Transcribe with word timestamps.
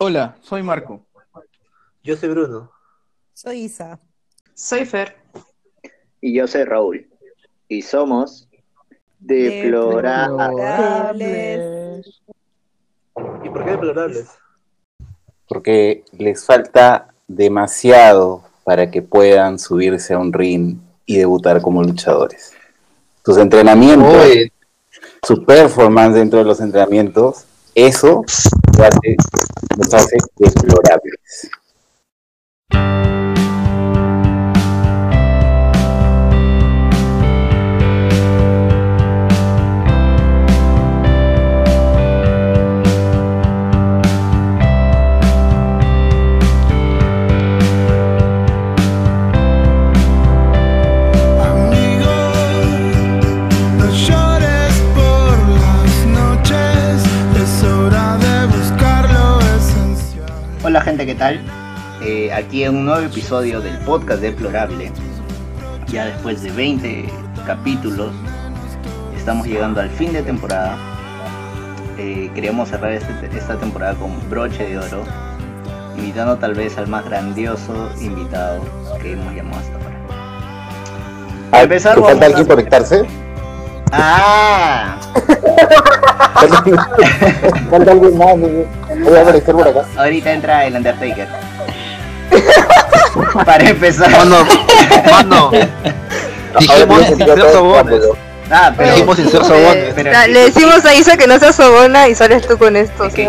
Hola, 0.00 0.36
soy 0.42 0.62
Marco. 0.62 1.04
Yo 2.04 2.16
soy 2.16 2.28
Bruno. 2.28 2.70
Soy 3.34 3.62
Isa. 3.62 3.98
Soy 4.54 4.84
Fer. 4.84 5.16
Y 6.20 6.34
yo 6.34 6.46
soy 6.46 6.62
Raúl. 6.62 7.08
Y 7.66 7.82
somos 7.82 8.48
deplorables. 9.18 10.46
Deplorables. 10.56 12.22
¿Y 13.42 13.48
por 13.48 13.64
qué 13.64 13.70
deplorables? 13.72 14.28
Porque 15.48 16.04
les 16.12 16.46
falta 16.46 17.12
demasiado 17.26 18.44
para 18.62 18.92
que 18.92 19.02
puedan 19.02 19.58
subirse 19.58 20.14
a 20.14 20.20
un 20.20 20.32
ring 20.32 20.78
y 21.06 21.16
debutar 21.16 21.60
como 21.60 21.82
luchadores. 21.82 22.52
Sus 23.24 23.36
entrenamientos, 23.36 24.14
Oye, 24.14 24.52
su 25.24 25.44
performance 25.44 26.14
dentro 26.14 26.38
de 26.38 26.44
los 26.44 26.60
entrenamientos, 26.60 27.46
eso 27.74 28.24
los 28.78 28.86
hace, 28.86 29.16
los 29.76 29.94
hace 29.94 30.16
deplorables. 30.36 31.14
Amigo, 31.40 31.67
gente, 60.98 61.12
¿qué 61.12 61.18
tal? 61.18 61.40
Eh, 62.02 62.32
aquí 62.32 62.64
en 62.64 62.76
un 62.76 62.86
nuevo 62.86 63.06
episodio 63.06 63.60
del 63.60 63.78
podcast 63.78 64.20
Deplorable. 64.20 64.90
Ya 65.86 66.06
después 66.06 66.42
de 66.42 66.50
20 66.50 67.08
capítulos, 67.46 68.12
estamos 69.16 69.46
llegando 69.46 69.80
al 69.80 69.90
fin 69.90 70.12
de 70.12 70.22
temporada. 70.22 70.76
Eh, 71.98 72.32
queríamos 72.34 72.68
cerrar 72.68 72.92
este- 72.92 73.30
esta 73.36 73.56
temporada 73.56 73.94
con 73.94 74.10
broche 74.28 74.68
de 74.68 74.76
oro, 74.78 75.04
invitando 75.96 76.36
tal 76.36 76.54
vez 76.54 76.76
al 76.78 76.88
más 76.88 77.04
grandioso 77.04 77.90
invitado 78.00 78.60
que 79.00 79.12
hemos 79.12 79.32
llamado 79.34 79.58
hasta 79.58 79.74
ahora. 79.74 79.98
Ah, 81.52 81.62
empezar, 81.62 81.94
¿te 81.94 82.00
vamos 82.00 82.10
falta 82.10 82.26
alguien 82.26 82.46
conectarse? 82.46 83.06
¡Ah! 83.92 84.98
¿Falta 87.70 87.90
alguien 87.92 88.18
más? 88.18 88.34
Voy 88.38 89.16
a 89.16 89.22
aparecer 89.22 89.54
por 89.54 89.68
acá. 89.68 89.84
Ahorita 89.96 90.32
entra 90.32 90.64
el 90.66 90.74
Undertaker. 90.76 91.28
Para 93.44 93.68
empezar. 93.68 94.10
mano, 94.10 94.46
mano. 95.10 95.50
Dijimos 96.58 97.06
sin 97.06 97.18
ser 97.18 97.52
sobones. 97.52 98.02
Ah, 98.50 98.72
pero. 98.76 98.90
Dijimos 98.92 99.16
sin 99.16 99.28
ser 99.30 99.44
sobones. 99.44 99.96
le 100.28 100.40
decimos 100.44 100.84
a 100.84 100.94
Isa 100.94 101.16
que 101.16 101.26
no 101.26 101.38
sea 101.38 101.52
sobona 101.52 102.08
y 102.08 102.14
sales 102.14 102.46
tú 102.46 102.56
con 102.58 102.76
esto. 102.76 103.04
Es 103.04 103.14
que- 103.14 103.26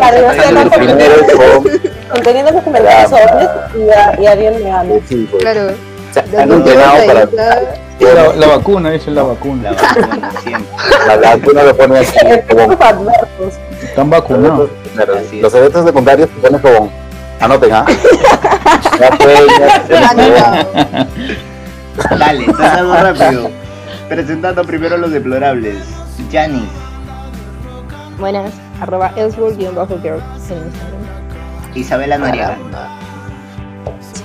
conteniendo 2.10 2.52
los 2.52 2.62
comentarios 2.64 3.10
sobres 3.10 3.48
y, 3.76 3.90
a- 3.90 4.20
y 4.20 4.26
alguien 4.26 4.54
me 4.88 5.00
sí, 5.08 5.28
pues, 5.30 5.42
Claro. 5.42 5.72
se 6.12 6.20
han 6.20 6.50
entrenado 6.52 7.06
para 7.06 7.26
La, 8.00 8.34
la 8.34 8.46
vacuna, 8.46 8.90
dice 8.90 9.10
la 9.10 9.22
vacuna. 9.22 9.70
La 9.72 9.76
vacuna, 9.82 10.32
siempre. 10.42 10.70
la 11.06 11.16
vacuna 11.16 11.62
lo 11.64 11.76
pone 11.76 11.98
así 11.98 12.18
como. 12.48 12.72
Están 13.82 14.10
vacunados. 14.10 14.70
Los 15.40 15.54
eventos 15.54 15.84
secundarios 15.84 16.28
te 16.30 16.40
pones 16.40 16.60
como 16.60 16.90
anoten 17.40 17.72
ah 17.72 17.86
ya 19.00 19.16
fue, 19.16 19.46
ya. 19.58 20.66
Dale, 22.16 22.46
algo 22.58 22.94
rápido. 22.94 23.50
Presentando 24.08 24.64
primero 24.64 24.96
los 24.96 25.10
deplorables. 25.10 25.76
Janis, 26.30 26.68
Buenas, 28.18 28.52
arroba 28.80 29.12
Ellsworth-girl 29.16 29.78
en 29.78 30.58
Instagram. 30.58 31.00
Isabela 31.74 32.18
Noriega, 32.18 32.56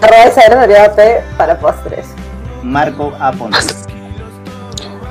Arroba 0.02 0.28
Isabel 0.28 0.60
Noriega 0.60 0.94
P 0.94 1.22
para 1.38 1.58
postres. 1.58 2.08
Marco 2.66 3.14
Aponte, 3.20 3.58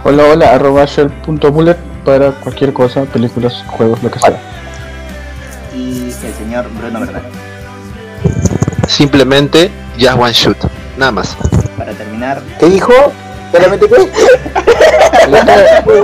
Hola, 0.03 0.25
hola, 0.25 0.54
arroba 0.54 0.84
shell.bullet 0.84 1.76
para 2.04 2.32
cualquier 2.32 2.72
cosa, 2.72 3.04
películas, 3.04 3.65
juegos, 3.69 4.03
lo 4.03 4.10
que 4.10 4.19
sea. 4.19 4.38
y 5.75 6.06
el 6.06 6.34
señor 6.34 6.66
Bruno 6.78 7.00
Verdad. 7.00 7.22
Simplemente 8.88 9.70
just 9.98 10.19
one 10.19 10.32
shoot. 10.32 10.56
Nada 10.98 11.12
más. 11.12 11.37
Para 11.78 11.93
terminar, 11.93 12.43
¿qué 12.59 12.66
dijo? 12.66 12.93
¿solamente 13.53 13.88
qué? 13.88 14.10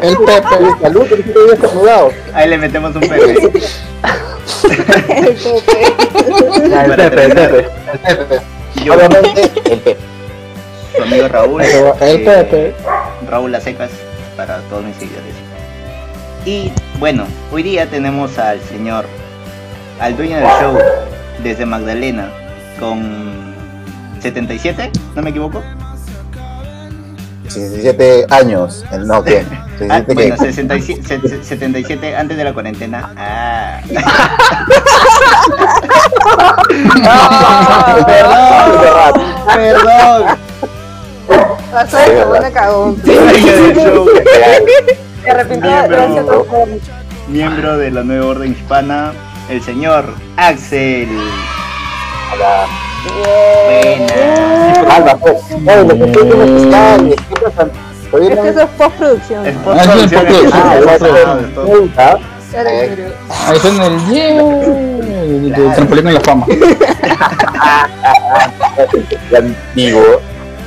El 0.02 0.16
Pepe. 0.18 0.48
salud 0.80 1.02
que 1.08 1.16
dijiste 1.16 1.32
que 1.32 1.40
había 1.40 1.54
estornudado 1.54 2.10
ahí 2.32 2.48
le 2.48 2.58
metemos 2.58 2.94
un 2.94 3.00
pepe. 3.00 3.32
El 5.08 5.34
Pepe. 5.34 5.94
Para 6.70 7.10
terminar, 7.10 7.50
yo, 8.84 8.94
obviamente 8.94 9.42
el 9.42 9.50
Pepe 9.80 9.96
su 10.96 11.02
amigo 11.02 11.28
Raúl. 11.28 11.62
Eh. 11.62 12.74
Raúl 13.28 13.52
Las 13.52 13.64
Secas 13.64 13.90
para 14.36 14.58
todos 14.70 14.84
mis 14.84 14.96
seguidores. 14.96 15.34
Y 16.44 16.72
bueno, 16.98 17.24
hoy 17.52 17.62
día 17.62 17.86
tenemos 17.86 18.38
al 18.38 18.60
señor, 18.62 19.04
al 20.00 20.16
dueño 20.16 20.36
del 20.38 20.46
show 20.60 20.78
desde 21.42 21.66
Magdalena 21.66 22.30
con 22.78 23.54
77, 24.20 24.90
¿no 25.14 25.22
me 25.22 25.30
equivoco? 25.30 25.62
17 27.42 28.26
años 28.30 28.84
el 28.92 29.06
no 29.06 29.22
¿qué? 29.24 29.44
Ah, 29.88 30.02
17 30.04 30.14
bueno, 30.14 30.36
qué? 30.38 30.52
67, 30.52 31.02
se- 31.08 31.20
se- 31.38 31.44
77 31.44 32.14
antes 32.16 32.36
de 32.36 32.44
la 32.44 32.52
cuarentena. 32.52 33.14
Ah. 33.16 33.80
perdón, 38.06 39.12
perdón. 39.54 40.49
Cagón. 42.52 43.00
Del 43.02 43.74
show, 43.74 44.06
Me 45.24 45.30
arrepiento 45.30 45.68
de 45.68 46.80
Miembro. 47.28 47.76
de 47.78 47.90
la 47.90 48.02
nueva 48.02 48.26
orden 48.26 48.52
hispana, 48.52 49.12
el 49.48 49.62
señor 49.62 50.04
Axel. 50.36 51.08
Buena. 53.66 54.94
Alba, 54.94 55.16
pues. 55.16 55.36
Eso 58.12 58.60
es 58.60 58.70
postproducción. 58.70 59.46
Es 59.46 59.54
Ah, 59.66 59.94
es 59.96 60.12
es 60.12 60.20
postproducción. 60.98 61.92
¿Ah? 61.96 62.16
Ahí 63.46 63.56
está 63.56 63.68
en 63.68 63.80
el 63.80 65.54
yeah, 65.54 65.74
trampolín 65.74 66.08
en 66.08 66.14
la 66.14 66.20
fama. 66.20 66.46
Ya 69.30 69.40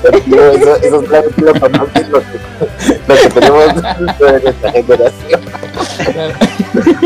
eso- 0.03 0.75
esos 0.81 1.05
planes 1.05 1.31
los 1.37 1.59
conocen 1.59 2.11
los 2.11 2.23
que, 2.23 2.99
los 3.07 3.19
que 3.19 3.29
tenemos 3.29 3.65
de 3.75 4.41
nuestra 4.41 4.71
generación. 4.71 5.41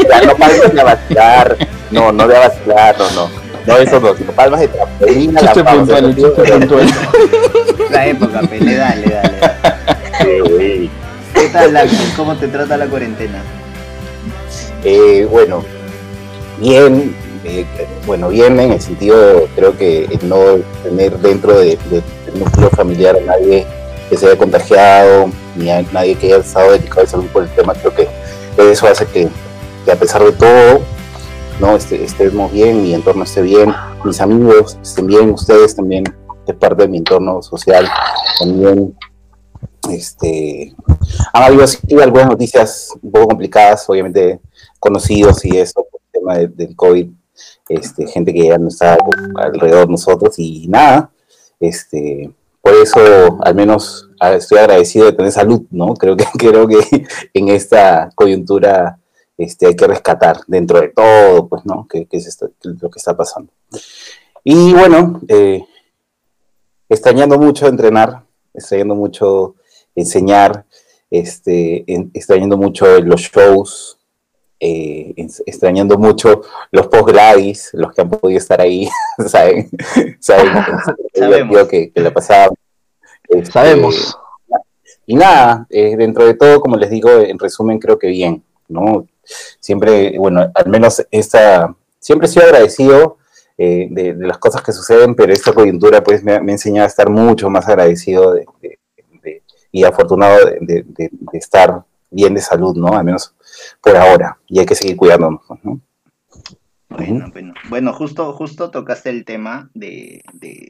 Ya 0.10 0.22
no 0.22 0.36
palmas 0.36 0.74
de 0.74 0.84
vacilar. 0.84 1.58
No, 1.92 2.12
no 2.12 2.28
de 2.28 2.38
vacilar, 2.38 2.96
no, 2.98 3.12
no. 3.12 3.30
No, 3.66 3.78
eso 3.78 4.00
no, 4.00 4.16
sino 4.16 4.32
palmas 4.32 4.62
de 4.62 4.68
trampolín 4.70 5.38
a 5.38 5.42
la 5.42 5.48
Chiste 5.54 5.64
fama. 5.64 5.78
puntual, 5.80 6.06
el 6.06 6.16
chiste 6.16 6.52
puntual. 6.54 6.88
La 7.92 8.08
época, 8.08 8.42
pe, 8.42 8.60
le 8.62 8.76
da, 8.76 8.96
le 8.96 9.10
da, 9.10 9.22
le 9.24 9.40
da. 9.40 9.80
Sí, 10.22 10.40
güey. 10.40 10.90
¿Qué 11.34 11.50
tal? 11.50 11.78
¿Cómo 12.16 12.36
te 12.38 12.48
trata 12.48 12.78
la 12.78 12.88
cuarentena? 12.88 13.40
Eh, 14.86 15.28
bueno, 15.30 15.64
bien, 16.60 17.14
eh, 17.44 17.66
bueno, 18.06 18.30
bien 18.30 18.58
en 18.60 18.72
el 18.72 18.82
sentido, 18.82 19.48
creo 19.56 19.78
que 19.78 20.08
no 20.24 20.40
tener 20.84 21.18
dentro 21.20 21.58
de, 21.60 21.78
de- 21.90 22.04
núcleo 22.34 22.70
familiar 22.70 23.16
a 23.18 23.22
nadie 23.22 23.66
que 24.10 24.18
se 24.18 24.26
haya 24.28 24.38
contagiado, 24.38 25.30
ni 25.56 25.70
a 25.70 25.82
nadie 25.92 26.16
que 26.16 26.28
haya 26.28 26.38
estado 26.38 26.72
dedicado 26.72 27.02
de 27.02 27.08
salud 27.08 27.26
por 27.28 27.44
el 27.44 27.50
tema, 27.50 27.74
creo 27.74 27.94
que 27.94 28.08
eso 28.72 28.88
hace 28.88 29.06
que, 29.06 29.28
que 29.86 29.92
a 29.92 29.96
pesar 29.96 30.24
de 30.24 30.32
todo, 30.32 30.82
no 31.60 31.76
este, 31.76 32.04
estemos 32.04 32.52
bien, 32.52 32.84
mi 32.84 32.94
entorno 32.94 33.24
esté 33.24 33.42
bien, 33.42 33.74
mis 34.04 34.22
amigos 34.22 34.78
estén 34.82 35.08
bien, 35.08 35.32
ustedes 35.32 35.76
también, 35.76 36.04
es 36.48 36.56
parte 36.56 36.84
de 36.84 36.90
mi 36.90 36.98
entorno 37.00 37.42
social, 37.42 37.88
también 38.40 38.96
este 39.90 40.74
han 41.34 41.44
habido 41.44 41.66
algunas 42.02 42.28
noticias 42.28 42.94
un 43.02 43.12
poco 43.12 43.28
complicadas, 43.30 43.90
obviamente 43.90 44.40
conocidos 44.80 45.44
y 45.46 45.58
eso, 45.58 45.86
por 45.90 46.02
el 46.02 46.12
tema 46.12 46.38
de- 46.38 46.48
del 46.48 46.76
COVID, 46.76 47.10
este, 47.70 48.08
gente 48.08 48.34
que 48.34 48.48
ya 48.48 48.58
no 48.58 48.68
está 48.70 48.98
alrededor 49.36 49.86
de 49.88 49.92
nosotros 49.92 50.36
y 50.38 50.68
nada, 50.68 51.12
este, 51.60 52.32
por 52.62 52.74
eso 52.76 53.00
al 53.44 53.56
menos 53.56 54.10
ah, 54.20 54.34
estoy 54.34 54.58
agradecido 54.60 55.06
de 55.06 55.14
tener 55.14 55.32
salud, 55.32 55.64
¿no? 55.72 55.94
Creo 56.00 56.16
que, 56.18 56.26
creo 56.38 56.68
que 56.68 57.08
en 57.34 57.50
esta 57.50 58.10
coyuntura 58.16 59.00
este, 59.38 59.68
hay 59.68 59.76
que 59.76 59.88
rescatar 59.88 60.38
dentro 60.48 60.82
de 60.82 60.90
todo, 60.90 61.48
pues, 61.48 61.66
¿no? 61.66 61.88
Que, 61.88 62.08
es 62.12 62.28
esto- 62.28 62.50
lo 62.62 62.90
que 62.90 62.98
está 63.00 63.16
pasando. 63.16 63.52
Y 64.44 64.74
bueno, 64.74 65.22
eh, 65.28 65.64
extrañando 66.90 67.38
mucho 67.38 67.68
entrenar, 67.68 68.24
extrañando 68.54 68.96
mucho 68.96 69.56
enseñar, 69.96 70.66
este, 71.12 71.84
en- 71.92 72.12
extrañando 72.14 72.58
mucho 72.58 73.00
los 73.02 73.22
shows, 73.22 73.97
eh, 74.60 75.14
extrañando 75.46 75.98
mucho 75.98 76.42
los 76.72 76.88
post-gradis, 76.88 77.70
los 77.74 77.94
que 77.94 78.02
han 78.02 78.10
podido 78.10 78.38
estar 78.40 78.60
ahí, 78.62 78.90
¿saben? 79.28 79.70
¿Saben? 80.20 80.52
Divertido 81.14 81.68
que, 81.68 81.92
que 81.92 82.02
la 82.02 82.12
pasaba. 82.14 82.54
Este, 83.30 83.52
Sabemos. 83.52 84.18
Y 85.06 85.16
nada, 85.16 85.66
eh, 85.70 85.96
dentro 85.96 86.26
de 86.26 86.34
todo, 86.34 86.60
como 86.60 86.76
les 86.76 86.90
digo, 86.90 87.10
en 87.10 87.40
resumen, 87.40 87.80
creo 87.80 87.98
que 87.98 88.08
bien, 88.08 88.44
¿no? 88.68 89.06
Siempre, 89.60 90.18
bueno, 90.18 90.50
al 90.54 90.68
menos 90.70 91.06
esta, 91.12 91.74
siempre 92.00 92.28
he 92.28 92.32
sido 92.32 92.46
agradecido 92.46 93.18
eh, 93.58 93.88
de, 93.90 94.14
de 94.14 94.28
las 94.28 94.38
cosas 94.38 94.62
que 94.62 94.72
suceden, 94.72 95.16
pero 95.16 95.34
esta 95.34 95.54
coyuntura 95.54 96.04
pues 96.04 96.24
me, 96.24 96.40
me 96.42 96.52
ha 96.52 96.56
enseñado 96.56 96.86
a 96.86 96.90
estar 96.90 97.10
mucho 97.10 97.50
más 97.50 97.68
agradecido 97.68 98.34
de- 98.34 98.46
de- 98.62 98.80
y 99.72 99.84
afortunado 99.84 100.38
de 100.62 100.86
estar 101.34 101.84
bien 102.10 102.34
de 102.34 102.42
salud, 102.42 102.76
¿no? 102.76 102.94
Al 102.98 103.04
menos 103.04 103.34
por 103.82 103.96
ahora, 103.96 104.38
y 104.48 104.60
hay 104.60 104.66
que 104.66 104.76
seguir 104.76 104.96
cuidándonos, 104.96 105.42
¿no? 105.64 105.82
Bueno, 106.90 107.30
bueno. 107.32 107.54
Bueno, 107.70 107.94
justo, 107.94 108.34
justo 108.34 108.72
tocaste 108.72 109.10
el 109.10 109.26
tema 109.26 109.70
de, 109.74 110.24
de, 110.34 110.70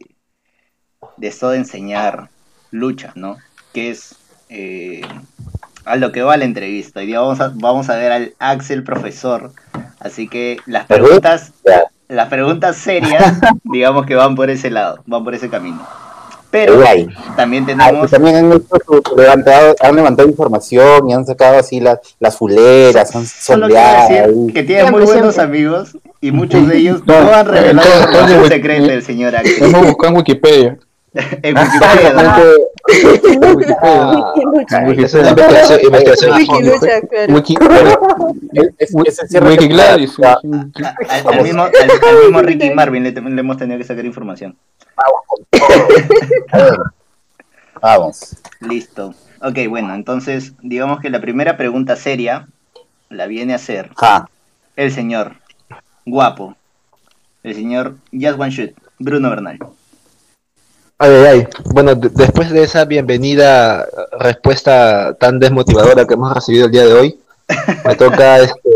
de 1.17 1.27
esto 1.27 1.49
de 1.49 1.57
enseñar 1.57 2.29
lucha, 2.71 3.13
¿no? 3.15 3.37
Que 3.73 3.91
es 3.91 4.15
eh, 4.49 5.01
a 5.85 5.95
lo 5.95 6.11
que 6.11 6.21
va 6.21 6.37
la 6.37 6.45
entrevista. 6.45 6.99
Hoy 6.99 7.05
día 7.05 7.19
vamos 7.19 7.39
a, 7.39 7.51
vamos 7.55 7.89
a 7.89 7.95
ver 7.95 8.11
al 8.11 8.33
Axel 8.39 8.83
profesor. 8.83 9.51
Así 9.99 10.27
que 10.27 10.57
las 10.65 10.85
preguntas, 10.85 11.53
las 12.07 12.29
preguntas 12.29 12.77
serias, 12.77 13.39
digamos 13.63 14.05
que 14.05 14.15
van 14.15 14.35
por 14.35 14.49
ese 14.49 14.69
lado, 14.69 15.03
van 15.05 15.23
por 15.23 15.35
ese 15.35 15.49
camino. 15.49 15.85
Pero 16.49 16.81
también 17.35 17.63
Ah, 17.63 17.88
tenemos 17.88 18.07
y 18.07 18.11
también 18.11 18.35
han, 18.38 18.53
hecho 18.53 18.77
su- 18.85 19.15
levantado, 19.17 19.75
han 19.81 19.95
levantado 19.95 20.29
información 20.29 21.09
y 21.09 21.13
han 21.13 21.25
sacado 21.25 21.59
así 21.59 21.79
las, 21.79 21.99
las 22.19 22.38
fuleras, 22.38 23.15
han 23.15 23.25
Solo 23.25 23.67
quiero 23.67 23.81
sondeado. 23.83 24.09
decir 24.09 24.23
ahí. 24.47 24.53
que 24.53 24.63
tiene 24.63 24.91
muy 24.91 25.03
buenos 25.03 25.35
siempre. 25.35 25.57
amigos 25.57 25.97
y 26.21 26.31
muchos 26.31 26.67
de 26.67 26.77
ellos 26.77 27.01
No, 27.05 27.21
no 27.21 27.33
han 27.33 27.45
revelado 27.47 27.88
información 28.01 28.47
secreta 28.47 28.88
del 28.88 29.03
señor 29.03 29.35
Axel. 29.35 29.63
Hemos 29.65 29.85
buscado 29.88 30.11
en 30.13 30.17
Wikipedia. 30.17 30.77
En 31.41 31.55
Wikipedia, 37.33 37.97
Al, 41.25 41.43
mismo, 41.43 41.63
al, 41.63 41.71
al 41.73 42.23
mismo 42.23 42.41
Ricky 42.41 42.69
Marvin 42.71 43.03
le, 43.03 43.11
le 43.11 43.39
hemos 43.39 43.57
tenido 43.57 43.77
que 43.77 43.83
sacar 43.83 44.05
información. 44.05 44.55
Vamos. 47.81 48.35
Listo. 48.61 49.13
Ok, 49.41 49.59
bueno, 49.69 49.93
entonces 49.93 50.53
digamos 50.61 50.99
que 50.99 51.09
la 51.09 51.21
primera 51.21 51.57
pregunta 51.57 51.95
seria 51.95 52.47
la 53.09 53.27
viene 53.27 53.53
a 53.53 53.57
hacer 53.57 53.91
Ja. 53.95 54.29
el 54.75 54.91
señor 54.91 55.33
guapo, 56.05 56.55
el 57.43 57.53
señor 57.53 57.97
Just 58.11 58.39
One 58.39 58.49
Shoot, 58.49 58.71
Bruno 58.97 59.29
Bernal. 59.29 59.59
Ay, 60.99 61.11
ay. 61.11 61.47
Bueno, 61.73 61.94
de- 61.95 62.09
después 62.09 62.49
de 62.51 62.63
esa 62.63 62.85
bienvenida 62.85 63.83
eh, 63.83 63.88
respuesta 64.19 65.13
tan 65.19 65.39
desmotivadora 65.39 66.05
que 66.07 66.15
hemos 66.15 66.33
recibido 66.33 66.65
el 66.65 66.71
día 66.71 66.85
de 66.85 66.94
hoy, 66.94 67.19
me 67.85 67.95
toca 67.95 68.39
este, 68.39 68.69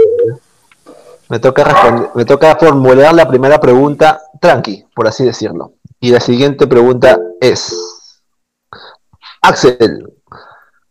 me 1.29 1.39
toca 1.39 1.63
responder- 1.63 2.12
me 2.13 2.25
toca 2.25 2.56
formular 2.57 3.13
la 3.15 3.27
primera 3.27 3.59
pregunta 3.59 4.21
tranqui, 4.39 4.85
por 4.95 5.07
así 5.07 5.25
decirlo. 5.25 5.73
Y 6.00 6.12
la 6.12 6.19
siguiente 6.19 6.68
pregunta 6.68 7.19
es 7.39 8.19
Axel, 9.41 10.13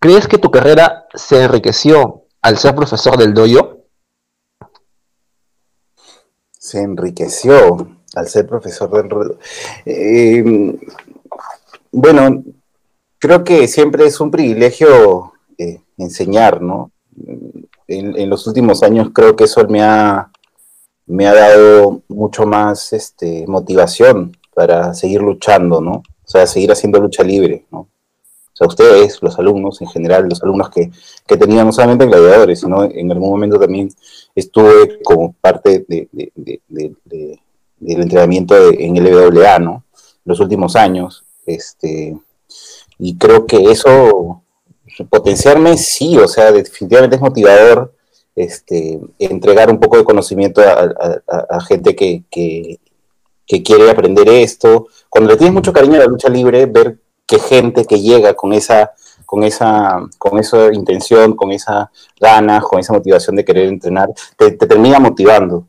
¿crees 0.01 0.27
que 0.27 0.39
tu 0.39 0.51
carrera 0.51 1.07
se 1.15 1.43
enriqueció 1.45 2.25
al 2.43 2.59
ser 2.59 2.75
profesor 2.75 3.17
del 3.17 3.35
doyo? 3.35 3.85
Se 6.59 6.81
enriqueció 6.83 7.89
al 8.15 8.29
ser 8.29 8.47
profesor 8.47 8.91
del. 8.91 9.37
Eh, 9.87 10.79
bueno, 11.93 12.45
creo 13.19 13.45
que 13.45 13.69
siempre 13.69 14.07
es 14.07 14.21
un 14.21 14.31
privilegio 14.31 15.33
eh, 15.59 15.81
enseñar, 15.99 16.61
¿no? 16.63 16.91
En, 17.87 18.31
los 18.31 18.47
últimos 18.47 18.83
años 18.83 19.11
creo 19.13 19.35
que 19.35 19.45
eso 19.45 19.67
me 19.69 19.83
ha, 19.83 20.31
me 21.07 21.27
ha 21.27 21.35
dado 21.35 22.03
mucho 22.09 22.47
más 22.47 22.93
este, 22.93 23.45
motivación 23.49 24.37
para 24.55 24.95
seguir 24.95 25.21
luchando, 25.23 25.81
¿no? 25.81 25.93
O 25.93 26.31
sea, 26.31 26.47
seguir 26.47 26.71
haciendo 26.71 27.01
lucha 27.01 27.25
libre, 27.25 27.67
¿no? 27.73 27.81
O 27.81 27.89
sea, 28.55 28.69
ustedes, 28.69 29.19
los 29.23 29.39
alumnos 29.39 29.81
en 29.81 29.89
general, 29.89 30.29
los 30.29 30.43
alumnos 30.43 30.71
que, 30.71 30.91
que 31.27 31.37
tenían 31.37 31.67
no 31.67 31.73
solamente 31.73 32.05
en 32.05 32.11
gladiadores, 32.11 32.61
sino 32.61 32.85
en 32.85 33.11
algún 33.11 33.31
momento 33.31 33.59
también 33.59 33.89
estuve 34.35 35.03
como 35.03 35.33
parte 35.41 35.85
de, 35.89 36.09
de- 36.13 36.33
de- 36.37 36.61
de- 36.69 36.93
de- 37.05 37.41
del 37.79 38.03
entrenamiento 38.03 38.55
en 38.71 38.95
LWA, 38.97 39.59
¿no? 39.59 39.85
Los 40.25 40.39
últimos 40.41 40.77
años, 40.77 41.25
este, 41.55 42.17
y 42.99 43.17
creo 43.17 43.47
que 43.47 43.71
eso, 43.71 44.43
potenciarme, 45.09 45.77
sí, 45.77 46.19
o 46.19 46.29
sea, 46.29 46.53
definitivamente 46.53 47.17
es 47.17 47.23
motivador, 47.23 47.95
este, 48.37 49.01
entregar 49.19 49.71
un 49.71 49.81
poco 49.81 49.97
de 49.97 50.05
conocimiento 50.05 50.61
a, 50.61 51.61
gente 51.63 51.97
que, 51.97 52.25
que, 52.31 52.79
quiere 53.63 53.91
aprender 53.91 54.29
esto. 54.29 54.87
Cuando 55.09 55.31
le 55.31 55.37
tienes 55.37 55.55
mucho 55.55 55.73
cariño 55.73 55.97
a 55.97 56.01
la 56.01 56.07
lucha 56.07 56.29
libre, 56.29 56.67
ver 56.67 56.99
que 57.27 57.39
gente 57.39 57.85
que 57.85 58.01
llega 58.01 58.35
con 58.35 58.53
esa, 58.53 58.93
con 59.27 59.45
esa, 59.45 59.99
con 60.19 60.39
esa 60.39 60.73
intención, 60.73 61.35
con 61.35 61.53
esa 61.53 61.91
ganas, 62.21 62.63
con 62.65 62.81
esa 62.81 62.93
motivación 62.93 63.37
de 63.37 63.45
querer 63.45 63.69
entrenar, 63.69 64.09
te, 64.37 64.53
te 64.53 64.67
termina 64.67 65.01
motivando, 65.01 65.67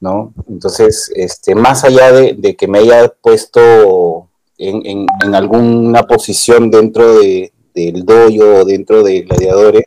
¿no? 0.00 0.32
Entonces, 0.48 1.10
este, 1.14 1.54
más 1.54 1.84
allá 1.84 2.12
de, 2.12 2.34
de 2.34 2.56
que 2.56 2.68
me 2.68 2.78
haya 2.78 3.08
puesto 3.08 4.28
en, 4.68 4.86
en- 4.86 5.06
en 5.24 5.34
alguna 5.34 6.02
posición 6.04 6.70
dentro 6.70 7.14
de, 7.20 7.52
del 7.74 8.04
dojo 8.04 8.60
o 8.60 8.64
dentro 8.64 9.02
de 9.02 9.22
gladiadores, 9.22 9.84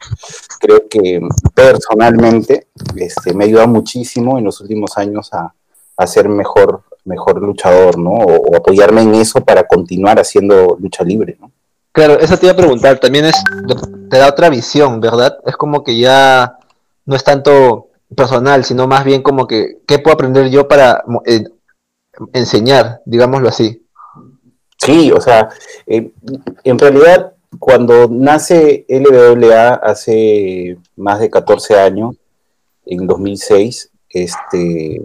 creo 0.59 0.87
que 0.89 1.21
personalmente 1.53 2.67
este, 2.95 3.33
me 3.33 3.43
ha 3.43 3.47
ayudado 3.47 3.67
muchísimo 3.67 4.37
en 4.37 4.45
los 4.45 4.59
últimos 4.61 4.97
años 4.97 5.33
a, 5.33 5.53
a 5.97 6.07
ser 6.07 6.29
mejor, 6.29 6.83
mejor 7.05 7.41
luchador, 7.41 7.97
¿no? 7.97 8.11
O, 8.11 8.55
apoyarme 8.55 9.01
en 9.01 9.15
eso 9.15 9.43
para 9.43 9.65
continuar 9.67 10.19
haciendo 10.19 10.77
lucha 10.79 11.03
libre, 11.03 11.37
¿no? 11.39 11.51
Claro, 11.91 12.19
eso 12.19 12.37
te 12.37 12.47
iba 12.47 12.53
a 12.53 12.57
preguntar, 12.57 12.99
también 12.99 13.25
es, 13.25 13.35
te 14.09 14.17
da 14.17 14.27
otra 14.27 14.49
visión, 14.49 14.99
¿verdad? 14.99 15.37
Es 15.45 15.55
como 15.55 15.83
que 15.83 15.97
ya 15.97 16.57
no 17.05 17.15
es 17.15 17.23
tanto 17.23 17.87
personal, 18.15 18.65
sino 18.65 18.85
más 18.87 19.05
bien 19.05 19.21
como 19.21 19.47
que, 19.47 19.77
¿qué 19.87 19.99
puedo 19.99 20.15
aprender 20.15 20.49
yo 20.49 20.67
para 20.67 21.03
eh, 21.25 21.43
enseñar, 22.33 23.01
digámoslo 23.05 23.47
así? 23.47 23.84
Sí, 24.77 25.11
o 25.11 25.21
sea, 25.21 25.49
eh, 25.87 26.11
en 26.63 26.79
realidad 26.79 27.33
cuando 27.59 28.07
nace 28.09 28.85
LWA 28.89 29.75
hace 29.75 30.77
más 30.95 31.19
de 31.19 31.29
14 31.29 31.79
años, 31.79 32.15
en 32.85 33.07
2006, 33.07 33.89
este, 34.09 35.01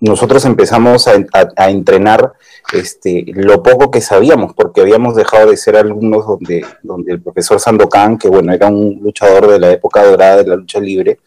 nosotros 0.00 0.44
empezamos 0.44 1.08
a 1.08 1.70
entrenar 1.70 2.32
este, 2.72 3.24
lo 3.28 3.62
poco 3.62 3.90
que 3.90 4.00
sabíamos, 4.00 4.54
porque 4.54 4.80
habíamos 4.80 5.14
dejado 5.14 5.50
de 5.50 5.56
ser 5.56 5.76
alumnos 5.76 6.26
donde, 6.26 6.64
donde 6.82 7.12
el 7.12 7.22
profesor 7.22 7.60
Sandokan, 7.60 8.18
que 8.18 8.28
bueno, 8.28 8.52
era 8.52 8.68
un 8.68 9.00
luchador 9.02 9.48
de 9.48 9.58
la 9.58 9.70
época 9.72 10.04
dorada 10.04 10.42
de 10.42 10.48
la 10.48 10.56
lucha 10.56 10.80
libre, 10.80 11.20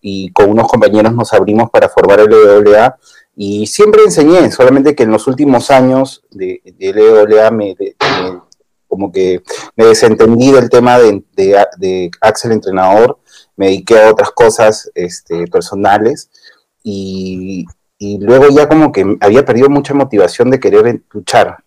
y 0.00 0.30
con 0.32 0.50
unos 0.50 0.68
compañeros 0.68 1.12
nos 1.14 1.32
abrimos 1.32 1.70
para 1.70 1.88
formar 1.88 2.20
LWA, 2.20 2.96
y 3.34 3.66
siempre 3.66 4.02
enseñé, 4.02 4.50
solamente 4.50 4.94
que 4.94 5.02
en 5.02 5.10
los 5.10 5.26
últimos 5.26 5.70
años 5.70 6.24
de, 6.30 6.62
de 6.64 6.92
LWA 6.92 7.50
me, 7.50 7.74
de- 7.74 7.94
me- 8.00 8.40
como 8.88 9.10
que 9.12 9.42
me 9.76 9.84
desentendí 9.86 10.52
del 10.52 10.70
tema 10.70 10.98
de, 10.98 11.22
de- 11.34 11.66
de 11.76 12.10
Axel 12.20 12.52
entrenador, 12.52 13.18
me 13.56 13.66
dediqué 13.66 13.98
a 14.00 14.10
otras 14.10 14.30
cosas 14.30 14.90
este, 14.94 15.46
personales 15.48 16.30
y, 16.82 17.66
y 17.98 18.18
luego 18.18 18.46
ya 18.48 18.68
como 18.68 18.92
que 18.92 19.16
había 19.20 19.44
perdido 19.44 19.68
mucha 19.68 19.92
motivación 19.92 20.50
de 20.50 20.60
querer 20.60 21.02
luchar. 21.10 21.58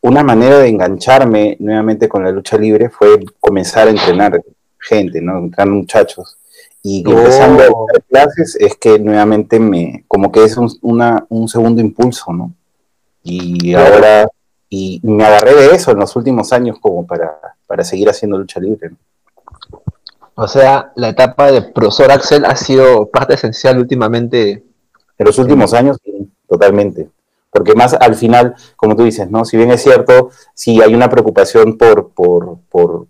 Una 0.00 0.22
manera 0.22 0.58
de 0.58 0.68
engancharme 0.68 1.56
nuevamente 1.60 2.08
con 2.08 2.24
la 2.24 2.30
lucha 2.32 2.58
libre 2.58 2.90
fue 2.90 3.24
comenzar 3.40 3.86
a 3.88 3.90
entrenar 3.92 4.42
gente, 4.78 5.20
¿no? 5.20 5.38
Entrenar 5.38 5.72
muchachos. 5.74 6.38
Y 6.82 7.04
Oh. 7.06 7.12
empezando 7.12 7.62
a 7.62 7.66
dar 7.92 8.02
clases 8.08 8.56
es 8.58 8.76
que 8.76 8.98
nuevamente 8.98 9.60
me, 9.60 10.04
como 10.08 10.32
que 10.32 10.44
es 10.44 10.56
un, 10.56 10.68
una- 10.82 11.24
un 11.28 11.46
segundo 11.48 11.80
impulso, 11.80 12.32
¿no? 12.32 12.52
Y 13.22 13.72
ahora, 13.74 14.26
y 14.68 15.00
me 15.04 15.24
agarré 15.24 15.54
de 15.54 15.66
eso 15.76 15.92
en 15.92 15.98
los 16.00 16.16
últimos 16.16 16.52
años 16.52 16.78
como 16.80 17.06
para, 17.06 17.38
para 17.68 17.84
seguir 17.84 18.08
haciendo 18.08 18.36
lucha 18.36 18.58
libre. 18.58 18.90
¿no? 18.90 18.96
O 20.34 20.48
sea, 20.48 20.92
la 20.96 21.10
etapa 21.10 21.52
de 21.52 21.62
profesor 21.62 22.10
Axel 22.10 22.44
ha 22.46 22.56
sido 22.56 23.06
parte 23.10 23.34
esencial 23.34 23.78
últimamente. 23.78 24.64
En 25.18 25.26
los 25.26 25.38
últimos 25.38 25.72
años, 25.74 25.98
sí, 26.02 26.28
totalmente. 26.48 27.08
Porque 27.50 27.74
más 27.74 27.92
al 27.94 28.14
final, 28.16 28.56
como 28.76 28.96
tú 28.96 29.04
dices, 29.04 29.30
¿no? 29.30 29.44
Si 29.44 29.56
bien 29.58 29.70
es 29.70 29.82
cierto, 29.82 30.30
sí 30.54 30.80
hay 30.80 30.94
una 30.94 31.08
preocupación 31.10 31.76
por, 31.76 32.08
por, 32.08 32.56
por 32.70 33.06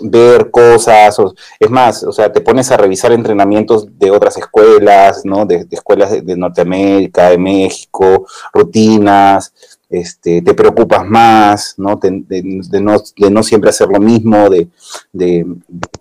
ver 0.00 0.50
cosas, 0.50 1.18
o- 1.18 1.34
es 1.60 1.70
más, 1.70 2.02
o 2.04 2.12
sea, 2.12 2.32
te 2.32 2.40
pones 2.40 2.70
a 2.70 2.76
revisar 2.76 3.12
entrenamientos 3.12 3.86
de 3.98 4.10
otras 4.10 4.36
escuelas, 4.38 5.24
¿no? 5.24 5.44
De, 5.46 5.64
de 5.64 5.76
escuelas 5.76 6.10
de, 6.10 6.22
de 6.22 6.36
Norteamérica, 6.36 7.30
de 7.30 7.38
México, 7.38 8.26
rutinas, 8.52 9.52
este, 9.90 10.40
te 10.42 10.54
preocupas 10.54 11.04
más, 11.06 11.74
¿no? 11.76 11.98
Te- 11.98 12.10
de, 12.10 12.60
de 12.70 12.80
no, 12.80 12.96
de 13.16 13.30
no 13.30 13.42
siempre 13.42 13.70
hacer 13.70 13.88
lo 13.88 14.00
mismo, 14.00 14.48
de, 14.48 14.68
de, 15.12 15.44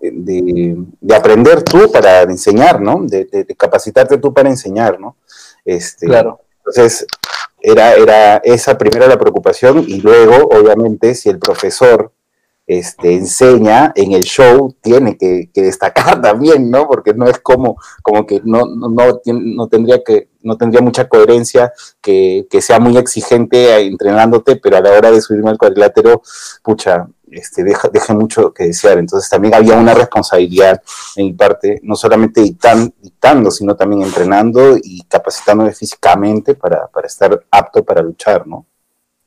de- 0.01 0.75
de 1.01 1.15
aprender 1.15 1.63
tú 1.63 1.91
para 1.91 2.21
enseñar, 2.23 2.79
¿no? 2.81 3.01
De, 3.03 3.27
capacitarte 3.57 4.17
tú 4.17 4.33
para 4.33 4.49
enseñar, 4.49 4.99
¿no? 4.99 5.15
Este, 5.65 6.05
Claro. 6.07 6.39
Entonces, 6.59 7.05
era, 7.59 7.93
era 7.95 8.37
esa 8.37 8.77
primero 8.77 9.07
la 9.07 9.17
preocupación 9.19 9.83
y 9.87 9.99
luego, 9.99 10.47
obviamente, 10.51 11.13
si 11.15 11.29
el 11.29 11.37
profesor 11.39 12.11
este, 12.71 13.15
enseña 13.15 13.91
en 13.95 14.13
el 14.13 14.23
show, 14.23 14.73
tiene 14.79 15.17
que, 15.17 15.49
destacar 15.53 16.21
también, 16.21 16.71
¿no? 16.71 16.87
Porque 16.87 17.13
no 17.13 17.27
es 17.27 17.37
como, 17.39 17.75
como 18.01 18.25
que 18.25 18.39
no, 18.45 18.61
no, 18.65 18.87
no, 18.87 19.21
no 19.25 19.67
tendría 19.67 20.01
que, 20.05 20.29
no 20.41 20.55
tendría 20.55 20.81
mucha 20.81 21.09
coherencia 21.09 21.73
que, 22.01 22.47
que 22.49 22.61
sea 22.61 22.79
muy 22.79 22.95
exigente 22.95 23.77
entrenándote, 23.81 24.55
pero 24.55 24.77
a 24.77 24.81
la 24.81 24.91
hora 24.91 25.11
de 25.11 25.19
subirme 25.19 25.49
al 25.49 25.57
cuadrilátero, 25.57 26.21
pucha, 26.63 27.07
este, 27.29 27.65
deja, 27.65 27.89
deja 27.89 28.13
mucho 28.13 28.53
que 28.53 28.67
desear. 28.67 28.99
Entonces 28.99 29.29
también 29.29 29.53
había 29.53 29.75
una 29.75 29.93
responsabilidad 29.93 30.81
en 31.17 31.25
mi 31.25 31.33
parte, 31.33 31.81
no 31.83 31.95
solamente 31.95 32.41
dictan- 32.41 32.93
dictando, 33.01 33.51
sino 33.51 33.75
también 33.75 34.03
entrenando 34.03 34.77
y 34.81 35.03
capacitándome 35.09 35.73
físicamente 35.73 36.55
para, 36.55 36.87
para 36.87 37.07
estar 37.07 37.43
apto 37.51 37.83
para 37.83 38.01
luchar, 38.01 38.47
¿no? 38.47 38.65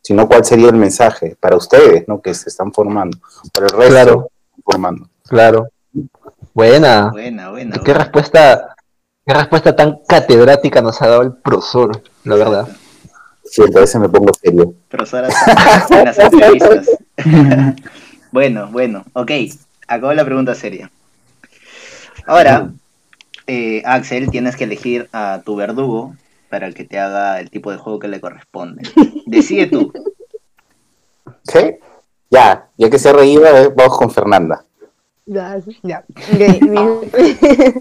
Sino 0.04 0.28
cuál 0.28 0.44
sería 0.44 0.68
el 0.68 0.76
mensaje 0.76 1.34
para 1.40 1.56
ustedes, 1.56 2.06
¿no? 2.06 2.20
Que 2.20 2.34
se 2.34 2.50
están 2.50 2.72
formando, 2.74 3.16
para 3.54 3.66
el 3.66 3.72
resto 3.72 3.94
Claro. 3.94 4.30
formando. 4.62 5.08
Claro. 5.26 5.68
Buena. 6.52 7.10
Buena, 7.10 7.50
buena. 7.50 7.80
¿Qué 7.82 7.94
respuesta, 7.94 8.76
qué 9.26 9.32
respuesta 9.32 9.74
tan 9.74 10.00
catedrática 10.06 10.82
nos 10.82 11.00
ha 11.00 11.08
dado 11.08 11.22
el 11.22 11.32
profesor, 11.32 12.02
la 12.24 12.36
verdad? 12.36 12.68
Siempre 13.44 13.78
a 13.78 13.80
veces 13.80 13.98
me 13.98 14.08
pongo 14.10 14.30
serio. 14.34 14.74
Profesora 14.90 15.28
en 15.90 16.04
las 16.04 16.18
entrevistas. 16.18 16.90
bueno, 18.30 18.68
bueno, 18.70 19.04
ok. 19.14 19.30
Acabó 19.88 20.12
la 20.12 20.24
pregunta 20.26 20.54
seria. 20.54 20.90
Ahora, 22.26 22.70
eh, 23.46 23.82
Axel, 23.86 24.30
tienes 24.30 24.56
que 24.56 24.64
elegir 24.64 25.08
a 25.12 25.40
tu 25.44 25.56
verdugo 25.56 26.14
para 26.50 26.70
que 26.72 26.84
te 26.84 26.98
haga 26.98 27.40
el 27.40 27.50
tipo 27.50 27.70
de 27.70 27.78
juego 27.78 27.98
que 27.98 28.08
le 28.08 28.20
corresponde. 28.20 28.82
Decide 29.26 29.66
tú. 29.66 29.92
¿Sí? 31.44 31.76
Ya, 32.30 32.68
ya 32.76 32.90
que 32.90 32.98
se 32.98 33.08
ha 33.10 33.12
reído, 33.12 33.46
eh, 33.46 33.72
vamos 33.74 33.98
con 33.98 34.10
Fernanda. 34.10 34.64
Ya, 35.26 35.58
ya. 35.82 36.04
Mi, 36.60 36.78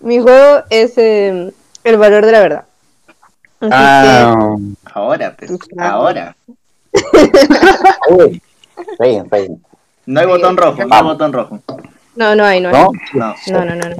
mi 0.00 0.18
juego 0.20 0.62
es 0.70 0.96
eh, 0.98 1.52
el 1.84 1.96
valor 1.96 2.26
de 2.26 2.32
la 2.32 2.40
verdad. 2.40 2.64
Así 3.60 3.70
Ah, 3.72 4.56
Ahora, 4.94 5.36
pues, 5.36 5.50
Claro. 5.58 5.94
ahora. 5.96 6.36
uy, 8.10 8.42
está 8.90 9.04
bien, 9.04 9.24
está 9.24 9.36
bien. 9.36 9.62
No 10.06 10.20
hay 10.20 10.26
botón 10.26 10.56
rojo, 10.56 10.84
no 10.84 10.94
hay 10.94 11.02
botón 11.02 11.32
rojo. 11.32 11.60
no, 12.16 12.34
no 12.34 12.44
hay, 12.44 12.60
no 12.60 12.68
hay. 12.70 12.74
¿No? 12.74 12.90
No. 13.14 13.34
No, 13.48 13.64
no, 13.64 13.74
no. 13.76 13.88
no. 13.90 13.96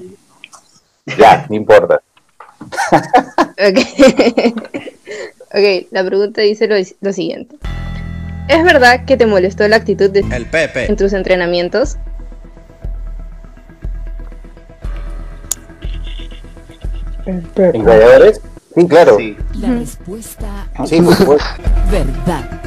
Ya, 1.18 1.46
no 1.48 1.54
importa. 1.56 2.00
Ok. 2.60 3.78
ok, 5.52 5.86
la 5.90 6.04
pregunta 6.04 6.40
dice 6.40 6.66
lo, 6.66 6.76
lo 7.00 7.12
siguiente. 7.12 7.56
¿Es 8.48 8.64
verdad 8.64 9.04
que 9.04 9.16
te 9.16 9.26
molestó 9.26 9.66
la 9.68 9.76
actitud 9.76 10.10
de 10.10 10.24
El 10.32 10.46
Pepe. 10.46 10.86
en 10.86 10.96
tus 10.96 11.12
entrenamientos? 11.12 11.96
El 17.26 17.42
Pepe. 17.42 17.76
¿En 17.76 17.84
gladiadores? 17.84 18.40
Sí, 18.74 18.86
claro. 18.86 19.16
Sí. 19.18 19.36
Sí, 19.52 19.60
La 19.60 19.68
respuesta 19.68 20.68
supuesto. 20.86 21.44
verdad. 21.90 22.60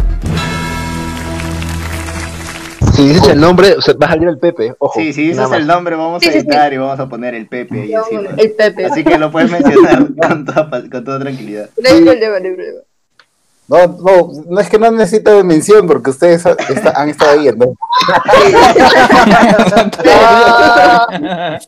Si 2.94 3.08
dices 3.08 3.28
el 3.30 3.40
nombre, 3.40 3.74
o 3.74 3.82
sea, 3.82 3.96
va 3.96 4.08
a 4.08 4.10
salir 4.12 4.28
el 4.28 4.38
Pepe. 4.38 4.76
Ojo. 4.78 5.00
Sí, 5.00 5.14
si 5.14 5.30
dices 5.30 5.52
el 5.52 5.66
nombre, 5.68 5.96
vamos 5.96 6.22
Sí, 6.22 6.30
a 6.30 6.32
sí, 6.32 6.40
sí. 6.42 6.46
editar 6.48 6.72
y 6.74 6.78
vamos 6.78 7.00
a 7.00 7.10
poner 7.10 7.34
el 7.34 7.48
Pepe 7.48 7.82
ahí 7.82 7.94
encima. 7.94 8.30
El 8.38 8.52
Pepe. 8.52 8.86
Así 8.86 9.04
que 9.04 9.18
lo 9.18 9.32
puedes 9.32 9.50
mencionar 9.52 10.08
con 10.28 10.46
toda, 10.46 10.70
pa- 10.70 10.82
con 10.90 11.04
toda 11.04 11.20
tranquilidad. 11.20 11.70
No 11.82 11.90
hay 11.90 12.02
problema, 12.02 12.40
no 12.40 12.46
hay 12.48 12.54
problema. 12.54 12.80
No, 13.66 13.88
no, 13.88 14.44
no 14.50 14.60
es 14.60 14.70
que 14.70 14.78
no 14.78 14.92
necesito 14.92 15.36
de 15.36 15.44
mención 15.44 15.88
porque 15.88 16.10
ustedes 16.12 16.46
ha- 16.46 16.56
está- 16.70 16.92
han 17.02 17.10
estado 17.10 17.40
viendo. 17.40 17.74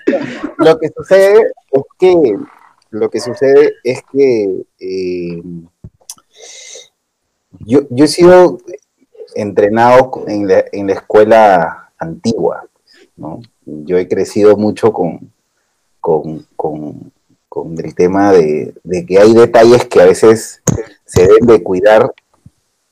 Lo 0.57 0.77
que 0.79 0.89
sucede 0.95 1.51
es 1.71 1.81
que 1.99 2.35
lo 2.91 3.09
que 3.09 3.19
sucede 3.19 3.73
es 3.83 4.01
que 4.11 4.63
eh, 4.79 5.41
yo, 7.59 7.81
yo 7.89 8.05
he 8.05 8.07
sido 8.07 8.57
entrenado 9.35 10.11
en 10.27 10.47
la, 10.47 10.63
en 10.71 10.87
la 10.87 10.93
escuela 10.93 11.91
antigua, 11.97 12.65
¿no? 13.15 13.41
Yo 13.65 13.97
he 13.97 14.07
crecido 14.07 14.57
mucho 14.57 14.91
con, 14.93 15.31
con, 15.99 16.45
con- 16.55 17.11
el 17.77 17.95
tema 17.95 18.33
de, 18.33 18.73
de 18.83 19.05
que 19.05 19.17
hay 19.17 19.33
detalles 19.33 19.85
que 19.85 20.01
a 20.01 20.05
veces 20.05 20.61
se 21.05 21.21
deben 21.21 21.47
de 21.47 21.63
cuidar 21.63 22.11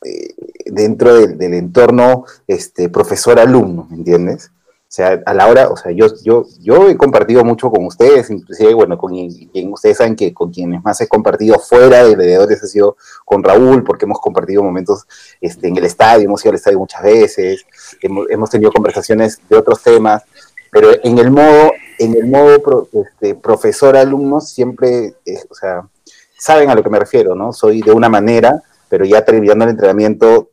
eh, 0.06 0.34
dentro 0.68 1.14
del, 1.16 1.38
del 1.38 1.54
entorno 1.54 2.24
este, 2.48 2.88
profesor-alumno, 2.88 3.88
¿me 3.90 3.98
entiendes? 3.98 4.52
O 4.94 4.96
sea, 4.96 5.24
a 5.26 5.34
la 5.34 5.48
hora, 5.48 5.70
o 5.70 5.76
sea, 5.76 5.92
yo, 5.92 6.06
yo, 6.24 6.46
yo 6.60 6.88
he 6.88 6.96
compartido 6.96 7.44
mucho 7.44 7.72
con 7.72 7.84
ustedes, 7.84 8.30
inclusive, 8.30 8.76
bueno, 8.76 8.96
con 8.96 9.12
quien, 9.12 9.74
ustedes 9.74 9.98
saben 9.98 10.16
que 10.16 10.32
con 10.36 10.52
quienes 10.52 10.84
más 10.84 11.02
he 11.02 11.08
compartido 11.08 11.58
fuera 11.58 12.04
de 12.04 12.12
alrededores 12.12 12.62
ha 12.62 12.68
sido 12.68 12.96
con 13.26 13.44
Raúl, 13.44 13.84
porque 13.84 14.06
hemos 14.06 14.20
compartido 14.20 14.62
momentos 14.62 15.08
este, 15.42 15.68
en 15.68 15.78
el 15.78 15.86
estadio, 15.86 16.26
hemos 16.26 16.46
ido 16.46 16.52
al 16.52 16.58
estadio 16.58 16.78
muchas 16.78 17.02
veces, 17.02 17.66
hemos, 18.04 18.52
tenido 18.52 18.72
conversaciones 18.72 19.42
de 19.50 19.58
otros 19.58 19.82
temas, 19.82 20.22
pero 20.72 20.90
en 21.04 21.18
el 21.18 21.32
modo, 21.32 21.72
en 21.98 22.14
el 22.14 22.28
modo 22.28 22.88
este, 22.94 23.34
profesor-alumno 23.34 24.42
siempre, 24.42 25.16
eh, 25.26 25.40
o 25.50 25.56
sea, 25.56 25.88
saben 26.38 26.70
a 26.70 26.76
lo 26.76 26.84
que 26.84 26.92
me 26.92 27.00
refiero, 27.00 27.34
¿no? 27.34 27.52
Soy 27.52 27.82
de 27.82 27.94
una 27.94 28.10
manera, 28.10 28.62
pero 28.90 29.06
ya 29.06 29.26
terminando 29.26 29.66
el 29.66 29.72
entrenamiento 29.72 30.52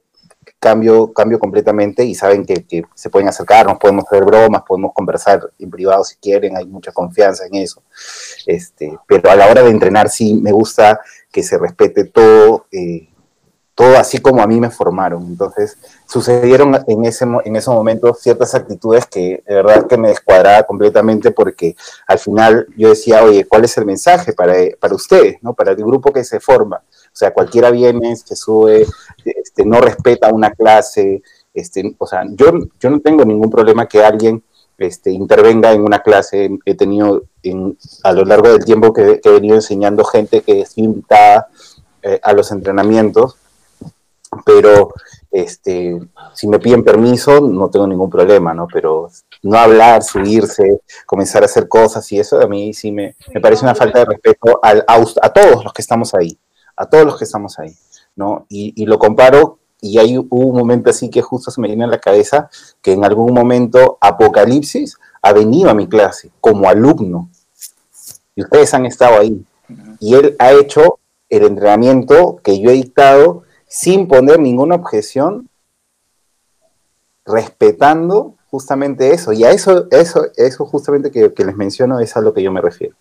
cambio, 0.60 1.12
cambio 1.12 1.38
completamente 1.38 2.04
y 2.04 2.14
saben 2.14 2.44
que, 2.44 2.64
que 2.64 2.84
se 2.94 3.10
pueden 3.10 3.28
acercar, 3.28 3.66
nos 3.66 3.78
podemos 3.78 4.04
hacer 4.06 4.24
bromas, 4.24 4.62
podemos 4.68 4.92
conversar 4.94 5.40
en 5.58 5.70
privado 5.70 6.04
si 6.04 6.16
quieren, 6.16 6.56
hay 6.56 6.66
mucha 6.66 6.92
confianza 6.92 7.46
en 7.46 7.56
eso. 7.56 7.82
Este, 8.46 8.96
pero 9.06 9.30
a 9.30 9.36
la 9.36 9.46
hora 9.46 9.62
de 9.62 9.70
entrenar 9.70 10.10
sí 10.10 10.34
me 10.34 10.52
gusta 10.52 11.00
que 11.32 11.42
se 11.42 11.58
respete 11.58 12.04
todo, 12.04 12.66
eh, 12.70 13.08
todo 13.74 13.96
así 13.96 14.18
como 14.18 14.42
a 14.42 14.46
mí 14.46 14.60
me 14.60 14.70
formaron. 14.70 15.22
Entonces 15.22 15.78
sucedieron 16.06 16.76
en, 16.86 17.04
ese, 17.04 17.24
en 17.44 17.56
esos 17.56 17.74
momentos 17.74 18.20
ciertas 18.20 18.54
actitudes 18.54 19.06
que 19.06 19.42
de 19.46 19.54
verdad 19.54 19.86
que 19.86 19.96
me 19.96 20.08
descuadraba 20.08 20.64
completamente 20.64 21.30
porque 21.30 21.76
al 22.06 22.18
final 22.18 22.66
yo 22.76 22.90
decía, 22.90 23.22
oye, 23.24 23.46
¿cuál 23.46 23.64
es 23.64 23.76
el 23.78 23.86
mensaje 23.86 24.32
para, 24.32 24.54
para 24.78 24.94
ustedes, 24.94 25.36
¿no? 25.42 25.54
para 25.54 25.70
el 25.72 25.76
grupo 25.78 26.12
que 26.12 26.24
se 26.24 26.40
forma? 26.40 26.82
O 27.12 27.16
sea, 27.16 27.32
cualquiera 27.32 27.70
viene, 27.70 28.14
se 28.16 28.36
sube, 28.36 28.86
este, 29.24 29.64
no 29.64 29.80
respeta 29.80 30.32
una 30.32 30.50
clase, 30.52 31.22
este, 31.52 31.94
o 31.98 32.06
sea, 32.06 32.22
yo, 32.30 32.52
yo 32.78 32.90
no 32.90 33.00
tengo 33.00 33.24
ningún 33.24 33.50
problema 33.50 33.88
que 33.88 34.04
alguien 34.04 34.42
este, 34.78 35.10
intervenga 35.10 35.72
en 35.72 35.82
una 35.82 36.00
clase. 36.02 36.50
He 36.64 36.74
tenido 36.74 37.24
en- 37.42 37.76
a 38.04 38.12
lo 38.12 38.24
largo 38.24 38.48
del 38.48 38.64
tiempo 38.64 38.92
que, 38.92 39.20
que 39.20 39.28
he 39.28 39.32
venido 39.32 39.56
enseñando 39.56 40.04
gente 40.04 40.40
que 40.42 40.60
es 40.62 40.78
invitada 40.78 41.48
eh, 42.02 42.18
a 42.22 42.32
los 42.32 42.50
entrenamientos, 42.50 43.36
pero 44.44 44.92
este, 45.30 45.98
si 46.34 46.48
me 46.48 46.58
piden 46.58 46.84
permiso 46.84 47.40
no 47.40 47.68
tengo 47.68 47.86
ningún 47.86 48.10
problema, 48.10 48.54
¿no? 48.54 48.66
Pero 48.72 49.10
no 49.42 49.58
hablar, 49.58 50.02
subirse, 50.02 50.80
comenzar 51.06 51.42
a 51.42 51.46
hacer 51.46 51.68
cosas 51.68 52.10
y 52.12 52.18
eso 52.18 52.40
a 52.40 52.46
mí 52.46 52.72
sí 52.72 52.92
me, 52.92 53.16
me 53.32 53.40
parece 53.40 53.64
una 53.64 53.74
falta 53.74 54.00
de 54.00 54.04
respeto 54.06 54.58
al, 54.62 54.84
a, 54.86 55.32
todos 55.32 55.64
los 55.64 55.72
que 55.72 55.82
estamos 55.82 56.14
ahí, 56.14 56.38
a 56.76 56.86
todos 56.86 57.04
los 57.04 57.18
que 57.18 57.24
estamos 57.24 57.58
ahí, 57.58 57.74
¿no? 58.16 58.46
Y, 58.48 58.72
y 58.76 58.86
lo 58.86 58.98
comparo 58.98 59.58
y 59.80 59.98
hay 59.98 60.18
hubo 60.18 60.46
un 60.46 60.56
momento 60.56 60.90
así 60.90 61.08
que 61.08 61.22
justo 61.22 61.50
se 61.50 61.60
me 61.60 61.68
viene 61.68 61.84
a 61.84 61.88
la 61.88 61.98
cabeza 61.98 62.50
que 62.82 62.92
en 62.92 63.04
algún 63.04 63.32
momento 63.32 63.98
Apocalipsis 64.00 64.98
ha 65.22 65.32
venido 65.32 65.70
a 65.70 65.74
mi 65.74 65.88
clase 65.88 66.30
como 66.40 66.68
alumno 66.68 67.30
y 68.34 68.42
ustedes 68.42 68.74
han 68.74 68.86
estado 68.86 69.18
ahí 69.18 69.44
y 69.98 70.14
él 70.14 70.36
ha 70.38 70.52
hecho 70.52 70.98
el 71.28 71.44
entrenamiento 71.44 72.40
que 72.42 72.60
yo 72.60 72.70
he 72.70 72.74
dictado 72.74 73.44
sin 73.70 74.08
poner 74.08 74.40
ninguna 74.40 74.74
objeción, 74.74 75.48
respetando 77.24 78.34
justamente 78.50 79.14
eso. 79.14 79.32
Y 79.32 79.44
a 79.44 79.52
eso, 79.52 79.86
eso, 79.92 80.26
eso 80.36 80.66
justamente 80.66 81.10
que, 81.12 81.32
que 81.32 81.44
les 81.44 81.56
menciono 81.56 82.00
es 82.00 82.16
a 82.16 82.20
lo 82.20 82.34
que 82.34 82.42
yo 82.42 82.50
me 82.50 82.60
refiero. 82.60 82.96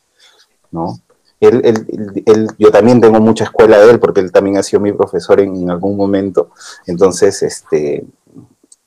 ¿no? 0.71 0.99
Él, 1.39 1.61
él- 1.65 2.23
él- 2.25 2.47
yo 2.59 2.69
también 2.71 3.01
tengo 3.01 3.19
mucha 3.19 3.45
escuela 3.45 3.79
de 3.79 3.89
él 3.91 3.99
porque 3.99 4.19
él 4.21 4.31
también 4.31 4.57
ha 4.57 4.63
sido 4.63 4.79
mi 4.79 4.93
profesor 4.93 5.39
en, 5.39 5.71
algún 5.71 5.97
momento. 5.97 6.51
Entonces, 6.85 7.41
este, 7.41 8.05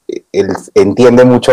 él 0.07 0.49
entiende 0.75 1.25
mucho 1.25 1.51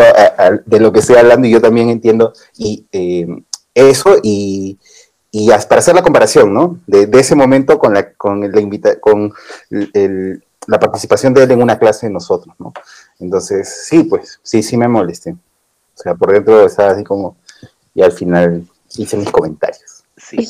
de 0.65 0.79
lo 0.79 0.91
que 0.91 1.00
estoy 1.00 1.15
hablando 1.15 1.48
y 1.48 1.51
yo 1.51 1.62
también 1.62 1.89
entiendo 1.89 2.33
y, 2.55 2.86
eh, 2.91 3.27
eso 3.74 4.17
y, 4.21 4.77
y 5.31 5.50
para 5.67 5.79
hacer 5.79 5.95
la 5.95 6.01
comparación, 6.03 6.53
¿no? 6.53 6.79
De, 6.88 7.07
ese 7.19 7.36
momento 7.36 7.77
con 7.77 7.93
la, 7.93 8.13
con 8.13 8.51
la, 8.51 8.62
invita- 8.62 9.00
con 9.00 9.31
el- 9.69 10.43
la 10.67 10.79
participación 10.79 11.33
de 11.33 11.43
él 11.43 11.51
en 11.51 11.62
una 11.62 11.79
clase 11.79 12.07
de 12.07 12.13
nosotros, 12.13 12.55
¿no? 12.59 12.74
Entonces, 13.19 13.86
sí, 13.88 14.03
pues, 14.03 14.39
sí, 14.43 14.62
sí 14.63 14.77
me 14.77 14.88
molesté. 14.88 15.31
O 15.31 16.01
sea, 16.01 16.15
por 16.15 16.31
dentro 16.31 16.65
estaba 16.65 16.91
así 16.91 17.03
como, 17.03 17.38
y 17.93 18.01
al 18.01 18.12
final 18.12 18.65
hice 18.98 19.17
mis 19.17 19.31
comentarios. 19.31 19.99
Sí. 20.29 20.45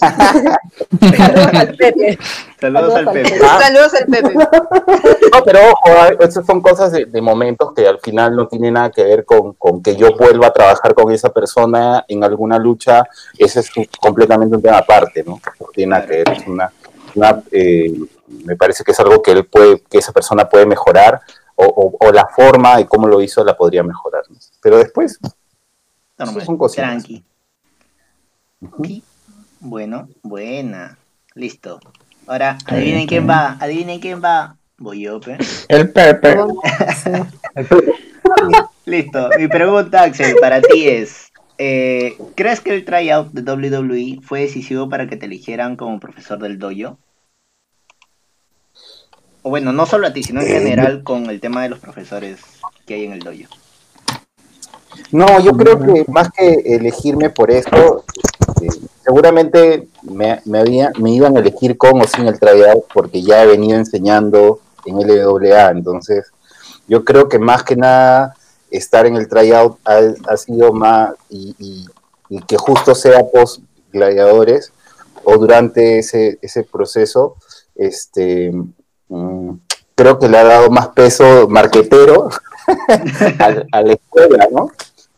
Saludos 0.99 1.53
al 1.53 1.75
Pepe. 1.77 2.19
Saludos 2.59 2.95
al 2.95 3.05
Pepe. 3.11 3.39
Saludos 3.39 3.93
al 3.93 4.05
Pepe. 4.07 4.33
No, 4.33 5.43
pero 5.45 5.59
ojo, 5.71 5.89
esas 6.19 6.45
son 6.45 6.61
cosas 6.61 6.91
de, 6.91 7.05
de 7.05 7.21
momentos 7.21 7.71
que 7.73 7.87
al 7.87 7.99
final 7.99 8.35
no 8.35 8.47
tienen 8.47 8.73
nada 8.73 8.91
que 8.91 9.03
ver 9.03 9.23
con, 9.25 9.53
con 9.53 9.81
que 9.81 9.95
yo 9.95 10.15
vuelva 10.17 10.47
a 10.47 10.53
trabajar 10.53 10.93
con 10.93 11.11
esa 11.13 11.29
persona 11.29 12.03
en 12.07 12.23
alguna 12.23 12.57
lucha. 12.59 13.03
Ese 13.37 13.61
es 13.61 13.75
un- 13.77 13.87
completamente 14.01 14.55
un 14.55 14.61
tema 14.61 14.79
aparte, 14.79 15.23
¿no? 15.23 15.39
No 15.59 15.67
tiene 15.73 15.91
nada 15.91 16.05
que 16.05 16.17
ver. 16.23 16.29
Es 16.29 16.45
una, 16.47 16.71
una, 17.15 17.41
eh, 17.51 17.93
me 18.43 18.55
parece 18.57 18.83
que 18.83 18.91
es 18.91 18.99
algo 18.99 19.21
que 19.21 19.31
él 19.31 19.45
puede, 19.45 19.81
que 19.81 19.99
esa 19.99 20.11
persona 20.11 20.49
puede 20.49 20.65
mejorar 20.65 21.21
o, 21.55 21.65
o- 21.65 22.07
o 22.07 22.11
la 22.11 22.27
forma 22.27 22.81
y 22.81 22.85
cómo 22.85 23.07
lo 23.07 23.21
hizo 23.21 23.43
la 23.45 23.55
podría 23.55 23.83
mejorar. 23.83 24.23
¿no? 24.29 24.35
Pero 24.61 24.77
después, 24.77 25.17
Normal, 26.17 26.45
son 26.45 26.57
cositas. 26.57 26.85
Tranqui. 26.85 27.23
Ok. 28.65 28.87
Bueno, 29.59 30.07
buena. 30.23 30.97
Listo. 31.35 31.79
Ahora, 32.27 32.57
adivinen 32.65 33.07
quién 33.07 33.27
va. 33.29 33.57
Adivinen 33.59 33.99
quién 33.99 34.23
va. 34.23 34.55
Voy 34.77 35.01
yo, 35.01 35.19
pe. 35.19 35.37
El 35.67 35.91
Pepe. 35.91 36.37
Listo. 38.85 39.29
Mi 39.37 39.47
pregunta, 39.47 40.03
Axel, 40.03 40.35
para 40.39 40.61
ti 40.61 40.87
es: 40.87 41.31
eh, 41.57 42.17
¿Crees 42.35 42.61
que 42.61 42.73
el 42.73 42.85
tryout 42.85 43.31
de 43.33 43.41
WWE 43.41 44.21
fue 44.21 44.41
decisivo 44.41 44.89
para 44.89 45.07
que 45.07 45.17
te 45.17 45.25
eligieran 45.25 45.75
como 45.75 45.99
profesor 45.99 46.39
del 46.39 46.57
dojo? 46.57 46.97
O 49.41 49.49
bueno, 49.49 49.73
no 49.73 49.85
solo 49.85 50.07
a 50.07 50.13
ti, 50.13 50.23
sino 50.23 50.41
en 50.41 50.47
general 50.47 51.03
con 51.03 51.29
el 51.29 51.39
tema 51.39 51.63
de 51.63 51.69
los 51.69 51.79
profesores 51.79 52.39
que 52.85 52.95
hay 52.95 53.05
en 53.05 53.13
el 53.13 53.19
dojo. 53.19 53.53
No, 55.11 55.39
yo 55.39 55.53
creo 55.53 55.79
que 55.79 56.05
más 56.07 56.29
que 56.31 56.53
elegirme 56.65 57.29
por 57.29 57.51
esto, 57.51 58.03
eh, 58.61 58.67
seguramente 59.03 59.87
me, 60.03 60.41
me, 60.45 60.59
había, 60.59 60.91
me 60.99 61.11
iban 61.11 61.35
a 61.35 61.39
elegir 61.39 61.77
con 61.77 62.01
o 62.01 62.07
sin 62.07 62.27
el 62.27 62.39
tryout 62.39 62.85
porque 62.93 63.21
ya 63.21 63.43
he 63.43 63.47
venido 63.47 63.77
enseñando 63.77 64.59
en 64.85 64.97
LWA, 64.99 65.69
entonces 65.71 66.31
yo 66.87 67.03
creo 67.03 67.27
que 67.29 67.39
más 67.39 67.63
que 67.63 67.75
nada 67.75 68.35
estar 68.71 69.05
en 69.05 69.15
el 69.15 69.27
tryout 69.27 69.77
ha, 69.85 69.99
ha 70.31 70.37
sido 70.37 70.73
más 70.73 71.13
y, 71.29 71.55
y- 71.59 71.85
y 72.31 72.41
que 72.43 72.57
justo 72.57 72.93
sea 72.93 73.25
post 73.33 73.63
gladiadores 73.91 74.71
o 75.23 75.37
durante 75.37 75.97
ese, 75.99 76.37
ese 76.43 76.63
proceso, 76.63 77.35
este 77.75 78.51
mm, 79.07 79.51
creo 79.95 80.19
que 80.19 80.29
le 80.29 80.37
ha 80.37 80.43
dado 80.43 80.69
más 80.69 80.89
peso 80.89 81.47
marquetero 81.49 82.29
a, 83.39 83.77
a 83.77 83.81
la 83.81 83.93
escuela, 83.93 84.47
¿no? 84.51 84.69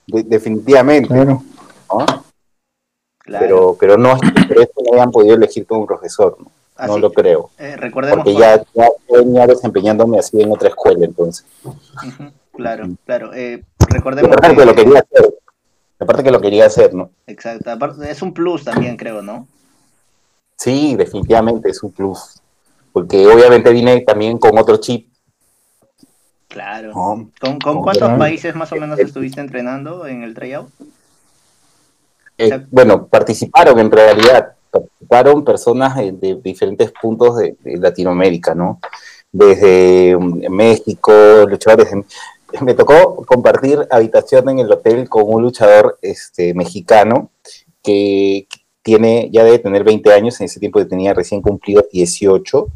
De- 0.08 0.24
definitivamente. 0.24 1.08
Claro. 1.10 1.44
¿no? 1.90 2.06
Claro. 3.20 3.46
Pero, 3.46 3.78
pero 3.80 3.98
no 3.98 4.14
es 4.16 4.22
que 4.22 4.42
por 4.48 4.58
eso 4.62 4.72
no 4.86 4.94
hayan 4.94 5.12
podido 5.12 5.36
elegir 5.36 5.66
como 5.66 5.86
profesor, 5.86 6.38
¿no? 6.40 6.52
No 6.88 6.98
lo 6.98 7.12
creo. 7.12 7.52
eh, 7.60 7.76
recordemos 7.78 8.18
Porque 8.18 8.34
por- 8.34 8.42
ya, 8.42 8.64
ya 8.74 8.90
venía 9.12 9.46
desempeñándome 9.46 10.18
así 10.18 10.42
en 10.42 10.52
otra 10.52 10.70
escuela, 10.70 11.06
entonces. 11.06 11.46
Claro, 12.54 12.90
claro. 13.06 13.34
Eh, 13.36 13.64
recordemos 13.90 14.32
aparte 14.32 14.56
que 14.56 14.60
que- 14.62 14.66
lo 14.66 14.76
quería 14.76 15.00
hacer. 15.00 15.36
Aparte 16.00 16.24
que 16.24 16.32
lo 16.32 16.42
quería 16.42 16.66
hacer, 16.66 16.94
¿no? 16.96 17.12
Exacto. 17.28 17.70
Aparte, 17.70 18.10
es 18.10 18.22
un 18.24 18.34
plus 18.34 18.64
también, 18.64 18.98
creo, 18.98 19.22
¿no? 19.22 19.48
Sí, 20.58 20.96
definitivamente 20.96 21.70
es 21.70 21.84
un 21.84 21.92
plus. 21.92 22.42
Porque 22.92 23.28
obviamente 23.28 23.72
vine 23.72 24.02
también 24.02 24.40
con 24.40 24.58
otro 24.58 24.78
chip. 24.78 25.11
Claro. 26.52 26.90
¿no? 26.90 27.30
¿Con, 27.40 27.60
con 27.60 27.78
Oh, 27.78 27.82
cuántos 27.82 28.08
claro. 28.08 28.18
países 28.20 28.56
más 28.56 28.72
o 28.72 28.76
menos 28.76 29.00
estuviste 29.00 29.40
entrenando 29.42 30.06
en 30.06 30.24
el 30.24 30.34
tryout? 30.34 30.70
Eh, 32.38 32.66
bueno, 32.72 33.08
participaron 33.08 33.80
en 33.80 33.92
realidad, 33.92 34.54
participaron 34.70 35.44
personas 35.46 35.96
de, 35.96 36.12
de 36.14 36.36
diferentes 36.44 36.92
puntos 37.00 37.38
de, 37.38 37.56
de 37.62 37.78
Latinoamérica, 37.78 38.56
¿no? 38.56 38.80
Desde 39.32 40.16
um, 40.16 40.42
México, 40.50 41.12
luchadores. 41.48 41.92
en- 41.94 42.06
me 42.62 42.74
tocó 42.74 43.16
compartir 43.26 43.88
habitación 43.90 44.50
en 44.50 44.60
el 44.60 44.72
hotel 44.72 45.08
con 45.08 45.24
un 45.26 45.42
luchador 45.42 45.98
este, 46.02 46.54
mexicano 46.54 47.30
que 47.82 48.48
tiene, 48.84 49.30
ya 49.32 49.44
debe 49.44 49.60
tener 49.60 49.84
20 49.84 50.12
años, 50.12 50.40
en 50.40 50.46
ese 50.46 50.60
tiempo 50.60 50.86
tenía 50.88 51.14
recién 51.14 51.42
cumplido 51.42 51.84
18. 51.92 52.68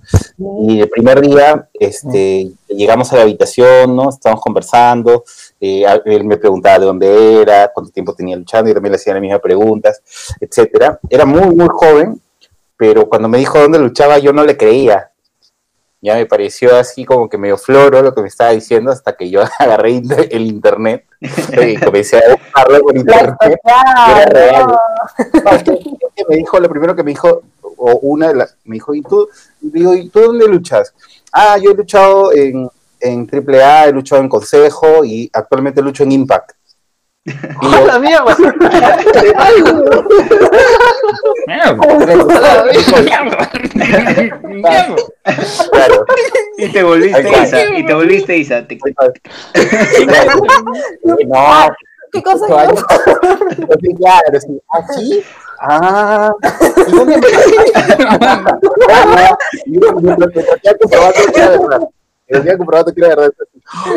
Y 0.68 0.80
el 0.80 0.90
primer 0.90 1.22
día 1.22 1.68
este, 1.74 2.52
llegamos 2.68 3.12
a 3.12 3.18
la 3.18 3.24
habitación, 3.24 3.96
¿no? 3.96 4.10
Estábamos 4.10 4.44
conversando, 4.44 5.24
eh, 5.60 5.84
él 6.06 6.26
me 6.26 6.38
preguntaba 6.38 6.80
de 6.80 6.86
dónde 6.86 7.42
era, 7.42 7.72
cuánto 7.74 7.92
tiempo 7.92 8.14
tenía 8.14 8.36
luchando, 8.36 8.70
y 8.70 8.74
también 8.74 8.92
le 8.92 8.98
hacía 8.98 9.14
las 9.14 9.22
mismas 9.22 9.42
preguntas, 9.42 10.02
etcétera. 10.40 11.00
Era 11.10 11.26
muy, 11.26 11.56
muy 11.56 11.68
joven, 11.70 12.22
pero 12.78 13.10
cuando 13.10 13.28
me 13.28 13.38
dijo 13.38 13.60
dónde 13.60 13.80
luchaba, 13.80 14.20
yo 14.20 14.32
no 14.34 14.44
le 14.44 14.58
creía. 14.58 15.12
Ya 16.06 16.14
me 16.14 16.28
pareció 16.28 16.76
así 16.76 17.04
como 17.04 17.28
que 17.28 17.40
medio 17.40 17.58
floro 17.58 18.04
lo 18.04 18.14
que 18.14 18.22
me 18.22 18.28
estaba 18.28 18.52
diciendo, 18.52 18.92
hasta 18.92 19.16
que 19.16 19.28
yo 19.28 19.42
agarré 19.60 20.04
el 20.30 20.46
internet 20.46 21.06
y 21.20 21.78
comencé 21.78 22.18
a 22.18 22.36
buscarlo 22.36 22.80
por 22.82 22.96
internet. 22.98 23.36
era 23.64 24.26
real. 24.28 24.78
Me 26.30 26.36
dijo, 26.36 26.60
lo 26.60 26.70
primero 26.70 26.96
que 26.96 27.04
me 27.04 27.10
dijo, 27.10 27.42
o 27.62 28.00
una 28.04 28.28
de 28.28 28.36
las, 28.36 28.56
me 28.66 28.76
dijo, 28.76 28.94
¿y 28.94 29.02
tú? 29.02 29.28
Y 29.62 29.72
digo, 29.72 29.96
¿y 29.96 30.10
tú 30.10 30.20
dónde 30.22 30.48
luchas? 30.48 30.94
Ah, 31.32 31.58
yo 31.58 31.72
he 31.72 31.76
luchado 31.76 32.32
en, 32.34 32.70
en 33.00 33.28
AAA, 33.28 33.86
he 33.88 33.92
luchado 33.92 34.22
en 34.22 34.30
Consejo 34.30 35.04
y 35.04 35.28
actualmente 35.34 35.82
lucho 35.82 36.04
en 36.04 36.12
Impact. 36.12 36.52
¡La 37.26 37.98
mierda! 38.00 38.38
claro, 45.72 46.06
Y 46.58 46.68
te 46.72 46.84
volviste. 46.84 47.30
Isa, 47.44 47.66
y 47.76 47.86
te 47.86 47.94
volviste 47.94 48.38
Isa. 48.38 48.68
Te- 48.68 48.78
no, 51.26 51.68
¿Qué 52.12 52.22
cosa 52.22 52.46
claro, 52.48 52.76
sí, 54.40 54.62
¿así? 54.70 55.24
Ah, 55.62 56.32
¿y 56.88 56.92
dónde 56.92 57.18
me 57.18 57.28
Y 59.66 59.80
yo, 59.82 60.00
yo, 60.00 60.16
lo 60.16 60.28
que 60.30 60.44
tenía 60.44 60.78
comprobado 60.80 61.14
que 61.34 61.40
era 61.42 61.50
verdad. 61.50 61.80
Lo 62.28 62.40
tenía 62.40 62.58
comprobado 62.58 62.94
que 62.94 63.02
era 63.06 63.16
verdad. 63.16 63.32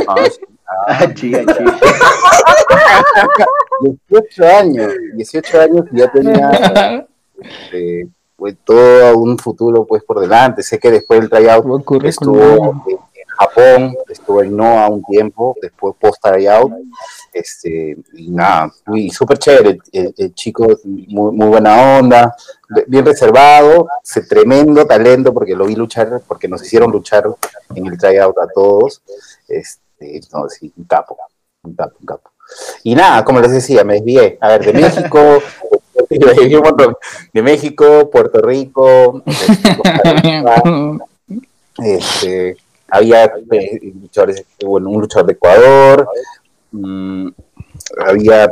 Ah, 0.08 0.24
sí. 0.30 0.40
Ah, 0.86 1.12
chica, 1.14 1.40
chica. 1.40 1.78
18 3.80 4.44
años, 4.44 4.92
18 5.14 5.60
años 5.60 5.84
y 5.92 5.98
ya 5.98 6.10
tenía 6.10 7.06
este, 7.40 8.08
pues, 8.36 8.56
todo 8.64 9.16
un 9.18 9.38
futuro 9.38 9.84
pues 9.86 10.02
por 10.04 10.20
delante. 10.20 10.62
Sé 10.62 10.78
que 10.78 10.90
después 10.90 11.20
del 11.20 11.30
tryout 11.30 11.64
estuvo 12.04 12.40
en, 12.88 12.98
en 13.14 13.26
Japón, 13.38 13.96
estuvo 14.08 14.42
en 14.42 14.56
NOAA 14.56 14.88
un 14.88 15.02
tiempo, 15.04 15.56
después 15.62 15.94
post 16.00 16.20
tryout, 16.22 16.72
este, 17.32 17.96
y 18.14 18.30
nada, 18.30 18.72
y 18.94 19.10
súper 19.10 19.38
chévere, 19.38 19.78
el, 19.92 20.14
el 20.16 20.34
chico 20.34 20.66
muy, 20.84 21.32
muy 21.36 21.46
buena 21.46 21.98
onda, 21.98 22.34
bien 22.88 23.06
reservado, 23.06 23.86
se- 24.02 24.22
tremendo 24.22 24.84
talento 24.86 25.32
porque 25.32 25.54
lo 25.54 25.66
vi 25.66 25.76
luchar, 25.76 26.20
porque 26.26 26.48
nos 26.48 26.62
hicieron 26.64 26.90
luchar 26.90 27.24
en 27.74 27.86
el 27.86 27.96
tryout 27.96 28.36
a 28.38 28.48
todos, 28.52 29.02
este, 29.46 29.82
no, 30.32 30.48
sí, 30.48 30.72
un 30.76 30.84
capo, 30.84 31.16
un 31.62 31.74
capo, 31.74 31.96
un 32.00 32.06
capo. 32.06 32.30
Y 32.82 32.94
nada, 32.94 33.24
como 33.24 33.40
les 33.40 33.52
decía, 33.52 33.84
me 33.84 33.94
desvié. 33.94 34.38
A 34.40 34.48
ver, 34.48 34.64
de 34.64 34.72
México, 34.72 35.42
de 37.32 37.42
México, 37.42 38.10
Puerto 38.10 38.40
Rico, 38.40 39.22
este, 39.26 40.44
este, 41.78 42.56
había 42.88 43.24
eh, 43.24 43.92
luchadores, 44.00 44.44
bueno, 44.64 44.90
un 44.90 45.00
luchador 45.02 45.26
de 45.26 45.32
Ecuador, 45.34 46.08
mm, 46.72 47.28
había 48.06 48.48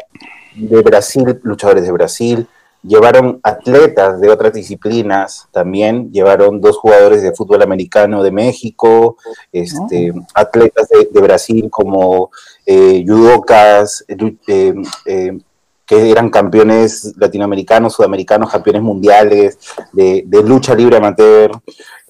de 0.54 0.82
Brasil, 0.82 1.40
luchadores 1.42 1.84
de 1.84 1.92
Brasil, 1.92 2.48
llevaron 2.86 3.40
atletas 3.42 4.20
de 4.20 4.30
otras 4.30 4.52
disciplinas 4.52 5.48
también, 5.52 6.10
llevaron 6.12 6.60
dos 6.60 6.76
jugadores 6.78 7.22
de 7.22 7.34
fútbol 7.34 7.62
americano 7.62 8.22
de 8.22 8.30
México, 8.30 9.16
este, 9.52 10.12
atletas 10.34 10.88
de, 10.88 11.08
de 11.12 11.20
Brasil 11.20 11.68
como 11.70 12.30
eh, 12.64 13.04
judocas, 13.06 14.04
eh, 14.08 14.74
eh, 15.06 15.38
que 15.86 16.10
eran 16.10 16.30
campeones 16.30 17.14
latinoamericanos, 17.16 17.94
sudamericanos, 17.94 18.50
campeones 18.50 18.82
mundiales 18.82 19.58
de, 19.92 20.24
de 20.26 20.42
lucha 20.42 20.74
libre 20.74 20.96
amateur, 20.96 21.52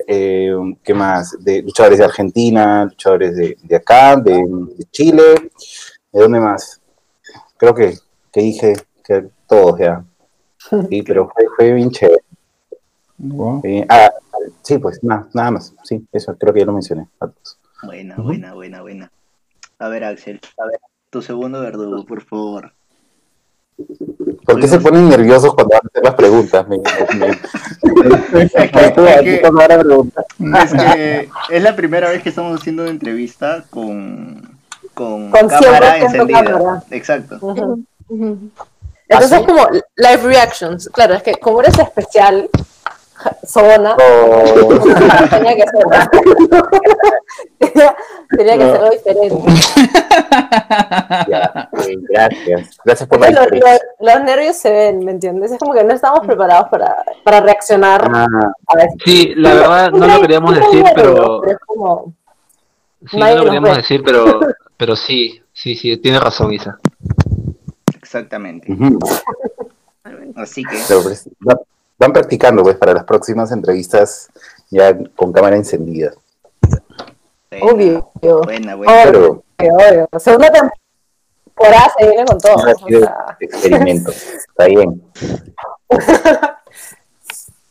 eh, 0.06 0.54
¿qué 0.82 0.94
más? 0.94 1.36
De 1.40 1.62
luchadores 1.62 1.98
de 1.98 2.04
Argentina, 2.04 2.84
luchadores 2.86 3.36
de, 3.36 3.56
de 3.62 3.76
acá, 3.76 4.16
de, 4.16 4.32
de 4.32 4.84
Chile, 4.90 5.50
¿de 6.12 6.20
dónde 6.20 6.40
más? 6.40 6.80
Creo 7.58 7.74
que, 7.74 7.98
que 8.32 8.40
dije 8.40 8.74
que 9.04 9.26
todos 9.46 9.78
ya. 9.78 10.04
Sí, 10.90 11.02
pero 11.02 11.30
fue, 11.32 11.46
fue 11.56 11.72
bien 11.72 11.90
chévere. 11.90 12.20
Wow. 13.18 13.60
Eh, 13.64 13.86
ah, 13.88 14.10
sí, 14.62 14.78
pues 14.78 15.02
nada, 15.02 15.26
nada 15.32 15.50
más. 15.52 15.74
Sí, 15.84 16.04
eso 16.12 16.36
creo 16.36 16.52
que 16.52 16.60
ya 16.60 16.66
lo 16.66 16.72
mencioné. 16.72 17.06
a 17.20 17.26
todos. 17.28 17.58
Buena, 17.82 18.16
buena, 18.16 18.52
buena, 18.54 18.82
buena. 18.82 19.10
A 19.78 19.88
ver, 19.88 20.04
Axel, 20.04 20.40
a 20.58 20.66
ver, 20.66 20.80
tu 21.10 21.22
segundo 21.22 21.60
verdugo, 21.60 22.04
por 22.04 22.22
favor. 22.22 22.72
¿Por 24.46 24.58
qué 24.60 24.68
se 24.68 24.80
ponen 24.80 25.08
nerviosos 25.10 25.54
cuando 25.54 25.74
van 25.74 25.82
a 25.84 25.88
hacer 25.88 26.04
las 26.04 26.14
preguntas? 26.14 26.66
Me- 26.68 26.78
me- 26.78 27.18
me- 27.18 27.38
Es 28.42 28.52
que- 30.72 31.28
que- 31.48 31.60
la 31.60 31.76
primera 31.76 32.08
vez 32.08 32.22
que 32.22 32.30
estamos 32.30 32.58
haciendo 32.58 32.82
una 32.82 32.90
entrevista 32.90 33.64
con, 33.70 34.42
con, 34.94 35.30
Con 35.30 35.48
cámara 35.48 35.98
100% 35.98 36.04
encendida. 36.06 36.44
cámara. 36.44 36.82
Exacto. 36.90 37.38
¿Ah, 37.42 37.74
Entonces, 39.08 39.38
sí? 39.38 39.44
como 39.46 39.66
live 39.96 40.22
reactions. 40.24 40.88
Claro, 40.92 41.14
es 41.14 41.22
que 41.22 41.34
como 41.36 41.60
eres 41.60 41.78
especial, 41.78 42.48
Sobona, 43.46 43.96
Oh, 43.96 44.78
tenía 45.30 45.56
que 45.56 45.62
hacerlo. 45.62 45.90
tenía, 47.58 47.96
tenía 48.36 48.58
que 48.58 48.64
hacerlo 48.64 48.90
diferente. 48.90 49.36
ya, 51.28 51.68
gracias. 52.10 52.76
Gracias 52.84 53.08
por 53.08 53.20
la 53.20 53.30
Los, 53.30 53.46
los- 53.50 53.80
los 54.00 54.22
nervios 54.22 54.56
se 54.56 54.70
ven, 54.70 54.98
¿me 55.04 55.12
entiendes? 55.12 55.52
Es 55.52 55.58
como 55.58 55.72
que 55.72 55.84
no 55.84 55.94
estamos 55.94 56.20
preparados 56.26 56.68
para, 56.68 56.94
para 57.24 57.40
reaccionar 57.40 58.08
Ah, 58.12 58.26
a 58.66 58.76
veces. 58.76 58.94
Sí, 59.04 59.32
la 59.36 59.54
verdad 59.54 59.90
no 59.92 60.06
lo 60.06 60.20
queríamos 60.20 60.54
decir, 60.54 60.84
pero 60.94 61.44
es 61.46 61.56
como, 61.66 62.12
sí, 63.10 63.16
no 63.16 63.34
lo 63.34 63.44
queríamos 63.44 63.76
decir, 63.76 64.02
pero 64.04 64.40
pero 64.76 64.94
sí, 64.94 65.40
sí, 65.52 65.74
sí, 65.74 65.96
tiene 65.96 66.20
razón 66.20 66.52
Isa. 66.52 66.78
Exactamente. 68.06 68.68
Así 70.36 70.62
que, 70.62 70.78
Pero, 70.86 71.02
pues, 71.02 71.28
va- 71.46 71.60
van 71.98 72.12
practicando 72.12 72.62
pues 72.62 72.76
para 72.76 72.94
las 72.94 73.02
próximas 73.04 73.50
entrevistas 73.50 74.28
ya 74.70 74.96
con 75.16 75.32
cámara 75.32 75.56
encendida. 75.56 76.12
obvio. 77.60 78.12
buena, 78.44 78.76
buena. 78.76 78.92
Pero 79.04 79.42
Obvio, 79.58 79.74
obvio. 79.74 80.08
Segunda 80.20 80.50
temporada 80.52 81.92
se 81.98 82.08
viene 82.08 82.24
con 82.26 82.38
todo. 82.38 82.54
o 82.54 82.88
sea, 82.88 83.36
experimento. 83.40 84.10
Está 84.12 84.66
bien. 84.66 85.02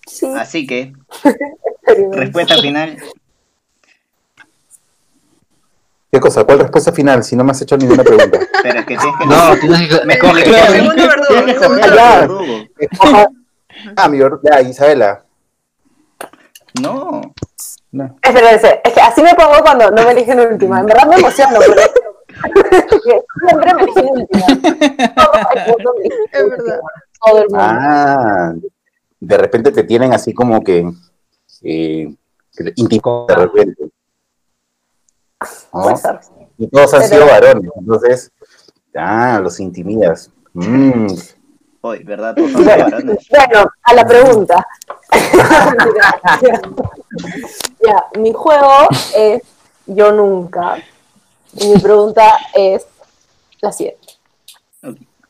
sí, 0.07 0.25
Así 0.35 0.67
que, 0.67 0.93
respuesta 2.11 2.55
final. 2.57 2.97
¿Qué 6.15 6.21
cosa? 6.21 6.45
¿Cuál 6.45 6.59
respuesta 6.59 6.93
final? 6.93 7.25
Si 7.25 7.35
no 7.35 7.43
me 7.43 7.51
has 7.51 7.61
hecho 7.61 7.75
ninguna 7.75 8.01
pregunta. 8.03 8.39
Pero 8.63 8.79
es 8.79 8.85
que 8.85 8.95
tienes 8.95 9.15
que. 9.19 9.25
No, 9.25 9.57
tienes 9.59 9.99
que 9.99 10.05
Me 10.05 10.13
escoge. 10.13 10.45
Segundo 10.45 10.95
verdugo, 10.95 11.45
verdugo. 11.45 11.75
verdugo. 11.75 12.43
Escoja- 12.79 13.27
Ah, 13.97 14.07
mi 14.07 14.21
or- 14.21 14.39
ya, 14.41 14.61
Isabela. 14.61 15.25
No. 16.81 17.21
No. 17.91 18.15
Espérense, 18.21 18.79
es 18.81 18.93
que 18.93 19.01
así 19.01 19.21
me 19.21 19.33
pongo 19.35 19.59
cuando 19.61 19.91
no 19.91 20.03
me 20.03 20.11
eligen 20.11 20.39
última. 20.39 20.79
En 20.79 20.85
verdad 20.85 21.05
me 21.07 21.15
emociono, 21.17 21.59
pero 21.59 21.81
siempre 23.43 23.73
me 23.73 23.81
eligen 23.83 24.05
última. 24.09 24.45
Es 26.31 26.49
verdad. 26.49 26.79
Todo 27.25 27.37
el 27.39 27.49
mundo. 27.49 27.59
Ah, 27.59 28.53
de 29.19 29.37
repente 29.37 29.71
te 29.73 29.83
tienen 29.83 30.13
así 30.13 30.33
como 30.33 30.63
que 30.63 30.89
eh, 31.63 32.15
que 32.55 32.63
te 32.63 32.73
intimidan 32.77 33.27
de 33.27 33.35
repente. 33.35 33.83
Ser. 35.45 36.19
Y 36.57 36.67
todos 36.67 36.93
han 36.93 37.01
Pero- 37.01 37.13
sido 37.13 37.25
varones, 37.27 37.71
entonces, 37.77 38.31
ah, 38.95 39.39
los 39.41 39.59
intimidas. 39.59 40.31
Mm, 40.53 41.07
Hoy, 41.81 42.03
¿verdad? 42.03 42.33
Todos 42.35 42.51
son 42.51 42.63
Bueno, 42.63 42.83
varones. 42.85 43.27
bueno, 43.29 43.69
a 43.83 43.93
la 43.93 44.07
pregunta. 44.07 44.67
ya, 47.85 48.05
mi 48.19 48.33
juego 48.33 48.87
es 49.15 49.41
Yo 49.85 50.11
Nunca. 50.11 50.77
Y 51.53 51.69
mi 51.69 51.79
pregunta 51.79 52.23
es 52.53 52.85
la 53.61 53.71
siguiente. 53.71 54.01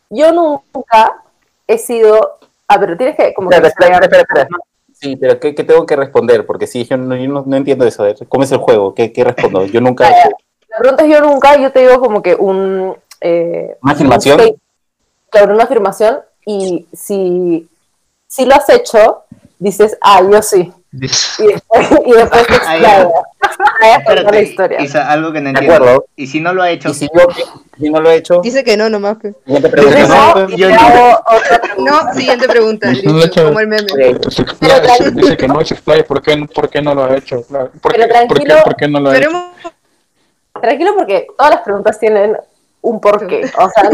Yo 0.10 0.32
nunca 0.32 1.24
he 1.68 1.78
sido. 1.78 2.40
A 2.68 2.78
ver, 2.78 2.98
tienes 2.98 3.16
que 3.16 3.34
como 3.34 3.50
que 3.50 3.58
Espera, 3.58 3.70
espera, 3.98 4.00
espera, 4.06 4.22
espera. 4.22 4.48
Sí, 5.06 5.16
pero 5.18 5.40
¿qué, 5.40 5.54
qué 5.54 5.64
tengo 5.64 5.86
que 5.86 5.96
responder? 5.96 6.48
Porque 6.48 6.66
sí, 6.66 6.84
yo 6.84 6.98
no, 6.98 7.16
yo 7.16 7.30
no, 7.30 7.44
no 7.46 7.56
entiendo 7.58 7.86
eso. 7.86 8.04
¿Cómo 8.28 8.44
es 8.44 8.52
el 8.52 8.58
juego? 8.58 8.96
¿Qué, 8.96 9.14
qué 9.14 9.24
respondo? 9.24 9.64
Yo 9.66 9.80
nunca... 9.80 10.10
La 10.10 10.80
pregunta 10.80 11.04
es 11.06 11.12
yo 11.12 11.22
nunca, 11.22 11.56
yo 11.62 11.72
te 11.72 11.82
digo 11.82 12.00
como 12.00 12.24
que 12.24 12.34
un... 12.34 12.96
eh, 13.22 13.78
¿Una 13.84 13.94
afirmación? 13.94 14.42
un 14.42 14.60
claro, 15.30 15.54
una 15.54 15.66
afirmación 15.66 16.22
y 16.44 16.88
si, 16.92 17.70
si 18.26 18.46
lo 18.48 18.56
has 18.56 18.68
hecho, 18.70 19.26
dices, 19.60 19.96
ah, 20.02 20.24
yo 20.28 20.42
sí. 20.42 20.74
Dice- 20.98 21.44
Y 21.44 21.48
después, 21.54 21.88
y 22.06 22.12
después 22.14 22.48
te 22.48 22.54
ya. 22.54 22.58
explayas. 22.58 23.08
Vaya 23.82 23.96
a 23.96 24.04
contar 24.04 24.34
la 24.34 24.42
historia. 24.42 24.82
Isa, 24.82 25.10
algo 25.12 25.32
que 25.34 25.40
no 25.42 25.46
De 25.46 25.50
entiendo. 25.52 25.76
acuerdo. 25.76 26.06
Y 26.16 26.28
si 26.28 26.40
no 26.40 26.54
lo 26.54 26.64
ha 26.64 26.70
hecho, 26.72 26.90
Y 26.90 26.94
si 26.94 27.10
yo 27.14 27.28
si 27.78 27.90
no 27.90 28.00
lo 28.02 28.10
he 28.10 28.16
hecho, 28.16 28.42
Dice 28.42 28.64
que 28.64 28.78
no, 28.78 28.90
nomás. 28.90 29.18
pe. 29.18 29.34
siguiente 29.46 29.70
Dices, 29.70 29.92
pregunta. 29.94 30.34
no, 30.36 30.50
yo 30.50 30.68
te 30.68 30.74
no. 30.74 30.80
hago 30.82 31.22
otra 31.38 31.60
pregunta. 31.62 31.76
No, 32.06 32.14
siguiente 32.14 32.48
pregunta. 32.48 32.92
No 33.04 33.14
lo 33.14 33.22
he 33.22 33.26
hecho. 33.26 33.46
como 33.46 33.60
el 33.60 33.68
meme. 33.68 33.88
Explaya, 34.08 34.96
se 34.96 35.12
dice 35.12 35.38
que 35.38 35.48
no 35.48 35.64
se 35.66 35.74
explaya, 35.74 36.06
¿por 36.06 36.22
qué, 36.22 36.48
por 36.54 36.70
qué 36.70 36.82
no 36.82 36.96
lo 36.96 37.04
ha 37.06 37.16
hecho? 37.18 37.44
Claro. 37.44 37.72
¿Por, 37.82 37.92
Pero 37.94 38.08
qué, 38.08 38.14
por, 38.28 38.38
qué, 38.40 38.46
tranquilo. 38.46 38.64
por 38.64 38.76
qué 38.78 38.88
no 38.88 39.00
lo 39.02 39.10
ha 39.10 39.14
Pero 39.14 39.30
hecho? 39.30 39.72
Tranquilo 40.62 40.96
porque 40.96 41.28
todas 41.38 41.56
las 41.56 41.62
preguntas 41.64 42.00
tienen 42.00 42.38
un 42.82 43.02
porqué. 43.02 43.52
O 43.58 43.70
sea, 43.70 43.90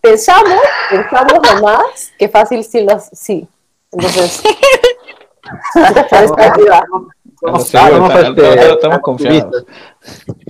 pensamos, 0.00 0.60
pensamos 0.88 1.32
nomás 1.54 2.12
que 2.18 2.28
fácil 2.28 2.62
sí 2.64 2.82
los 2.82 3.02
sí. 3.12 3.46
Entonces, 3.92 4.42
estamos 8.72 9.00
confiados. 9.02 9.64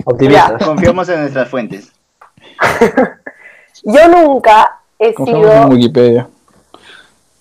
Optimistas. 0.05 0.63
confiamos 0.63 1.09
en 1.09 1.21
nuestras 1.21 1.49
fuentes. 1.49 1.91
Yo 3.83 4.07
nunca 4.09 4.79
he 4.99 5.13
Confiamos 5.13 5.45
en 5.45 5.51
sido 5.61 5.67
Wikipedia. 5.69 6.27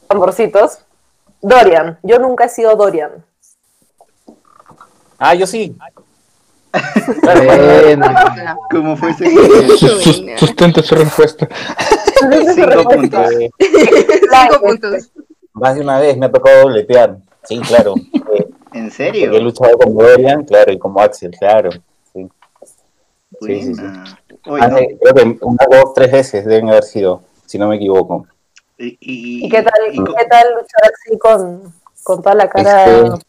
tamborcitos. 0.09 0.79
Dorian. 1.43 1.99
Yo 2.03 2.19
nunca 2.19 2.45
he 2.45 2.49
sido 2.49 2.77
Dorian. 2.77 3.25
Ah, 5.19 5.35
yo 5.35 5.47
sí. 5.47 5.77
¿Cómo 8.71 8.97
fue 8.97 9.11
ese? 9.11 9.27
Sus- 9.79 10.23
Sustenta 10.37 10.83
su 10.83 10.95
respuesta. 10.95 11.49
Cinco 12.55 12.83
puntos. 12.91 13.29
Cinco 13.59 14.61
puntos. 14.61 15.11
Más 15.53 15.75
de 15.75 15.81
una 15.81 15.99
vez 15.99 16.17
me 16.17 16.27
ha 16.27 16.33
tocado 16.33 16.61
dobletear. 16.63 17.17
Sí, 17.45 17.61
claro. 17.61 17.95
Eh, 18.35 18.49
¿En 18.73 18.91
serio? 18.91 19.33
he 19.33 19.41
luchado 19.41 19.77
como 19.79 20.03
Dorian, 20.03 20.45
claro, 20.45 20.73
y 20.73 20.79
como 20.79 21.01
Axel, 21.01 21.33
claro. 21.39 21.71
Sí. 22.13 22.29
Sí, 23.41 23.75
sí, 23.75 23.83
Ah, 23.83 24.69
no, 24.69 24.77
creo 24.77 25.15
que 25.15 25.39
unas 25.41 25.69
dos, 25.71 25.95
tres 25.95 26.13
veces 26.13 26.45
deben 26.45 26.69
haber 26.69 26.85
sido, 26.85 27.23
si 27.47 27.59
no 27.59 27.69
me 27.69 27.77
equivoco. 27.77 28.27
y, 28.79 28.97
y- 29.01 29.47
¿Y 29.47 29.49
qué 29.49 29.63
tal, 29.63 29.75
y- 29.93 29.97
qué 29.97 30.25
tal 30.29 30.49
luchar 30.55 30.91
así 30.93 31.19
con, 31.19 31.73
con 32.03 32.23
toda 32.23 32.35
la 32.35 32.49
cara? 32.49 32.85
Este, 32.85 33.25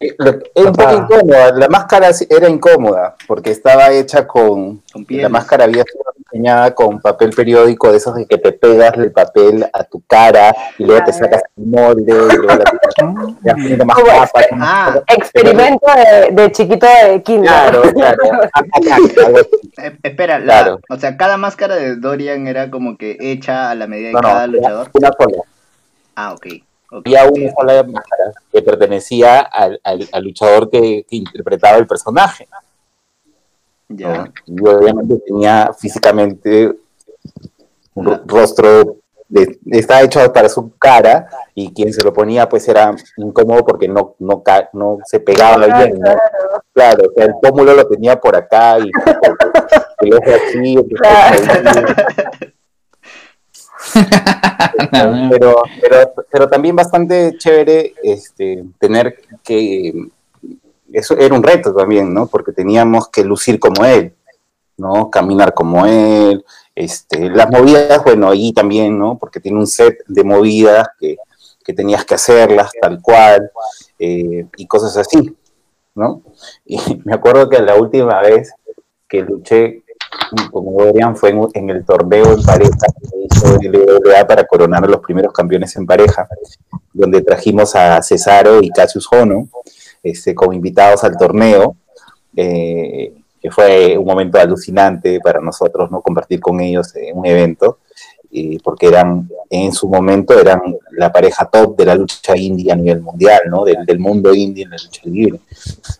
Eh, 0.00 0.14
lo- 0.18 0.28
Era 0.54 0.70
un 0.70 0.72
poco 0.76 0.94
incómoda, 0.94 1.52
la 1.52 1.68
máscara 1.68 2.12
sí- 2.12 2.26
era 2.30 2.48
incómoda 2.48 3.16
porque 3.26 3.50
estaba 3.50 3.90
hecha 3.90 4.26
con, 4.28 4.80
Con 4.92 5.04
la 5.08 5.28
máscara 5.28 5.64
había 5.64 5.82
sido 5.82 6.04
diseñada 6.38 6.74
con 6.74 7.00
papel 7.00 7.30
periódico 7.30 7.90
de 7.90 7.96
esos 7.98 8.14
de 8.14 8.26
que 8.26 8.38
te 8.38 8.52
pegas 8.52 8.94
el 8.96 9.12
papel 9.12 9.66
a 9.72 9.84
tu 9.84 10.00
cara 10.06 10.54
y 10.78 10.84
luego 10.84 11.04
te 11.04 11.12
sacas 11.12 11.42
el 11.56 11.66
molde 11.66 12.12
y 12.12 12.36
luego 12.36 12.46
la 12.46 12.64
te 13.44 13.52
poniendo 13.52 13.84
más 13.84 13.98
capas. 13.98 14.46
Ah, 14.52 15.00
Experimento 15.08 15.86
de, 15.94 16.34
de 16.42 16.52
chiquito 16.52 16.86
de 16.86 17.22
kinder. 17.22 17.50
Claro, 17.50 17.82
claro. 17.92 18.18
Eh, 19.80 19.96
espera, 20.02 20.38
la- 20.40 20.44
Claro. 20.44 20.80
o 20.90 20.96
sea, 20.96 21.16
cada 21.16 21.36
máscara 21.36 21.76
de 21.76 21.94
Dorian 21.96 22.48
era 22.48 22.68
como 22.70 22.96
que 22.96 23.16
hecha 23.20 23.70
a 23.70 23.74
la 23.76 23.86
medida 23.86 24.08
de 24.08 24.12
No, 24.14 24.20
cada 24.20 24.46
luchador. 24.48 24.90
una 24.92 25.10
sola. 25.16 25.38
Ah, 26.16 26.32
ok. 26.32 26.46
ok, 26.90 27.06
Había 27.06 27.24
una 27.26 27.52
sola 27.52 27.82
máscara 27.84 28.32
que 28.52 28.62
pertenecía 28.62 29.38
al, 29.40 29.80
al- 29.84 30.08
al 30.10 30.24
luchador 30.24 30.68
que, 30.68 31.04
que 31.08 31.16
interpretaba 31.16 31.76
el 31.76 31.86
personaje. 31.86 32.48
¿No? 33.88 33.96
Ya. 33.96 34.32
Y 34.46 34.60
obviamente 34.68 35.18
tenía 35.26 35.70
físicamente 35.78 36.72
un 37.94 38.06
ro- 38.06 38.20
rostro 38.26 38.96
de- 39.28 39.58
estaba 39.72 40.02
hecho 40.02 40.32
para 40.32 40.48
su 40.48 40.70
cara 40.78 41.28
y 41.54 41.72
quien 41.72 41.92
se 41.92 42.02
lo 42.02 42.12
ponía 42.12 42.48
pues 42.48 42.66
era 42.68 42.94
incómodo 43.16 43.64
porque 43.64 43.88
no, 43.88 44.14
no, 44.18 44.42
no 44.72 44.98
se 45.04 45.20
pegaba 45.20 45.66
bien, 45.66 45.98
¿no? 46.00 46.16
Claro, 46.72 47.04
o 47.08 47.12
sea, 47.14 47.26
el 47.26 47.34
pómulo 47.42 47.74
lo 47.74 47.86
tenía 47.86 48.18
por 48.18 48.36
acá 48.36 48.78
y 48.78 48.90
el 50.00 50.14
ojo 50.14 50.30
ahí. 50.54 50.76
pero, 55.30 55.62
pero, 55.80 56.12
pero 56.30 56.48
también 56.48 56.76
bastante 56.76 57.36
chévere 57.38 57.94
este, 58.02 58.64
tener 58.78 59.20
que, 59.42 59.92
eso 60.92 61.16
era 61.16 61.34
un 61.34 61.42
reto 61.42 61.74
también, 61.74 62.12
¿no? 62.12 62.26
Porque 62.26 62.52
teníamos 62.52 63.08
que 63.08 63.24
lucir 63.24 63.58
como 63.58 63.84
él, 63.84 64.14
¿no? 64.76 65.10
Caminar 65.10 65.54
como 65.54 65.86
él, 65.86 66.44
este, 66.74 67.28
las 67.30 67.50
movidas, 67.50 68.02
bueno, 68.04 68.30
ahí 68.30 68.52
también, 68.52 68.98
¿no? 68.98 69.18
Porque 69.18 69.40
tiene 69.40 69.58
un 69.58 69.66
set 69.66 69.98
de 70.06 70.24
movidas 70.24 70.88
que, 70.98 71.16
que 71.64 71.72
tenías 71.72 72.04
que 72.04 72.14
hacerlas 72.14 72.70
tal 72.80 73.02
cual 73.02 73.50
eh, 73.98 74.46
y 74.56 74.66
cosas 74.66 74.96
así, 74.96 75.36
¿no? 75.94 76.22
Y 76.64 76.78
me 77.04 77.14
acuerdo 77.14 77.48
que 77.48 77.60
la 77.60 77.76
última 77.76 78.20
vez 78.22 78.52
que 79.08 79.22
luché 79.22 79.82
como 80.50 80.82
Dorian 80.82 81.16
fue 81.16 81.34
en, 81.54 81.70
el 81.70 81.84
torneo 81.84 82.32
en 82.32 82.42
pareja 82.42 82.86
que 83.00 83.18
hizo 83.30 83.58
para 84.26 84.46
coronar 84.46 84.84
a 84.84 84.88
los 84.88 85.00
primeros 85.00 85.32
campeones 85.32 85.74
en 85.76 85.86
pareja, 85.86 86.26
donde 86.92 87.22
trajimos 87.22 87.74
a 87.74 88.02
Cesaro 88.02 88.62
y 88.62 88.70
Cassius 88.70 89.08
Hono 89.10 89.48
este, 90.02 90.34
como 90.34 90.52
invitados 90.52 91.04
al 91.04 91.16
torneo, 91.16 91.76
eh, 92.36 93.12
que 93.40 93.50
fue 93.50 93.96
un 93.96 94.04
momento 94.04 94.38
alucinante 94.38 95.20
para 95.20 95.40
nosotros, 95.40 95.90
¿no? 95.90 96.00
Compartir 96.00 96.40
con 96.40 96.60
ellos 96.60 96.94
en 96.96 97.16
un 97.16 97.26
evento, 97.26 97.78
eh, 98.30 98.58
porque 98.62 98.88
eran, 98.88 99.28
en 99.48 99.72
su 99.72 99.88
momento, 99.88 100.38
eran 100.38 100.60
la 100.92 101.10
pareja 101.10 101.46
top 101.46 101.76
de 101.76 101.86
la 101.86 101.94
lucha 101.94 102.36
indie 102.36 102.72
a 102.72 102.76
nivel 102.76 103.00
mundial, 103.00 103.42
¿no? 103.48 103.64
Del, 103.64 103.86
del 103.86 103.98
mundo 103.98 104.34
indie 104.34 104.64
en 104.64 104.70
la 104.70 104.76
lucha 104.76 105.02
libre. 105.04 105.40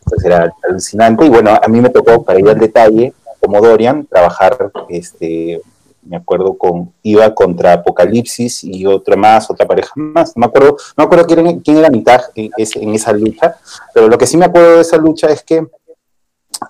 Entonces 0.04 0.24
era 0.24 0.52
alucinante 0.68 1.24
y 1.24 1.28
bueno, 1.28 1.58
a 1.62 1.68
mí 1.68 1.80
me 1.80 1.90
tocó, 1.90 2.22
para 2.22 2.38
ir 2.38 2.48
al 2.48 2.58
detalle, 2.58 3.12
como 3.40 3.60
Dorian, 3.60 4.06
trabajar, 4.06 4.72
este, 4.88 5.60
me 6.08 6.16
acuerdo 6.16 6.56
con, 6.56 6.92
iba 7.02 7.34
contra 7.34 7.74
Apocalipsis 7.74 8.64
y 8.64 8.86
otra 8.86 9.14
más, 9.14 9.50
otra 9.50 9.66
pareja 9.66 9.92
más, 9.94 10.34
no 10.36 10.40
me 10.40 10.46
acuerdo, 10.46 10.70
no 10.70 10.94
me 10.96 11.04
acuerdo 11.04 11.26
quién, 11.26 11.46
era- 11.46 11.60
quién 11.62 11.76
era 11.76 11.90
mitad 11.90 12.22
en, 12.34 12.94
esa 12.94 13.12
lucha, 13.12 13.56
pero 13.92 14.08
lo 14.08 14.16
que 14.16 14.26
sí 14.26 14.36
me 14.36 14.46
acuerdo 14.46 14.76
de 14.76 14.80
esa 14.80 14.96
lucha 14.96 15.28
es 15.28 15.42
que 15.42 15.66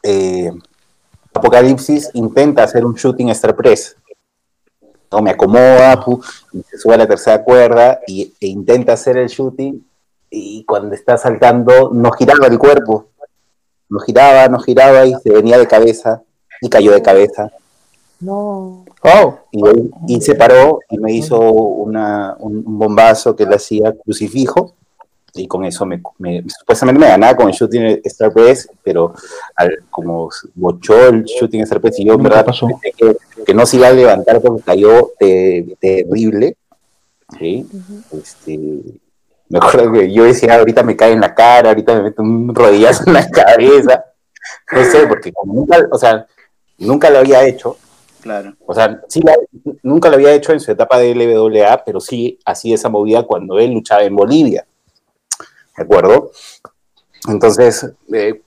eh, 0.02 0.50
Apocalipsis 1.32 2.10
intenta 2.14 2.64
hacer 2.64 2.84
un 2.84 2.94
shooting 2.94 3.28
star 3.30 3.54
press, 3.54 3.96
¿no? 5.12 5.22
me 5.22 5.30
acomoda, 5.30 6.04
y 6.52 6.62
se 6.62 6.78
sube 6.78 6.94
a 6.94 6.98
la 6.98 7.06
tercera 7.06 7.42
cuerda 7.44 8.00
y, 8.06 8.34
e 8.40 8.46
intenta 8.48 8.94
hacer 8.94 9.16
el 9.18 9.28
shooting 9.28 9.86
y 10.30 10.64
cuando 10.64 10.94
está 10.94 11.16
saltando 11.16 11.90
no 11.92 12.10
giraba 12.10 12.48
el 12.48 12.58
cuerpo, 12.58 13.06
no 13.88 14.00
giraba, 14.00 14.48
no 14.48 14.58
giraba 14.58 15.06
y 15.06 15.14
se 15.14 15.30
venía 15.30 15.58
de 15.58 15.66
cabeza 15.68 16.22
y 16.60 16.68
cayó 16.68 16.92
de 16.92 17.02
cabeza. 17.02 17.52
No. 18.20 18.84
Oh, 19.02 19.38
Y, 19.52 19.64
él- 19.66 19.90
y 20.08 20.20
se 20.20 20.34
paró 20.34 20.80
y 20.90 20.98
me 20.98 21.12
hizo 21.12 21.38
una, 21.40 22.36
un, 22.40 22.62
bombazo 22.78 23.36
que 23.36 23.46
le 23.46 23.54
hacía 23.54 23.94
crucifijo 24.04 24.74
y 25.34 25.46
con 25.46 25.64
eso 25.64 25.86
me, 25.86 26.02
me- 26.18 26.42
supuestamente 26.48 27.00
me 27.00 27.06
ganaba 27.08 27.36
con 27.36 27.46
el 27.48 27.54
shooting 27.54 28.00
Star 28.04 28.32
Press, 28.32 28.68
pero 28.82 29.12
al- 29.54 29.84
como 29.90 30.30
bochó 30.54 31.08
el 31.08 31.22
shooting 31.24 31.60
Star 31.62 31.80
Press 31.80 32.00
y 32.00 32.06
yo 32.06 32.14
en 32.14 32.18
¿Qué 32.18 32.24
verdad 32.28 32.44
pasó? 32.46 32.66
que, 32.96 33.16
que 33.46 33.54
no 33.54 33.64
se 33.66 33.76
iba 33.76 33.86
a 33.88 33.92
levantar 33.92 34.40
porque 34.40 34.62
cayó 34.62 35.10
te- 35.18 35.76
terrible. 35.80 36.56
¿sí? 37.38 37.66
Este, 38.10 38.58
me 39.48 39.58
acuerdo 39.58 39.92
que 39.92 40.12
yo 40.12 40.24
decía, 40.24 40.56
ahorita 40.58 40.82
me 40.82 40.96
cae 40.96 41.12
en 41.12 41.20
la 41.20 41.34
cara, 41.34 41.68
ahorita 41.70 41.94
me 41.96 42.02
meto 42.04 42.22
un 42.22 42.52
rodillazo 42.54 43.04
en 43.06 43.12
la 43.14 43.28
cabeza. 43.30 44.04
No 44.72 44.84
sé, 44.84 45.06
porque 45.06 45.32
como 45.32 45.54
nunca, 45.54 45.78
o 45.92 45.98
sea, 45.98 46.26
nunca 46.78 47.10
lo 47.10 47.18
había 47.18 47.44
hecho, 47.46 47.76
Claro. 48.22 48.54
o 48.66 48.74
sea, 48.74 49.00
sí 49.08 49.20
la- 49.22 49.36
nunca 49.82 50.08
lo 50.08 50.16
había 50.16 50.32
hecho 50.32 50.52
en 50.52 50.60
su 50.60 50.70
etapa 50.72 50.98
de 50.98 51.12
LWA, 51.14 51.82
pero 51.84 52.00
sí 52.00 52.38
hacía 52.44 52.74
esa 52.74 52.88
movida 52.88 53.22
cuando 53.22 53.58
él 53.58 53.72
luchaba 53.72 54.02
en 54.02 54.16
Bolivia. 54.16 54.66
¿De 55.76 55.84
acuerdo? 55.84 56.32
Entonces, 57.28 57.86
eh, 58.12 58.42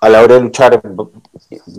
a 0.00 0.08
la 0.08 0.22
hora 0.22 0.34
de 0.36 0.40
luchar, 0.42 0.80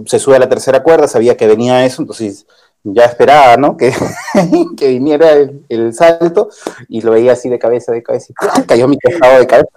se 0.06 0.19
sube 0.19 0.36
a 0.36 0.39
la 0.39 0.49
tercera 0.49 0.84
cuerda, 0.84 1.08
sabía 1.08 1.38
que 1.38 1.47
venía 1.47 1.86
eso, 1.86 2.01
entonces 2.01 2.45
ya 2.84 3.06
esperaba, 3.06 3.56
¿no? 3.58 3.78
Que, 3.78 3.93
que 4.78 4.88
viniera 4.89 5.32
el, 5.32 5.65
el 5.69 5.93
salto 5.93 6.49
y 6.89 7.01
lo 7.01 7.12
veía 7.12 7.32
así 7.34 7.49
de 7.49 7.60
cabeza, 7.60 7.91
de 7.91 8.04
cabeza, 8.04 8.34
y 8.58 8.63
cayó 8.63 8.88
mi 8.88 8.97
tejado 8.97 9.39
de 9.39 9.47
cabeza. 9.47 9.69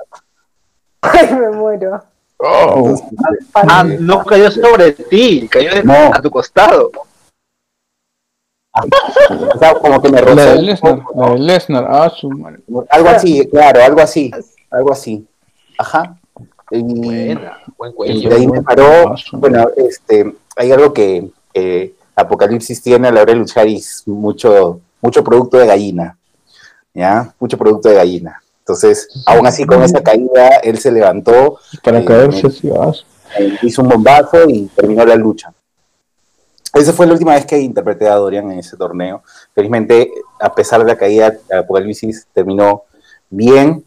Ay, 1.00 1.32
me 1.34 1.50
muero. 1.50 2.02
oh. 2.38 2.94
Ah, 3.54 3.84
no 3.84 4.24
cayó 4.24 4.50
sobre 4.50 4.92
ti, 4.92 5.48
cayó 5.48 5.74
de- 5.74 5.82
No. 5.84 6.10
a 6.12 6.20
tu 6.20 6.30
costado. 6.30 6.90
O 9.54 9.58
sea, 9.58 9.74
como 9.74 10.00
que 10.00 10.08
me 10.08 10.20
La 10.20 10.26
rozó 10.26 10.52
de 10.52 10.62
Lesnar, 10.62 11.02
la 11.14 11.30
de 11.30 11.38
Lesnar, 11.38 11.86
ah, 11.88 12.10
su 12.10 12.30
madre. 12.30 12.60
Algo 12.90 13.08
así, 13.08 13.46
claro, 13.48 13.82
algo 13.82 14.00
así, 14.00 14.30
algo 14.70 14.92
así. 14.92 15.26
Ajá. 15.78 16.16
Y, 16.70 16.82
Buena, 16.82 17.58
buen 17.76 17.92
y 17.92 17.94
cuello. 17.94 18.28
de 18.30 18.36
ahí 18.36 18.46
me 18.46 18.62
paró. 18.62 18.84
Ah, 19.08 19.14
Bueno, 19.32 19.68
este, 19.76 20.34
hay 20.56 20.72
algo 20.72 20.92
que 20.92 21.30
eh, 21.54 21.94
Apocalipsis 22.14 22.82
tiene 22.82 23.08
a 23.08 23.12
la 23.12 23.22
hora 23.22 23.32
de 23.32 23.38
luchar 23.38 23.68
y 23.68 23.76
es 23.76 24.02
mucho, 24.06 24.80
mucho 25.00 25.22
producto 25.24 25.56
de 25.58 25.66
gallina. 25.66 26.18
¿Ya? 26.92 27.32
Mucho 27.38 27.56
producto 27.56 27.88
de 27.88 27.94
gallina. 27.94 28.42
Entonces, 28.60 29.08
aún 29.24 29.46
así 29.46 29.64
con 29.64 29.82
esa 29.82 30.02
caída, 30.02 30.56
él 30.62 30.78
se 30.78 30.92
levantó, 30.92 31.58
Para 31.82 32.00
Eh, 32.00 32.04
caerse 32.04 32.48
ah, 32.76 32.92
hizo 33.62 33.82
un 33.82 33.88
bombazo 33.88 34.48
y 34.48 34.66
terminó 34.74 35.06
la 35.06 35.14
lucha. 35.14 35.52
Esa 36.78 36.92
fue 36.92 37.06
la 37.06 37.12
última 37.12 37.34
vez 37.34 37.44
que 37.44 37.58
interpreté 37.58 38.06
a 38.08 38.14
Dorian 38.14 38.52
en 38.52 38.60
ese 38.60 38.76
torneo. 38.76 39.22
Felizmente, 39.52 40.12
a 40.40 40.54
pesar 40.54 40.80
de 40.80 40.86
la 40.86 40.96
caída, 40.96 41.36
Apocalipsis 41.52 42.28
terminó 42.32 42.84
bien, 43.28 43.84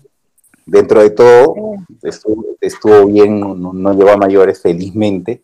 dentro 0.65 1.01
de 1.01 1.11
todo, 1.11 1.55
estuvo, 2.03 2.45
estuvo 2.59 3.05
bien, 3.05 3.39
no, 3.39 3.55
no 3.55 3.93
llegó 3.93 4.09
a 4.09 4.17
mayores, 4.17 4.61
felizmente. 4.61 5.41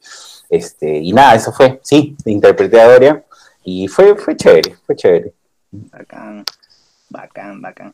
Este, 0.49 0.97
y 0.97 1.13
nada, 1.13 1.35
eso 1.35 1.53
fue, 1.53 1.79
sí, 1.83 2.15
interpreté 2.25 2.81
a 2.81 2.91
Dorian 2.91 3.23
y 3.63 3.87
fue, 3.87 4.15
fue 4.15 4.35
chévere, 4.35 4.75
fue 4.85 4.95
chévere. 4.95 5.33
Bacán. 5.71 6.43
Bacán, 7.09 7.61
bacán. 7.61 7.93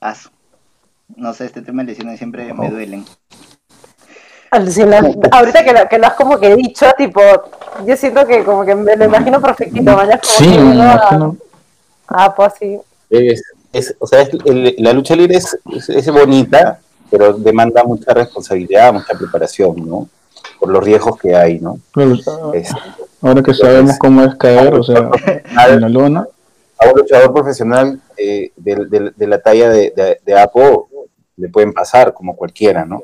Asu. 0.00 0.28
No 1.16 1.32
sé, 1.34 1.46
este 1.46 1.62
tema 1.62 1.82
de 1.82 1.92
lesiones 1.92 2.18
siempre 2.18 2.52
me 2.52 2.70
duelen. 2.70 3.04
Alucina. 4.50 5.00
Ahorita 5.30 5.64
que 5.64 5.72
lo, 5.72 5.88
que 5.88 5.98
lo 5.98 6.06
has 6.06 6.14
como 6.14 6.38
que 6.38 6.54
dicho, 6.56 6.86
tipo, 6.98 7.20
yo 7.86 7.96
siento 7.96 8.26
que 8.26 8.42
como 8.44 8.64
que 8.64 8.74
me 8.74 8.96
lo 8.96 9.04
imagino 9.04 9.40
perfectito, 9.40 9.96
mañana 9.96 10.18
como 10.20 10.32
Sí, 10.32 10.50
que 10.52 10.58
me 10.58 10.70
uno 10.72 10.82
a- 10.82 10.94
imagino. 10.94 11.36
Ah, 12.08 12.34
pues 12.34 12.52
sí. 12.58 12.78
Es, 13.08 13.42
es- 13.72 13.94
o 13.98 14.06
sea, 14.06 14.22
es- 14.22 14.30
el- 14.44 14.74
la 14.78 14.92
lucha 14.92 15.14
libre 15.14 15.36
es, 15.36 15.56
es, 15.72 15.88
es 15.88 16.10
bonita, 16.10 16.80
pero 17.10 17.32
demanda 17.34 17.84
mucha 17.84 18.12
responsabilidad, 18.12 18.92
mucha 18.92 19.14
preparación, 19.16 19.88
¿no? 19.88 20.08
Por 20.58 20.70
los 20.70 20.82
riesgos 20.82 21.16
que 21.18 21.34
hay, 21.36 21.60
¿no? 21.60 21.78
Pero, 21.94 22.14
ah, 22.26 22.50
Es- 22.54 22.74
ahora 23.22 23.42
que 23.42 23.54
sabemos 23.54 23.96
cómo 23.98 24.24
es 24.24 24.34
caer, 24.34 24.74
o 24.74 24.82
sea, 24.82 25.08
en 25.68 25.80
la 25.80 25.88
lona, 25.88 26.26
a 26.78 26.86
un 26.88 26.98
luchador 26.98 27.32
profesional 27.32 28.00
eh, 28.16 28.50
de, 28.56 28.74
de- 28.86 29.12
de 29.14 29.26
la 29.26 29.38
talla 29.40 29.68
de, 29.70 29.92
de, 29.94 30.20
de 30.24 30.40
Apo 30.40 30.88
le 31.36 31.48
pueden 31.48 31.72
pasar 31.72 32.12
como 32.12 32.34
cualquiera, 32.34 32.84
¿no? 32.84 33.02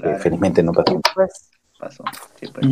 Claro. 0.00 0.16
Eh, 0.16 0.20
felizmente 0.20 0.62
no 0.62 0.72
pasó. 0.72 1.00
Pues, 1.14 1.50
Pasó. 1.78 2.04
Sí, 2.38 2.46
pues. 2.52 2.66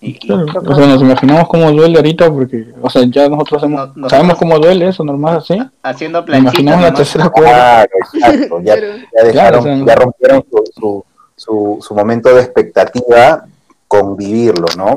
y- 0.00 0.18
Claro, 0.18 0.46
o 0.64 0.74
sea, 0.74 0.86
nos 0.86 1.00
imaginamos 1.02 1.48
cómo 1.48 1.70
duele 1.72 1.96
ahorita 1.96 2.30
porque, 2.30 2.72
o 2.80 2.88
sea, 2.88 3.02
ya 3.06 3.28
nosotros 3.28 3.62
hemos- 3.64 3.80
No- 3.80 3.86
nosotros- 3.86 4.10
sabemos 4.10 4.38
cómo 4.38 4.58
duele 4.58 4.88
eso, 4.88 5.02
normal 5.04 5.38
así. 5.38 5.58
haciendo 5.82 6.18
Nos 6.20 6.26
planchitas. 6.26 6.54
imaginamos 6.54 6.82
la 6.82 6.94
tercera 6.94 7.28
cuerda. 7.30 7.50
Claro, 7.52 7.90
exacto. 8.14 8.60
Ya, 8.62 8.74
Pero- 8.74 8.96
ya 8.96 9.24
dejaron, 9.24 9.32
Claro, 9.32 9.58
o 9.58 9.62
sea, 9.62 9.86
ya 9.86 9.94
rompieron 9.96 10.44
su, 10.50 10.64
su, 10.80 11.04
su, 11.36 11.78
su 11.82 11.94
momento 11.94 12.34
de 12.34 12.42
expectativa 12.42 13.44
con 13.88 14.16
vivirlo, 14.16 14.66
¿no? 14.76 14.94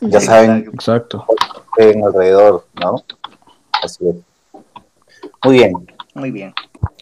Ya 0.00 0.20
saben 0.20 0.68
Exacto. 0.74 1.24
en 1.78 2.04
alrededor, 2.04 2.66
¿no? 2.80 2.96
Así 3.82 4.04
es. 4.08 4.16
Muy 5.44 5.54
bien. 5.58 5.72
Muy 6.14 6.30
bien. 6.32 6.52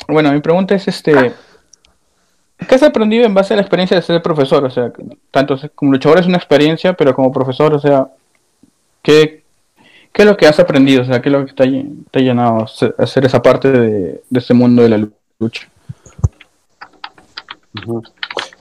Bueno, 0.09 0.31
mi 0.33 0.41
pregunta 0.41 0.75
es 0.75 0.87
este 0.89 1.33
¿qué 2.67 2.75
has 2.75 2.83
aprendido 2.83 3.25
en 3.25 3.35
base 3.35 3.55
a 3.55 3.57
la 3.57 3.63
experiencia 3.63 3.97
de 3.97 4.03
ser 4.03 4.23
profesor? 4.23 4.65
O 4.65 4.71
sea, 4.71 4.93
tanto 5.31 5.57
como 5.75 5.93
luchador 5.93 6.19
es 6.19 6.27
una 6.27 6.37
experiencia, 6.37 6.93
pero 6.95 7.15
como 7.15 7.33
profesor, 7.33 7.75
o 7.75 7.79
sea, 7.79 8.09
¿qué, 9.03 9.43
qué 10.13 10.23
es 10.23 10.27
lo 10.27 10.37
que 10.37 10.47
has 10.47 10.59
aprendido? 10.61 11.03
O 11.03 11.05
sea, 11.05 11.21
¿qué 11.23 11.29
es 11.29 11.33
lo 11.33 11.47
que 11.47 11.53
te 11.53 11.63
ha, 11.65 11.67
te 12.11 12.19
ha 12.19 12.23
llenado 12.23 12.65
hacer- 12.65 12.95
esa 12.99 13.43
parte 13.43 13.71
de, 13.71 14.23
de 14.29 14.39
este 14.39 14.55
mundo 14.55 14.83
de 14.83 14.89
la 14.89 15.09
lucha? 15.39 15.69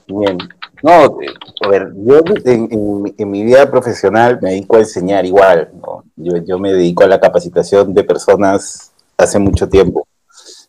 Bien. 0.08 0.38
No, 0.82 1.06
eh, 1.22 1.28
a 1.64 1.68
ver, 1.70 1.94
yo 1.96 2.22
en, 2.46 2.68
en 2.72 3.16
en 3.18 3.32
mi 3.32 3.44
vida 3.44 3.70
profesional 3.72 4.40
me 4.42 4.50
dedico 4.50 4.76
a 4.76 4.80
enseñar 4.80 5.26
igual. 5.26 5.70
Yo, 6.18 6.38
yo 6.38 6.60
me 6.60 6.74
dedico 6.74 7.04
a 7.04 7.08
la 7.08 7.20
capacitación 7.22 7.94
de 7.94 8.04
personas 8.04 8.92
hace 9.18 9.40
mucho 9.40 9.70
tiempo. 9.70 10.06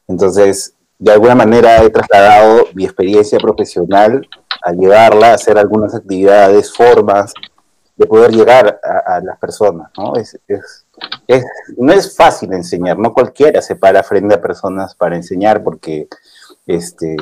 Entonces, 0.07 0.73
de 0.98 1.12
alguna 1.12 1.35
manera 1.35 1.83
he 1.83 1.90
trasladado 1.90 2.66
mi 2.74 2.85
experiencia 2.85 3.38
profesional 3.38 4.26
a 4.62 4.72
llevarla 4.72 5.30
a 5.30 5.35
hacer 5.35 5.59
algunas 5.59 5.94
actividades, 5.94 6.72
formas 6.72 7.33
de 7.96 8.07
poder 8.07 8.33
llegar 8.33 8.80
a, 8.83 9.16
a 9.16 9.20
las 9.20 9.38
personas, 9.38 9.90
¿no? 9.96 10.16
Es, 10.16 10.38
es- 10.48 10.87
es- 11.26 11.44
no 11.76 11.92
es 11.92 12.16
fácil 12.16 12.52
enseñar, 12.52 12.98
no 12.98 13.12
cualquiera 13.12 13.61
se 13.62 13.76
para 13.76 14.02
frente 14.02 14.35
a 14.35 14.40
personas 14.40 14.94
para 14.94 15.16
enseñar 15.16 15.62
porque 15.62 16.09
este, 16.66 17.16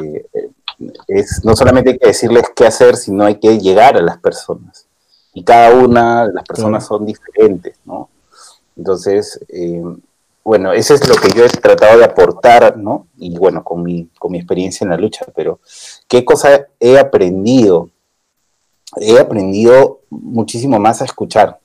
es 1.08 1.44
no 1.44 1.56
solamente 1.56 1.90
hay 1.90 1.98
que 1.98 2.06
decirles 2.08 2.44
qué 2.54 2.66
hacer, 2.66 2.96
sino 2.96 3.24
hay 3.24 3.36
que 3.38 3.58
llegar 3.58 3.96
a 3.96 4.02
las 4.02 4.18
personas. 4.18 4.86
Y 5.34 5.44
cada 5.44 5.74
una 5.74 6.26
de 6.26 6.32
las 6.34 6.44
personas 6.44 6.86
son 6.86 7.06
diferentes, 7.06 7.76
¿no? 7.84 8.10
Entonces, 8.76 9.40
eh, 9.48 9.82
bueno, 10.44 10.72
eso 10.72 10.94
es 10.94 11.08
lo 11.08 11.14
que 11.14 11.28
yo 11.36 11.44
he 11.44 11.48
tratado 11.48 11.98
de 11.98 12.04
aportar, 12.04 12.76
¿no? 12.76 13.06
Y 13.16 13.36
bueno, 13.38 13.62
con 13.62 13.82
mi, 13.82 14.08
con 14.18 14.32
mi 14.32 14.38
experiencia 14.38 14.84
en 14.84 14.90
la 14.90 14.96
lucha, 14.96 15.24
pero 15.34 15.60
¿qué 16.08 16.24
cosa 16.24 16.66
he 16.80 16.98
aprendido? 16.98 17.90
He 18.96 19.18
aprendido 19.18 20.00
muchísimo 20.10 20.78
más 20.78 21.00
a 21.00 21.04
escuchar, 21.04 21.60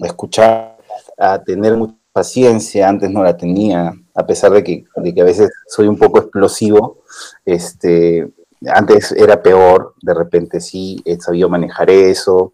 a 0.00 0.06
escuchar, 0.06 0.76
a 1.16 1.42
tener 1.42 1.76
mucha 1.76 1.94
paciencia, 2.12 2.88
antes 2.88 3.10
no 3.10 3.22
la 3.22 3.36
tenía, 3.36 3.94
a 4.14 4.26
pesar 4.26 4.52
de 4.52 4.62
que, 4.62 4.84
de 4.96 5.14
que 5.14 5.20
a 5.20 5.24
veces 5.24 5.50
soy 5.68 5.86
un 5.86 5.96
poco 5.96 6.18
explosivo, 6.18 6.98
este, 7.44 8.28
antes 8.66 9.12
era 9.12 9.42
peor, 9.42 9.94
de 10.02 10.14
repente 10.14 10.60
sí, 10.60 11.00
he 11.04 11.18
sabido 11.18 11.48
manejar 11.48 11.90
eso, 11.90 12.52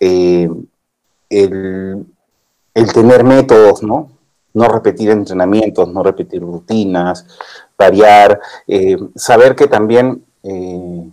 eh, 0.00 0.48
el, 1.30 2.06
el 2.74 2.92
tener 2.92 3.24
métodos, 3.24 3.82
¿no? 3.82 4.10
No 4.54 4.68
repetir 4.68 5.10
entrenamientos, 5.10 5.88
no 5.92 6.02
repetir 6.02 6.40
rutinas, 6.42 7.26
variar, 7.76 8.40
eh, 8.66 8.96
saber 9.14 9.54
que 9.54 9.66
también 9.66 10.24
eh, 10.42 11.08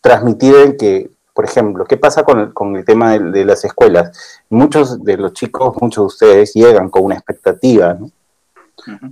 transmitir 0.00 0.54
en 0.56 0.76
que, 0.76 1.10
por 1.34 1.44
ejemplo, 1.44 1.84
¿qué 1.84 1.96
pasa 1.96 2.22
con 2.24 2.40
el, 2.40 2.52
con 2.52 2.76
el 2.76 2.84
tema 2.84 3.12
de, 3.12 3.30
de 3.30 3.44
las 3.44 3.64
escuelas? 3.64 4.16
Muchos 4.50 5.02
de 5.02 5.16
los 5.16 5.32
chicos, 5.32 5.74
muchos 5.80 6.02
de 6.02 6.06
ustedes 6.06 6.52
llegan 6.54 6.88
con 6.90 7.04
una 7.04 7.14
expectativa, 7.16 7.94
¿no? 7.94 8.10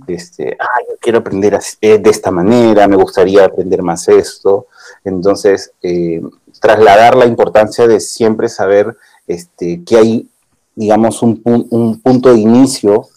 este, 0.07 0.57
ah, 0.59 0.79
yo 0.89 0.95
quiero 0.99 1.19
aprender 1.19 1.55
así- 1.55 1.77
eh, 1.81 1.97
de 1.97 2.09
esta 2.09 2.29
manera, 2.31 2.87
me 2.87 2.95
gustaría 2.97 3.45
aprender 3.45 3.81
más 3.81 4.07
esto. 4.09 4.67
Entonces, 5.05 5.71
eh, 5.81 6.21
trasladar 6.59 7.15
la 7.15 7.25
importancia 7.25 7.87
de 7.87 7.99
siempre 8.01 8.49
saber 8.49 8.97
este, 9.27 9.83
que 9.85 9.97
hay, 9.97 10.27
digamos, 10.75 11.21
un, 11.21 11.41
un 11.45 12.01
punto 12.01 12.33
de 12.33 12.39
inicio 12.39 13.07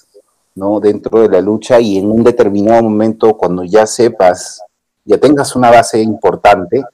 ¿no? 0.54 0.80
dentro 0.80 1.22
de 1.22 1.28
la 1.28 1.40
lucha 1.40 1.80
y 1.80 1.98
en 1.98 2.10
un 2.10 2.22
determinado 2.22 2.82
momento, 2.82 3.36
cuando 3.36 3.64
ya 3.64 3.86
sepas, 3.86 4.62
ya 5.04 5.18
tengas 5.18 5.56
una 5.56 5.70
base 5.70 6.00
importante, 6.00 6.84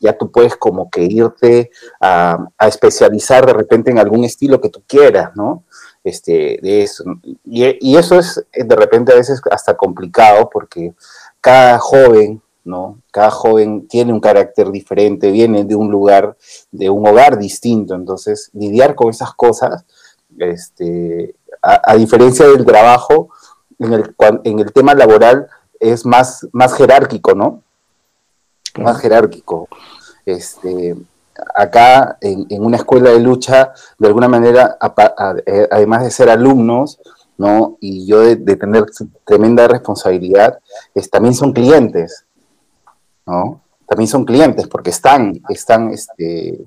ya 0.00 0.16
tú 0.16 0.30
puedes 0.30 0.56
como 0.56 0.88
que 0.90 1.02
irte 1.04 1.70
a, 2.00 2.48
a 2.56 2.68
especializar 2.68 3.44
de 3.44 3.52
repente 3.52 3.90
en 3.90 3.98
algún 3.98 4.24
estilo 4.24 4.60
que 4.60 4.70
tú 4.70 4.82
quieras, 4.86 5.32
¿no? 5.36 5.64
Este, 6.02 6.58
de 6.62 6.82
eso. 6.82 7.04
Y, 7.44 7.76
y 7.86 7.96
eso 7.96 8.18
es 8.18 8.42
eh, 8.52 8.64
de 8.64 8.76
repente 8.76 9.12
a 9.12 9.16
veces 9.16 9.42
hasta 9.50 9.76
complicado 9.76 10.48
porque 10.50 10.94
cada 11.42 11.78
joven, 11.78 12.40
¿no? 12.64 12.98
Cada 13.10 13.30
joven 13.30 13.86
tiene 13.88 14.14
un 14.14 14.20
carácter 14.20 14.70
diferente, 14.70 15.30
viene 15.30 15.64
de 15.64 15.74
un 15.74 15.90
lugar, 15.90 16.34
de 16.70 16.88
un 16.88 17.06
hogar 17.06 17.38
distinto, 17.38 17.94
entonces 17.94 18.50
lidiar 18.54 18.94
con 18.94 19.10
esas 19.10 19.34
cosas, 19.34 19.84
este, 20.42 21.34
a, 21.62 21.92
a 21.92 21.94
diferencia 21.96 22.46
del 22.46 22.64
trabajo, 22.64 23.30
en 23.78 23.92
el, 23.94 24.14
cuan- 24.16 24.40
en 24.44 24.58
el 24.58 24.72
tema 24.72 24.94
laboral 24.94 25.48
es 25.78 26.04
más, 26.04 26.46
más 26.52 26.74
jerárquico, 26.74 27.34
¿no? 27.34 27.62
Más 28.78 28.98
jerárquico. 29.00 29.68
Este, 30.26 30.96
acá 31.54 32.18
en, 32.20 32.46
en 32.50 32.64
una 32.64 32.76
escuela 32.76 33.10
de 33.10 33.20
lucha, 33.20 33.72
de 33.98 34.06
alguna 34.08 34.28
manera, 34.28 34.76
a- 34.80 35.34
eh, 35.46 35.66
además 35.70 36.02
de 36.04 36.10
ser 36.10 36.28
alumnos, 36.30 37.00
¿no? 37.38 37.78
Y 37.80 38.06
yo 38.06 38.20
de, 38.20 38.36
de 38.36 38.56
tener 38.56 38.84
tremenda 39.24 39.66
responsabilidad, 39.66 40.58
es, 40.94 41.08
también 41.08 41.34
son 41.34 41.52
clientes, 41.52 42.26
¿no? 43.26 43.62
También 43.86 44.08
son 44.08 44.24
clientes 44.24 44.68
porque 44.68 44.90
están, 44.90 45.40
están 45.48 45.90
este, 45.90 46.60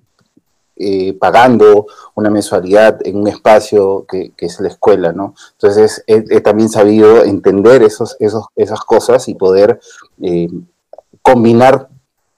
eh, 0.76 1.14
pagando 1.14 1.86
una 2.16 2.30
mensualidad 2.30 3.00
en 3.06 3.18
un 3.18 3.28
espacio 3.28 4.06
que, 4.08 4.34
es 4.38 4.60
la 4.60 4.70
escuela, 4.70 5.12
¿no? 5.12 5.36
Entonces 5.52 6.04
he, 6.08 6.42
también 6.42 6.70
sabido 6.70 7.24
entender 7.24 7.84
esos, 7.84 8.16
esos, 8.20 8.46
esas 8.56 8.82
cosas 8.82 9.28
y 9.28 9.36
poder 9.36 9.80
eh, 10.22 10.50
combinar 11.22 11.90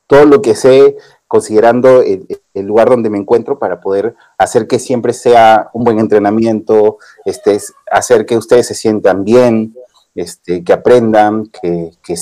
todo 0.07 0.25
lo 0.25 0.41
que 0.41 0.55
sé 0.55 0.97
considerando 1.27 2.01
el, 2.01 2.27
lugar 2.53 2.89
donde 2.89 3.09
me 3.09 3.17
encuentro 3.17 3.59
para 3.59 3.81
poder 3.81 4.15
hacer 4.37 4.67
que 4.67 4.79
siempre 4.79 5.11
sea 5.13 5.69
un 5.73 5.83
buen 5.83 5.99
entrenamiento, 5.99 6.97
este, 7.25 7.55
es- 7.55 7.73
hacer 7.91 8.25
que 8.25 8.37
ustedes 8.37 8.67
se 8.67 8.75
sientan 8.75 9.23
bien, 9.23 9.75
este, 10.13 10.63
que 10.63 10.73
aprendan, 10.73 11.47
que, 11.47 11.91
que, 12.01 12.15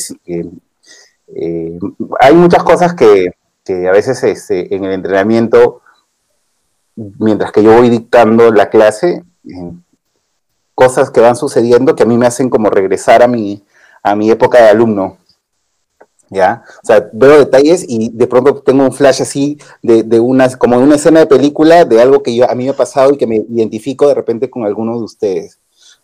eh, 1.36 1.80
hay 2.20 2.34
muchas 2.34 2.64
cosas 2.64 2.94
que, 2.96 3.32
que 3.64 3.88
a 3.88 3.92
veces 3.92 4.24
este, 4.24 4.74
en 4.76 4.84
el 4.86 4.94
entrenamiento, 4.94 5.82
mientras 6.96 7.52
que 7.52 7.64
yo 7.64 7.74
voy 7.74 7.90
dictando 7.90 8.52
la 8.52 8.70
clase, 8.70 9.24
cosas 10.76 11.12
que 11.12 11.22
van 11.22 11.36
sucediendo 11.36 11.96
que 11.96 12.04
a 12.04 12.06
mí 12.06 12.18
me 12.18 12.26
hacen 12.26 12.50
como 12.50 12.70
regresar 12.70 13.22
a 13.24 13.28
mi, 13.28 13.64
a 14.02 14.16
mi 14.16 14.30
época 14.32 14.62
de 14.62 14.70
alumno. 14.70 15.18
¿Ya? 16.30 16.64
O 16.82 16.86
sea, 16.88 17.08
veo 17.14 17.38
detalles 17.38 17.86
y 17.88 18.10
de 18.10 18.26
pronto 18.26 18.56
tengo 18.64 18.84
un 18.84 18.92
flash 18.94 19.22
así 19.22 19.60
de, 19.84 20.02
de 20.02 20.20
una, 20.20 20.50
como 20.58 20.78
de 20.80 20.84
una 20.84 20.96
escena 20.96 21.20
de 21.20 21.28
película 21.28 21.86
de 21.86 22.02
algo 22.02 22.24
que 22.24 22.34
yo, 22.36 22.50
a 22.50 22.56
mí 22.56 22.64
me 22.64 22.72
ha 22.72 22.76
pasado 22.76 23.14
y 23.14 23.18
que 23.18 23.28
me 23.28 23.36
identifico 23.50 24.08
de 24.08 24.16
repente 24.16 24.50
con 24.50 24.64
alguno 24.66 24.98
de 24.98 25.04
ustedes, 25.04 25.60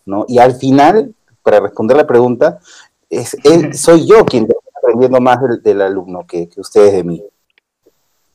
¿no? 0.06 0.26
Y 0.28 0.38
al 0.38 0.54
final, 0.54 1.14
para 1.42 1.58
responder 1.58 1.96
la 1.96 2.06
pregunta, 2.06 2.60
es, 3.08 3.34
es- 3.42 3.80
soy 3.82 4.06
yo 4.06 4.24
quien 4.24 4.44
está 4.44 4.54
aprendiendo 4.78 5.20
más 5.20 5.40
del, 5.42 5.62
del 5.64 5.80
alumno 5.82 6.24
que, 6.28 6.48
que 6.48 6.60
ustedes 6.60 6.92
de 6.92 7.02
mí, 7.02 7.24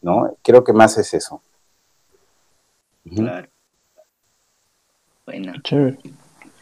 ¿no? 0.02 0.36
Creo 0.44 0.66
que 0.66 0.74
más 0.74 0.98
es 0.98 1.14
eso. 1.14 1.42
Claro. 3.14 3.48
Bueno, 5.26 5.54
Chévere. 5.64 5.98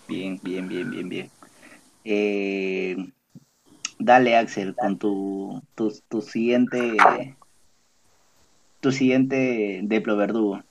bien, 0.07 0.39
bien, 0.43 0.67
bien, 0.67 0.89
bien, 0.89 1.09
bien. 1.09 1.31
Eh, 2.05 2.95
dale, 3.99 4.35
Axel, 4.37 4.75
con 4.75 4.97
tu, 4.97 5.61
tu, 5.75 5.93
tu 6.09 6.21
siguiente 6.21 7.37
tu 8.79 8.91
siguiente 8.91 9.79
Deplo 9.83 10.17
Verdugo. 10.17 10.61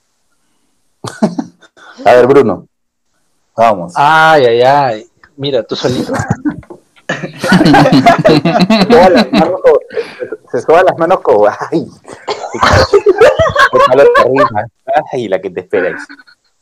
A 2.05 2.13
ver, 2.13 2.27
Bruno, 2.27 2.67
vamos. 3.55 3.93
Ay, 3.95 4.45
ay, 4.45 4.61
ay. 4.61 5.07
Mira, 5.35 5.63
tú 5.63 5.75
solito. 5.75 6.13
Se 7.09 7.21
soba 8.91 9.09
las 9.09 9.31
manos 9.31 9.61
como- 9.61 9.79
se 10.51 10.61
soba 10.61 10.83
las 10.83 10.97
manos 10.97 11.19
como, 11.21 11.47
ay, 11.47 11.87
rima. 13.79 14.67
Ay, 15.11 15.27
la 15.27 15.41
que 15.41 15.49
te 15.49 15.61
esperáis. 15.61 16.01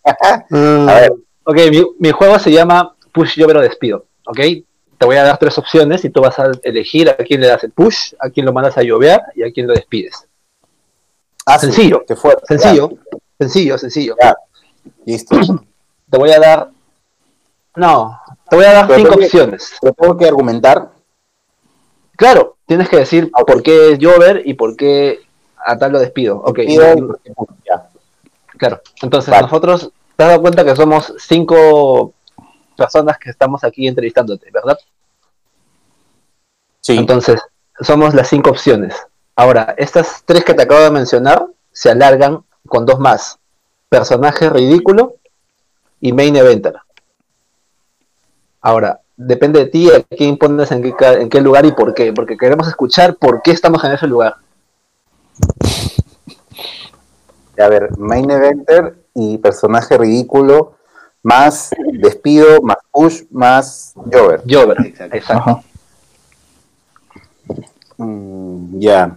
A 0.04 0.46
ver. 0.50 1.14
Ok, 1.44 1.58
mi, 1.72 1.84
mi 2.00 2.12
juego 2.12 2.38
se 2.40 2.52
llama 2.52 2.96
Push 3.12 3.36
Yo 3.36 3.48
Pero 3.48 3.62
Despido. 3.62 4.06
Ok, 4.26 4.38
te 4.38 5.06
voy 5.06 5.16
a 5.16 5.24
dar 5.24 5.38
tres 5.40 5.58
opciones 5.58 6.06
y 6.06 6.10
tú 6.12 6.22
vas 6.22 6.38
a 6.38 6.52
elegir 6.64 7.10
a 7.10 7.16
quién 7.16 7.42
le 7.42 7.48
das 7.48 7.64
el 7.64 7.72
push, 7.72 8.14
a 8.20 8.30
quién 8.30 8.46
lo 8.46 8.54
mandas 8.54 8.78
a 8.78 8.84
llover 8.84 9.20
y 9.36 9.44
a 9.44 9.52
quién 9.52 9.66
lo 9.68 9.74
despides. 9.74 10.28
Ah, 11.46 11.58
sí, 11.58 11.66
Sencillo, 11.68 12.04
qué 12.08 12.16
fuerte. 12.16 12.44
sencillo, 12.46 12.92
sencillo, 13.40 13.78
sencillo. 13.80 14.16
Ya, 14.22 14.36
listo. 15.06 15.36
Te 16.10 16.18
voy 16.18 16.32
a 16.32 16.40
dar. 16.40 16.70
No, 17.76 18.20
te 18.48 18.56
voy 18.56 18.66
a 18.66 18.74
dar 18.74 18.88
Pero 18.88 18.98
cinco 19.00 19.12
tengo 19.14 19.26
opciones. 19.26 19.74
Pero 19.82 19.94
tengo 19.94 20.18
que 20.18 20.28
argumentar. 20.28 20.92
Claro, 22.16 22.58
tienes 22.68 22.88
que 22.88 22.98
decir 22.98 23.32
por 23.32 23.64
qué 23.64 23.94
es 23.94 24.00
Jover 24.00 24.44
y 24.46 24.54
por 24.54 24.76
qué 24.76 25.22
a 25.66 25.78
tal 25.78 25.92
lo 25.92 26.00
despido. 26.00 26.38
Ok, 26.38 26.60
claro. 28.58 28.82
Entonces, 29.02 29.32
Vale. 29.32 29.44
nosotros, 29.44 29.92
te 30.16 30.24
has 30.24 30.30
dado 30.30 30.42
cuenta 30.42 30.64
que 30.64 30.76
somos 30.76 31.14
cinco 31.20 32.14
personas 32.78 33.18
que 33.18 33.30
estamos 33.30 33.64
aquí 33.64 33.88
entrevistándote, 33.88 34.50
¿verdad? 34.52 34.78
Sí, 36.80 36.98
Entonces, 36.98 37.42
somos 37.80 38.14
las 38.14 38.28
cinco 38.28 38.50
opciones. 38.50 38.96
Ahora, 39.36 39.76
estas 39.78 40.24
tres 40.26 40.44
que 40.44 40.54
te 40.54 40.64
acabo 40.64 40.82
de 40.82 40.92
mencionar 40.92 41.46
se 41.72 41.92
alargan 41.92 42.44
con 42.68 42.86
dos 42.86 43.00
más. 43.00 43.40
Personaje 43.90 44.50
ridículo 44.50 45.16
y 46.00 46.12
main 46.14 46.36
eventer. 46.36 46.76
Ahora, 48.62 49.00
depende 49.16 49.60
de 49.60 49.66
ti 49.68 49.92
a 49.92 50.02
quién 50.04 50.38
pones 50.38 50.72
en 50.72 50.82
qué, 50.82 50.94
en 51.00 51.30
qué 51.30 51.42
lugar 51.42 51.66
y 51.66 51.72
por 51.72 51.94
qué. 51.94 52.14
Porque 52.14 52.38
queremos 52.38 52.68
escuchar 52.68 53.16
por 53.16 53.42
qué 53.42 53.52
estamos 53.52 53.84
en 53.84 53.94
ese 53.94 54.08
lugar. 54.08 54.38
A 57.60 57.68
ver, 57.68 57.98
main 57.98 58.30
eventer 58.32 58.96
y 59.14 59.38
personaje 59.38 59.98
ridículo, 59.98 60.74
más 61.22 61.70
despido, 61.94 62.62
más 62.62 62.78
push, 62.92 63.24
más 63.30 63.94
Jover. 63.96 64.42
Jover, 64.50 64.78
Exacto. 64.86 65.18
exacto. 65.18 65.64
Mm, 67.98 68.80
ya. 68.80 69.16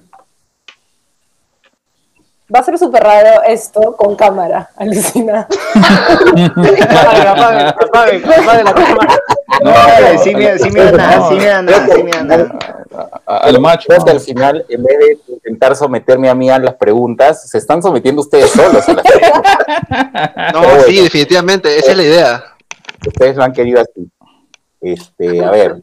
Va 2.54 2.60
a 2.60 2.62
ser 2.62 2.78
súper 2.78 3.02
raro 3.02 3.42
esto 3.46 3.96
con 3.96 4.14
cámara, 4.16 4.68
alucina. 4.76 5.48
Apague, 5.74 7.28
apague, 7.28 7.68
apague, 7.68 8.24
apague 8.24 8.64
la 8.64 8.74
cámara. 8.74 9.20
No, 9.62 9.72
sí, 10.22 10.34
mira, 10.34 10.58
sí, 10.58 10.70
nada, 10.70 11.28
sí, 11.28 11.34
mira, 11.34 11.62
nada, 11.62 11.86
sí, 11.94 12.02
mira, 12.02 12.22
nada. 12.22 12.58
a, 13.26 13.36
a 13.38 13.52
lo 13.52 13.60
macho. 13.60 13.86
Creo 13.88 14.04
que 14.04 14.10
¿no? 14.10 14.18
al 14.18 14.20
final, 14.20 14.64
en 14.68 14.82
vez 14.82 14.98
de 14.98 15.34
intentar 15.34 15.76
someterme 15.76 16.28
a 16.28 16.34
mí 16.34 16.50
a 16.50 16.58
las 16.58 16.74
preguntas, 16.74 17.48
se 17.48 17.58
están 17.58 17.82
sometiendo 17.82 18.22
ustedes 18.22 18.50
solos 18.50 18.88
a 18.88 18.92
las 18.94 19.04
preguntas. 19.04 19.58
No, 20.52 20.80
sí, 20.86 21.00
definitivamente, 21.00 21.76
esa 21.76 21.92
es 21.92 21.96
la 21.96 22.02
idea. 22.02 22.44
Ustedes 23.06 23.36
lo 23.36 23.44
han 23.44 23.52
querido 23.52 23.80
así. 23.80 24.08
Este, 24.80 25.44
a 25.44 25.50
ver. 25.50 25.82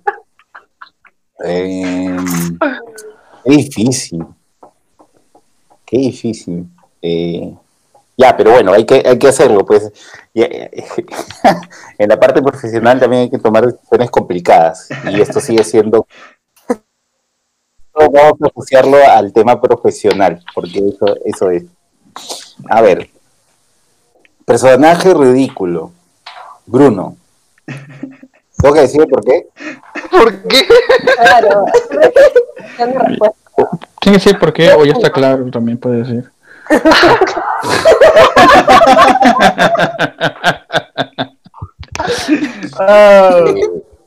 Em, 1.44 2.26
qué 3.44 3.52
difícil. 3.52 4.26
Qué 5.86 5.98
difícil. 5.98 6.66
Eh, 7.02 7.54
ya, 8.22 8.38
pero 8.38 8.52
bueno, 8.52 8.74
hay 8.74 8.86
que, 8.86 9.04
hay 9.06 9.18
que 9.18 9.28
hacerlo, 9.28 9.66
pues. 9.66 9.92
Ya, 10.34 10.46
en 11.98 12.10
la 12.10 12.20
parte 12.20 12.42
profesional 12.42 13.00
también 13.00 13.24
hay 13.24 13.30
que 13.30 13.40
tomar 13.40 13.66
decisiones 13.66 14.12
complicadas. 14.12 14.90
Y 15.10 15.20
esto 15.20 15.40
sigue 15.40 15.64
siendo. 15.64 16.06
Vamos 17.94 18.42
a 18.42 18.48
asociarlo 18.48 18.98
al 19.10 19.34
tema 19.34 19.60
profesional, 19.60 20.44
porque 20.54 20.80
eso, 20.80 21.16
eso 21.26 21.50
es. 21.50 21.64
A 22.70 22.82
ver. 22.82 23.10
Personaje 24.46 25.14
ridículo. 25.14 25.92
Bruno. 26.66 27.18
¿Tengo 28.58 28.76
que 28.76 28.82
decir 28.82 29.08
por 29.08 29.24
qué? 29.26 29.48
¿Por 30.12 30.44
qué? 30.44 30.68
Claro. 31.16 31.66
Tiene 34.00 34.18
que 34.18 34.24
decir 34.24 34.40
por 34.40 34.54
qué, 34.54 34.72
o 34.74 34.86
ya 34.86 34.94
está 34.94 35.12
claro, 35.12 35.50
también 35.52 35.78
puede 35.78 36.04
decir. 36.04 36.32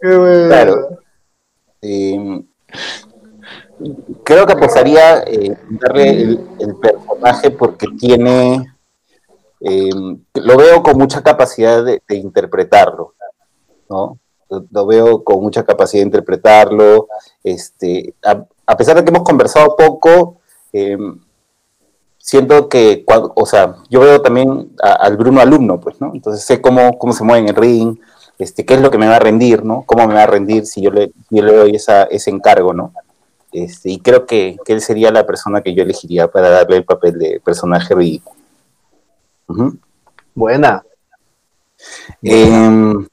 Claro. 0.01 0.99
Eh, 1.83 2.45
creo 4.23 4.47
que 4.47 4.53
apostaría 4.53 5.23
eh, 5.23 5.57
darle 5.71 6.39
el, 6.59 6.77
personaje 6.81 7.51
porque 7.51 7.87
tiene. 7.99 8.65
eh, 9.61 9.91
lo 10.35 10.57
veo 10.57 10.83
con 10.83 10.99
mucha 10.99 11.23
capacidad 11.23 11.85
de, 11.85 12.03
interpretarlo, 12.09 13.15
¿no? 13.89 14.19
Lo, 14.51 14.67
lo 14.71 14.87
veo 14.87 15.25
con 15.25 15.43
mucha 15.43 15.65
capacidad 15.65 16.03
de 16.03 16.07
interpretarlo. 16.07 17.09
Este, 17.43 18.15
a, 18.25 18.45
a 18.67 18.77
pesar 18.77 18.97
de 18.97 19.05
que 19.05 19.11
hemos 19.11 19.25
conversado 19.25 19.77
poco, 19.77 20.41
eh, 20.73 20.97
siento 22.25 22.71
que, 22.71 23.05
o 23.07 23.45
sea, 23.45 23.77
yo 23.91 24.01
veo 24.01 24.23
también 24.23 24.71
a- 24.83 24.95
al 24.95 25.19
Bruno 25.19 25.43
alumno, 25.43 25.79
pues, 25.79 26.01
¿no? 26.01 26.11
Entonces 26.15 26.43
sé 26.43 26.59
cómo, 26.63 26.99
cómo 26.99 27.13
se 27.13 27.23
mueve 27.23 27.41
en 27.41 27.49
el 27.51 27.55
ring, 27.55 27.99
este, 28.39 28.65
qué 28.65 28.75
es 28.75 28.81
lo 28.81 28.91
que 28.91 28.97
me 28.97 29.07
va 29.07 29.17
a 29.17 29.19
rendir, 29.19 29.63
¿no? 29.63 29.83
Cómo 29.87 30.07
me 30.09 30.15
va 30.15 30.23
a 30.23 30.27
rendir 30.27 30.65
si 30.65 30.81
yo 30.81 30.91
le, 30.91 31.13
yo 31.29 31.43
le 31.43 31.53
doy 31.55 31.77
esa, 31.77 32.05
ese 32.05 32.31
encargo, 32.31 32.73
¿no? 32.73 32.95
Este, 33.53 33.91
y 33.91 33.99
creo 34.01 34.25
que, 34.25 34.57
que 34.65 34.73
él 34.73 34.81
sería 34.81 35.11
la 35.11 35.27
persona 35.27 35.61
que 35.61 35.75
yo 35.75 35.83
elegiría 35.83 36.27
para 36.29 36.49
darle 36.49 36.79
el 36.79 36.85
papel 36.87 37.19
de 37.19 37.41
personaje 37.45 37.95
ridículo. 37.95 38.37
Ujú. 39.47 39.77
Buena. 40.35 40.83
Em, 42.23 43.07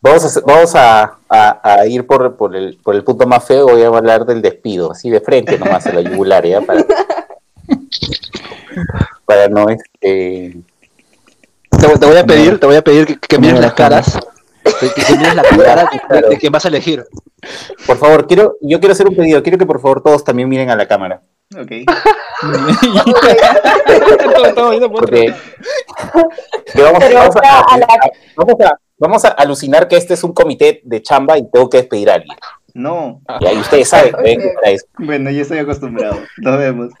vamos 0.00 0.36
a, 0.36 0.40
vamos 0.46 0.74
a, 0.76 1.18
a- 1.28 1.60
a 1.80 1.86
ir 1.88 2.06
por, 2.06 2.36
por, 2.36 2.54
el, 2.54 2.78
por 2.84 2.94
el 2.94 3.02
punto 3.02 3.26
más 3.26 3.44
feo, 3.44 3.66
voy 3.66 3.82
a 3.82 3.88
hablar 3.88 4.24
del 4.24 4.40
despido, 4.42 4.92
así 4.92 5.10
de 5.10 5.20
frente 5.20 5.58
nomás 5.58 5.84
a 5.88 5.92
la 5.92 6.02
yugular, 6.02 6.46
¿ya? 6.46 6.60
Para, 6.60 6.86
para 9.24 9.48
no 9.48 9.68
este 9.68 10.56
Te, 11.70 11.86
voy- 11.86 11.98
te 11.98 12.06
voy 12.06 12.16
a 12.16 12.24
pedir, 12.24 12.58
te 12.60 12.66
voy 12.66 12.76
a 12.76 12.82
pedir 12.82 13.06
que, 13.06 13.16
que 13.18 13.38
mires 13.38 13.54
las 13.60 13.70
la 13.70 13.74
cara. 13.74 14.02
caras. 14.02 14.18
Que, 14.80 14.90
que 15.02 15.12
mires 15.16 15.34
la 15.34 15.42
cara 15.42 15.88
de, 16.10 16.16
de- 16.22 16.28
de 16.28 16.38
quién 16.38 16.52
vas 16.52 16.64
a 16.64 16.68
elegir. 16.68 17.04
Por 17.86 17.96
favor, 17.96 18.26
quiero, 18.26 18.56
yo 18.60 18.80
quiero 18.80 18.92
hacer 18.92 19.06
un 19.08 19.14
pedido, 19.16 19.42
quiero 19.42 19.56
que 19.58 19.66
por 19.66 19.80
favor 19.80 20.02
todos 20.02 20.24
también 20.24 20.48
miren 20.48 20.70
a 20.70 20.76
la 20.76 20.86
cámara. 20.88 21.22
Ok. 21.56 21.70
Porque, 24.90 25.34
que 26.72 26.82
vamos, 26.82 27.02
a, 27.04 27.08
vamos 28.36 28.56
a- 28.60 28.78
vamos 28.98 29.24
a 29.24 29.28
alucinar 29.28 29.88
que 29.88 29.96
este 29.96 30.14
es 30.14 30.24
un 30.24 30.32
comité 30.32 30.80
de 30.84 31.00
chamba 31.02 31.38
y 31.38 31.48
tengo 31.50 31.68
que 31.70 31.78
despedir 31.78 32.10
a 32.10 32.14
alguien. 32.14 32.36
No. 32.74 33.20
Y 33.40 33.46
ahí 33.46 33.56
ustedes 33.58 33.88
saben. 33.88 34.12
Bueno, 34.98 35.30
yo 35.30 35.42
estoy 35.42 35.58
acostumbrado. 35.58 36.16
Nos 36.38 36.58
vemos. 36.58 36.90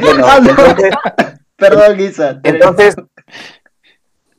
Bueno, 0.00 0.26
Ah, 0.26 0.38
no. 0.40 0.50
entonces, 0.50 0.90
Perdón, 1.56 1.96
Guisa. 1.96 2.40
entonces, 2.42 2.94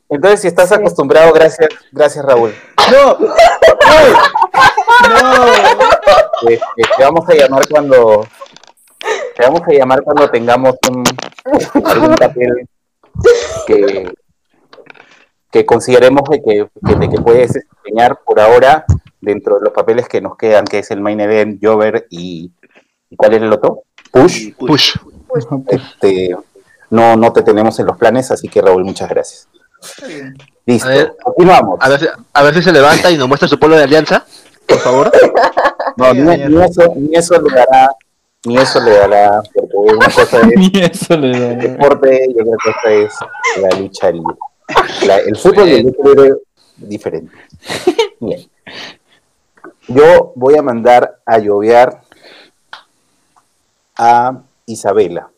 entonces, 0.08 0.40
si 0.40 0.48
estás 0.48 0.70
acostumbrado, 0.72 1.32
gracias, 1.32 1.68
gracias 1.92 2.24
Raúl. 2.24 2.54
¡No! 2.90 3.18
¡No! 5.08 5.46
Este, 6.48 6.60
te 6.96 7.02
vamos 7.04 7.28
a 7.28 7.34
llamar 7.34 7.66
cuando 7.68 8.26
te 9.36 9.42
vamos 9.44 9.62
a 9.66 9.72
llamar 9.72 10.02
cuando 10.02 10.30
tengamos 10.30 10.74
un, 10.90 11.04
algún 11.84 12.14
papel 12.14 12.68
que, 13.66 14.12
que 15.50 15.66
consideremos 15.66 16.22
de 16.30 16.42
que, 16.42 16.68
que- 16.86 16.94
de 16.96 17.08
que 17.08 17.20
puedes 17.20 17.52
desempeñar 17.52 18.20
por 18.24 18.40
ahora 18.40 18.84
dentro 19.20 19.56
de 19.58 19.64
los 19.64 19.72
papeles 19.72 20.08
que 20.08 20.20
nos 20.20 20.36
quedan, 20.36 20.64
que 20.64 20.78
es 20.78 20.90
el 20.90 21.00
main 21.00 21.20
event, 21.20 21.60
Jover 21.62 22.06
y, 22.10 22.52
¿y 23.10 23.16
¿cuál 23.16 23.34
era 23.34 23.44
el 23.46 23.52
otro? 23.52 23.82
Push. 24.12 24.52
Push. 24.54 24.96
Este, 25.68 26.36
no, 26.90 27.16
no 27.16 27.32
te 27.32 27.42
tenemos 27.42 27.78
en 27.78 27.86
los 27.86 27.96
planes, 27.98 28.30
así 28.30 28.48
que 28.48 28.60
Raúl, 28.62 28.84
muchas 28.84 29.08
gracias. 29.08 29.48
Listo, 30.66 30.88
A 30.88 30.90
ver. 30.90 31.16
continuamos. 31.22 31.78
A 31.80 31.88
ver, 31.88 32.00
si- 32.00 32.06
a 32.32 32.42
ver 32.42 32.54
si 32.54 32.62
se 32.62 32.72
levanta 32.72 33.10
y 33.10 33.16
nos 33.18 33.28
muestra 33.28 33.46
su 33.48 33.58
polo 33.58 33.76
de 33.76 33.84
alianza, 33.84 34.24
por 34.66 34.78
favor. 34.78 35.12
No, 35.96 36.14
ni, 36.14 36.20
ni 36.22 36.62
eso, 36.62 36.92
ni 36.94 37.14
eso 37.16 37.40
le 37.40 37.52
dará, 37.52 37.90
ni 38.44 38.56
eso 38.56 38.80
le 38.80 38.92
dará, 38.92 39.42
porque 39.52 39.76
una 39.76 40.06
cosa 40.08 40.38
es 40.42 40.46
Ni 40.56 40.70
eso 40.80 41.16
le 41.16 41.40
da. 41.40 41.54
deporte 41.56 42.24
y 42.28 42.40
otra 42.40 42.56
cosa 42.62 42.90
es 42.92 43.14
la 43.60 43.76
lucha 43.78 44.10
libre. 44.12 44.34
La- 45.06 45.16
el 45.18 45.36
fútbol 45.36 45.68
y 45.68 45.72
el 45.74 45.82
lucha 45.86 46.02
libre 46.04 46.28
es 46.28 46.88
diferente. 46.88 47.32
Bien. 48.20 48.48
Yo 49.88 50.32
voy 50.36 50.56
a 50.56 50.62
mandar 50.62 51.18
a 51.26 51.38
llovear 51.38 52.00
a 53.96 54.40
Isabela. 54.68 55.30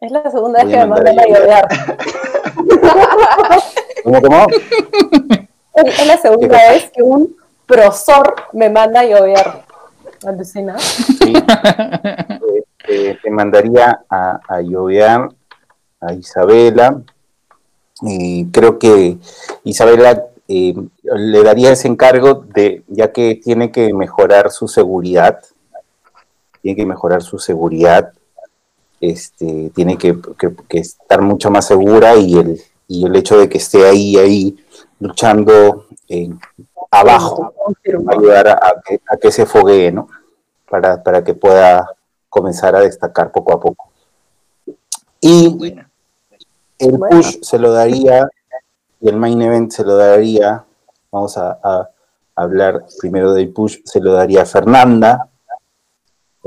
Es 0.00 0.12
la 0.12 0.30
segunda 0.30 0.62
vez 0.62 0.72
que 0.72 0.78
me 0.78 0.86
mandan 0.86 1.18
a 1.18 1.26
llover. 1.26 1.64
¿Cómo, 4.04 4.20
cómo? 4.22 4.46
Es 5.74 6.00
es 6.00 6.06
la 6.06 6.16
segunda 6.18 6.58
vez 6.70 6.90
que 6.94 7.02
un 7.02 7.36
profesor 7.66 8.34
me 8.52 8.70
manda 8.70 9.00
a 9.00 9.04
llover. 9.04 9.46
Alucina. 10.24 10.78
Sí. 10.78 11.32
Este, 12.86 13.18
te 13.22 13.30
mandaría 13.30 14.00
a, 14.08 14.40
a 14.48 14.60
llovear 14.60 15.28
a 16.00 16.12
Isabela. 16.12 17.02
Y 18.02 18.46
creo 18.50 18.78
que 18.78 19.16
Isabela 19.64 20.26
eh, 20.48 20.74
le 21.02 21.42
daría 21.42 21.72
ese 21.72 21.88
encargo 21.88 22.34
de, 22.34 22.84
ya 22.88 23.10
que 23.10 23.40
tiene 23.42 23.72
que 23.72 23.92
mejorar 23.94 24.50
su 24.50 24.68
seguridad, 24.68 25.40
tiene 26.66 26.76
que 26.76 26.86
mejorar 26.86 27.22
su 27.22 27.38
seguridad, 27.38 28.12
este, 29.00 29.70
tiene 29.72 29.96
que, 29.96 30.18
que- 30.36 30.52
que 30.68 30.78
estar 30.80 31.22
mucho 31.22 31.48
más 31.48 31.64
segura 31.64 32.16
y 32.16 32.34
el, 32.36 32.60
y 32.88 33.06
el 33.06 33.14
hecho 33.14 33.38
de 33.38 33.48
que 33.48 33.58
esté 33.58 33.86
ahí, 33.86 34.16
ahí, 34.16 34.56
luchando 34.98 35.86
eh, 36.08 36.28
abajo, 36.90 37.54
va 37.86 38.12
a 38.12 38.18
ayudar 38.18 38.48
a, 38.48 38.52
a 38.54 38.82
que, 38.84 39.00
a 39.08 39.16
que 39.16 39.30
se 39.30 39.46
foguee, 39.46 39.92
¿no? 39.92 40.08
Para, 40.68 41.00
para 41.04 41.22
que 41.22 41.34
pueda 41.34 41.88
comenzar 42.28 42.74
a 42.74 42.80
destacar 42.80 43.30
poco 43.30 43.52
a 43.52 43.60
poco. 43.60 43.92
Y 45.20 45.72
el 46.80 46.98
push 46.98 47.38
se 47.42 47.60
lo 47.60 47.70
daría 47.70 48.28
y 49.00 49.08
el 49.08 49.16
main 49.16 49.40
event 49.40 49.70
se 49.70 49.84
lo 49.84 49.96
daría, 49.96 50.64
vamos 51.12 51.38
a, 51.38 51.60
a 51.62 51.88
hablar 52.34 52.84
primero 53.00 53.32
del 53.34 53.52
push, 53.52 53.78
se 53.84 54.00
lo 54.00 54.14
daría 54.14 54.42
a 54.42 54.46
Fernanda. 54.46 55.28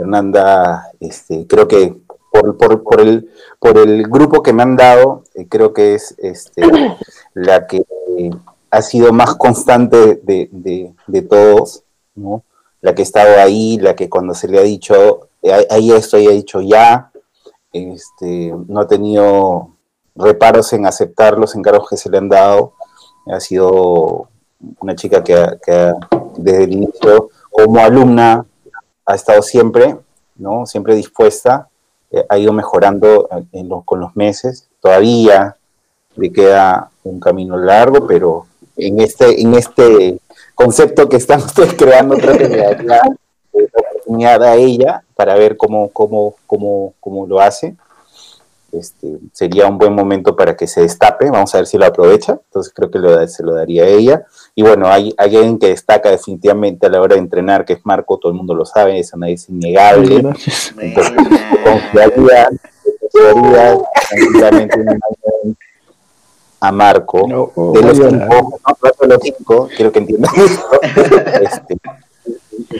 Fernanda, 0.04 0.92
este, 1.02 1.46
creo 1.46 1.68
que 1.68 1.94
por, 2.32 2.56
por, 2.58 2.84
por 2.84 3.02
el, 3.02 3.30
por 3.60 3.78
el 3.78 4.04
grupo 4.08 4.42
que 4.42 4.54
me 4.54 4.64
han 4.64 4.78
dado, 4.78 5.24
eh, 5.36 5.46
creo 5.50 5.74
que 5.74 5.96
es 5.96 6.16
este, 6.20 6.62
la 7.34 7.68
que 7.68 7.84
eh, 8.18 8.30
ha 8.72 8.82
sido 8.82 9.12
más 9.12 9.36
constante 9.36 10.22
de, 10.24 10.48
de- 10.52 10.94
de 11.08 11.22
todos, 11.24 11.84
¿no? 12.16 12.44
la 12.82 12.96
que 12.96 13.02
ha 13.02 13.04
estado 13.04 13.42
ahí, 13.42 13.78
la 13.78 13.94
que 13.94 14.10
cuando 14.10 14.34
se 14.34 14.48
le 14.48 14.58
ha 14.58 14.62
dicho, 14.62 15.28
"Hay- 15.44 15.66
hay 15.70 15.92
esto, 15.92 16.18
y 16.18 16.28
ha 16.28 16.32
dicho 16.32 16.62
ya, 16.62 17.12
este, 17.74 18.54
no 18.68 18.80
ha 18.80 18.88
tenido 18.88 19.72
reparos 20.16 20.72
en 20.74 20.86
aceptar 20.86 21.38
los 21.38 21.56
encargos 21.56 21.90
que 21.90 21.98
se 21.98 22.10
le 22.10 22.20
han 22.20 22.30
dado, 22.30 22.74
ha 23.28 23.40
sido 23.42 24.30
una 24.80 24.96
chica 24.96 25.22
que, 25.24 25.34
ha- 25.34 25.58
que 25.58 25.92
desde 26.38 26.64
el 26.64 26.72
inicio, 26.74 27.30
como 27.52 27.80
alumna, 27.82 28.46
ha 29.12 29.16
estado 29.16 29.42
siempre, 29.42 29.98
¿no? 30.36 30.66
Siempre 30.66 30.94
dispuesta, 30.96 31.68
eh, 32.12 32.24
ha 32.30 32.38
ido 32.38 32.54
mejorando 32.54 33.28
lo- 33.54 33.82
con 33.82 34.00
los 34.00 34.16
meses, 34.16 34.68
todavía 34.82 35.56
le 36.16 36.32
queda 36.32 36.90
un 37.04 37.20
camino 37.20 37.58
largo, 37.58 38.06
pero 38.06 38.46
en 38.78 39.00
este, 39.02 39.42
en 39.42 39.54
este 39.56 40.20
concepto 40.56 41.10
que 41.10 41.16
ustedes 41.18 41.74
creando, 41.74 42.16
creo 42.18 42.38
que 42.38 42.48
le 42.50 42.58
daría 42.58 43.02
eh, 43.54 43.68
oportunidad 43.74 44.44
a 44.44 44.56
ella 44.56 45.04
para 45.16 45.34
ver 45.36 45.58
cómo, 45.58 45.90
cómo, 45.90 46.36
cómo, 46.46 46.94
cómo 47.00 47.26
lo 47.26 47.40
hace. 47.40 47.76
Este, 48.72 49.18
sería 49.34 49.66
un 49.66 49.80
buen 49.80 49.94
momento 49.94 50.36
para 50.36 50.56
que 50.56 50.68
se 50.68 50.82
destape, 50.82 51.32
vamos 51.32 51.54
a 51.56 51.58
ver 51.58 51.66
si 51.68 51.78
lo 51.80 51.86
aprovecha, 51.88 52.34
entonces 52.34 52.72
creo 52.76 52.92
que 52.92 53.00
lo 53.00 53.12
da- 53.16 53.28
se 53.28 53.42
lo 53.44 53.54
daría 53.56 53.84
a 53.84 53.88
ella. 53.88 54.26
Y 54.60 54.62
bueno, 54.62 54.90
hay, 54.90 55.14
hay 55.18 55.38
alguien 55.38 55.58
que 55.58 55.68
destaca 55.68 56.10
definitivamente 56.10 56.86
a 56.86 56.90
la 56.90 57.00
hora 57.00 57.16
de 57.16 57.22
entrenar, 57.22 57.64
que 57.64 57.72
es 57.72 57.80
Marco, 57.86 58.18
todo 58.18 58.30
el 58.34 58.38
mundo 58.38 58.54
lo 58.54 58.66
sabe, 58.66 59.00
eso 59.00 59.16
nadie 59.16 59.36
es 59.36 59.48
innegable. 59.48 60.16
Entonces, 60.16 60.76
Buena. 60.76 60.96
confiaría, 61.64 62.50
confiaría 63.10 63.78
tranquilamente 64.50 65.56
a 66.60 66.72
Marco. 66.74 67.26
No, 67.26 67.54
oh, 67.56 67.72
de 67.72 67.82
los 67.84 67.96
cinco, 67.96 68.60
no, 68.68 69.08
los 69.08 69.20
cinco, 69.22 69.70
quiero 69.78 69.94
que 69.94 70.00
entiendan 70.00 70.32
esto. 70.36 70.82
Este, 71.42 71.78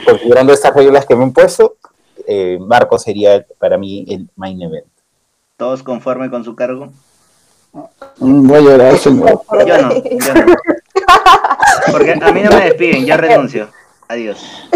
considerando 0.04 0.52
estas 0.52 0.74
reglas 0.74 1.06
que 1.06 1.16
me 1.16 1.24
han 1.24 1.32
puesto, 1.32 1.76
eh, 2.26 2.58
Marco 2.60 2.98
sería 2.98 3.42
para 3.58 3.78
mí 3.78 4.04
el 4.06 4.28
main 4.36 4.60
event. 4.60 4.86
¿Todos 5.56 5.82
conforme 5.82 6.28
con 6.28 6.44
su 6.44 6.54
cargo? 6.54 6.92
Mm, 8.18 8.46
Voy 8.46 8.58
a 8.58 8.60
llorar, 8.60 8.98
señor. 8.98 9.40
Yo 9.50 9.78
no, 9.78 9.94
yo 9.94 10.34
no. 10.34 10.54
Porque 11.90 12.12
a 12.12 12.32
mí 12.32 12.42
no 12.42 12.50
me 12.50 12.64
despiden, 12.64 13.06
yo 13.06 13.16
renuncio. 13.16 13.68
Adiós. 14.08 14.68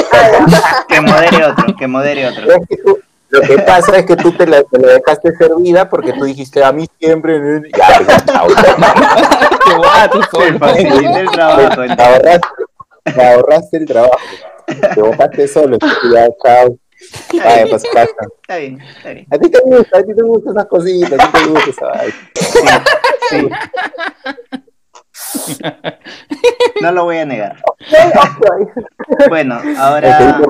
Que 0.88 1.00
modere 1.00 1.44
otro, 1.44 1.76
que 1.76 1.86
modere 1.86 2.26
otro. 2.28 2.50
Es 2.50 2.68
que 2.68 2.76
tú- 2.76 2.98
lo 3.30 3.40
que 3.40 3.58
pasa 3.58 3.96
es 3.96 4.06
que 4.06 4.14
tú 4.16 4.30
te 4.30 4.46
la, 4.46 4.62
te 4.62 4.78
la 4.78 4.92
dejaste 4.92 5.34
servida 5.36 5.88
porque 5.88 6.12
tú 6.12 6.24
dijiste 6.24 6.62
a 6.62 6.70
mí 6.70 6.86
siempre. 7.00 7.62
Ya, 7.76 8.00
ya, 8.06 8.24
chao. 8.24 8.46
Te 8.46 10.22
solo. 10.30 10.58
facilité 10.58 11.20
el 11.20 11.30
trabajo. 11.30 11.82
Te 11.96 12.02
ahorraste, 12.02 12.48
te 13.12 13.26
ahorraste 13.26 13.76
el 13.78 13.86
trabajo. 13.86 14.18
Te 14.94 15.00
botaste 15.02 15.48
solo. 15.48 15.78
Ya, 16.12 16.28
chao. 16.44 16.76
Vaya, 17.32 17.66
pues 17.68 17.82
pasa. 17.92 18.10
Está 18.42 18.56
bien, 18.56 18.80
está 18.80 19.10
bien. 19.10 19.26
A 19.30 19.38
ti 19.38 19.50
te 19.50 19.60
gusta, 19.60 19.98
a 19.98 20.02
ti 20.04 20.14
te 20.14 20.22
gustan 20.22 20.52
esas 20.52 20.66
cositas, 20.66 21.12
a 21.20 21.26
ti 21.32 21.38
te 21.38 21.46
gusta 21.50 21.70
esa 21.70 21.86
vaina. 21.86 22.14
Sí, 22.34 22.58
sí. 23.30 23.48
No 26.80 26.92
lo 26.92 27.04
voy 27.04 27.18
a 27.18 27.24
negar. 27.24 27.62
Bueno, 29.28 29.60
ahora, 29.78 30.40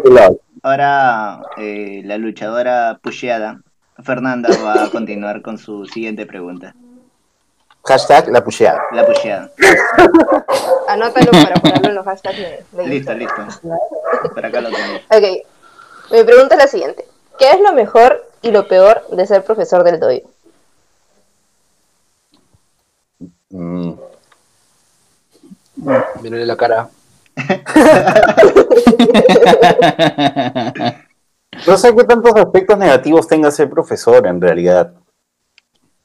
ahora 0.63 1.43
eh, 1.57 2.03
la 2.05 2.19
luchadora 2.19 2.99
pusheada, 3.03 3.61
Fernanda, 4.03 4.49
va 4.65 4.85
a 4.85 4.91
continuar 4.91 5.43
con 5.43 5.59
su 5.59 5.87
siguiente 5.87 6.27
pregunta. 6.27 6.75
Hashtag 7.85 8.29
la 8.29 8.43
pusheada. 8.43 8.81
La 8.93 9.05
pusheada. 9.05 9.51
Anótalo 10.89 11.31
para 11.33 11.55
ponerlo 11.57 11.89
en 11.91 11.95
los 11.95 12.05
hashtags 12.07 12.39
de, 12.39 12.65
de 12.73 12.87
Listo, 12.87 13.13
listo. 13.13 13.47
Por 14.35 14.47
acá 14.47 14.61
lo 14.61 14.71
tengo. 14.71 14.97
Ok. 15.11 15.47
Mi 16.13 16.25
pregunta 16.25 16.55
es 16.55 16.63
la 16.63 16.67
siguiente. 16.67 17.05
¿Qué 17.39 17.51
es 17.51 17.61
lo 17.61 17.73
mejor 17.73 18.27
y 18.43 18.51
lo 18.51 18.69
peor 18.69 19.07
de 19.11 19.27
ser 19.27 19.45
profesor 19.45 19.85
del 19.85 20.01
doy? 20.01 20.23
Mm. 23.51 23.93
Mírale 26.23 26.47
la 26.47 26.57
cara. 26.57 26.89
No 31.69 31.77
sé 31.79 31.95
qué 31.95 32.05
tantos 32.05 32.35
aspectos 32.35 32.77
negativos 32.77 33.29
tenga 33.29 33.51
ser 33.51 33.71
profesor 33.71 34.27
en 34.27 34.41
realidad. 34.41 34.93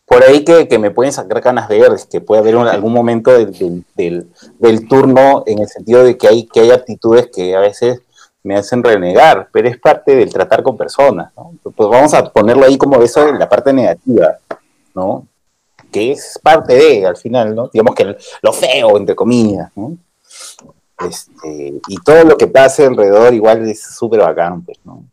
Por 0.06 0.24
ahí 0.24 0.44
que, 0.44 0.68
que 0.68 0.78
me 0.80 0.92
pueden 0.92 1.12
sacar 1.12 1.42
canas 1.42 1.68
verdes, 1.68 2.06
que 2.06 2.22
puede 2.22 2.42
haber 2.42 2.56
algún 2.56 2.94
momento 2.94 3.32
del, 3.32 3.52
del- 3.58 3.84
del- 3.96 4.32
del 4.60 4.88
turno 4.88 5.44
en 5.48 5.60
el 5.60 5.68
sentido 5.68 6.04
de 6.04 6.18
que 6.18 6.28
hay, 6.28 6.46
que 6.48 6.62
hay 6.62 6.72
actitudes 6.72 7.30
que 7.34 7.56
a 7.56 7.60
veces 7.60 8.02
me 8.44 8.56
hacen 8.56 8.84
renegar, 8.84 9.50
pero 9.52 9.68
es 9.68 9.78
parte 9.80 10.16
del 10.16 10.32
tratar 10.32 10.62
con 10.64 10.78
personas. 10.78 11.32
¿no? 11.36 11.52
Pues 11.76 11.90
vamos 11.90 12.14
a 12.14 12.24
ponerlo 12.32 12.66
ahí 12.66 12.78
como 12.78 13.02
eso 13.02 13.28
en 13.28 13.40
la 13.40 13.50
parte 13.50 13.74
negativa, 13.74 14.38
¿no? 14.96 15.26
Que 15.92 16.12
es 16.12 16.40
parte 16.42 16.74
de, 16.76 17.06
al 17.06 17.18
final, 17.18 17.56
¿no? 17.56 17.70
Digamos 17.74 17.96
que 17.96 18.16
lo 18.42 18.54
feo, 18.54 18.98
entre 18.98 19.16
comillas, 19.16 19.72
¿no? 19.76 19.98
Este, 21.08 21.74
y 21.88 21.98
todo 22.04 22.24
lo 22.26 22.38
que 22.38 22.48
pase 22.48 22.86
alrededor 22.86 23.34
igual 23.34 23.68
es 23.70 23.82
súper 23.82 24.20
bacán, 24.20 24.66
¿no? 24.84 25.06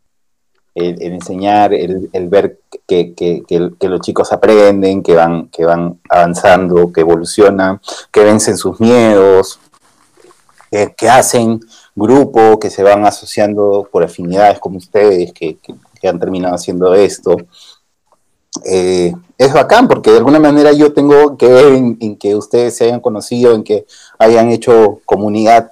El, 0.75 1.01
el 1.01 1.13
enseñar, 1.13 1.73
el, 1.73 2.09
el 2.13 2.27
ver 2.29 2.59
que, 2.85 3.13
que- 3.15 3.41
que- 3.47 3.71
que 3.79 3.87
los 3.89 4.01
chicos 4.01 4.31
aprenden, 4.31 5.01
que 5.01 5.15
van, 5.15 5.47
que 5.47 5.65
van 5.65 5.99
avanzando, 6.09 6.91
que 6.91 7.01
evolucionan, 7.01 7.81
que 8.11 8.23
vencen 8.23 8.57
sus 8.57 8.79
miedos, 8.79 9.59
que, 10.69 11.09
hacen 11.09 11.61
grupo, 11.95 12.59
que 12.59 12.69
se 12.69 12.83
van 12.83 13.05
asociando 13.05 13.87
por 13.91 14.03
afinidades 14.03 14.59
como 14.59 14.77
ustedes, 14.77 15.33
que 15.33 15.57
han 16.07 16.19
terminado 16.19 16.53
haciendo 16.53 16.93
esto. 16.93 17.37
Eh, 18.65 19.13
es 19.37 19.53
bacán 19.53 19.87
porque 19.87 20.11
de 20.11 20.17
alguna 20.17 20.39
manera 20.39 20.71
yo 20.71 20.93
tengo 20.93 21.37
que 21.37 21.47
ver 21.47 21.73
en, 21.73 22.15
que 22.17 22.35
ustedes 22.35 22.75
se 22.75 22.85
hayan 22.85 22.99
conocido, 22.99 23.53
en 23.53 23.63
que 23.63 23.85
hayan 24.17 24.49
hecho 24.51 24.99
comunidad, 25.05 25.71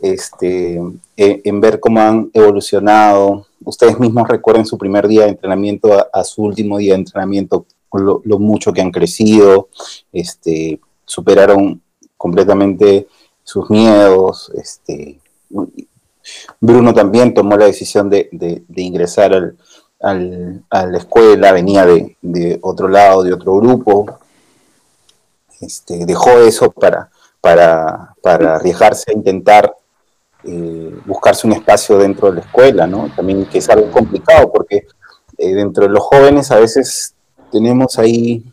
este, 0.00 0.80
en, 1.16 1.60
ver 1.60 1.80
cómo 1.80 2.00
han 2.00 2.30
evolucionado. 2.32 3.46
Ustedes 3.64 3.98
mismos 3.98 4.28
recuerden 4.28 4.64
su 4.64 4.78
primer 4.78 5.08
día 5.08 5.24
de 5.24 5.30
entrenamiento 5.30 5.92
a, 5.92 6.06
a 6.12 6.24
su 6.24 6.42
último 6.42 6.78
día 6.78 6.92
de 6.94 7.00
entrenamiento, 7.00 7.66
lo, 7.92 8.22
lo 8.24 8.38
mucho 8.38 8.72
que 8.72 8.80
han 8.80 8.92
crecido, 8.92 9.68
este, 10.12 10.78
superaron 11.04 11.80
completamente 12.16 13.08
sus 13.42 13.68
miedos. 13.70 14.52
Este, 14.54 15.18
Bruno 16.60 16.92
también 16.94 17.34
tomó 17.34 17.56
la 17.56 17.66
decisión 17.66 18.08
de, 18.10 18.28
de- 18.32 18.62
de 18.68 18.82
ingresar 18.82 19.32
al, 19.32 19.56
al- 20.00 20.62
a 20.70 20.86
la 20.86 20.98
escuela, 20.98 21.52
venía 21.52 21.84
de, 21.86 22.16
de 22.22 22.58
otro 22.62 22.88
lado, 22.88 23.22
de 23.22 23.32
otro 23.32 23.56
grupo, 23.56 24.18
este, 25.60 26.06
dejó 26.06 26.30
eso 26.38 26.70
para, 26.70 27.10
para, 27.40 28.14
para 28.22 28.56
arriesgarse 28.56 29.10
a 29.10 29.14
intentar 29.14 29.74
eh, 30.44 30.96
buscarse 31.04 31.46
un 31.46 31.52
espacio 31.54 31.98
dentro 31.98 32.28
de 32.28 32.34
la 32.36 32.40
escuela, 32.42 32.86
¿no? 32.86 33.10
También 33.14 33.44
que 33.46 33.58
es 33.58 33.68
algo 33.68 33.90
complicado 33.90 34.52
porque 34.52 34.86
eh, 35.36 35.54
dentro 35.54 35.84
de 35.84 35.90
los 35.90 36.02
jóvenes 36.02 36.50
a 36.52 36.56
veces 36.60 37.14
tenemos 37.50 37.98
ahí 37.98 38.44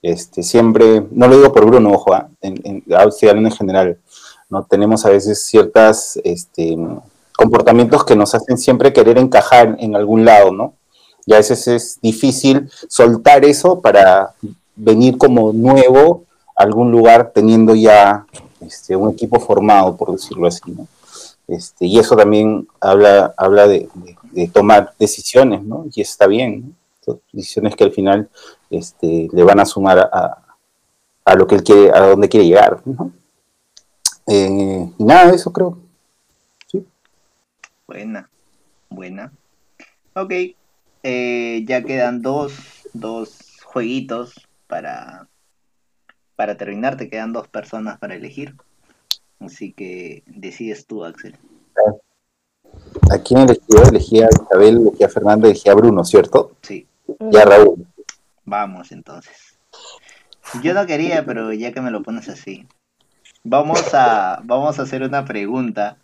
este, 0.00 0.42
siempre, 0.42 1.06
no 1.10 1.28
lo 1.28 1.36
digo 1.36 1.52
por 1.52 1.66
Bruno, 1.66 1.92
ojo, 1.92 2.12
¿ah? 2.14 2.28
en, 2.40 2.60
en, 2.64 2.84
en 2.88 3.50
general, 3.52 3.98
¿no? 4.48 4.64
Tenemos 4.64 5.04
a 5.06 5.10
veces 5.10 5.42
ciertas 5.44 6.20
este, 6.24 6.76
comportamientos 7.36 8.04
que 8.04 8.16
nos 8.16 8.34
hacen 8.34 8.58
siempre 8.58 8.92
querer 8.92 9.18
encajar 9.18 9.76
en 9.78 9.96
algún 9.96 10.24
lado, 10.24 10.52
¿no? 10.52 10.74
Y 11.26 11.34
a 11.34 11.36
veces 11.36 11.68
es 11.68 12.00
difícil 12.00 12.70
soltar 12.88 13.44
eso 13.44 13.80
para 13.80 14.34
venir 14.74 15.18
como 15.18 15.52
nuevo 15.52 16.24
a 16.56 16.64
algún 16.64 16.90
lugar 16.90 17.32
teniendo 17.34 17.74
ya 17.74 18.26
este, 18.60 18.96
un 18.96 19.10
equipo 19.10 19.38
formado, 19.40 19.96
por 19.96 20.12
decirlo 20.12 20.46
así, 20.46 20.62
¿no? 20.66 20.86
Este, 21.48 21.86
y 21.86 21.98
eso 21.98 22.16
también 22.16 22.66
habla, 22.80 23.34
habla 23.36 23.66
de, 23.66 23.88
tomar 24.52 24.94
decisiones, 24.98 25.62
¿no? 25.62 25.86
Y 25.94 26.00
está 26.00 26.26
bien, 26.26 26.76
Decisiones 27.32 27.74
que 27.74 27.82
al 27.82 27.90
final 27.90 28.28
este, 28.70 29.28
le 29.32 29.42
van 29.42 29.58
a 29.58 29.66
sumar 29.66 29.98
a, 29.98 30.42
a 31.24 31.34
lo 31.34 31.46
que 31.46 31.56
él 31.56 31.64
quiere, 31.64 31.90
a 31.92 32.06
donde 32.06 32.28
quiere 32.28 32.46
llegar, 32.46 32.80
¿no? 32.84 33.12
Eh, 34.26 34.88
y 34.98 35.04
nada, 35.04 35.32
eso 35.34 35.52
creo. 35.52 35.78
Buena, 37.92 38.30
buena. 38.88 39.32
Ok, 40.14 40.32
eh, 41.02 41.62
ya 41.68 41.84
quedan 41.84 42.22
dos, 42.22 42.54
dos 42.94 43.60
jueguitos 43.64 44.48
para, 44.66 45.28
para 46.36 46.56
terminar. 46.56 46.96
Te 46.96 47.10
quedan 47.10 47.34
dos 47.34 47.48
personas 47.48 47.98
para 47.98 48.14
elegir. 48.14 48.56
Así 49.40 49.74
que 49.74 50.22
decides 50.24 50.86
tú, 50.86 51.04
Axel. 51.04 51.36
¿A 53.10 53.18
quién 53.18 53.40
elegí? 53.40 53.60
Elegí 53.90 54.22
a 54.22 54.28
Isabel, 54.42 54.78
elegí 54.78 55.04
a 55.04 55.08
Fernanda, 55.10 55.48
elegí 55.48 55.68
a 55.68 55.74
Bruno, 55.74 56.02
¿cierto? 56.02 56.56
Sí, 56.62 56.86
Y 57.30 57.36
a 57.36 57.44
Raúl. 57.44 57.86
vamos 58.46 58.90
entonces. 58.90 59.58
Yo 60.62 60.72
no 60.72 60.86
quería, 60.86 61.26
pero 61.26 61.52
ya 61.52 61.72
que 61.74 61.82
me 61.82 61.90
lo 61.90 62.02
pones 62.02 62.30
así. 62.30 62.66
Vamos 63.44 63.92
a, 63.92 64.40
vamos 64.44 64.78
a 64.78 64.82
hacer 64.84 65.02
una 65.02 65.26
pregunta 65.26 65.98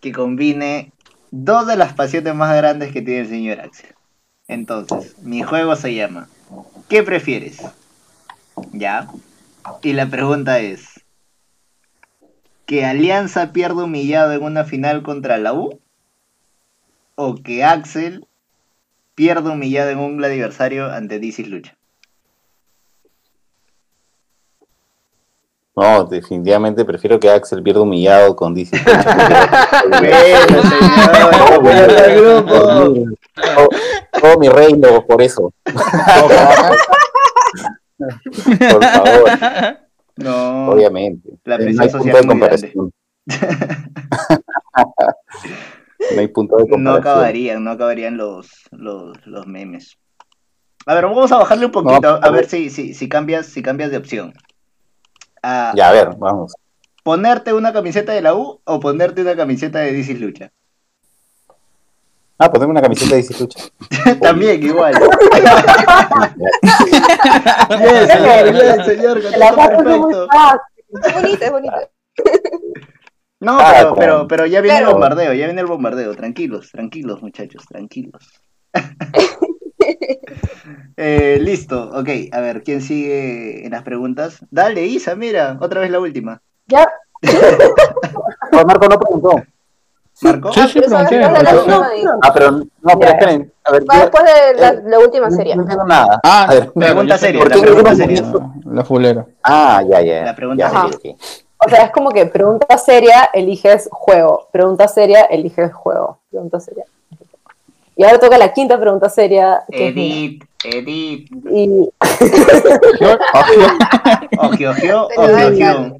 que 0.00 0.10
combine 0.10 0.90
dos 1.36 1.66
de 1.66 1.76
las 1.76 1.92
pasiones 1.94 2.32
más 2.32 2.56
grandes 2.56 2.92
que 2.92 3.02
tiene 3.02 3.22
el 3.22 3.28
señor 3.28 3.60
Axel. 3.60 3.92
Entonces, 4.46 5.18
mi 5.18 5.42
juego 5.42 5.74
se 5.74 5.92
llama 5.92 6.28
¿Qué 6.88 7.02
prefieres? 7.02 7.60
¿Ya? 8.72 9.08
Y 9.82 9.94
la 9.94 10.08
pregunta 10.08 10.60
es 10.60 11.00
¿Que 12.66 12.84
Alianza 12.84 13.52
pierda 13.52 13.84
humillado 13.84 14.32
en 14.32 14.44
una 14.44 14.62
final 14.62 15.02
contra 15.02 15.36
la 15.38 15.54
U? 15.54 15.80
¿O 17.16 17.34
que 17.34 17.64
Axel 17.64 18.26
pierda 19.16 19.50
humillado 19.50 19.90
en 19.90 19.98
un 19.98 20.24
aniversario 20.24 20.92
ante 20.92 21.18
DC 21.18 21.46
Lucha? 21.46 21.76
No, 25.76 26.04
definitivamente 26.04 26.84
prefiero 26.84 27.18
que 27.18 27.28
Axel 27.28 27.60
pierda 27.62 27.80
humillado 27.80 28.36
con 28.36 28.54
DC. 28.54 28.76
Bueno, 31.60 32.44
todo, 34.20 34.38
mi 34.38 34.48
reino 34.48 35.04
por 35.06 35.20
eso. 35.20 35.52
por 38.70 38.84
favor, 38.84 39.30
No, 40.16 40.68
obviamente. 40.70 41.30
La 41.44 41.56
presión 41.56 41.76
no 41.76 41.82
hay 41.82 41.88
punto 41.90 42.16
de 42.16 42.26
comparación. 42.26 42.92
no 46.14 46.20
hay 46.20 46.28
punto 46.28 46.56
de 46.56 46.62
no 46.64 46.68
comparación. 46.70 47.00
acabarían, 47.12 47.64
no 47.64 47.70
acabarían 47.72 48.16
los, 48.16 48.48
los, 48.70 49.26
los 49.26 49.46
memes. 49.48 49.98
A 50.86 50.94
ver, 50.94 51.04
vamos 51.04 51.32
a 51.32 51.38
bajarle 51.38 51.66
un 51.66 51.72
poquito, 51.72 52.00
No, 52.00 52.20
a 52.22 52.30
ver 52.30 52.46
si, 52.46 52.70
si, 52.70 52.94
si 52.94 53.08
cambias, 53.08 53.46
si 53.46 53.60
cambias 53.62 53.90
de 53.90 53.96
opción. 53.96 54.32
Ya, 55.74 55.88
a 55.88 55.92
ver, 55.92 56.14
vamos. 56.16 56.54
¿Ponerte 57.02 57.52
una 57.52 57.72
camiseta 57.72 58.12
de 58.12 58.22
la 58.22 58.34
U 58.34 58.60
o 58.64 58.80
ponerte 58.80 59.20
una 59.22 59.36
camiseta 59.36 59.80
de 59.80 59.92
DC 59.92 60.14
Lucha? 60.14 60.50
Ah, 62.38 62.50
poneme 62.50 62.70
una 62.70 62.80
camiseta 62.82 63.14
de 63.14 63.22
DC 63.22 63.38
Lucha. 63.38 63.58
También, 64.22 64.62
igual. 64.62 64.94
bien, 67.78 68.08
señor, 68.08 68.52
bien, 68.52 68.84
señor, 68.84 69.20
perfecto. 69.22 70.28
Es 71.04 71.14
bonita, 71.14 71.44
es 71.44 71.50
bonita. 71.50 71.90
No, 73.40 73.58
Ah, 73.60 73.74
pero, 73.76 73.94
pero, 73.94 74.26
pero 74.28 74.46
ya 74.46 74.62
viene 74.62 74.78
el 74.78 74.86
bombardeo, 74.86 75.34
ya 75.34 75.44
viene 75.44 75.60
el 75.60 75.66
bombardeo. 75.66 76.14
Tranquilos, 76.14 76.70
tranquilos, 76.70 77.20
muchachos, 77.20 77.66
tranquilos. 77.68 78.40
Eh, 80.96 81.38
listo, 81.40 81.90
ok. 81.92 82.08
A 82.32 82.40
ver, 82.40 82.62
¿quién 82.62 82.80
sigue 82.80 83.66
en 83.66 83.72
las 83.72 83.82
preguntas? 83.82 84.38
Dale, 84.50 84.86
Isa, 84.86 85.14
mira, 85.16 85.58
otra 85.60 85.80
vez 85.80 85.90
la 85.90 85.98
última. 86.00 86.40
Ya, 86.66 86.88
Oh, 88.52 88.64
Marco 88.66 88.86
no 88.88 88.98
preguntó. 88.98 89.42
¿Marco? 90.22 90.52
Sí, 90.52 90.60
sí, 90.68 90.80
Pero 90.80 91.08
pregunté. 91.08 91.44
Ah, 92.22 92.32
pero 92.32 92.50
no, 92.52 92.64
pero 92.82 93.00
Ya. 93.00 93.08
esperen. 93.08 93.52
A 93.64 93.72
ver, 93.72 93.82
Va 93.90 93.94
yo- 93.96 94.00
después 94.02 94.24
de 94.24 94.60
la, 94.60 94.68
eh, 94.68 94.82
la 94.84 94.98
última 95.00 95.28
no, 95.28 95.36
serie. 95.36 95.56
no 95.56 95.62
entiendo 95.62 95.84
nada. 95.84 96.20
Ah, 96.22 96.46
A 96.48 96.54
ver, 96.54 96.72
Pregunta 96.72 97.18
seria, 97.18 97.44
la 97.44 97.50
pregunta 97.60 97.90
la- 97.90 97.96
seria. 97.96 98.22
La 98.66 98.84
fulera. 98.84 99.26
Ah, 99.42 99.82
ya, 99.88 100.00
ya. 100.00 100.24
La 100.26 100.36
pregunta 100.36 100.70
ya, 100.70 100.90
seria. 100.92 101.16
o 101.58 101.68
sea, 101.68 101.84
es 101.84 101.90
como 101.90 102.10
que 102.10 102.26
pregunta 102.26 102.78
seria, 102.78 103.30
eliges 103.32 103.88
juego. 103.90 104.48
Pregunta 104.52 104.86
seria, 104.86 105.24
eliges 105.24 105.72
juego. 105.74 106.20
Pregunta 106.30 106.60
seria. 106.60 106.84
Y 107.96 108.04
ahora 108.04 108.18
toca 108.18 108.38
la 108.38 108.52
quinta 108.52 108.78
pregunta 108.78 109.08
seria. 109.08 109.64
Edith, 109.68 110.44
Edith, 110.64 111.30
Y 111.50 111.88
Ogio, 114.38 115.06
igual. 115.16 115.52
Ogio. 115.52 115.96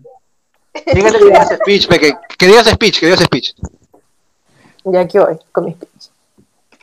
Dígale 0.92 1.18
que 1.18 1.24
digas 1.24 1.48
speech, 1.48 1.88
pe, 1.88 2.00
que, 2.00 2.14
que 2.36 2.46
digas 2.46 2.66
speech, 2.66 2.98
que 2.98 3.06
digas 3.06 3.20
speech. 3.20 3.54
ya 4.84 5.00
aquí 5.00 5.18
voy 5.18 5.38
con 5.52 5.66
mi 5.66 5.72
speech. 5.72 6.10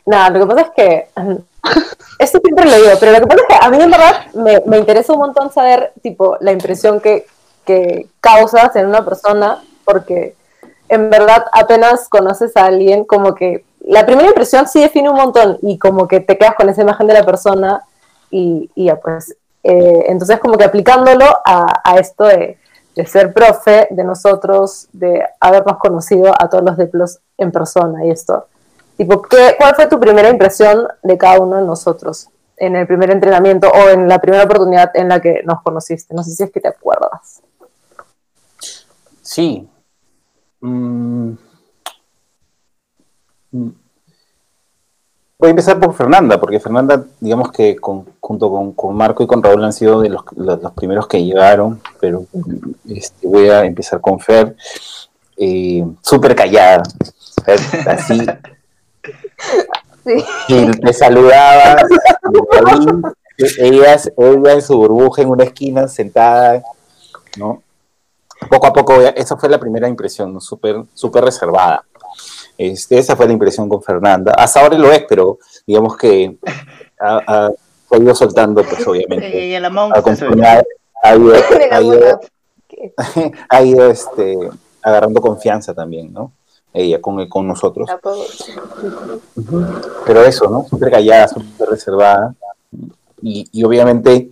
Nada, 0.06 0.30
lo 0.30 0.40
que 0.40 0.54
pasa 0.54 0.60
es 0.62 0.70
que. 0.74 1.08
Esto 2.18 2.38
siempre 2.42 2.64
lo 2.64 2.76
digo, 2.76 2.90
pero 3.00 3.12
lo 3.12 3.20
que 3.20 3.26
pasa 3.26 3.40
es 3.42 3.48
que 3.48 3.66
a 3.66 3.70
mí 3.70 3.80
en 3.80 3.90
verdad 3.90 4.26
me, 4.34 4.60
me 4.66 4.78
interesa 4.78 5.12
un 5.12 5.20
montón 5.20 5.52
saber, 5.52 5.92
tipo, 6.02 6.36
la 6.40 6.52
impresión 6.52 7.00
que, 7.00 7.26
que 7.64 8.06
causas 8.20 8.74
en 8.76 8.86
una 8.86 9.04
persona, 9.04 9.62
porque 9.84 10.34
en 10.88 11.10
verdad 11.10 11.44
apenas 11.52 12.08
conoces 12.08 12.56
a 12.56 12.66
alguien, 12.66 13.04
como 13.04 13.34
que 13.34 13.64
la 13.84 14.06
primera 14.06 14.28
impresión 14.28 14.68
sí 14.68 14.80
define 14.80 15.10
un 15.10 15.16
montón 15.16 15.58
y 15.62 15.78
como 15.78 16.06
que 16.06 16.20
te 16.20 16.38
quedas 16.38 16.54
con 16.54 16.68
esa 16.68 16.82
imagen 16.82 17.06
de 17.06 17.14
la 17.14 17.24
persona 17.24 17.82
y, 18.30 18.70
y 18.74 18.86
ya 18.86 18.96
pues. 18.96 19.36
eh, 19.62 20.04
entonces, 20.08 20.38
como 20.40 20.56
que 20.56 20.64
aplicándolo 20.64 21.24
a, 21.44 21.96
esto 21.98 22.24
de, 22.24 22.58
de 22.96 23.06
ser 23.06 23.32
profe, 23.32 23.88
de 23.90 24.04
nosotros, 24.04 24.88
de 24.92 25.24
habernos 25.40 25.78
conocido 25.78 26.32
a 26.38 26.48
todos 26.48 26.64
los 26.64 26.76
diplos 26.76 27.18
en 27.38 27.50
persona 27.52 28.04
y 28.04 28.10
esto. 28.10 28.46
Tipo, 28.96 29.22
¿qué, 29.22 29.56
¿cuál 29.58 29.74
fue 29.74 29.86
tu 29.86 29.98
primera 29.98 30.28
impresión 30.28 30.86
de 31.02 31.18
cada 31.18 31.40
uno 31.40 31.56
de 31.56 31.66
nosotros 31.66 32.28
en 32.56 32.76
el 32.76 32.86
primer 32.86 33.10
entrenamiento 33.10 33.68
o 33.68 33.88
en 33.88 34.08
la 34.08 34.20
primera 34.20 34.44
oportunidad 34.44 34.90
en 34.94 35.08
la 35.08 35.20
que 35.20 35.42
nos 35.44 35.62
conociste? 35.62 36.14
No 36.14 36.22
sé 36.22 36.30
si 36.32 36.42
es 36.42 36.50
que 36.50 36.60
te 36.60 36.68
acuerdas. 36.68 37.42
Sí. 39.22 39.68
Mm. 40.60 41.32
Voy 43.52 45.48
a 45.48 45.50
empezar 45.50 45.80
por 45.80 45.92
Fernanda, 45.94 46.40
porque 46.40 46.60
Fernanda, 46.60 47.04
digamos 47.20 47.50
que 47.50 47.74
con- 47.76 48.06
junto 48.20 48.48
con, 48.50 48.72
con 48.72 48.94
Marco 48.94 49.22
y 49.22 49.26
con 49.26 49.42
Raúl 49.42 49.64
han 49.64 49.72
sido 49.72 50.00
de 50.00 50.08
los, 50.08 50.22
los- 50.36 50.62
los 50.62 50.72
primeros 50.72 51.08
que 51.08 51.22
llegaron, 51.24 51.80
pero 52.00 52.24
este, 52.88 53.26
voy 53.26 53.48
a 53.48 53.64
empezar 53.64 54.00
con 54.00 54.20
Fer. 54.20 54.54
Eh, 55.36 55.84
Súper 56.00 56.36
callada, 56.36 56.82
Fer, 57.44 57.58
así. 57.88 58.24
Sí. 60.04 60.24
Y 60.48 60.66
te 60.80 60.92
saludaba, 60.92 61.76
ella, 63.58 63.96
ella 64.16 64.52
en 64.52 64.62
su 64.62 64.76
burbuja 64.76 65.22
en 65.22 65.30
una 65.30 65.44
esquina 65.44 65.86
sentada, 65.86 66.60
¿no? 67.38 67.62
poco 68.50 68.66
a 68.66 68.72
poco, 68.72 69.00
esa 69.00 69.36
fue 69.36 69.48
la 69.48 69.60
primera 69.60 69.86
impresión, 69.88 70.34
¿no? 70.34 70.40
súper 70.40 70.82
súper 70.94 71.24
reservada. 71.24 71.84
Este, 72.58 72.98
esa 72.98 73.16
fue 73.16 73.26
la 73.26 73.32
impresión 73.32 73.68
con 73.68 73.82
Fernanda. 73.82 74.32
Hasta 74.36 74.60
ahora 74.60 74.78
lo 74.78 74.90
es, 74.92 75.04
pero 75.08 75.38
digamos 75.66 75.96
que 75.96 76.36
ha, 77.00 77.20
ha- 77.26 77.50
ido 77.98 78.14
soltando, 78.14 78.62
pues 78.64 78.86
obviamente. 78.86 79.46
Y 79.48 79.54
el 79.54 79.64
conforme 80.02 80.46
ha, 80.46 80.62
ido, 81.16 81.34
ha 81.70 81.80
ido- 81.82 81.98
buena. 81.98 82.20
ha 83.48 83.62
ido, 83.62 83.86
este, 83.90 84.38
agarrando 84.82 85.20
confianza 85.20 85.74
también, 85.74 86.12
¿no? 86.12 86.32
Ella 86.74 87.00
con, 87.00 87.28
con 87.28 87.46
nosotros. 87.46 87.88
Pero 90.06 90.22
eso, 90.24 90.48
¿no? 90.48 90.64
Súper 90.68 90.90
callada, 90.90 91.28
súper 91.28 91.68
reservada. 91.68 92.34
Y, 93.20 93.46
y 93.52 93.62
obviamente 93.64 94.30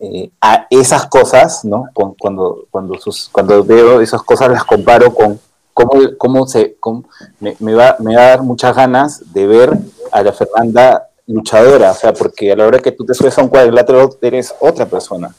eh, 0.00 0.30
a 0.40 0.66
esas 0.70 1.06
cosas, 1.06 1.64
¿no? 1.64 1.84
Cu- 1.92 2.16
Cuando, 2.18 2.66
cuando, 2.70 2.98
sus, 2.98 3.28
cuando 3.28 3.62
veo 3.62 4.00
esas 4.00 4.22
cosas 4.22 4.50
las 4.50 4.64
comparo 4.64 5.12
con 5.14 5.38
cómo, 5.72 5.92
cómo 6.18 6.46
se... 6.46 6.76
cómo- 6.80 7.04
me, 7.40 7.56
me 7.60 7.74
va, 7.74 7.96
me 8.00 8.14
va 8.16 8.22
a 8.24 8.28
dar 8.30 8.42
muchas 8.42 8.74
ganas 8.76 9.32
de 9.32 9.46
ver 9.46 9.78
a 10.10 10.22
la 10.22 10.32
Fernanda 10.32 11.08
luchadora, 11.26 11.92
o 11.92 11.94
sea, 11.94 12.12
porque 12.12 12.52
a 12.52 12.56
la 12.56 12.66
hora 12.66 12.78
que 12.78 12.92
tú 12.92 13.04
te 13.04 13.14
subes 13.14 13.36
a 13.38 13.42
un 13.42 13.48
cuadrilátero 13.48 14.18
eres 14.20 14.54
otra 14.60 14.86
persona, 14.86 15.34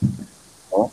¿no? 0.71 0.91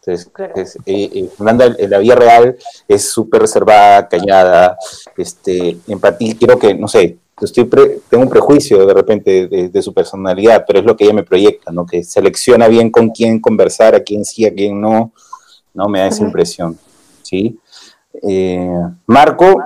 Entonces, 0.00 0.30
Claro. 0.32 0.52
es- 0.54 0.76
eh, 0.86 1.10
eh, 1.12 1.30
Fernanda 1.36 1.74
en 1.78 1.90
la 1.90 1.98
vida 1.98 2.14
real 2.14 2.56
es 2.86 3.10
súper 3.10 3.40
reservada, 3.42 4.06
callada, 4.08 4.78
este, 5.16 5.78
empatía, 5.88 6.34
creo 6.38 6.58
que, 6.58 6.74
no 6.74 6.86
sé, 6.86 7.16
estoy 7.40 7.64
pre- 7.64 8.00
tengo 8.08 8.22
un 8.24 8.30
prejuicio 8.30 8.86
de 8.86 8.94
repente 8.94 9.48
de, 9.48 9.68
de 9.68 9.82
su 9.82 9.92
personalidad, 9.92 10.64
pero 10.66 10.78
es 10.78 10.84
lo 10.84 10.96
que 10.96 11.04
ella 11.04 11.14
me 11.14 11.24
proyecta, 11.24 11.72
¿no? 11.72 11.84
Que 11.84 12.04
selecciona 12.04 12.68
bien 12.68 12.90
con 12.90 13.10
quién 13.10 13.40
conversar, 13.40 13.94
a 13.94 14.00
quién 14.00 14.24
sí, 14.24 14.46
a 14.46 14.54
quién 14.54 14.80
no, 14.80 15.12
¿no? 15.74 15.88
Me 15.88 16.00
da 16.00 16.06
esa 16.08 16.22
impresión, 16.22 16.78
¿sí? 17.22 17.58
Eh, 18.22 18.70
Marco, 19.06 19.62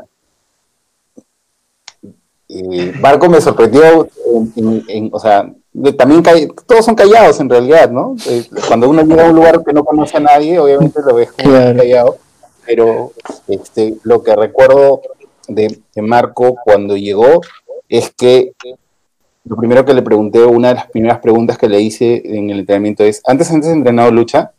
eh, 2.48 2.92
Marco 3.00 3.28
me 3.28 3.40
sorprendió, 3.40 4.08
en- 4.34 4.52
en- 4.56 4.84
en- 4.88 5.10
o 5.12 5.18
sea, 5.18 5.50
también 5.96 6.22
todos 6.66 6.84
son 6.84 6.94
callados 6.96 7.38
en 7.40 7.48
realidad, 7.48 7.90
¿no? 7.90 8.16
Eh, 8.26 8.44
cuando 8.66 8.88
uno 8.90 9.02
llega 9.02 9.26
a 9.26 9.30
un 9.30 9.36
lugar 9.36 9.62
que 9.64 9.72
no 9.72 9.84
conoce 9.84 10.16
a 10.16 10.20
nadie, 10.20 10.58
obviamente 10.58 11.00
lo 11.06 11.14
ves 11.14 11.30
como 11.32 11.48
Claro. 11.50 11.78
callado, 11.78 12.16
pero 12.66 13.12
este, 13.46 13.94
lo 14.02 14.22
que 14.22 14.34
recuerdo 14.34 15.00
de, 15.46 15.80
de 15.94 16.02
Marco 16.02 16.56
cuando 16.64 16.96
llegó 16.96 17.40
es 17.88 18.10
que 18.10 18.52
lo 19.44 19.56
primero 19.56 19.84
que 19.84 19.94
le 19.94 20.02
pregunté, 20.02 20.44
una 20.44 20.68
de 20.68 20.74
las 20.74 20.86
primeras 20.88 21.18
preguntas 21.20 21.56
que 21.56 21.68
le 21.68 21.80
hice 21.80 22.20
en 22.24 22.50
el 22.50 22.60
entrenamiento 22.60 23.04
es, 23.04 23.22
¿antes 23.26 23.50
antes 23.50 23.70
entrenado 23.70 24.10
lucha? 24.10 24.52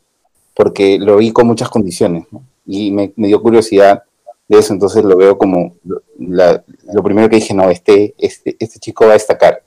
Porque 0.54 0.98
lo 1.00 1.18
vi 1.18 1.32
con 1.32 1.48
muchas 1.48 1.70
condiciones, 1.70 2.26
¿no? 2.32 2.44
Y 2.66 2.92
me, 2.92 3.14
me 3.16 3.28
dio 3.28 3.42
curiosidad 3.42 4.04
de 4.48 4.60
eso, 4.60 4.74
entonces 4.74 5.04
lo 5.04 5.16
veo 5.18 5.38
como 5.38 5.76
lo, 5.84 6.02
la- 6.20 6.64
lo 6.94 7.02
primero 7.04 7.30
que 7.30 7.38
dije, 7.38 7.54
no, 7.54 7.70
este, 7.70 8.14
este, 8.18 8.56
este 8.60 8.80
chico 8.80 9.06
va 9.06 9.12
a 9.12 9.14
destacar, 9.14 9.64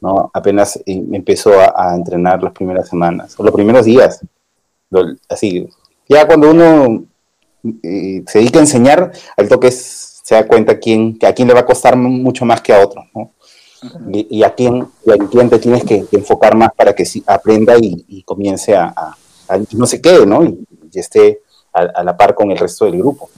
¿no? 0.00 0.30
Apenas 0.34 0.76
eh, 0.84 1.02
empezó 1.12 1.52
a, 1.60 1.72
a 1.76 1.94
entrenar 1.94 2.42
las 2.42 2.52
primeras 2.52 2.88
semanas, 2.88 3.34
o 3.38 3.44
los 3.44 3.54
primeros 3.54 3.84
días, 3.84 4.20
Lo- 4.90 5.14
así, 5.28 5.68
ya 6.08 6.26
cuando 6.26 6.50
uno 6.50 7.04
eh, 7.82 8.22
se 8.26 8.38
dedica 8.38 8.58
a 8.58 8.62
enseñar, 8.62 9.12
al 9.36 9.48
toque 9.48 9.68
es- 9.68 10.20
se 10.24 10.34
da 10.34 10.46
cuenta 10.46 10.78
quién, 10.78 11.16
que 11.18 11.26
a 11.26 11.32
quién 11.34 11.46
le 11.48 11.54
va 11.54 11.60
a 11.60 11.66
costar 11.66 11.96
mucho 11.96 12.44
más 12.44 12.60
que 12.60 12.72
a 12.72 12.80
otro, 12.84 13.02
¿no? 13.14 13.32
Y, 14.12 14.38
y 14.38 14.42
a 14.42 14.52
quién, 14.54 14.88
y 15.04 15.10
a 15.12 15.16
quién 15.30 15.48
te 15.48 15.58
tienes 15.60 15.84
que, 15.84 16.04
que 16.06 16.16
enfocar 16.16 16.56
más 16.56 16.70
para 16.76 16.92
que 16.94 17.04
sí 17.04 17.22
aprenda 17.26 17.76
y, 17.78 18.04
y 18.08 18.22
comience 18.24 18.74
a- 18.74 18.92
a- 18.96 19.16
no 19.72 19.86
se 19.86 20.00
quede, 20.00 20.26
¿no? 20.26 20.44
Y, 20.44 20.66
esté 20.94 21.42
a, 21.72 22.02
la 22.02 22.16
par 22.16 22.34
con 22.34 22.50
el 22.50 22.56
resto 22.56 22.86
del 22.86 22.98
grupo. 22.98 23.28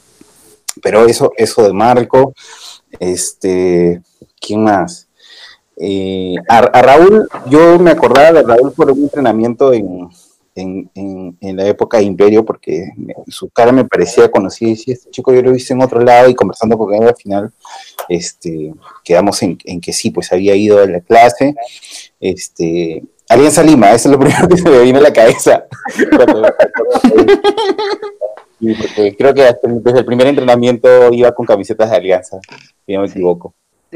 Pero 0.80 1.04
eso, 1.06 1.32
eso 1.36 1.64
de 1.64 1.72
Marco, 1.72 2.32
este, 3.00 4.00
¿quién 4.40 4.62
más? 4.62 5.08
Eh, 5.76 6.36
a, 6.48 6.82
Raúl, 6.82 7.28
yo 7.48 7.78
me 7.80 7.90
acordaba 7.90 8.32
de 8.32 8.42
Raúl 8.44 8.72
por 8.72 8.92
un 8.92 9.02
entrenamiento 9.02 9.72
en, 9.72 10.08
en, 10.54 11.56
la 11.56 11.66
época 11.66 11.98
de 11.98 12.04
Imperio, 12.04 12.44
porque 12.44 12.92
su 13.28 13.48
cara 13.50 13.72
me 13.72 13.84
parecía 13.84 14.30
conocida 14.30 14.68
y 14.68 14.74
decía, 14.74 14.94
este 14.94 15.10
chico 15.10 15.32
yo 15.32 15.42
lo 15.42 15.52
visto 15.52 15.72
en 15.72 15.82
otro 15.82 16.00
lado 16.00 16.28
y 16.28 16.34
conversando 16.34 16.76
con 16.78 16.94
él 16.94 17.04
al 17.04 17.16
final, 17.16 17.52
este, 18.08 18.72
quedamos 19.04 19.42
en 19.42 19.56
que 19.56 19.92
sí, 19.92 20.10
pues 20.10 20.32
había 20.32 20.54
ido 20.54 20.80
a 20.80 20.86
la 20.86 21.00
clase. 21.00 21.54
Este, 22.20 23.02
Alianza 23.28 23.62
Lima, 23.62 23.92
eso 23.92 24.08
es 24.08 24.12
lo 24.12 24.18
primero 24.18 24.48
que 24.48 24.56
se 24.56 24.68
me 24.68 24.80
vino 24.80 24.98
a 24.98 25.02
la 25.02 25.12
cabeza. 25.12 25.66
Y 28.60 28.74
creo 29.14 29.34
que 29.34 29.54
desde 29.62 29.98
el 29.98 30.04
primer 30.04 30.26
entrenamiento 30.26 31.12
iba 31.12 31.32
con 31.32 31.46
camisetas 31.46 31.90
de 31.90 31.96
Alianza, 31.96 32.38
si 32.86 32.94
no 32.94 33.02
me 33.02 33.08
equivoco. 33.08 33.54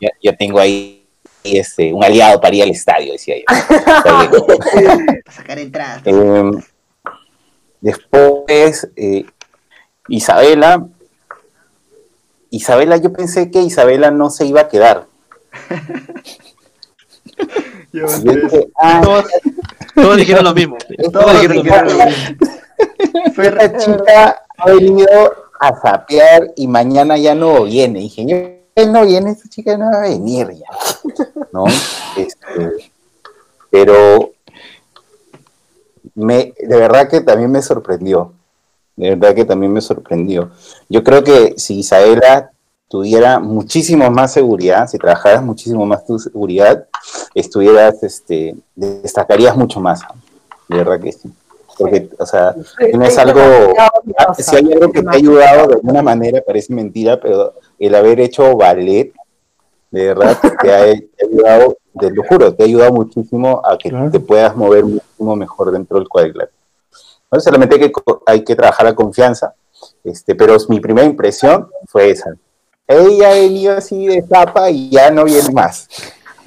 ya, 0.00 0.10
ya 0.22 0.36
tengo 0.36 0.58
ahí 0.58 1.02
este, 1.44 1.92
un 1.92 2.02
aliado 2.04 2.40
para 2.40 2.54
ir 2.54 2.62
al 2.62 2.70
estadio, 2.70 3.12
decía 3.12 3.36
yo. 3.36 3.44
Sacar 5.30 5.58
entradas. 5.58 6.02
Eh, 6.04 6.50
después, 7.80 8.88
eh, 8.96 9.24
Isabela. 10.08 10.88
Isabela, 12.50 12.96
yo 12.98 13.12
pensé 13.12 13.50
que 13.50 13.60
Isabela 13.60 14.10
no 14.10 14.30
se 14.30 14.46
iba 14.46 14.62
a 14.62 14.68
quedar. 14.68 15.06
Yo 17.24 17.46
Yo 17.46 17.46
dije, 17.46 17.50
ah, 17.50 17.81
Todos, 17.92 19.24
todos 19.94 20.16
dijeron 20.16 20.44
lo 20.44 20.54
mismo. 20.54 20.78
Todos 21.12 21.32
dijeron 21.34 21.56
lo 21.56 21.64
mismo. 21.64 21.82
esta 23.36 23.76
chica 23.76 24.42
ha 24.58 24.70
venido 24.70 25.34
a 25.60 25.80
sapear 25.80 26.52
y 26.56 26.66
mañana 26.66 27.16
ya 27.18 27.34
no 27.34 27.64
viene. 27.64 28.00
Dije, 28.00 28.24
yo, 28.26 28.36
él 28.74 28.92
no 28.92 29.04
viene, 29.04 29.30
esta 29.30 29.48
chica 29.48 29.76
no 29.76 29.90
va 29.90 29.98
a 29.98 30.08
venir 30.08 30.50
ya. 30.50 30.66
¿No? 31.52 31.64
Este, 32.16 32.90
pero 33.70 34.32
me, 36.14 36.54
de 36.58 36.76
verdad 36.76 37.08
que 37.08 37.20
también 37.20 37.50
me 37.50 37.62
sorprendió. 37.62 38.32
De 38.96 39.10
verdad 39.10 39.34
que 39.34 39.44
también 39.44 39.72
me 39.72 39.80
sorprendió. 39.80 40.50
Yo 40.88 41.02
creo 41.02 41.24
que 41.24 41.54
si 41.56 41.78
Isabela 41.78 42.51
tuviera 42.92 43.38
muchísimo 43.38 44.10
más 44.10 44.34
seguridad, 44.34 44.86
si 44.86 44.98
trabajaras 44.98 45.42
muchísimo 45.42 45.86
más 45.86 46.04
tu 46.04 46.18
seguridad, 46.18 46.86
estuvieras, 47.34 48.02
este, 48.02 48.54
destacarías 48.74 49.56
mucho 49.56 49.80
más. 49.80 50.02
De 50.68 50.76
verdad 50.76 51.00
que 51.00 51.10
sí. 51.10 51.32
Porque, 51.78 52.10
o 52.18 52.26
sea, 52.26 52.54
no 52.92 53.02
es 53.02 53.16
algo, 53.16 53.40
ah, 53.78 54.34
si 54.36 54.56
hay 54.56 54.70
algo 54.74 54.92
que 54.92 55.02
te 55.02 55.08
ha 55.08 55.12
ayudado 55.12 55.68
de 55.68 55.74
alguna 55.76 56.02
manera, 56.02 56.42
parece 56.46 56.74
mentira, 56.74 57.18
pero 57.18 57.54
el 57.78 57.94
haber 57.94 58.20
hecho 58.20 58.54
ballet, 58.58 59.10
de 59.90 60.08
verdad, 60.08 60.36
te 60.60 60.74
ha, 60.74 60.84
te 60.84 61.24
ha 61.24 61.26
ayudado, 61.30 61.78
te 61.98 62.10
lo 62.10 62.22
juro, 62.24 62.54
te 62.54 62.62
ha 62.62 62.66
ayudado 62.66 62.92
muchísimo 62.92 63.62
a 63.64 63.78
que 63.78 63.88
Claro. 63.88 64.10
te 64.10 64.20
puedas 64.20 64.54
mover 64.54 64.84
muchísimo 64.84 65.34
mejor 65.34 65.70
dentro 65.70 65.96
del 65.96 66.10
cuadrilátero. 66.10 66.58
No 67.30 67.40
solamente 67.40 67.76
hay 67.76 67.90
que, 67.90 67.92
hay 68.26 68.44
que 68.44 68.54
trabajar 68.54 68.84
la 68.84 68.94
confianza, 68.94 69.54
este, 70.04 70.34
pero 70.34 70.58
mi 70.68 70.78
primera 70.78 71.06
impresión 71.06 71.70
fue 71.88 72.10
esa. 72.10 72.36
Ella 72.92 73.30
ha 73.30 73.34
venido 73.34 73.76
así 73.76 74.06
de 74.06 74.22
tapa 74.22 74.70
y 74.70 74.90
ya 74.90 75.10
no 75.10 75.24
viene 75.24 75.50
más. 75.52 75.88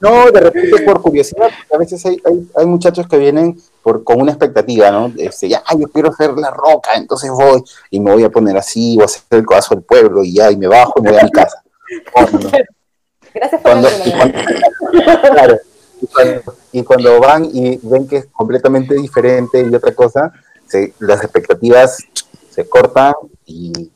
No, 0.00 0.30
de 0.30 0.40
repente 0.40 0.82
por 0.82 1.02
curiosidad, 1.02 1.50
porque 1.58 1.74
a 1.74 1.78
veces 1.78 2.06
hay, 2.06 2.16
hay, 2.24 2.48
hay 2.56 2.64
muchachos 2.64 3.06
que 3.06 3.18
vienen 3.18 3.60
por, 3.82 4.02
con 4.02 4.18
una 4.18 4.32
expectativa, 4.32 4.90
¿no? 4.90 5.12
Este, 5.18 5.46
ya, 5.50 5.62
yo 5.78 5.88
quiero 5.88 6.10
ser 6.14 6.30
la 6.38 6.50
roca, 6.50 6.94
entonces 6.94 7.30
voy 7.30 7.62
y 7.90 8.00
me 8.00 8.10
voy 8.10 8.24
a 8.24 8.30
poner 8.30 8.56
así, 8.56 8.94
voy 8.96 9.02
a 9.02 9.04
hacer 9.04 9.20
el 9.32 9.44
codazo 9.44 9.74
del 9.74 9.84
pueblo 9.84 10.24
y 10.24 10.32
ya, 10.36 10.50
y 10.50 10.56
me 10.56 10.68
bajo 10.68 10.94
y 10.96 11.02
me 11.02 11.10
voy 11.10 11.20
a 11.20 11.24
mi 11.24 11.30
casa. 11.30 11.62
No. 12.16 12.50
Gracias 13.34 13.60
por 13.60 13.72
Cuando, 13.72 13.88
y 14.06 14.10
cuando- 14.12 14.38
claro, 15.34 15.58
y 16.00 16.06
cuando, 16.06 16.42
y 16.72 16.82
cuando 16.82 17.20
van 17.20 17.44
y 17.52 17.78
ven 17.82 18.08
que 18.08 18.16
es 18.16 18.26
completamente 18.32 18.94
diferente 18.94 19.60
y 19.70 19.74
otra 19.74 19.92
cosa, 19.94 20.32
se- 20.66 20.94
las 20.98 21.22
expectativas 21.22 21.98
se 22.50 22.68
cortan 22.68 23.14
y 23.46 23.90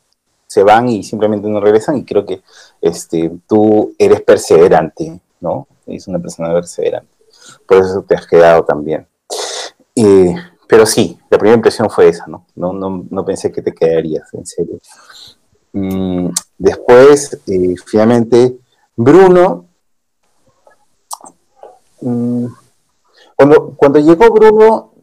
se 0.46 0.62
van 0.62 0.88
y 0.88 1.02
simplemente 1.02 1.48
no 1.48 1.60
regresan 1.60 1.96
y 1.98 2.04
creo 2.04 2.24
que 2.24 2.42
este, 2.80 3.30
tú 3.46 3.94
eres 3.98 4.22
perseverante, 4.22 5.20
¿no? 5.40 5.66
Es 5.86 6.06
una 6.06 6.18
persona 6.18 6.52
perseverante. 6.52 7.12
Por 7.66 7.78
eso 7.78 8.02
te 8.02 8.14
has 8.14 8.26
quedado 8.26 8.64
también. 8.64 9.06
Eh, 9.96 10.34
pero 10.68 10.86
sí, 10.86 11.18
la 11.28 11.38
primera 11.38 11.56
impresión 11.56 11.90
fue 11.90 12.08
esa, 12.08 12.26
¿no? 12.26 12.46
No, 12.54 12.72
no, 12.72 13.04
no 13.10 13.24
pensé 13.24 13.52
que 13.52 13.62
te 13.62 13.74
quedarías, 13.74 14.32
en 14.32 14.46
serio. 14.46 14.78
Mm, 15.72 16.28
después, 16.56 17.40
eh, 17.46 17.74
finalmente, 17.84 18.58
Bruno, 18.96 19.66
mm, 22.00 22.46
cuando, 23.36 23.74
cuando 23.76 23.98
llegó 23.98 24.30
Bruno, 24.32 24.93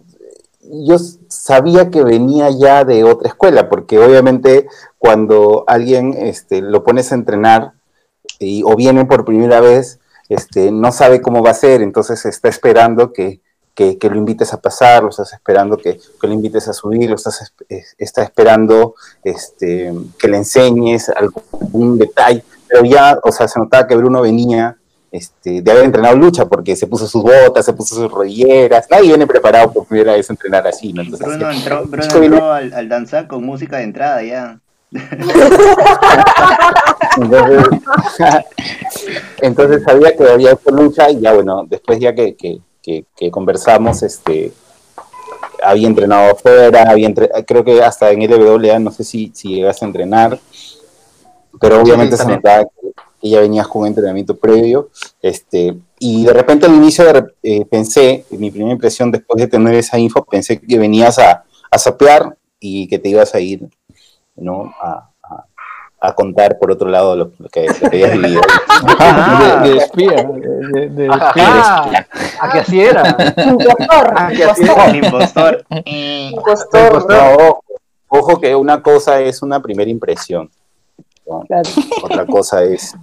yo 0.72 0.97
sabía 1.28 1.89
que 1.89 2.03
venía 2.03 2.49
ya 2.49 2.86
de 2.86 3.03
otra 3.03 3.30
escuela, 3.30 3.69
porque 3.69 3.99
obviamente 3.99 4.67
cuando 4.97 5.63
alguien 5.67 6.13
este, 6.13 6.61
lo 6.61 6.84
pones 6.84 7.11
a 7.11 7.15
entrenar 7.15 7.74
y, 8.39 8.63
o 8.63 8.76
viene 8.76 9.05
por 9.05 9.26
primera 9.26 9.59
vez, 9.59 9.99
este, 10.30 10.72
no 10.72 10.91
sabe 10.91 11.22
cómo 11.22 11.43
va 11.43 11.51
a 11.51 11.55
ser, 11.55 11.82
entonces 11.82 12.26
está 12.26 12.47
esperando 12.47 13.11
que, 13.11 13.41
que, 13.76 13.97
que 13.97 14.09
lo 14.09 14.15
invites 14.15 14.53
a 14.53 14.61
pasar, 14.61 15.03
lo 15.03 15.09
estás 15.09 15.34
esperando 15.34 15.78
que, 15.78 15.99
que 16.19 16.28
lo 16.28 16.34
invites 16.34 16.67
a 16.67 16.74
subir, 16.74 17.09
lo 17.09 17.15
estás 17.15 17.53
está 17.97 18.24
esperando 18.24 18.95
este, 19.24 19.93
que 20.17 20.28
le 20.28 20.38
enseñes 20.38 21.09
algún 21.09 21.97
detalle, 21.97 22.43
pero 22.67 22.86
ya, 22.86 23.19
o 23.24 23.32
sea, 23.32 23.47
se 23.47 23.59
notaba 23.59 23.88
que 23.88 23.95
Bruno 23.95 24.22
venía 24.22 24.78
este, 25.12 25.62
de 25.62 25.72
haber 25.72 25.84
entrenado 25.84 26.16
lucha, 26.16 26.45
porque 26.45 26.76
se 26.76 26.88
puso 26.88 27.05
sus 27.07 27.22
botas, 27.22 27.66
se 27.66 27.74
puso 27.74 27.95
sus 27.95 28.09
rodilleras, 28.12 28.88
nadie 28.89 29.09
viene 29.09 29.28
preparado 29.28 29.72
por 29.74 29.86
primera 29.86 30.14
vez 30.14 30.30
a 30.30 30.34
entrenar 30.34 30.66
así, 30.66 30.93
¿no? 30.93 31.01
Entonces, 31.01 31.28
Bruno 31.28 31.51
entró, 31.51 31.84
Bruno 31.86 32.07
viene- 32.20 32.36
entró 32.38 32.51
al, 32.53 32.74
al 32.74 32.89
danzar 32.89 33.28
con 33.28 33.43
música 33.45 33.78
de 33.78 33.84
entrada 33.84 34.24
ya. 34.24 34.59
Entonces, 37.18 37.66
entonces 39.41 39.84
sabía 39.84 40.16
que 40.16 40.24
había 40.30 40.51
hecho 40.51 40.70
lucha 40.72 41.09
y 41.09 41.20
ya 41.22 41.34
bueno, 41.34 41.66
después 41.68 41.99
ya 41.99 42.14
que, 42.14 42.36
que, 42.36 42.59
que- 42.82 43.05
que 43.16 43.32
conversamos, 43.32 44.03
este 44.03 44.53
había 45.64 45.88
entrenado 45.88 46.32
afuera, 46.32 46.86
había 46.89 47.07
entre- 47.07 47.30
creo 47.45 47.64
que 47.64 47.84
hasta 47.84 48.09
en 48.12 48.22
LWA, 48.24 48.80
no 48.80 48.91
sé 48.91 49.03
si, 49.03 49.32
si 49.36 49.49
llegas 49.55 49.82
a 49.82 49.86
entrenar, 49.86 50.39
pero 51.59 51.80
obviamente 51.82 52.18
se 52.18 52.24
notaba 52.26 52.64
que, 52.64 52.91
que 53.22 53.30
ya 53.30 53.39
venías 53.39 53.67
con 53.67 53.84
un 53.84 53.88
entrenamiento 53.89 54.36
previo, 54.36 54.89
este, 55.22 55.78
y 55.99 56.26
de 56.26 56.34
repente 56.34 56.65
al 56.65 56.74
inicio 56.74 57.05
de 57.11 57.24
eh, 57.43 57.65
pensé, 57.65 58.26
mi 58.32 58.49
primera 58.49 58.72
impresión 58.74 59.11
después 59.11 59.39
de 59.39 59.47
tener 59.47 59.76
esa 59.76 59.99
info, 59.99 60.24
pensé 60.26 60.59
que 60.59 60.80
venías 60.80 61.19
a, 61.19 61.43
a 61.69 61.78
sapear 61.78 62.36
y 62.59 62.88
que 62.88 62.97
te 62.99 63.09
ibas 63.09 63.34
a 63.36 63.39
ir, 63.39 63.67
¿no? 64.36 64.74
A, 64.82 65.09
a- 65.24 65.45
a 66.03 66.15
contar 66.15 66.57
por 66.57 66.72
otro 66.72 66.89
lado 66.89 67.15
lo, 67.15 67.32
lo 67.38 67.47
que, 67.49 67.67
lo 67.67 67.74
que 67.91 68.03
habías 68.03 68.13
vivido. 68.13 68.41
de, 69.63 69.69
de 69.69 69.78
espía, 69.78 70.11
de, 70.24 70.80
de- 70.80 70.89
de 70.89 71.05
espía. 71.07 72.07
A 72.41 72.51
que 72.51 72.59
así 72.59 72.82
era. 72.82 73.15
Impostor, 73.38 74.13
Ah, 74.15 74.30
que 74.36 74.43
así 74.43 74.63
impostor, 74.63 74.89
El 74.89 74.95
impostor. 75.05 75.65
Eh, 75.86 76.30
impostor. 76.34 77.07
No, 77.07 77.34
ojo, 77.36 77.63
ojo 78.07 78.41
que 78.41 78.55
una 78.55 78.82
cosa 78.82 79.19
es 79.22 79.43
una 79.43 79.61
primera 79.61 79.91
impresión. 79.91 80.49
¿no? 81.28 81.41
Claro. 81.41 81.69
Otra 82.03 82.26
cosa 82.26 82.63
es. 82.63 82.95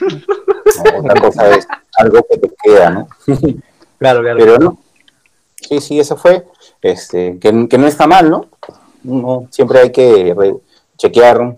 ¿No? 0.00 0.98
Otra 1.00 1.20
cosa 1.20 1.50
es 1.50 1.66
algo 1.98 2.24
que 2.28 2.38
te 2.38 2.50
queda, 2.62 2.90
¿no? 2.90 3.08
Claro, 3.98 4.20
claro. 4.20 4.36
Pero 4.40 4.58
no. 4.58 4.78
Sí, 5.54 5.80
sí, 5.80 6.00
eso 6.00 6.16
fue. 6.16 6.44
Este, 6.80 7.38
que, 7.38 7.68
que 7.68 7.78
no 7.78 7.86
está 7.86 8.08
mal, 8.08 8.28
¿no? 8.28 8.46
No, 9.04 9.46
siempre 9.50 9.78
hay 9.78 9.92
que 9.92 10.34
re- 10.36 10.56
chequear, 10.96 11.56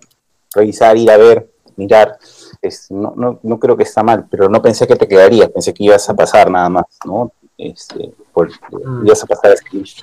revisar, 0.54 0.94
ir 0.98 1.10
a 1.10 1.16
ver, 1.16 1.48
mirar. 1.76 2.18
Es- 2.60 2.90
no, 2.90 3.14
no, 3.16 3.40
no 3.42 3.58
creo 3.58 3.78
que 3.78 3.84
está 3.84 4.02
mal, 4.02 4.26
pero 4.30 4.50
no 4.50 4.60
pensé 4.60 4.86
que 4.86 4.96
te 4.96 5.08
quedarías, 5.08 5.48
pensé 5.48 5.72
que 5.72 5.84
ibas 5.84 6.06
a 6.10 6.14
pasar 6.14 6.50
nada 6.50 6.68
más, 6.68 6.84
¿no? 7.06 7.32
Este, 7.56 8.12
por- 8.32 8.50
Mm. 8.72 9.06
ibas 9.06 9.22
a 9.22 9.26
pasar 9.26 9.52
así, 9.52 9.94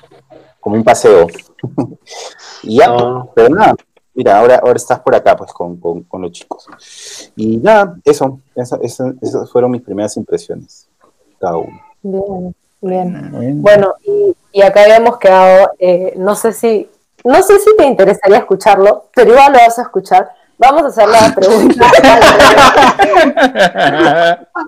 como 0.58 0.74
un 0.74 0.82
paseo. 0.82 1.28
y 2.64 2.78
ya, 2.78 2.88
No. 2.88 3.30
pero 3.36 3.50
nada, 3.50 3.76
mira, 4.14 4.38
ahora, 4.38 4.56
ahora 4.56 4.76
estás 4.76 5.00
por 5.00 5.14
acá, 5.14 5.36
pues, 5.36 5.52
con, 5.52 5.76
con- 5.78 6.02
con 6.04 6.22
los 6.22 6.32
chicos. 6.32 6.66
Y 7.36 7.56
nada, 7.58 7.96
eso, 8.04 8.38
eso- 8.54 8.78
eso- 8.82 9.12
esas 9.20 9.50
fueron 9.50 9.70
mis 9.70 9.82
primeras 9.82 10.16
impresiones, 10.16 10.86
cada 11.40 11.56
uno. 11.56 11.80
Bien. 12.02 12.54
Bien. 12.80 13.30
Bueno. 13.30 13.54
Bueno, 13.62 13.94
y, 14.04 14.34
y 14.58 14.62
acá 14.62 14.82
habíamos 14.82 15.18
quedado, 15.18 15.70
eh, 15.78 16.14
no 16.16 16.34
sé 16.34 16.52
si, 16.52 16.90
no 17.24 17.40
sé 17.42 17.58
si 17.60 17.76
te 17.76 17.84
interesaría 17.86 18.38
escucharlo, 18.38 19.04
pero 19.14 19.30
igual 19.30 19.52
lo 19.52 19.58
vas 19.60 19.78
a 19.78 19.82
escuchar. 19.82 20.30
Vamos 20.58 20.82
a 20.84 20.86
hacer 20.88 21.08
la 21.08 21.32
pregunta. 21.34 21.86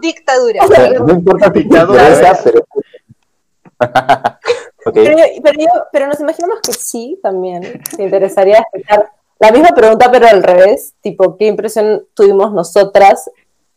Dictadura. 0.00 0.62
No 1.00 1.12
importa 1.12 1.50
Dictadura, 1.50 2.08
¿ves? 2.08 2.38
pero... 2.44 2.64
Ok. 4.86 4.92
pero, 4.94 5.16
pero 5.42 5.58
yo- 5.58 5.84
pero 5.92 6.06
nos 6.06 6.20
imaginamos 6.20 6.58
que 6.60 6.72
sí, 6.74 7.18
también. 7.22 7.82
Te 7.96 8.02
interesaría 8.04 8.58
escuchar 8.72 9.10
la 9.46 9.52
misma 9.52 9.68
pregunta, 9.74 10.10
pero 10.10 10.26
al 10.26 10.42
revés. 10.42 10.94
Tipo, 11.00 11.36
¿qué 11.36 11.46
impresión 11.46 12.04
tuvimos 12.14 12.52
nosotras, 12.52 13.30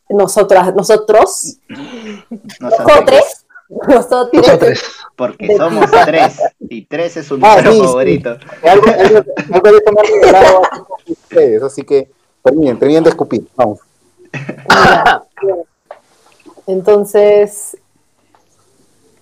nosotras, 0.10 0.74
nosotros, 0.76 1.58
Nosotros, 1.68 2.56
nosotros, 2.60 3.46
nosotros, 3.88 4.48
Nosotros. 4.48 4.82
porque 5.16 5.58
somos 5.58 5.92
tres. 6.06 6.40
Y 6.60 6.86
tres 6.86 7.18
es 7.18 7.28
su 7.28 7.36
Ah, 7.42 7.58
número 7.58 7.72
sí, 7.72 7.80
sí. 7.80 7.86
favorito. 7.86 8.30
Algo, 8.64 8.86
algo, 8.88 9.24
algo 9.54 9.72
de 9.72 9.78
eso 9.78 9.92
me 9.92 10.02
han 10.02 10.22
regalado 10.22 10.62
así 10.72 10.80
como 10.82 10.98
ustedes, 11.08 11.64
así 11.64 11.84
que 11.84 12.10
terminen, 12.44 12.80
terminen 12.80 13.04
de 13.04 13.10
escupir, 13.10 13.46
vamos. 13.56 13.80
Entonces, 16.66 17.78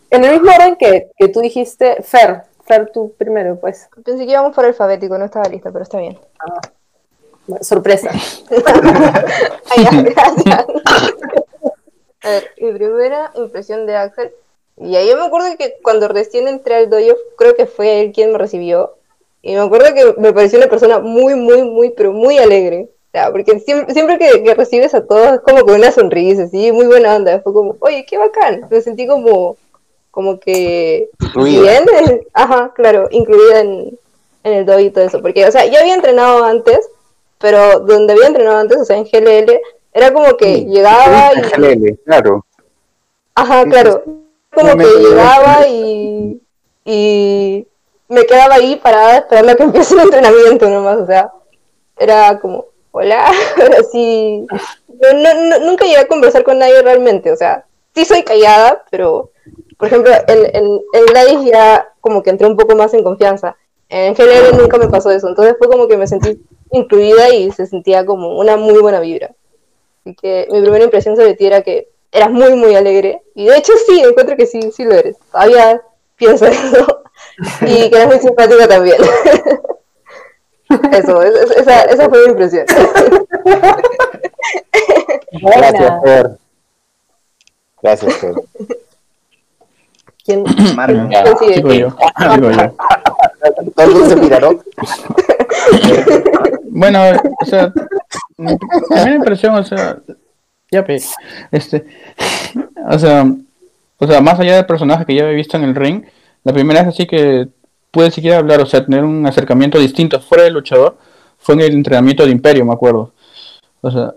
en 0.10 0.24
el 0.24 0.34
mismo 0.34 0.52
orden 0.56 0.76
que, 0.76 1.12
que 1.18 1.28
tú 1.30 1.42
dijiste, 1.42 2.02
Fer, 2.04 2.44
Fer, 2.66 2.92
tú 2.92 3.14
primero, 3.18 3.60
pues, 3.60 3.88
Pensé 4.04 4.26
que 4.26 4.32
íbamos 4.32 4.56
por 4.56 4.66
alfabético, 4.66 5.18
no 5.18 5.26
estaba 5.26 5.48
lista, 5.48 5.72
pero 5.72 5.84
está 5.84 6.00
bien. 6.00 6.18
sorpresa. 7.62 8.10
Ay, 9.70 9.84
ya, 9.84 10.02
gracias. 10.02 10.66
A 12.24 12.30
ver, 12.30 12.50
mi 12.58 12.72
primera 12.74 13.32
impresión 13.36 13.86
de 13.86 13.96
Axel. 13.96 14.32
Y 14.78 14.96
ahí 14.96 15.08
yo 15.08 15.16
me 15.16 15.26
acuerdo 15.26 15.56
que 15.58 15.76
cuando 15.84 16.08
recién 16.08 16.48
entré 16.48 16.76
al 16.76 16.90
dojo, 16.90 17.16
creo 17.38 17.56
que 17.56 17.68
fue 17.68 18.02
él 18.02 18.12
quien 18.12 18.32
me 18.32 18.40
recibió. 18.40 18.96
Y 19.42 19.54
me 19.54 19.62
acuerdo 19.62 19.94
que 19.94 20.20
me 20.20 20.34
pareció 20.34 20.58
una 20.58 20.68
persona 20.68 21.00
muy, 21.00 21.36
muy, 21.36 21.64
muy, 21.64 21.92
pero 21.92 22.12
muy 22.12 22.40
alegre. 22.40 22.90
O 22.90 23.12
sea, 23.12 23.32
porque 23.32 23.60
siempre, 23.60 23.94
siempre 23.94 24.18
que, 24.18 24.44
que 24.44 24.56
recibes 24.56 24.96
a 24.96 25.06
todos 25.06 25.36
es 25.36 25.40
como 25.42 25.62
con 25.62 25.76
una 25.76 25.92
sonrisa, 25.92 26.44
así, 26.44 26.72
muy 26.72 26.88
buena 26.88 27.16
onda. 27.16 27.40
Fue 27.42 27.54
como, 27.54 27.78
oye, 27.80 28.06
qué 28.10 28.18
bacán. 28.18 28.66
Me 28.70 28.82
sentí 28.82 29.06
como, 29.06 29.56
como 30.16 30.40
que 30.40 31.10
Incluida. 31.22 31.62
bien, 31.62 32.22
ajá, 32.34 32.72
claro, 32.74 33.10
incluida 33.12 33.60
en, 33.60 34.00
en 34.46 34.54
el 34.54 34.66
dojo 34.66 34.80
y 34.80 34.90
todo 34.90 35.04
eso. 35.04 35.22
Porque, 35.22 35.46
o 35.46 35.52
sea, 35.52 35.66
ya 35.66 35.82
había 35.82 35.94
entrenado 35.94 36.44
antes, 36.46 36.90
pero 37.38 37.82
donde 37.82 38.14
había 38.14 38.28
entrenado 38.28 38.58
antes, 38.58 38.80
o 38.80 38.86
sea, 38.86 38.98
en 38.98 39.04
GLL, 39.04 39.60
era 39.94 40.14
como 40.14 40.36
que 40.38 40.56
Sí, 40.56 40.66
llegaba 40.68 41.32
y... 41.36 41.42
GLL, 41.42 41.98
claro. 42.06 42.46
Ajá, 43.36 43.66
claro. 43.66 44.04
Como 44.54 44.78
que 44.78 44.86
llegaba 44.86 45.68
y, 45.68 46.42
y 46.86 47.68
me 48.08 48.26
quedaba 48.26 48.56
ahí 48.56 48.78
parada 48.78 49.18
esperando 49.18 49.52
a 49.52 49.56
que 49.56 49.64
empiece 49.70 49.94
el 49.96 50.00
entrenamiento 50.02 50.70
nomás, 50.70 50.98
o 51.00 51.06
sea, 51.06 51.30
era 51.98 52.40
como, 52.40 52.66
hola, 52.92 53.30
pero 53.58 53.84
sí, 53.92 54.48
yo 54.88 55.14
no, 55.14 55.34
no- 55.34 55.60
nunca 55.60 55.84
llegué 55.84 55.98
a 55.98 56.08
conversar 56.08 56.44
con 56.46 56.58
nadie 56.60 56.82
realmente, 56.82 57.32
o 57.32 57.36
sea, 57.36 57.66
sí 57.96 58.06
soy 58.06 58.24
callada, 58.24 58.84
pero, 58.92 59.32
por 59.78 59.88
ejemplo, 59.88 60.12
en, 60.28 60.46
en, 60.56 60.66
en 60.94 61.06
Gladys 61.08 61.46
ya 61.52 61.90
como 62.02 62.22
que 62.24 62.30
entré 62.30 62.48
un 62.48 62.58
poco 62.58 62.76
más 62.76 62.94
en 62.94 63.04
confianza, 63.04 63.56
en 63.90 64.14
GLL 64.14 64.58
nunca 64.58 64.78
me 64.78 64.88
pasó 64.90 65.12
eso, 65.12 65.28
entonces 65.28 65.56
fue 65.58 65.68
como 65.70 65.88
que 65.88 65.98
me 65.98 66.08
sentí 66.08 66.42
incluida 66.72 67.30
y 67.34 67.52
se 67.52 67.66
sentía 67.68 68.06
como 68.06 68.38
una 68.40 68.58
muy 68.58 68.80
buena 68.80 69.00
vibra. 69.00 69.32
Así 70.02 70.16
que 70.16 70.48
mi 70.52 70.62
primera 70.62 70.84
impresión 70.84 71.16
sobre 71.16 71.36
ti 71.36 71.48
era 71.48 71.62
que 71.62 71.90
eras 72.12 72.30
muy, 72.32 72.54
muy 72.56 72.76
alegre. 72.76 73.22
Y 73.36 73.46
de 73.48 73.58
hecho 73.58 73.74
sí, 73.88 74.02
encuentro 74.02 74.36
que 74.38 74.46
sí, 74.46 74.72
sí 74.72 74.84
lo 74.84 74.94
eres. 74.94 75.18
Todavía 75.32 75.82
pienso 76.16 76.46
eso. 76.46 77.04
Y 77.62 77.90
que 77.90 77.96
eres 77.96 78.08
muy 78.08 78.20
simpática 78.20 78.68
también. 78.68 78.98
Eso, 80.92 81.22
es- 81.22 81.36
es- 81.36 81.52
esa, 81.58 81.84
esa 81.84 82.10
fue 82.10 82.24
mi 82.26 82.32
impresión. 82.32 82.66
Gracias, 85.32 86.02
Fer. 86.04 86.38
Gracias. 87.86 88.16
¿Quién? 90.26 90.44
Marco. 90.76 91.08
Digo 91.54 91.72
yo, 91.72 91.96
digo 92.34 92.52
yo. 92.52 92.76
¿Todo 93.76 93.86
el 93.86 93.92
mundo 93.92 94.10
se 94.10 94.16
miraron? 94.16 94.62
Bueno, 96.78 97.00
o 97.42 97.46
sea, 97.46 97.72
mi 98.36 98.58
primera 98.58 99.16
impresión, 99.16 99.56
o 99.56 99.64
sea, 99.64 99.98
ya 100.70 100.84
pe, 100.84 101.02
este, 101.52 101.86
o 102.90 103.00
sea, 103.00 103.26
o 103.98 104.06
sea, 104.06 104.20
más 104.20 104.38
allá 104.38 104.58
del 104.58 104.66
personaje 104.66 105.06
que 105.06 105.16
ya 105.16 105.24
había 105.24 105.38
visto 105.38 105.56
en 105.56 105.64
el 105.64 105.74
ring, 105.74 106.04
la 106.44 106.52
primera 106.52 106.82
vez 106.82 106.90
así 106.90 107.08
que 107.08 107.48
pude 107.92 108.12
siquiera 108.12 108.40
hablar, 108.40 108.60
o 108.60 108.66
sea, 108.66 108.84
tener 108.84 109.06
un 109.06 109.26
acercamiento 109.26 109.80
distinto 109.80 110.20
fuera 110.20 110.44
del 110.44 110.56
luchador, 110.56 110.98
fue 111.38 111.56
en 111.56 111.62
el 111.62 111.74
entrenamiento 111.74 112.26
de 112.26 112.32
Imperio, 112.32 112.66
me 112.66 112.74
acuerdo. 112.74 113.14
O 113.80 113.90
sea, 113.90 114.14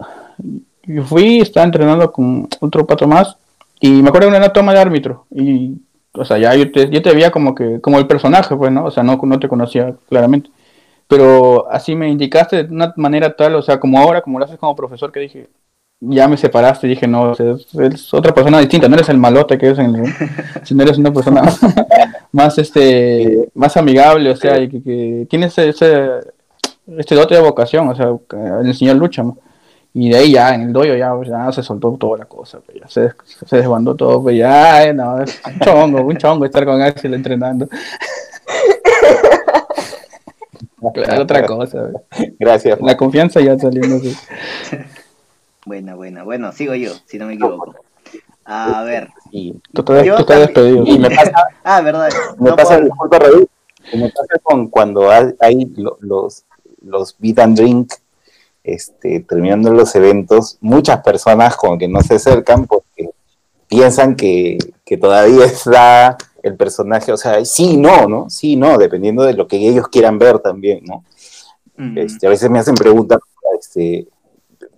yo 0.82 1.04
fui, 1.04 1.40
estaba 1.40 1.64
entrenando 1.64 2.10
con 2.10 2.48
otro 2.60 2.84
pato 2.84 3.06
más, 3.06 3.36
y 3.80 4.02
me 4.02 4.08
acuerdo 4.08 4.28
era 4.28 4.38
una 4.38 4.52
toma 4.52 4.72
de 4.72 4.80
árbitro, 4.80 5.26
y, 5.30 5.76
o 6.12 6.24
sea, 6.24 6.38
ya 6.38 6.54
yo 6.54 6.70
te, 6.72 6.90
yo 6.90 7.02
te 7.02 7.12
veía 7.12 7.30
como 7.30 7.54
que, 7.54 7.80
como 7.80 7.98
el 7.98 8.06
personaje, 8.06 8.56
pues, 8.56 8.72
¿no? 8.72 8.84
O 8.86 8.90
sea, 8.90 9.02
no, 9.02 9.18
no 9.22 9.38
te 9.38 9.48
conocía 9.48 9.94
claramente 10.08 10.50
pero 11.08 11.68
así 11.70 11.94
me 11.96 12.10
indicaste 12.10 12.64
de 12.64 12.72
una 12.72 12.92
manera 12.96 13.34
tal, 13.34 13.54
o 13.54 13.62
sea, 13.62 13.80
como 13.80 13.98
ahora, 13.98 14.20
como 14.20 14.38
lo 14.38 14.44
haces 14.44 14.58
como 14.58 14.76
profesor, 14.76 15.10
que 15.10 15.20
dije, 15.20 15.48
ya 16.00 16.28
me 16.28 16.36
separaste, 16.36 16.86
dije, 16.86 17.08
no, 17.08 17.32
es, 17.32 17.40
es 17.74 18.14
otra 18.14 18.34
persona 18.34 18.60
distinta, 18.60 18.88
no 18.88 18.94
eres 18.94 19.08
el 19.08 19.16
malote 19.16 19.56
que 19.58 19.70
es 19.70 19.78
en 19.78 19.96
el 19.96 20.14
sino 20.64 20.82
eres 20.82 20.98
una 20.98 21.12
persona 21.12 21.42
más, 22.32 22.58
este, 22.58 23.48
más 23.54 23.76
amigable, 23.78 24.30
o 24.30 24.36
sea, 24.36 24.60
y 24.60 24.68
que, 24.68 24.82
que 24.82 25.26
tienes 25.30 25.56
ese, 25.58 25.70
ese, 25.70 26.10
este 26.98 27.14
dote 27.14 27.34
de 27.34 27.40
vocación, 27.40 27.88
o 27.88 27.96
sea, 27.96 28.08
el 28.60 28.66
enseñar 28.66 28.96
lucha, 28.96 29.22
¿no? 29.22 29.38
Y 30.00 30.10
de 30.10 30.16
ahí 30.18 30.32
ya, 30.32 30.54
en 30.54 30.60
el 30.62 30.72
dojo 30.72 30.94
ya, 30.94 31.12
pues, 31.12 31.28
ya 31.28 31.50
se 31.50 31.60
soltó 31.62 31.90
toda 31.98 32.18
la 32.18 32.24
cosa, 32.26 32.60
pues, 32.60 32.78
ya 32.80 32.86
se, 32.88 33.10
se 33.46 33.56
desbandó 33.56 33.96
todo, 33.96 34.22
pues 34.22 34.36
ya, 34.38 34.84
eh, 34.84 34.94
no, 34.94 35.20
es 35.22 35.40
un 35.44 35.58
chongo, 35.58 36.02
un 36.02 36.16
chongo 36.16 36.44
estar 36.44 36.64
con 36.64 36.80
Axel 36.80 37.14
entrenando. 37.14 37.66
Claro, 40.94 41.22
otra 41.22 41.44
cosa, 41.44 41.80
güey. 41.82 42.34
Gracias. 42.38 42.80
La 42.80 42.96
confianza 42.96 43.40
ya 43.40 43.58
saliendo 43.58 43.96
así. 43.96 44.16
Buena, 45.66 45.94
buena. 45.96 46.22
Bueno, 46.22 46.52
sigo 46.52 46.74
yo, 46.74 46.92
si 47.04 47.18
no 47.18 47.26
me 47.26 47.34
equivoco. 47.34 47.74
A 48.44 48.82
ver. 48.84 49.08
Y, 49.32 49.52
Tú 49.74 49.80
estás, 49.82 50.04
Yo 50.04 50.14
tú 50.14 50.20
estás 50.22 50.52
también. 50.52 50.54
despedido. 50.54 50.84
y 50.86 50.98
me 50.98 51.10
pasa, 51.10 51.32
Ah, 51.64 51.80
verdad. 51.80 52.08
me 52.38 52.50
No 52.50 52.56
pasa, 52.56 52.78
puedo- 52.78 53.48
me 53.92 54.08
pasa 54.08 54.38
con 54.42 54.68
cuando 54.68 55.10
hay, 55.10 55.34
hay 55.40 55.64
lo- 55.76 55.98
los, 56.00 56.44
los 56.82 57.14
beat 57.18 57.38
and 57.40 57.56
drink, 57.58 57.92
este, 58.74 59.20
terminando 59.20 59.72
los 59.72 59.94
eventos, 59.94 60.58
muchas 60.60 61.02
personas 61.02 61.56
como 61.56 61.78
que 61.78 61.88
no 61.88 62.00
se 62.00 62.14
acercan 62.14 62.66
porque 62.66 63.10
piensan 63.68 64.16
que, 64.16 64.58
que 64.84 64.96
todavía 64.96 65.44
está 65.44 66.16
el 66.42 66.56
personaje, 66.56 67.12
o 67.12 67.16
sea, 67.16 67.44
sí, 67.44 67.76
no, 67.76 68.08
¿no? 68.08 68.30
Sí, 68.30 68.56
no, 68.56 68.78
dependiendo 68.78 69.24
de 69.24 69.34
lo 69.34 69.46
que 69.46 69.56
ellos 69.56 69.88
quieran 69.88 70.18
ver 70.18 70.38
también, 70.38 70.84
¿no? 70.84 71.04
Mm, 71.76 71.98
Este, 71.98 72.26
a 72.26 72.30
veces 72.30 72.50
me 72.50 72.58
hacen 72.58 72.74
preguntas 72.74 73.18
este, 73.60 74.08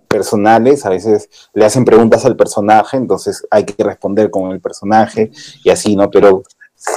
personales, 0.07 0.85
a 0.85 0.89
veces 0.89 1.29
le 1.53 1.65
hacen 1.65 1.85
preguntas 1.85 2.25
al 2.25 2.35
personaje, 2.35 2.97
entonces 2.97 3.45
hay 3.49 3.63
que 3.63 3.83
responder 3.83 4.29
con 4.29 4.51
el 4.51 4.59
personaje 4.59 5.31
y 5.63 5.69
así, 5.69 5.95
¿no? 5.95 6.09
Pero 6.09 6.43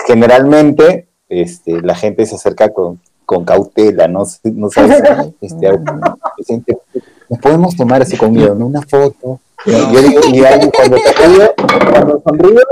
generalmente 0.06 1.08
este, 1.28 1.80
la 1.80 1.94
gente 1.94 2.26
se 2.26 2.36
acerca 2.36 2.72
con, 2.72 3.00
con 3.24 3.44
cautela, 3.44 4.08
¿no? 4.08 4.24
No 4.44 4.70
sabes, 4.70 5.02
este, 5.40 5.68
nos 7.28 7.38
podemos 7.38 7.76
tomar 7.76 8.02
así 8.02 8.16
conmigo, 8.16 8.54
¿no? 8.54 8.66
Una 8.66 8.82
foto. 8.82 9.40
Yo 9.66 10.02
digo, 10.02 10.20
y 10.32 10.44
ahí 10.44 10.70
cuando 10.74 10.96
te 10.96 11.26
río, 11.26 11.54
cuando 11.90 12.22
sonrío, 12.22 12.62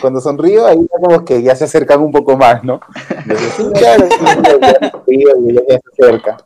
cuando 0.00 0.20
sonrío, 0.20 0.66
ahí 0.66 0.78
ya 0.80 1.00
como 1.00 1.24
que 1.24 1.42
ya 1.42 1.56
se 1.56 1.64
acercan 1.64 2.00
un 2.00 2.12
poco 2.12 2.36
más, 2.36 2.62
¿no? 2.62 2.80
Entonces, 3.08 3.52
sí, 3.56 3.64
claro, 3.72 4.06
ya, 4.60 4.90
sonrío 4.90 5.28
y 5.48 5.54
ya 5.54 5.62
se 5.62 6.04
acerca. 6.04 6.36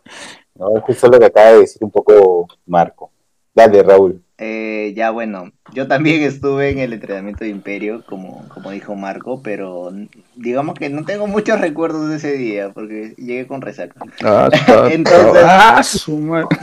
¿no? 0.55 0.76
Es 0.76 0.82
justo 0.84 1.09
lo 1.09 1.18
que 1.18 1.26
acaba 1.26 1.53
de 1.53 1.61
decir 1.61 1.82
un 1.82 1.90
poco 1.90 2.46
Marco. 2.66 3.11
Dale, 3.55 3.82
Raúl. 3.82 4.22
Eh, 4.38 4.94
ya 4.96 5.11
bueno, 5.11 5.51
yo 5.74 5.86
también 5.86 6.22
estuve 6.22 6.70
en 6.70 6.78
el 6.78 6.92
entrenamiento 6.94 7.44
de 7.44 7.51
Imperio, 7.51 8.03
como, 8.07 8.48
como 8.48 8.70
dijo 8.70 8.94
Marco, 8.94 9.42
pero 9.42 9.92
digamos 10.41 10.74
que 10.74 10.88
no 10.88 11.05
tengo 11.05 11.26
muchos 11.26 11.61
recuerdos 11.61 12.09
de 12.09 12.16
ese 12.16 12.32
día, 12.32 12.70
porque 12.70 13.14
llegué 13.18 13.47
con 13.47 13.61
resaca. 13.61 14.01
Ah, 14.24 14.49
Entonces- 14.91 15.43
ah. 15.45 15.82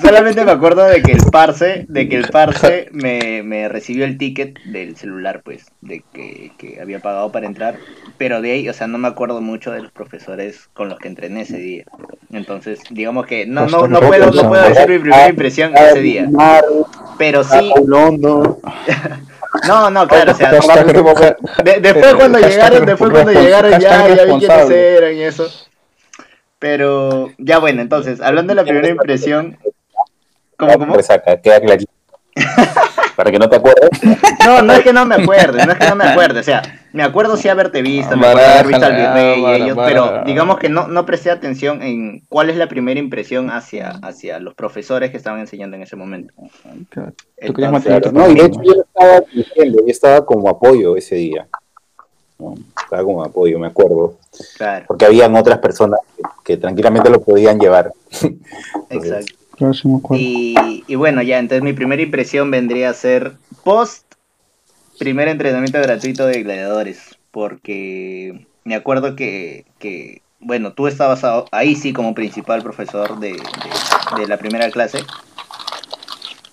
Solamente 0.01 0.43
me 0.43 0.51
acuerdo 0.51 0.83
de 0.85 1.03
que 1.03 1.11
el 1.11 1.21
parce, 1.31 1.85
de 1.87 2.09
que 2.09 2.15
el 2.17 2.27
parce 2.31 2.89
me, 2.91 3.43
me 3.43 3.69
recibió 3.69 4.05
el 4.05 4.17
ticket 4.17 4.59
del 4.63 4.97
celular, 4.97 5.41
pues, 5.43 5.67
de 5.81 6.03
que, 6.11 6.51
que 6.57 6.81
había 6.81 6.99
pagado 6.99 7.31
para 7.31 7.45
entrar, 7.45 7.77
pero 8.17 8.41
de 8.41 8.51
ahí, 8.51 8.67
o 8.67 8.73
sea, 8.73 8.87
no 8.87 8.97
me 8.97 9.07
acuerdo 9.07 9.41
mucho 9.41 9.71
de 9.71 9.83
los 9.83 9.91
profesores 9.91 10.69
con 10.73 10.89
los 10.89 10.97
que 10.97 11.07
entrené 11.07 11.41
ese 11.41 11.57
día. 11.57 11.83
Entonces, 12.31 12.79
digamos 12.89 13.27
que 13.27 13.45
no, 13.45 13.67
no, 13.67 13.87
no 13.87 13.99
puedo, 13.99 14.31
no 14.31 14.49
puedo 14.49 14.67
decir 14.67 14.89
mi 14.89 14.99
primera 14.99 15.29
impresión 15.29 15.73
ese 15.77 16.01
día. 16.01 16.27
Pero 17.19 17.43
sí. 17.43 17.71
No, 19.67 19.89
no, 19.89 20.07
claro, 20.07 20.31
o 20.31 20.35
sea, 20.35 20.51
de- 20.51 21.79
después 21.79 22.13
cuando 22.15 22.39
llegaron, 22.39 22.85
después 22.85 23.11
cuando 23.11 23.31
llegaron 23.31 23.71
ya, 23.79 24.07
ya 24.07 24.25
vi 24.25 24.39
quiénes 24.39 24.69
eran 24.69 25.13
y 25.15 25.21
eso. 25.23 25.47
Pero, 26.59 27.31
ya 27.37 27.59
bueno, 27.59 27.81
entonces, 27.81 28.19
hablando 28.19 28.51
de 28.51 28.55
la 28.55 28.63
primera 28.63 28.89
impresión, 28.89 29.57
¿cómo, 30.57 30.77
cómo? 30.77 30.95
Resaca, 30.95 31.39
queda 31.39 31.59
clarito. 31.61 31.91
Para 33.17 33.31
que 33.31 33.39
no 33.39 33.49
te 33.49 33.55
acuerdes. 33.55 33.89
No, 34.45 34.61
no 34.61 34.73
es 34.73 34.81
que 34.81 34.93
no 34.93 35.03
me 35.03 35.15
acuerde, 35.15 35.65
no 35.65 35.71
es 35.71 35.79
que 35.79 35.89
no 35.89 35.95
me 35.95 36.03
acuerde, 36.03 36.39
o 36.39 36.43
sea, 36.43 36.61
me 36.93 37.01
acuerdo 37.01 37.35
sí 37.35 37.49
haberte 37.49 37.81
visto, 37.81 38.15
me 38.15 38.27
acuerdo 38.27 38.47
haber 38.47 38.67
visto 38.67 38.85
al 38.85 38.95
virrey 38.95 39.41
y 39.41 39.61
ellos, 39.63 39.77
pero 39.83 40.23
digamos 40.23 40.59
que 40.59 40.69
no, 40.69 40.87
no 40.87 41.03
presté 41.03 41.31
atención 41.31 41.81
en 41.81 42.21
cuál 42.29 42.51
es 42.51 42.57
la 42.57 42.67
primera 42.67 42.99
impresión 42.99 43.49
hacia, 43.49 43.89
hacia 44.03 44.39
los 44.39 44.53
profesores 44.53 45.09
que 45.09 45.17
estaban 45.17 45.39
enseñando 45.39 45.75
en 45.75 45.81
ese 45.81 45.95
momento. 45.95 46.31
Tú 46.91 47.01
Entonces, 47.37 47.71
material. 47.71 48.13
No, 48.13 48.29
y 48.29 48.35
de 48.35 48.45
hecho 48.45 48.61
yo 48.63 48.73
estaba 48.73 49.21
diciendo, 49.33 49.79
yo 49.79 49.91
estaba 49.91 50.23
como 50.23 50.47
apoyo 50.47 50.95
ese 50.95 51.15
día. 51.15 51.47
¿no? 52.37 52.53
Estaba 52.83 53.03
como 53.03 53.23
apoyo, 53.23 53.57
me 53.57 53.67
acuerdo. 53.67 54.15
Claro, 54.57 54.85
Porque 54.87 55.05
habían 55.05 55.35
otras 55.35 55.57
personas 55.57 55.99
que, 56.15 56.23
que 56.43 56.57
tranquilamente 56.57 57.09
lo 57.09 57.19
podían 57.19 57.59
llevar. 57.59 57.91
exacto. 58.91 59.36
Y, 60.17 60.95
bueno, 60.95 61.21
ya, 61.21 61.39
entonces 61.39 61.63
mi 61.63 61.73
primera 61.73 62.01
impresión 62.01 62.51
vendría 62.51 62.89
a 62.89 62.93
ser 62.93 63.33
post 63.63 64.03
primer 64.99 65.27
entrenamiento 65.27 65.79
gratuito 65.81 66.25
de 66.25 66.43
gladiadores, 66.43 67.17
porque 67.31 68.45
me 68.63 68.75
acuerdo 68.75 69.15
que, 69.15 69.65
que 69.79 70.21
bueno, 70.39 70.73
tú 70.73 70.87
estabas 70.87 71.21
ahí 71.51 71.75
sí 71.75 71.93
como 71.93 72.13
principal 72.15 72.61
profesor 72.63 73.19
de, 73.19 73.33
de- 73.33 74.21
de 74.21 74.27
la 74.27 74.37
primera 74.37 74.69
clase. 74.71 74.99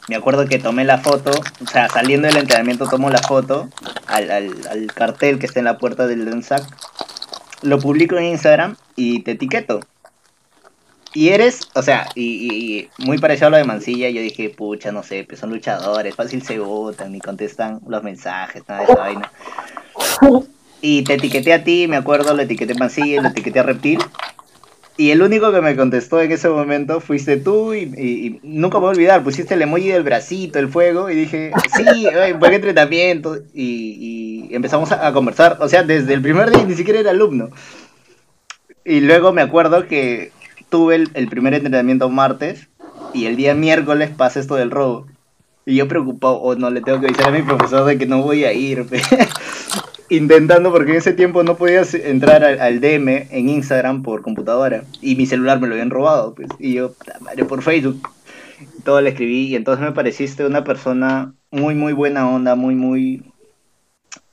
Me 0.08 0.16
acuerdo 0.16 0.44
que 0.46 0.58
tomé 0.58 0.84
la 0.84 0.98
foto, 0.98 1.30
o 1.30 1.66
sea, 1.70 1.88
saliendo 1.88 2.28
del 2.28 2.36
entrenamiento 2.36 2.86
tomo 2.88 3.08
la 3.08 3.22
foto 3.22 3.70
al, 4.06 4.30
al, 4.30 4.50
al 4.70 4.86
cartel 4.92 5.38
que 5.38 5.46
está 5.46 5.60
en 5.60 5.64
la 5.64 5.78
puerta 5.78 6.06
del 6.06 6.26
DENSAC, 6.26 6.62
lo 7.62 7.78
publico 7.78 8.16
en 8.18 8.24
Instagram 8.24 8.76
y 8.96 9.20
te 9.20 9.30
etiqueto. 9.32 9.80
Y 11.14 11.28
eres, 11.28 11.60
o 11.74 11.82
sea, 11.82 12.08
y, 12.16 12.88
muy 12.98 13.18
parecido 13.18 13.46
a 13.46 13.50
lo 13.50 13.56
de 13.56 13.64
Mancilla, 13.64 14.10
yo 14.10 14.20
dije, 14.20 14.50
pucha, 14.50 14.90
no 14.90 15.04
sé, 15.04 15.24
pues 15.26 15.38
son 15.38 15.50
luchadores, 15.50 16.16
fácil 16.16 16.42
se 16.42 16.58
votan, 16.58 17.12
ni 17.12 17.20
contestan 17.20 17.78
los 17.86 18.02
mensajes, 18.02 18.64
nada 18.68 18.80
de 18.80 18.92
esa 18.92 18.96
vaina. 18.96 19.32
Y 20.80 21.04
te 21.04 21.14
etiqueté 21.14 21.52
a 21.52 21.62
ti, 21.62 21.86
me 21.88 21.96
acuerdo, 21.96 22.34
lo 22.34 22.42
etiqueté 22.42 22.72
a 22.72 22.76
Mancilla, 22.76 23.22
lo 23.22 23.28
etiqueté 23.28 23.60
a 23.60 23.62
Reptil. 23.62 24.00
Y 24.96 25.12
el 25.12 25.22
único 25.22 25.52
que 25.52 25.60
me 25.60 25.76
contestó 25.76 26.20
en 26.20 26.32
ese 26.32 26.48
momento 26.48 27.00
fuiste 27.00 27.36
tú 27.36 27.74
y, 27.74 28.40
nunca 28.42 28.78
me 28.78 28.82
voy 28.82 28.88
a 28.88 28.96
olvidar, 28.96 29.22
pusiste 29.22 29.54
el 29.54 29.62
emoji 29.62 29.88
del 29.88 30.02
bracito, 30.02 30.58
el 30.58 30.68
fuego, 30.68 31.10
y 31.10 31.14
dije, 31.14 31.52
sí, 31.76 32.06
buen 32.40 32.54
entrenamiento. 32.54 33.38
Y, 33.54 34.48
y 34.50 34.54
empezamos 34.54 34.90
a, 34.90 35.06
a 35.06 35.12
conversar, 35.12 35.58
o 35.60 35.68
sea, 35.68 35.84
desde 35.84 36.12
el 36.12 36.22
primer 36.22 36.50
día 36.50 36.64
ni 36.64 36.74
siquiera 36.74 36.98
era 36.98 37.10
alumno. 37.10 37.50
Y 38.84 39.00
luego 39.00 39.32
me 39.32 39.42
acuerdo 39.42 39.86
que 39.86 40.32
tuve 40.74 40.96
el, 40.96 41.28
primer 41.28 41.54
entrenamiento 41.54 42.10
martes 42.10 42.68
y 43.12 43.26
el 43.26 43.36
día 43.36 43.54
miércoles 43.54 44.10
pasa 44.10 44.40
esto 44.40 44.56
del 44.56 44.72
robo. 44.72 45.06
Y 45.64 45.76
yo 45.76 45.86
preocupado, 45.86 46.34
o 46.38 46.56
no 46.56 46.68
le 46.68 46.80
tengo 46.80 46.98
que 46.98 47.06
avisar 47.06 47.28
a 47.28 47.30
mi 47.30 47.42
profesor 47.42 47.84
de 47.84 47.96
que 47.96 48.06
no 48.06 48.22
voy 48.22 48.42
a 48.42 48.52
ir. 48.52 48.84
pe". 48.88 49.00
Intentando, 50.08 50.72
porque 50.72 50.90
en 50.90 50.96
ese 50.96 51.12
tiempo 51.12 51.44
no 51.44 51.54
podías 51.56 51.94
entrar 51.94 52.42
al, 52.42 52.80
DM 52.80 53.28
en 53.30 53.48
Instagram 53.50 54.02
por 54.02 54.22
computadora. 54.22 54.82
Y 55.00 55.14
mi 55.14 55.26
celular 55.26 55.60
me 55.60 55.68
lo 55.68 55.74
habían 55.74 55.90
robado. 55.90 56.34
Pues. 56.34 56.48
Y 56.58 56.74
yo, 56.74 56.92
"Puta 56.92 57.20
madre, 57.20 57.44
por 57.44 57.62
Facebook. 57.62 58.08
Todo 58.82 59.00
le 59.00 59.10
escribí. 59.10 59.46
Y 59.46 59.54
entonces 59.54 59.84
me 59.84 59.92
pareciste 59.92 60.44
una 60.44 60.64
persona 60.64 61.34
muy, 61.52 61.76
muy 61.76 61.92
buena 61.92 62.28
onda, 62.28 62.56
muy, 62.56 62.74
muy 62.74 63.22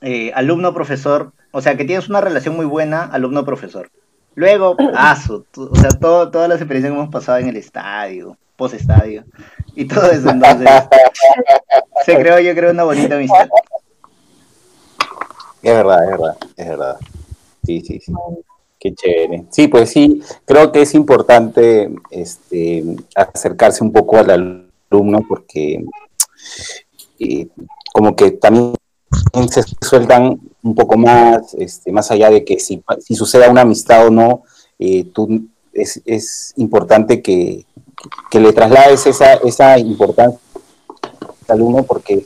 eh, 0.00 0.32
alumno-profesor. 0.34 1.30
O 1.52 1.62
sea, 1.62 1.76
que 1.76 1.84
tienes 1.84 2.08
una 2.08 2.20
relación 2.20 2.56
muy 2.56 2.66
buena 2.66 3.04
alumno-profesor. 3.04 3.90
Luego, 4.34 4.76
aso, 4.94 5.44
o 5.56 5.76
sea, 5.76 5.90
todo, 5.90 6.30
todas 6.30 6.48
las 6.48 6.58
experiencias 6.58 6.92
que 6.92 6.98
hemos 6.98 7.12
pasado 7.12 7.38
en 7.38 7.48
el 7.48 7.56
estadio, 7.56 8.36
post-estadio, 8.56 9.24
y 9.74 9.84
todo 9.86 10.10
eso, 10.10 10.30
entonces, 10.30 10.68
se 12.04 12.16
creó, 12.16 12.38
yo 12.40 12.54
creo, 12.54 12.70
una 12.70 12.84
bonita 12.84 13.16
amistad. 13.16 13.48
Es 15.62 15.74
verdad, 15.74 16.04
es 16.04 16.10
verdad, 16.10 16.36
es 16.56 16.68
verdad. 16.68 16.96
Sí, 17.64 17.80
sí, 17.80 18.00
sí. 18.00 18.12
Qué 18.80 18.94
chévere. 18.94 19.44
Sí, 19.50 19.68
pues 19.68 19.90
sí, 19.90 20.20
creo 20.44 20.72
que 20.72 20.82
es 20.82 20.94
importante 20.94 21.88
este, 22.10 22.82
acercarse 23.14 23.84
un 23.84 23.92
poco 23.92 24.16
al 24.18 24.68
alumno 24.90 25.20
porque 25.28 25.84
eh, 27.20 27.46
como 27.92 28.16
que 28.16 28.32
también 28.32 28.74
se 29.50 29.62
sueltan 29.80 30.40
un 30.62 30.74
poco 30.74 30.96
más, 30.96 31.54
este, 31.54 31.92
más 31.92 32.10
allá 32.10 32.30
de 32.30 32.44
que 32.44 32.58
si, 32.58 32.82
si 33.00 33.14
suceda 33.14 33.50
una 33.50 33.62
amistad 33.62 34.06
o 34.06 34.10
no, 34.10 34.42
eh, 34.78 35.04
tú, 35.12 35.46
es, 35.72 36.00
es 36.04 36.52
importante 36.56 37.22
que, 37.22 37.64
que 38.30 38.40
le 38.40 38.52
traslades 38.52 39.06
esa, 39.06 39.34
esa 39.34 39.78
importancia 39.78 40.38
al 41.48 41.56
alumno 41.56 41.82
porque 41.84 42.24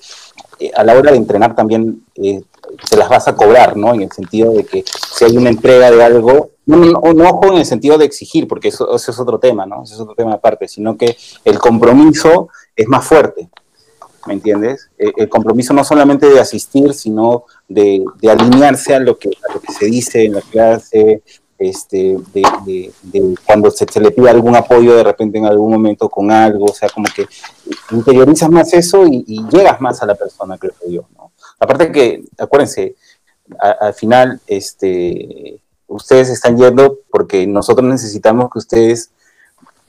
eh, 0.58 0.70
a 0.74 0.84
la 0.84 0.94
hora 0.94 1.10
de 1.10 1.18
entrenar 1.18 1.54
también 1.54 2.04
eh, 2.14 2.42
se 2.88 2.96
las 2.96 3.08
vas 3.08 3.28
a 3.28 3.36
cobrar, 3.36 3.76
¿no? 3.76 3.94
En 3.94 4.02
el 4.02 4.12
sentido 4.12 4.52
de 4.52 4.64
que 4.64 4.84
si 5.14 5.24
hay 5.24 5.36
una 5.36 5.50
entrega 5.50 5.90
de 5.90 6.02
algo, 6.02 6.50
no, 6.66 6.76
no, 6.76 7.00
no 7.12 7.30
ojo 7.30 7.52
en 7.52 7.58
el 7.58 7.66
sentido 7.66 7.98
de 7.98 8.06
exigir, 8.06 8.48
porque 8.48 8.68
eso, 8.68 8.94
eso 8.94 9.10
es 9.10 9.18
otro 9.18 9.38
tema, 9.38 9.66
¿no? 9.66 9.84
Eso 9.84 9.94
es 9.94 10.00
otro 10.00 10.14
tema 10.14 10.34
aparte, 10.34 10.66
sino 10.68 10.96
que 10.96 11.16
el 11.44 11.58
compromiso 11.58 12.48
es 12.74 12.88
más 12.88 13.06
fuerte, 13.06 13.48
¿me 14.26 14.34
entiendes? 14.34 14.90
Eh, 14.98 15.12
el 15.16 15.28
compromiso 15.28 15.72
no 15.72 15.84
solamente 15.84 16.28
de 16.28 16.40
asistir, 16.40 16.94
sino 16.94 17.44
de, 17.68 18.04
alinearse 18.28 18.94
a 18.94 19.00
lo, 19.00 19.18
que, 19.18 19.30
a 19.48 19.54
lo 19.54 19.60
que 19.60 19.72
se 19.72 19.86
dice 19.86 20.24
en 20.24 20.34
la 20.34 20.40
clase, 20.42 21.22
este, 21.58 22.18
de, 22.34 22.42
de- 22.66 22.92
de 23.02 23.34
cuando 23.46 23.70
se, 23.70 23.86
le 24.00 24.10
pide 24.10 24.28
algún 24.28 24.54
apoyo 24.56 24.94
de 24.94 25.04
repente 25.04 25.38
en 25.38 25.46
algún 25.46 25.72
momento 25.72 26.08
con 26.08 26.30
algo, 26.30 26.66
o 26.66 26.74
sea, 26.74 26.88
como 26.88 27.06
que 27.14 27.26
interiorizas 27.90 28.50
más 28.50 28.72
eso 28.74 29.06
y, 29.06 29.24
llegas 29.50 29.80
más 29.80 30.02
a 30.02 30.06
la 30.06 30.14
persona, 30.14 30.58
creo 30.58 30.74
yo, 30.88 31.06
¿no? 31.16 31.32
Aparte 31.58 31.90
que, 31.90 32.24
acuérdense, 32.38 32.96
al 33.58 33.94
final, 33.94 34.40
este, 34.46 35.60
ustedes 35.86 36.28
están 36.28 36.58
yendo 36.58 36.98
porque 37.10 37.46
nosotros 37.46 37.88
necesitamos 37.88 38.50
que 38.50 38.58
ustedes 38.58 39.10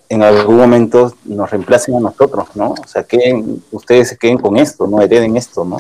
en 0.09 0.23
algún 0.23 0.57
momento 0.57 1.13
nos 1.25 1.49
reemplacen 1.51 1.95
a 1.95 1.99
nosotros, 1.99 2.47
¿no? 2.55 2.71
O 2.71 2.87
sea, 2.87 3.03
que 3.03 3.43
ustedes 3.71 4.09
se 4.09 4.17
queden 4.17 4.37
con 4.37 4.57
esto, 4.57 4.87
¿no? 4.87 5.01
Hereden 5.01 5.35
esto, 5.37 5.65
¿no? 5.65 5.77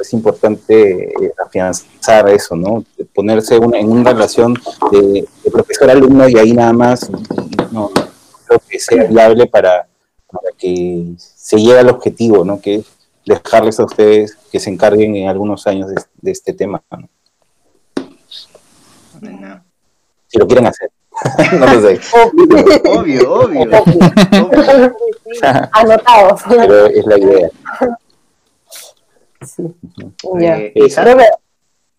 Es 0.00 0.12
importante 0.12 1.04
eh, 1.24 1.32
afianzar 1.44 2.28
eso, 2.28 2.56
¿no? 2.56 2.84
Ponerse 3.14 3.58
una- 3.58 3.78
en 3.78 3.90
una 3.90 4.12
relación 4.12 4.54
de, 4.90 5.26
de 5.44 5.50
profesor-alumno 5.50 6.28
y 6.28 6.36
ahí 6.36 6.52
nada 6.52 6.72
más, 6.72 7.08
no, 7.10 7.20
no 7.72 7.90
creo 8.46 8.60
que 8.68 8.78
sea 8.78 9.04
viable 9.04 9.46
para, 9.46 9.86
para 10.30 10.50
que 10.58 11.12
se 11.16 11.56
llegue 11.58 11.78
al 11.78 11.88
objetivo, 11.90 12.44
¿no? 12.44 12.60
Que 12.60 12.76
es 12.76 12.86
dejarles 13.24 13.78
a 13.80 13.84
ustedes 13.84 14.36
que 14.50 14.58
se 14.60 14.68
encarguen 14.70 15.14
en 15.16 15.28
algunos 15.28 15.66
años 15.68 15.88
de, 15.88 16.02
de 16.20 16.30
este 16.32 16.52
tema, 16.52 16.82
¿no? 16.90 17.08
Si 20.26 20.38
lo 20.38 20.46
quieren 20.46 20.66
hacer. 20.66 20.90
no 21.58 21.66
lo 21.66 21.80
sé. 21.80 22.00
Obvio, 22.88 23.34
obvio. 23.34 23.70
Anotados. 25.72 26.42
Pero 26.48 26.86
es 26.86 27.06
la 27.06 27.18
idea. 27.18 27.48
Sí. 29.44 29.74
Ya. 30.38 30.58
Eh, 30.58 30.72
Isa. 30.74 31.02
Creo 31.02 31.16
que 31.18 31.24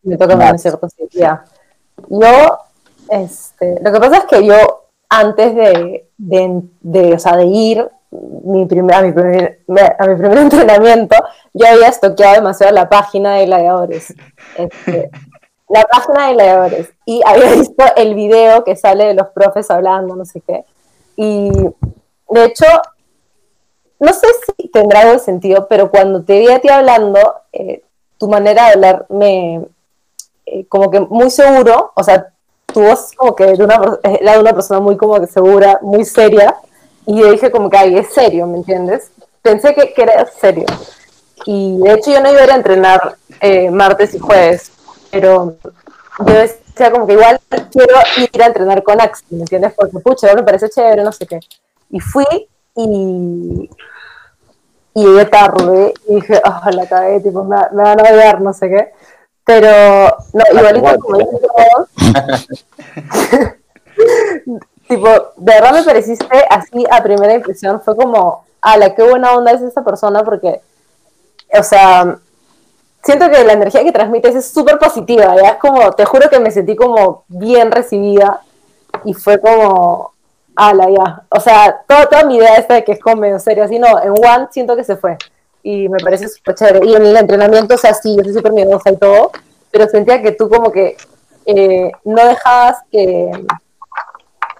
me 0.03 0.17
toca 0.17 0.33
a 0.33 0.37
mí, 0.37 0.43
Nat. 0.43 0.49
¿no 0.51 0.55
es 0.55 0.61
cierto? 0.61 0.89
Sí, 0.89 1.07
ya. 1.11 1.45
Yo, 2.09 2.59
este, 3.09 3.79
lo 3.81 3.91
que 3.91 3.99
pasa 3.99 4.17
es 4.17 4.25
que 4.25 4.45
yo, 4.45 4.55
antes 5.09 5.55
de, 5.55 6.09
de, 6.17 6.61
de, 6.81 7.13
o 7.13 7.19
sea, 7.19 7.37
de 7.37 7.45
ir 7.45 7.89
mi 8.11 8.65
primer, 8.65 8.95
a, 8.95 9.01
mi 9.01 9.11
primer, 9.11 9.59
a 9.97 10.07
mi 10.07 10.15
primer 10.15 10.37
entrenamiento, 10.39 11.15
yo 11.53 11.67
había 11.67 11.87
estoqueado 11.87 12.35
demasiado 12.35 12.73
la 12.73 12.89
página 12.89 13.35
de 13.35 13.45
gladiadores. 13.45 14.13
Este, 14.57 15.09
la 15.69 15.83
página 15.83 16.27
de 16.27 16.33
gladiadores. 16.33 16.89
Y 17.05 17.21
había 17.25 17.51
visto 17.55 17.83
el 17.95 18.15
video 18.15 18.63
que 18.63 18.75
sale 18.75 19.05
de 19.05 19.13
los 19.13 19.27
profes 19.29 19.69
hablando, 19.71 20.15
no 20.15 20.25
sé 20.25 20.41
qué. 20.41 20.65
Y 21.15 21.51
de 22.29 22.45
hecho, 22.45 22.65
no 23.99 24.13
sé 24.13 24.27
si 24.45 24.67
tendrá 24.69 25.01
algo 25.01 25.13
de 25.13 25.19
sentido, 25.19 25.67
pero 25.67 25.89
cuando 25.89 26.23
te 26.23 26.39
vi 26.39 26.49
a 26.49 26.59
ti 26.59 26.69
hablando, 26.69 27.19
eh, 27.53 27.83
tu 28.17 28.27
manera 28.27 28.65
de 28.65 28.73
hablar 28.73 29.05
me, 29.09 29.65
eh, 30.45 30.65
como 30.67 30.91
que 30.91 30.99
muy 30.99 31.29
seguro, 31.29 31.91
o 31.95 32.03
sea, 32.03 32.27
tu 32.67 32.81
voz 32.81 33.11
como 33.15 33.35
que 33.35 33.45
de 33.45 33.63
una, 33.63 33.79
era 34.03 34.33
de 34.33 34.39
una 34.39 34.53
persona 34.53 34.79
muy 34.79 34.97
como 34.97 35.19
que 35.19 35.27
segura, 35.27 35.79
muy 35.81 36.05
seria, 36.05 36.55
y 37.05 37.19
yo 37.19 37.31
dije 37.31 37.51
como 37.51 37.69
que, 37.69 37.77
ay, 37.77 37.97
es 37.97 38.13
serio, 38.13 38.47
¿me 38.47 38.57
entiendes? 38.57 39.11
Pensé 39.41 39.73
que, 39.73 39.93
que 39.93 40.01
era 40.01 40.25
serio. 40.25 40.65
Y 41.45 41.77
de 41.77 41.93
hecho 41.93 42.11
yo 42.11 42.21
no 42.21 42.31
iba 42.31 42.41
a 42.41 42.43
ir 42.43 42.51
a 42.51 42.55
entrenar 42.55 43.15
eh, 43.41 43.69
martes 43.69 44.15
y 44.15 44.19
jueves, 44.19 44.71
pero 45.11 45.55
yo 46.19 46.33
decía 46.33 46.91
como 46.91 47.07
que 47.07 47.13
igual 47.13 47.39
quiero 47.71 47.95
ir 48.17 48.41
a 48.41 48.47
entrenar 48.47 48.83
con 48.83 49.01
Axel, 49.01 49.27
¿me 49.31 49.41
entiendes? 49.41 49.73
Porque 49.75 49.99
pucha, 49.99 50.33
me 50.33 50.43
parece 50.43 50.69
chévere, 50.69 51.03
no 51.03 51.11
sé 51.11 51.25
qué. 51.25 51.39
Y 51.89 51.99
fui 51.99 52.25
y, 52.75 53.69
y 54.93 55.05
llegué 55.05 55.25
tarde 55.25 55.93
y 56.07 56.15
dije, 56.15 56.41
ah, 56.43 56.69
la 56.71 56.87
cagué, 56.87 57.19
tipo, 57.19 57.43
me, 57.43 57.57
me 57.71 57.83
van 57.83 57.99
a 57.99 58.03
odiar, 58.03 58.41
no 58.41 58.53
sé 58.53 58.69
qué. 58.69 58.91
Pero, 59.45 60.17
no, 60.33 60.43
igualito 60.51 60.99
como 60.99 61.17
dicen 61.19 61.39
todos, 61.39 61.89
tipo, 64.87 65.07
de 65.37 65.53
verdad 65.53 65.73
me 65.73 65.83
pareciste 65.83 66.45
así 66.49 66.83
a 66.89 67.03
primera 67.03 67.35
impresión, 67.35 67.79
fue 67.79 67.95
como, 67.95 68.43
ala, 68.59 68.95
qué 68.95 69.03
buena 69.03 69.33
onda 69.33 69.51
es 69.51 69.61
esta 69.61 69.83
persona 69.83 70.23
porque, 70.23 70.61
o 71.57 71.61
sea, 71.61 72.17
siento 73.05 73.29
que 73.29 73.43
la 73.43 73.53
energía 73.53 73.83
que 73.83 73.91
transmites 73.91 74.35
es 74.35 74.47
súper 74.47 74.79
positiva, 74.79 75.35
es 75.35 75.55
como, 75.55 75.91
te 75.91 76.05
juro 76.05 76.29
que 76.29 76.39
me 76.39 76.51
sentí 76.51 76.75
como 76.75 77.23
bien 77.27 77.71
recibida 77.71 78.41
y 79.03 79.13
fue 79.13 79.39
como, 79.39 80.11
ala, 80.55 80.89
ya, 80.89 81.23
o 81.29 81.39
sea, 81.39 81.81
toda, 81.87 82.07
toda 82.07 82.23
mi 82.25 82.37
idea 82.37 82.55
esta 82.55 82.73
de 82.73 82.83
que 82.83 82.93
es 82.93 82.99
como 82.99 83.17
medio 83.17 83.39
serio, 83.39 83.63
así 83.63 83.75
en 83.75 83.83
One 83.83 84.47
siento 84.51 84.75
que 84.75 84.83
se 84.83 84.97
fue 84.97 85.17
y 85.65 85.89
me 85.89 85.97
parece 85.97 86.29
súper 86.29 86.53
chévere. 86.53 86.85
Y 86.85 86.95
en 86.95 87.05
el 87.05 87.17
entrenamiento, 87.17 87.73
o 87.73 87.77
sea, 87.77 87.93
sí, 87.95 88.15
yo 88.15 88.23
soy 88.23 88.33
súper 88.33 88.53
miedosa 88.53 88.91
y 88.91 88.97
todo, 88.97 89.31
pero 89.71 89.87
sentía 89.87 90.21
que 90.21 90.31
tú 90.31 90.47
como 90.47 90.71
que 90.71 90.95
eh, 91.47 91.91
no 92.03 92.27
dejabas 92.27 92.77
que, 92.91 93.31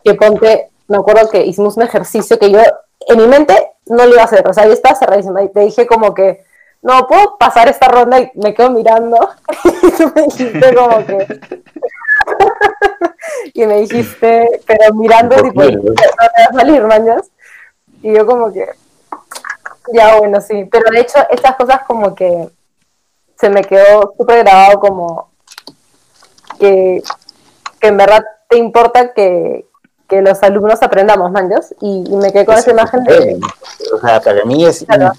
que 0.04 0.14
ponte, 0.16 0.72
me 0.88 0.98
acuerdo 0.98 1.30
que 1.30 1.46
hicimos 1.46 1.78
un 1.78 1.84
ejercicio 1.84 2.40
que 2.40 2.50
yo 2.50 2.60
en 3.08 3.18
mi 3.18 3.28
mente 3.28 3.56
no 3.86 4.06
lo 4.06 4.14
iba 4.14 4.22
a 4.22 4.26
hacer, 4.26 4.48
o 4.48 4.54
sea, 4.54 4.66
yo 4.66 4.74
estaba 4.74 4.96
cerradísima 4.96 5.44
y 5.44 5.50
te 5.50 5.60
dije 5.60 5.86
como 5.86 6.14
que, 6.16 6.44
no, 6.86 7.08
puedo 7.08 7.36
pasar 7.40 7.68
esta 7.68 7.88
ronda 7.88 8.20
y 8.20 8.32
me 8.36 8.54
quedo 8.54 8.70
mirando. 8.70 9.18
Y 9.82 9.92
tú 9.92 10.12
me 10.16 10.22
dijiste 10.24 10.76
como 10.76 11.06
que... 11.06 11.40
y 13.54 13.66
me 13.66 13.78
dijiste, 13.82 14.62
pero 14.68 14.94
mirando 14.94 15.36
tipo, 15.36 15.64
no 15.64 15.94
te 15.94 16.08
va 16.08 16.50
a 16.50 16.54
salir, 16.54 16.84
mañas. 16.84 17.32
Y 18.04 18.14
yo 18.14 18.26
como 18.28 18.54
que, 18.54 18.68
ya 19.94 20.18
bueno, 20.18 20.40
sí, 20.42 20.66
pero 20.72 20.92
de 20.92 21.00
hecho 21.02 21.20
estas 21.32 21.56
cosas 21.56 21.82
como 21.88 22.14
que 22.14 22.50
se 23.40 23.50
me 23.50 23.64
quedó 23.64 24.14
súper 24.16 24.44
grabado 24.44 24.80
como 24.80 25.32
que, 26.60 27.02
que 27.80 27.88
en 27.88 27.98
verdad 27.98 28.24
te 28.48 28.58
importa 28.58 29.12
que, 29.14 29.66
que 30.08 30.22
los 30.22 30.42
alumnos 30.44 30.84
aprendamos, 30.84 31.32
manjos, 31.32 31.74
y, 31.82 32.04
y 32.08 32.16
me 32.18 32.32
quedé 32.32 32.46
con 32.46 32.58
esa 32.58 32.72
imagen 32.72 33.04
de... 33.06 33.40
O 33.92 34.00
sea, 34.00 34.22
para 34.22 34.46
mí 34.46 34.66
es, 34.66 34.86
Claro. 34.86 35.14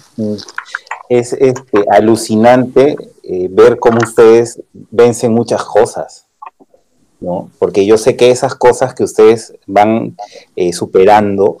Es 1.09 1.33
este, 1.33 1.85
alucinante 1.89 2.95
eh, 3.23 3.47
ver 3.51 3.79
cómo 3.79 3.97
ustedes 4.03 4.61
vencen 4.73 5.33
muchas 5.33 5.63
cosas, 5.63 6.27
¿no? 7.19 7.49
Porque 7.59 7.85
yo 7.85 7.97
sé 7.97 8.15
que 8.15 8.31
esas 8.31 8.55
cosas 8.55 8.93
que 8.93 9.03
ustedes 9.03 9.53
van 9.65 10.15
eh, 10.55 10.73
superando, 10.73 11.57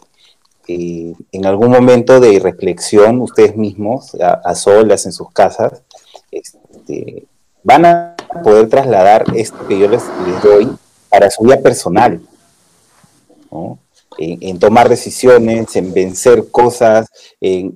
eh, 0.67 1.13
en 1.31 1.45
algún 1.45 1.71
momento 1.71 2.19
de 2.19 2.39
reflexión, 2.39 3.21
ustedes 3.21 3.55
mismos, 3.55 4.15
a, 4.15 4.55
solas 4.55 5.05
en 5.05 5.13
sus 5.13 5.31
casas, 5.31 5.81
este, 6.31 7.25
van 7.63 7.85
a 7.85 8.15
poder 8.43 8.69
trasladar 8.69 9.25
esto 9.35 9.65
que 9.67 9.79
yo 9.79 9.87
les, 9.87 10.03
doy 10.43 10.69
para 11.09 11.29
su 11.31 11.43
vida 11.43 11.61
personal, 11.61 12.21
¿no? 13.51 13.79
En, 14.19 14.57
tomar 14.57 14.89
decisiones, 14.89 15.75
en 15.75 15.93
vencer 15.93 16.49
cosas, 16.49 17.07
en 17.39 17.75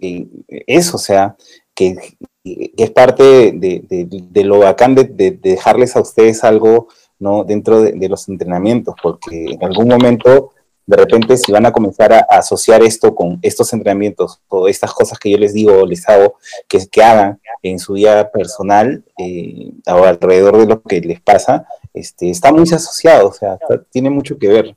eso, 0.66 0.96
o 0.96 1.00
sea, 1.00 1.36
que, 1.82 2.18
es 2.44 2.90
parte 2.92 3.52
de, 3.54 4.44
lo 4.44 4.60
bacán 4.60 4.96
de, 4.96 5.04
de- 5.06 5.32
de 5.32 5.50
dejarles 5.52 5.96
a 5.96 6.02
ustedes 6.02 6.44
algo 6.44 6.88
¿no? 7.20 7.44
dentro 7.44 7.82
de, 7.82 8.10
los 8.10 8.28
entrenamientos, 8.30 8.96
porque 9.02 9.46
en 9.52 9.64
algún 9.64 9.88
momento, 9.88 10.52
de 10.88 10.98
repente, 10.98 11.38
si 11.38 11.52
van 11.52 11.68
a 11.68 11.72
comenzar 11.72 12.12
a, 12.14 12.20
asociar 12.30 12.82
esto 12.82 13.14
con 13.14 13.38
estos 13.44 13.72
entrenamientos 13.74 14.42
o 14.48 14.68
estas 14.68 14.92
cosas 14.94 15.20
que 15.20 15.30
yo 15.30 15.38
les 15.38 15.54
digo 15.54 15.86
les 15.86 16.08
hago, 16.10 16.36
que, 16.68 16.80
que 16.92 17.04
hagan 17.04 17.40
en 17.62 17.78
su 17.78 17.94
vida 17.94 18.32
personal 18.32 19.04
eh, 19.20 19.72
o 19.88 20.04
alrededor 20.04 20.58
de 20.58 20.66
lo 20.66 20.82
que 20.82 21.00
les 21.02 21.22
pasa, 21.22 21.68
este, 21.94 22.32
está 22.32 22.52
muy 22.52 22.64
asociado, 22.64 23.28
o 23.30 23.34
sea, 23.34 23.54
está- 23.62 23.84
tiene 23.92 24.10
mucho 24.10 24.38
que 24.40 24.48
ver. 24.48 24.76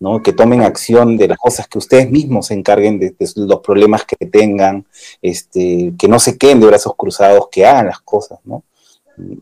¿No? 0.00 0.22
que 0.22 0.32
tomen 0.32 0.62
acción 0.62 1.16
de 1.16 1.28
las 1.28 1.38
cosas, 1.38 1.68
que 1.68 1.78
ustedes 1.78 2.10
mismos 2.10 2.48
se 2.48 2.54
encarguen 2.54 2.98
de, 2.98 3.10
de 3.10 3.28
los 3.36 3.60
problemas 3.60 4.04
que 4.04 4.26
tengan, 4.26 4.86
este, 5.22 5.92
que 5.98 6.08
no 6.08 6.18
se 6.18 6.36
queden 6.36 6.60
de 6.60 6.66
brazos 6.66 6.94
cruzados, 6.96 7.48
que 7.50 7.66
hagan 7.66 7.86
las 7.86 8.00
cosas, 8.00 8.38
¿no? 8.44 8.62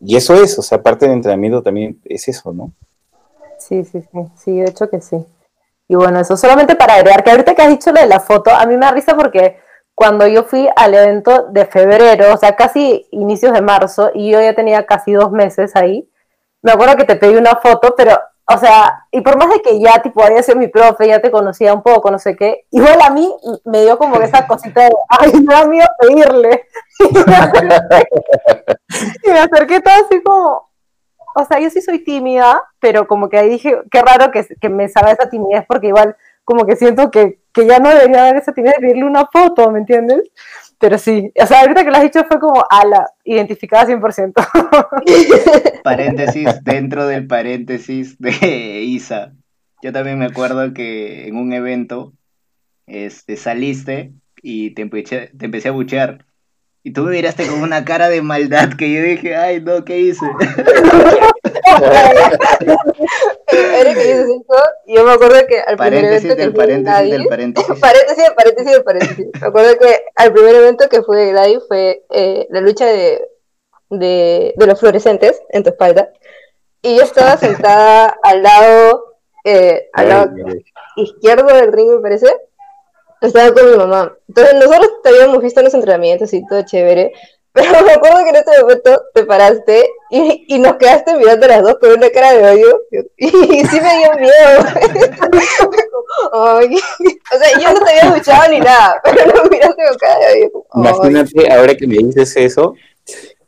Y 0.01 0.17
eso 0.17 0.35
es, 0.35 0.59
o 0.59 0.63
sea, 0.63 0.83
parte 0.83 1.07
del 1.07 1.15
entrenamiento 1.15 1.63
también 1.63 2.01
es 2.05 2.29
eso, 2.29 2.53
¿no? 2.53 2.73
Sí, 3.59 3.85
sí, 3.85 4.03
sí, 4.03 4.19
sí, 4.37 4.61
de 4.61 4.69
hecho 4.69 4.91
que 4.91 5.01
sí. 5.01 5.25
Y 5.89 5.95
bueno, 5.95 6.21
eso 6.21 6.37
solamente 6.37 6.75
para 6.75 6.95
agregar, 6.95 7.23
que 7.23 7.31
ahorita 7.31 7.55
que 7.55 7.63
has 7.63 7.71
dicho 7.71 7.93
lo 7.93 8.01
de 8.01 8.07
la 8.07 8.21
foto, 8.21 8.51
a 8.51 8.65
mí 8.67 8.75
me 8.77 8.85
da 8.87 8.93
risa 8.93 9.17
porque 9.17 9.59
cuando 9.95 10.27
yo 10.27 10.45
fui 10.45 10.69
al 10.75 10.95
evento 10.95 11.49
de 11.51 11.67
febrero, 11.67 12.35
o 12.35 12.37
sea, 12.37 12.57
casi 12.57 13.07
inicios 13.11 13.53
de 13.53 13.63
marzo, 13.63 14.11
y 14.15 14.31
yo 14.31 14.41
ya 14.41 14.55
tenía 14.55 14.85
casi 14.87 15.13
dos 15.13 15.31
meses 15.31 15.77
ahí, 15.77 16.09
me 16.63 16.73
acuerdo 16.73 16.97
que 16.97 17.05
te 17.05 17.17
pedí 17.17 17.35
una 17.35 17.57
foto, 17.57 17.95
pero, 17.97 18.19
o 18.55 18.59
sea, 18.59 19.07
y 19.11 19.21
por 19.21 19.37
más 19.39 19.49
de 19.51 19.63
que 19.63 19.81
ya, 19.81 20.03
tipo, 20.03 20.23
había 20.23 20.43
sido 20.43 20.59
mi 20.59 20.69
profe, 20.69 21.07
ya 21.07 21.21
te 21.21 21.31
conocía 21.31 21.73
un 21.75 21.83
poco, 21.83 22.11
no 22.11 22.19
sé 22.19 22.37
qué, 22.37 22.67
igual 22.71 23.01
a 23.03 23.11
mí 23.11 23.33
me 23.65 23.83
dio 23.83 23.99
como 23.99 24.17
esa 24.17 24.47
cosita 24.47 24.83
de, 24.85 24.93
ay, 25.09 25.33
me 25.41 25.55
da 25.55 25.65
miedo 25.67 25.87
pedirle. 25.99 26.67
y 29.25 29.31
me 29.31 29.39
acerqué 29.39 29.81
todo 29.81 29.95
así 29.95 30.23
como, 30.23 30.71
o 31.35 31.45
sea, 31.45 31.59
yo 31.61 31.71
sí 31.71 31.81
soy 31.81 32.05
tímida, 32.05 32.63
pero 32.81 33.07
como 33.07 33.29
que 33.29 33.39
ahí 33.39 33.49
dije, 33.49 33.81
qué 33.91 34.03
raro 34.03 34.31
que, 34.31 34.47
que 34.61 34.69
me 34.69 34.89
salga 34.89 35.13
esa 35.13 35.31
timidez, 35.31 35.65
porque 35.67 35.89
igual 35.89 36.17
como 36.45 36.67
que 36.67 36.77
siento 36.77 37.11
que, 37.11 37.41
que 37.53 37.67
ya 37.67 37.79
no 37.79 37.89
debería 37.89 38.23
haber 38.23 38.37
esa 38.37 38.53
timidez 38.53 38.77
de 38.77 38.83
pedirle 38.83 39.05
una 39.05 39.27
foto, 39.27 39.71
¿me 39.71 39.79
entiendes? 39.79 40.31
Pero 40.83 40.99
sí, 40.99 41.33
o 41.41 41.47
sea, 41.47 41.61
ahorita 41.61 41.85
que 41.85 41.91
lo 41.93 41.97
has 41.97 42.03
dicho 42.03 42.25
fue 42.25 42.41
como, 42.41 42.65
ala, 42.69 43.07
identificada 43.25 43.87
100%. 43.87 45.81
Paréntesis 45.85 46.49
dentro 46.65 47.07
del 47.07 47.29
paréntesis 47.29 48.19
de 48.19 48.83
Isa. 48.83 49.33
Yo 49.81 49.93
también 49.93 50.19
me 50.19 50.25
acuerdo 50.25 50.75
que 50.75 51.29
en 51.29 51.37
un 51.37 51.53
evento 51.53 52.15
este, 52.89 53.37
saliste 53.37 54.11
y 54.43 54.75
te 54.75 54.83
empecé, 54.83 55.31
te 55.39 55.45
empecé 55.45 55.69
a 55.69 55.71
buchear. 55.71 56.27
Y 56.85 56.93
tú 56.93 57.03
me 57.03 57.13
miraste 57.13 57.47
con 57.47 57.63
una 57.63 57.85
cara 57.85 58.09
de 58.09 58.23
maldad 58.23 58.71
que 58.77 58.93
yo 58.93 59.03
dije, 59.03 59.37
ay, 59.37 59.61
no, 59.61 59.85
¿qué 59.85 59.99
hice? 60.01 60.27
Eric 63.53 63.97
dice 63.97 64.23
eso, 64.23 64.63
y 64.87 64.97
yo 64.97 65.05
me 65.05 65.13
acuerdo 65.13 65.47
que 65.47 65.61
al 65.61 65.77
primer 65.77 66.03
Paréntesis 66.03 66.25
evento 66.25 66.37
que 66.37 66.43
del 66.43 66.53
fue 66.53 66.65
paréntesis 66.65 66.85
Gladys, 66.85 67.13
del 67.13 67.27
paréntesis. 67.29 67.75
paréntesis, 67.81 68.31
paréntesis, 68.37 68.79
paréntesis. 68.81 69.27
Me 69.41 69.47
acuerdo 69.47 69.79
que 69.79 70.05
al 70.17 70.33
primer 70.33 70.55
evento 70.57 70.89
que 70.89 71.03
fue 71.03 71.19
de 71.19 71.31
Gladys 71.31 71.61
fue 71.69 72.05
eh, 72.11 72.49
la 72.51 72.61
lucha 72.61 72.87
de, 72.87 73.29
de, 73.91 74.55
de 74.57 74.67
los 74.67 74.81
fluorescentes 74.81 75.41
en 75.51 75.63
tu 75.63 75.71
espalda. 75.71 76.11
Y 76.83 76.97
yo 76.97 77.03
estaba 77.03 77.37
sentada 77.37 78.17
al 78.25 78.43
lado, 78.43 79.19
eh, 79.45 79.89
al 79.93 80.09
lado 80.09 80.33
izquierdo 80.97 81.55
del 81.55 81.73
ring, 81.73 81.91
me 81.91 82.01
parece. 82.01 82.27
Estaba 83.23 83.55
con 83.55 83.71
mi 83.71 83.77
mamá. 83.77 84.13
Entonces 84.29 84.55
nosotros 84.55 84.91
te 85.03 85.09
habíamos 85.09 85.43
visto 85.43 85.63
los 85.63 85.75
entrenamientos 85.75 86.33
y 86.35 86.47
todo 86.47 86.63
chévere. 86.63 87.13
Pero 87.55 87.85
me 87.85 87.93
acuerdo 87.93 88.25
que 88.25 88.31
en 88.31 88.37
ese 88.37 88.63
momento 88.63 89.03
te 89.13 89.25
paraste 89.25 89.87
y, 90.11 90.47
y 90.49 90.59
nos 90.59 90.77
quedaste 90.77 91.15
mirando 91.17 91.47
las 91.47 91.63
dos 91.63 91.77
con 91.79 91.93
una 91.93 92.09
cara 92.11 92.33
de 92.33 92.45
odio. 92.45 92.81
Y, 93.17 93.65
sí 93.67 93.81
me 93.81 93.99
dio 93.99 94.13
miedo. 94.19 94.33
O 96.25 96.61
sea, 97.39 97.59
yo 97.59 97.73
no 97.73 97.85
te 97.85 97.91
había 97.91 98.15
escuchado 98.15 98.51
ni 98.51 98.61
nada, 98.61 99.01
pero 99.03 99.27
nos 99.33 99.51
miraste 99.51 99.83
con 99.89 99.97
cara 99.99 100.19
de 100.19 100.43
odio. 100.45 100.67
Imagínate, 100.75 101.53
ahora 101.53 101.75
que 101.75 101.87
me 101.87 101.97
dices 101.97 102.37
eso, 102.37 102.75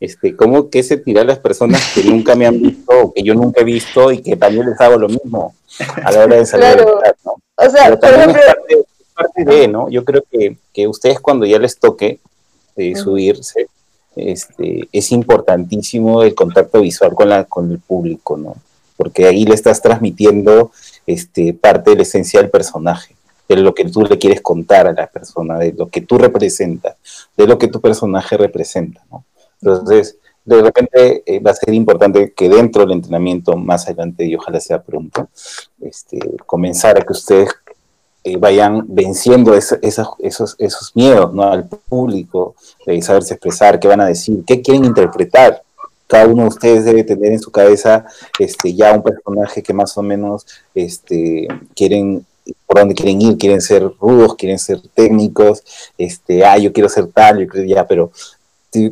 este, 0.00 0.34
¿cómo 0.34 0.70
que 0.70 0.82
se 0.82 0.96
tiran 0.96 1.26
las 1.26 1.38
personas 1.38 1.92
que 1.94 2.02
nunca 2.04 2.34
me 2.34 2.46
han 2.46 2.60
visto 2.60 2.92
o 2.92 3.12
que 3.12 3.22
yo 3.22 3.34
nunca 3.34 3.60
he 3.60 3.64
visto 3.64 4.10
y 4.12 4.22
que 4.22 4.36
también 4.36 4.66
les 4.68 4.80
hago 4.80 4.98
lo 4.98 5.08
mismo 5.08 5.54
a 6.02 6.10
la 6.10 6.24
hora 6.24 6.36
de 6.36 6.46
salir 6.46 6.66
Claro. 6.66 6.84
del 6.84 7.04
chat, 7.04 7.16
¿no? 7.24 7.36
O 7.56 7.70
sea, 7.70 7.84
Pero 7.84 8.00
por 8.00 8.08
ejemplo, 8.10 8.42
parte, 9.14 9.44
de, 9.44 9.68
¿no? 9.68 9.88
Yo 9.88 10.04
creo 10.04 10.22
que, 10.30 10.56
que 10.72 10.88
ustedes 10.88 11.20
cuando 11.20 11.46
ya 11.46 11.58
les 11.58 11.78
toque 11.78 12.20
eh, 12.76 12.96
subirse, 12.96 13.68
este, 14.16 14.88
es 14.92 15.12
importantísimo 15.12 16.22
el 16.22 16.34
contacto 16.34 16.80
visual 16.80 17.14
con, 17.14 17.28
la, 17.28 17.44
con 17.44 17.70
el 17.70 17.78
público, 17.78 18.36
¿no? 18.36 18.56
Porque 18.96 19.26
ahí 19.26 19.44
le 19.44 19.54
estás 19.54 19.82
transmitiendo 19.82 20.70
este, 21.06 21.52
parte 21.52 21.90
de 21.90 21.96
la 21.96 22.02
esencia 22.02 22.40
del 22.40 22.50
personaje, 22.50 23.16
de 23.48 23.56
lo 23.56 23.74
que 23.74 23.84
tú 23.84 24.02
le 24.02 24.18
quieres 24.18 24.40
contar 24.40 24.86
a 24.86 24.92
la 24.92 25.06
persona, 25.06 25.58
de 25.58 25.72
lo 25.72 25.88
que 25.88 26.00
tú 26.00 26.18
representas, 26.18 26.96
de 27.36 27.46
lo 27.46 27.58
que 27.58 27.68
tu 27.68 27.80
personaje 27.80 28.36
representa, 28.36 29.04
¿no? 29.10 29.24
Entonces, 29.60 30.18
de 30.44 30.62
repente 30.62 31.22
eh, 31.26 31.40
va 31.40 31.52
a 31.52 31.54
ser 31.54 31.72
importante 31.72 32.32
que 32.32 32.48
dentro 32.48 32.82
del 32.82 32.92
entrenamiento, 32.92 33.56
más 33.56 33.86
adelante 33.86 34.26
y 34.26 34.34
ojalá 34.34 34.60
sea 34.60 34.82
pronto, 34.82 35.28
este, 35.80 36.18
comenzar 36.46 36.98
a 36.98 37.02
que 37.02 37.12
ustedes 37.12 37.48
eh, 38.24 38.36
vayan 38.38 38.84
venciendo 38.88 39.54
esas- 39.54 39.78
esos, 39.82 40.56
esos 40.58 40.92
miedos 40.94 41.32
¿no? 41.34 41.42
al 41.44 41.66
público, 41.68 42.54
de 42.86 43.00
saberse 43.02 43.34
expresar, 43.34 43.78
qué 43.78 43.86
van 43.88 44.00
a 44.00 44.06
decir, 44.06 44.42
qué 44.46 44.60
quieren 44.62 44.84
interpretar. 44.86 45.62
Cada 46.06 46.26
uno 46.26 46.42
de 46.42 46.48
ustedes 46.48 46.84
debe 46.84 47.02
tener 47.04 47.32
en 47.32 47.40
su 47.40 47.50
cabeza 47.50 48.04
este, 48.38 48.74
ya 48.74 48.92
un 48.94 49.02
personaje 49.02 49.62
que 49.62 49.72
más 49.72 49.96
o 49.96 50.02
menos 50.02 50.46
este, 50.74 51.48
quieren 51.74 52.24
por 52.66 52.78
dónde 52.78 52.94
quieren 52.94 53.22
ir, 53.22 53.38
quieren 53.38 53.60
ser 53.62 53.90
rudos, 54.00 54.34
quieren 54.34 54.58
ser 54.58 54.78
técnicos, 54.94 55.62
este, 55.96 56.44
ah, 56.44 56.58
yo 56.58 56.72
quiero 56.74 56.90
ser 56.90 57.06
tal, 57.06 57.38
yo 57.40 57.46
creo 57.48 57.64
ya, 57.64 57.86
pero 57.86 58.10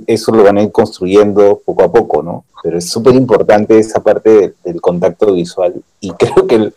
eso 0.07 0.33
lo 0.33 0.45
van 0.45 0.59
a 0.59 0.63
ir 0.63 0.71
construyendo 0.73 1.61
poco 1.65 1.83
a 1.83 1.93
poco, 1.93 2.23
¿no? 2.23 2.45
Pero 2.63 2.79
es 2.79 2.89
súper 2.89 3.15
importante 3.15 3.79
esa 3.79 4.01
parte 4.01 4.31
de- 4.31 4.55
del 4.65 4.81
contacto 4.81 5.33
visual 5.35 5.83
y 6.01 6.11
creo 6.19 6.47
que 6.47 6.55
el, 6.55 6.75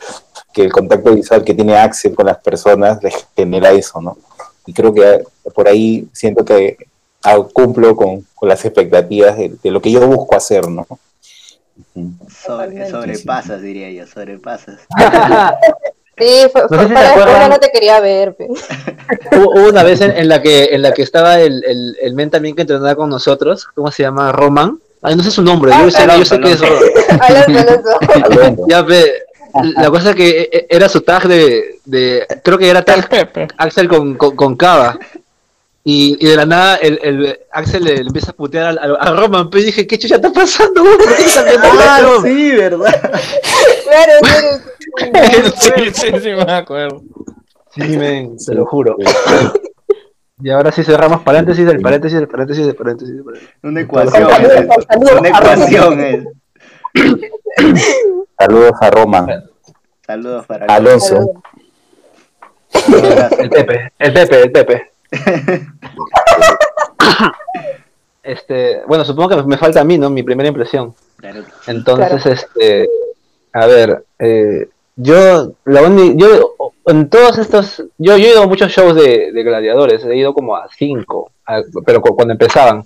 que 0.55 0.63
el 0.63 0.71
contacto 0.71 1.13
visual 1.13 1.43
que 1.43 1.53
tiene 1.53 1.75
Axel 1.77 2.15
con 2.15 2.25
las 2.27 2.37
personas 2.37 3.03
les 3.03 3.13
genera 3.35 3.71
eso, 3.71 4.01
¿no? 4.01 4.17
Y 4.65 4.73
creo 4.73 4.93
que 4.93 5.05
ah, 5.05 5.19
por 5.53 5.67
ahí 5.67 6.07
siento 6.13 6.45
que 6.45 6.77
ah, 7.23 7.37
cumplo 7.51 7.93
con, 7.95 8.25
con 8.33 8.47
las 8.47 8.63
expectativas 8.63 9.37
de, 9.37 9.53
de 9.61 9.71
lo 9.71 9.81
que 9.81 9.91
yo 9.91 10.07
busco 10.07 10.33
hacer, 10.35 10.67
¿no? 10.69 10.87
Sobre, 12.29 12.89
sobrepasas, 12.89 13.61
diría 13.61 13.91
yo, 13.91 14.07
sobrepasas. 14.07 14.79
Sí, 16.17 16.47
fue, 16.49 16.61
No 16.69 16.79
sé 16.79 16.87
si 16.87 16.93
para 16.93 17.49
no 17.49 17.59
te 17.59 17.69
quería 17.71 17.99
ver. 17.99 18.37
pe. 18.37 18.47
Hubo 19.33 19.67
una 19.67 19.83
vez 19.83 19.99
en, 19.99 20.11
en 20.11 20.29
la 20.29 20.41
que 20.41 20.69
en 20.71 20.81
la 20.81 20.93
que 20.93 21.01
estaba 21.01 21.41
el, 21.41 21.61
el, 21.65 21.97
el 22.01 22.13
men 22.13 22.29
también 22.29 22.55
que 22.55 22.61
entrenaba 22.61 22.95
con 22.95 23.09
nosotros, 23.09 23.67
¿cómo 23.75 23.91
se 23.91 24.03
llama? 24.03 24.31
Roman. 24.31 24.79
Ay, 25.01 25.17
no 25.17 25.23
sé 25.23 25.29
su 25.29 25.41
nombre, 25.41 25.73
yo, 25.77 25.91
sé, 25.91 26.07
yo 26.07 26.23
sé 26.23 26.39
que 26.39 26.51
es. 26.53 26.61
Alonso. 26.63 27.99
Ya 28.69 28.81
ve, 28.81 29.25
la 29.63 29.89
cosa 29.89 30.09
es 30.11 30.15
que 30.15 30.49
e- 30.51 30.67
era 30.69 30.89
su 30.89 31.01
tag 31.01 31.27
de, 31.27 31.79
de 31.85 32.25
creo 32.43 32.57
que 32.57 32.69
era 32.69 32.83
tag 32.83 33.07
Pepe. 33.09 33.47
Axel 33.57 33.87
con, 33.87 34.15
con, 34.15 34.35
con 34.35 34.55
Cava. 34.55 34.97
Y, 35.87 36.17
y 36.19 36.29
de 36.29 36.35
la 36.35 36.45
nada 36.47 36.75
el, 36.77 36.99
el 37.03 37.39
Axel 37.51 37.83
le, 37.83 37.93
le 37.97 38.01
empieza 38.07 38.31
a 38.31 38.35
putear 38.35 38.65
al- 38.65 38.79
al- 38.79 38.97
a, 38.99 39.11
Roman, 39.11 39.49
pero 39.51 39.63
dije, 39.63 39.85
¿qué 39.85 39.99
chucha 39.99 40.15
está 40.15 40.33
pasando? 40.33 40.81
güey? 40.83 40.97
¿Por 40.97 41.15
qué 41.15 41.25
estás 41.25 41.45
viendo 41.45 41.67
esto?" 41.67 42.21
sí, 42.23 42.51
¿verdad? 42.55 43.11
Claro, 43.83 44.13
claro. 45.11 45.53
sí, 45.59 45.71
sí, 45.93 46.07
sí, 46.21 46.29
me 46.29 46.51
acuerdo. 46.51 47.03
Sí, 47.75 47.81
men, 47.97 48.35
te 48.37 48.55
lo 48.55 48.65
juro. 48.65 48.95
Y 50.41 50.49
ahora 50.49 50.71
sí 50.71 50.83
cerramos 50.83 51.21
paréntesis 51.21 51.65
del 51.65 51.79
paréntesis 51.81 52.17
del 52.17 52.27
paréntesis 52.27 52.65
del 52.65 52.75
paréntesis. 52.75 53.15
del 53.15 53.23
paréntesis. 53.23 53.55
Una 53.61 53.81
ecuación 53.81 54.27
es 54.31 54.49
esto. 54.51 55.17
Una 55.19 55.29
ecuación 55.29 55.99
es. 56.03 56.25
Saludos 58.37 58.71
a 58.81 58.89
Roma, 58.91 59.43
Saludos 60.05 60.45
para 60.45 60.65
Alonso. 60.67 61.41
El 63.39 63.49
Pepe, 63.49 63.91
el 63.99 64.13
Pepe, 64.13 64.41
el 64.43 64.51
Pepe. 64.51 64.91
Este, 68.23 68.81
bueno, 68.87 69.05
supongo 69.05 69.29
que 69.29 69.43
me 69.43 69.55
falta 69.57 69.81
a 69.81 69.83
mí, 69.83 69.99
¿no? 69.99 70.09
Mi 70.09 70.23
primera 70.23 70.49
impresión. 70.49 70.95
Claro. 71.17 71.43
Entonces, 71.67 72.25
este, 72.25 72.89
a 73.53 73.67
ver, 73.67 74.03
eh, 74.17 74.67
yo, 74.95 75.51
la 75.65 75.83
uni- 75.83 76.15
yo, 76.17 76.55
en 76.87 77.07
todos 77.09 77.37
estos, 77.37 77.83
yo, 77.99 78.17
yo 78.17 78.25
he 78.27 78.31
ido 78.31 78.41
a 78.41 78.47
muchos 78.47 78.71
shows 78.71 78.95
de, 78.95 79.31
de 79.31 79.43
gladiadores, 79.43 80.03
he 80.05 80.15
ido 80.15 80.33
como 80.33 80.55
a 80.55 80.67
cinco, 80.75 81.31
a- 81.45 81.61
pero 81.85 82.01
cu- 82.01 82.15
cuando 82.15 82.31
empezaban. 82.33 82.83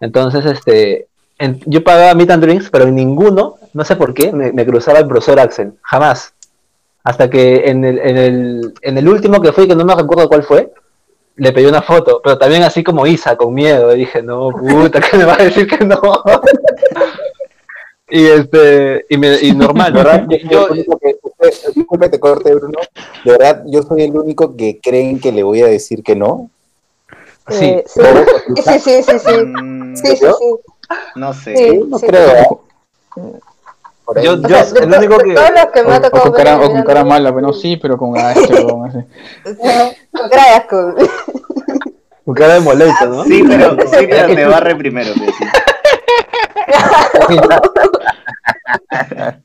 Entonces, 0.00 0.46
este, 0.46 1.08
en- 1.40 1.60
yo 1.66 1.82
pagaba 1.82 2.14
meet 2.14 2.30
and 2.30 2.44
drinks, 2.44 2.70
pero 2.70 2.84
en 2.84 2.94
ninguno, 2.94 3.56
no 3.74 3.84
sé 3.84 3.96
por 3.96 4.14
qué, 4.14 4.32
me, 4.32 4.52
me 4.52 4.66
cruzaba 4.66 4.98
el 4.98 5.06
profesor 5.06 5.38
Axel, 5.40 5.72
jamás. 5.82 6.34
Hasta 7.04 7.28
que 7.28 7.68
en 7.68 7.84
el, 7.84 7.98
en 7.98 8.16
el, 8.16 8.74
en 8.82 8.98
el 8.98 9.08
último 9.08 9.40
que 9.40 9.52
fui, 9.52 9.66
que 9.66 9.74
no 9.74 9.84
me 9.84 9.94
recuerdo 9.94 10.28
cuál 10.28 10.42
fue, 10.44 10.72
le 11.36 11.52
pedí 11.52 11.66
una 11.66 11.82
foto, 11.82 12.20
pero 12.22 12.38
también 12.38 12.62
así 12.62 12.84
como 12.84 13.06
Isa, 13.06 13.36
con 13.36 13.52
miedo. 13.54 13.94
Y 13.94 14.00
dije, 14.00 14.22
no, 14.22 14.50
puta, 14.50 15.00
que 15.00 15.16
me 15.16 15.24
va 15.24 15.34
a 15.34 15.44
decir 15.44 15.66
que 15.66 15.84
no. 15.84 16.00
y 18.10 18.26
este, 18.26 19.06
y, 19.08 19.16
me, 19.16 19.38
y 19.40 19.52
normal, 19.52 19.92
¿verdad? 19.92 20.26
Yo, 20.50 20.68
disculpe, 20.68 22.08
te 22.10 22.20
corte, 22.20 22.54
Bruno. 22.54 22.78
De 23.24 23.32
verdad, 23.32 23.62
yo 23.66 23.82
soy 23.82 24.02
el 24.02 24.16
único 24.16 24.54
que 24.56 24.78
creen 24.80 25.18
que 25.18 25.32
le 25.32 25.42
voy 25.42 25.62
a 25.62 25.66
decir 25.66 26.02
que 26.04 26.14
no. 26.14 26.50
sí, 27.48 27.64
Eh, 27.64 27.84
sí. 27.86 28.00
Sí, 28.62 28.78
sí, 28.78 29.02
sí, 29.02 29.18
sí. 29.18 29.44
Mm, 29.44 29.96
Sí, 29.96 30.16
sí, 30.16 30.26
sí. 30.26 30.54
No 31.16 31.32
sé. 31.34 31.56
Sí, 31.56 31.80
No 31.88 31.98
sí. 31.98 32.06
creo. 32.06 32.62
Por 34.04 34.18
ahí. 34.18 34.24
yo, 34.24 34.32
O 34.32 34.36
yo, 34.36 34.48
sea, 34.48 34.64
de 34.64 34.80
el 34.80 34.90
to- 34.90 34.98
único 34.98 35.18
que. 35.18 35.34
todos 35.34 35.50
los 35.50 35.66
que 35.72 35.80
O, 35.80 35.84
me 35.88 35.96
o 35.96 36.00
tocado 36.00 36.22
con 36.24 36.32
cara, 36.32 36.56
o 36.60 36.70
con 36.70 36.82
cara 36.82 37.04
mala, 37.04 37.34
pero 37.34 37.52
sí, 37.52 37.76
pero 37.76 37.96
con 37.96 38.16
a 38.18 38.32
este, 38.32 38.54
weón, 38.64 38.88
así. 38.88 38.98
con 40.12 40.28
cara 40.28 40.44
de 40.44 40.50
asco. 40.56 40.94
Con 42.24 42.34
cara 42.34 42.54
de 42.54 42.60
molesto, 42.60 43.06
¿no? 43.06 43.24
Sí, 43.24 43.42
pero, 43.46 43.70
sí, 43.86 44.06
pero 44.08 44.34
te 44.34 44.44
barre 44.46 44.74
primero. 44.76 45.12
pues, 45.16 45.30
sí. 45.36 45.44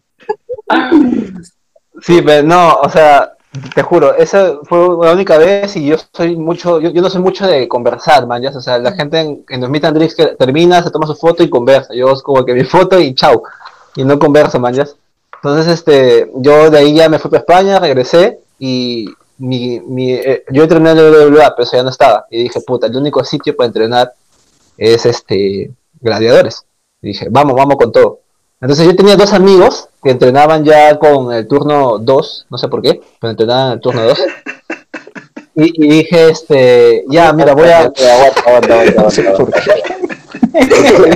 Sí, 2.01 2.21
pero 2.23 2.47
no, 2.47 2.75
o 2.75 2.89
sea, 2.89 3.33
te 3.73 3.81
juro, 3.81 4.13
esa 4.15 4.53
fue 4.63 4.77
la 5.03 5.13
única 5.13 5.37
vez 5.37 5.75
y 5.75 5.87
yo 5.87 5.95
soy 6.13 6.35
mucho, 6.35 6.79
yo, 6.79 6.89
yo 6.91 7.01
no 7.01 7.09
soy 7.09 7.21
mucho 7.21 7.47
de 7.47 7.67
conversar, 7.67 8.27
man, 8.27 8.41
ya, 8.41 8.49
o 8.51 8.61
sea, 8.61 8.77
la 8.77 8.91
gente 8.91 9.19
en, 9.19 9.43
en 9.49 9.61
los 9.61 9.69
meet 9.69 9.85
and 9.85 10.15
que 10.15 10.27
termina, 10.37 10.83
se 10.83 10.91
toma 10.91 11.07
su 11.07 11.15
foto 11.15 11.43
y 11.43 11.49
conversa, 11.49 11.93
yo 11.95 12.11
es 12.11 12.21
como 12.21 12.45
que 12.45 12.53
mi 12.53 12.63
foto 12.63 12.99
y 12.99 13.15
chau, 13.15 13.41
y 13.97 14.05
no 14.05 14.17
converso, 14.19 14.59
man, 14.59 14.73
ya. 14.73 14.87
Entonces, 15.43 15.73
este, 15.73 16.31
yo 16.35 16.69
de 16.69 16.77
ahí 16.77 16.93
ya 16.95 17.09
me 17.09 17.19
fui 17.19 17.29
para 17.29 17.41
España, 17.41 17.79
regresé 17.79 18.39
y 18.59 19.07
mi, 19.37 19.79
mi, 19.81 20.13
eh, 20.13 20.43
yo 20.51 20.63
entrené 20.63 20.91
en 20.91 20.97
el 20.97 21.31
WWA, 21.31 21.53
pero 21.55 21.63
eso 21.63 21.77
ya 21.77 21.83
no 21.83 21.89
estaba, 21.89 22.25
y 22.29 22.43
dije, 22.43 22.61
puta, 22.61 22.87
el 22.87 22.95
único 22.95 23.23
sitio 23.23 23.55
para 23.55 23.67
entrenar 23.67 24.13
es 24.77 25.05
este, 25.05 25.71
gladiadores, 25.99 26.65
y 27.01 27.07
dije, 27.09 27.27
vamos, 27.29 27.55
vamos 27.55 27.75
con 27.77 27.91
todo. 27.91 28.21
Entonces 28.59 28.87
yo 28.87 28.95
tenía 28.95 29.15
dos 29.15 29.33
amigos 29.33 29.89
que 30.03 30.09
entrenaban 30.09 30.63
ya 30.65 30.97
con 30.97 31.31
el 31.31 31.47
turno 31.47 31.99
2, 31.99 32.47
no 32.49 32.57
sé 32.57 32.67
por 32.67 32.81
qué, 32.81 32.99
pero 33.19 33.31
entrenaban 33.31 33.67
en 33.67 33.73
el 33.73 33.81
turno 33.81 34.03
2. 34.03 34.19
Y, 35.59 35.85
y 35.85 35.89
dije, 35.89 36.29
este, 36.29 37.03
ya, 37.09 37.33
mira, 37.33 37.53
voy 37.55 37.69
a... 37.69 37.79
Aguanta, 37.79 38.03
aguanta, 38.13 38.41
aguanta, 38.45 38.73
aguanta, 38.73 39.03
No 39.03 39.09
sé 39.09 39.21
aguanta. 39.27 39.43
por 39.43 39.53
qué. 39.53 39.83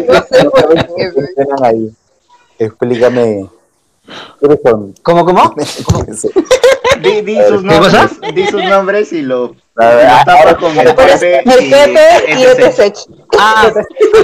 No 0.08 0.24
sé 0.30 0.50
por 0.50 0.74
qué. 0.96 1.92
Explícame. 2.66 3.48
¿Quiénes 4.40 4.60
son? 4.64 4.94
¿Cómo, 5.04 5.26
cómo? 5.26 5.56
Di, 7.02 7.22
di 7.22 7.38
sus 7.48 7.64
nombres, 7.64 8.20
di 8.36 8.46
sus 8.48 8.64
nombres 8.64 9.12
y 9.12 9.22
lo, 9.24 9.48
lo 9.48 9.56
tapas 10.26 10.56
con 10.58 10.78
el 10.78 10.94
Pepe 10.94 11.40
el 11.40 11.70
Pepe 11.72 12.36
y 12.38 12.44
etc. 12.44 12.96
Ah, 13.40 13.72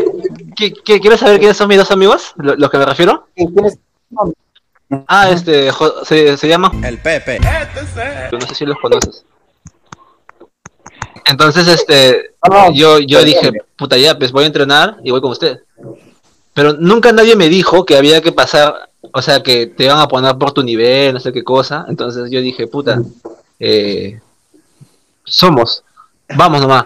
¿qué- 0.56 0.74
qué- 0.86 1.00
¿quieres 1.00 1.20
saber 1.20 1.40
quiénes 1.40 1.58
son 1.58 1.70
mis 1.70 1.78
dos 1.80 1.90
amigos? 1.90 2.34
¿Lo- 2.36 2.56
¿Los 2.56 2.70
que 2.70 2.78
me 2.78 2.86
refiero? 2.86 3.28
¿Quiénes 3.36 3.80
Ah, 5.08 5.30
este, 5.32 5.70
se, 6.04 6.38
se 6.38 6.48
llama... 6.48 6.72
El 6.84 7.00
Pepe. 7.00 7.40
No 8.32 8.42
sé 8.42 8.54
si 8.56 8.66
los 8.66 8.78
conoces. 8.80 9.26
Entonces, 11.26 11.68
este, 11.68 12.32
no, 12.50 12.72
yo, 12.74 13.00
yo 13.00 13.24
dije, 13.24 13.52
puta 13.76 13.98
ya, 13.98 14.18
pues 14.18 14.32
voy 14.32 14.44
a 14.44 14.48
entrenar 14.48 14.98
y 15.04 15.12
voy 15.12 15.20
con 15.22 15.32
usted. 15.32 15.60
Pero 16.58 16.74
nunca 16.74 17.12
nadie 17.12 17.36
me 17.36 17.50
dijo 17.50 17.86
que 17.86 17.96
había 17.96 18.20
que 18.20 18.32
pasar, 18.32 18.90
o 19.14 19.22
sea, 19.22 19.44
que 19.44 19.68
te 19.68 19.84
iban 19.84 20.00
a 20.00 20.08
poner 20.08 20.36
por 20.40 20.54
tu 20.54 20.64
nivel, 20.64 21.14
no 21.14 21.20
sé 21.20 21.32
qué 21.32 21.44
cosa. 21.44 21.86
Entonces 21.88 22.32
yo 22.32 22.42
dije, 22.42 22.66
puta, 22.66 23.00
eh, 23.60 24.20
somos, 25.24 25.84
vamos 26.36 26.62
nomás. 26.62 26.86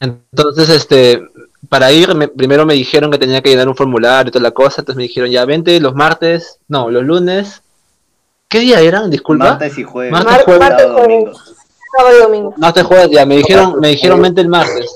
Entonces, 0.00 0.70
este, 0.70 1.28
para 1.68 1.92
ir, 1.92 2.14
me- 2.14 2.28
primero 2.28 2.64
me 2.64 2.72
dijeron 2.72 3.10
que 3.10 3.18
tenía 3.18 3.42
que 3.42 3.50
llenar 3.50 3.68
un 3.68 3.76
formulario 3.76 4.30
y 4.30 4.32
toda 4.32 4.44
la 4.44 4.52
cosa. 4.52 4.80
Entonces 4.80 4.96
me 4.96 5.02
dijeron, 5.02 5.28
ya, 5.28 5.44
vente 5.44 5.78
los 5.78 5.94
martes, 5.94 6.56
no, 6.68 6.88
los 6.90 7.04
lunes. 7.04 7.60
¿Qué 8.48 8.60
día 8.60 8.80
eran? 8.80 9.10
Disculpa. 9.10 9.44
Martes 9.50 9.76
y 9.76 9.82
jueves. 9.82 10.10
Martes, 10.10 10.44
jueves. 10.46 10.60
Martes, 10.70 10.88
domingo. 10.88 11.32
Sábado 11.98 12.16
y 12.16 12.22
domingo. 12.22 12.54
No 12.56 12.72
te 12.72 12.82
juegas, 12.82 13.10
ya, 13.10 13.26
me 13.26 13.36
dijeron, 13.36 13.78
me 13.78 13.88
dijeron 13.88 14.22
mente 14.22 14.40
el 14.40 14.48
martes. 14.48 14.90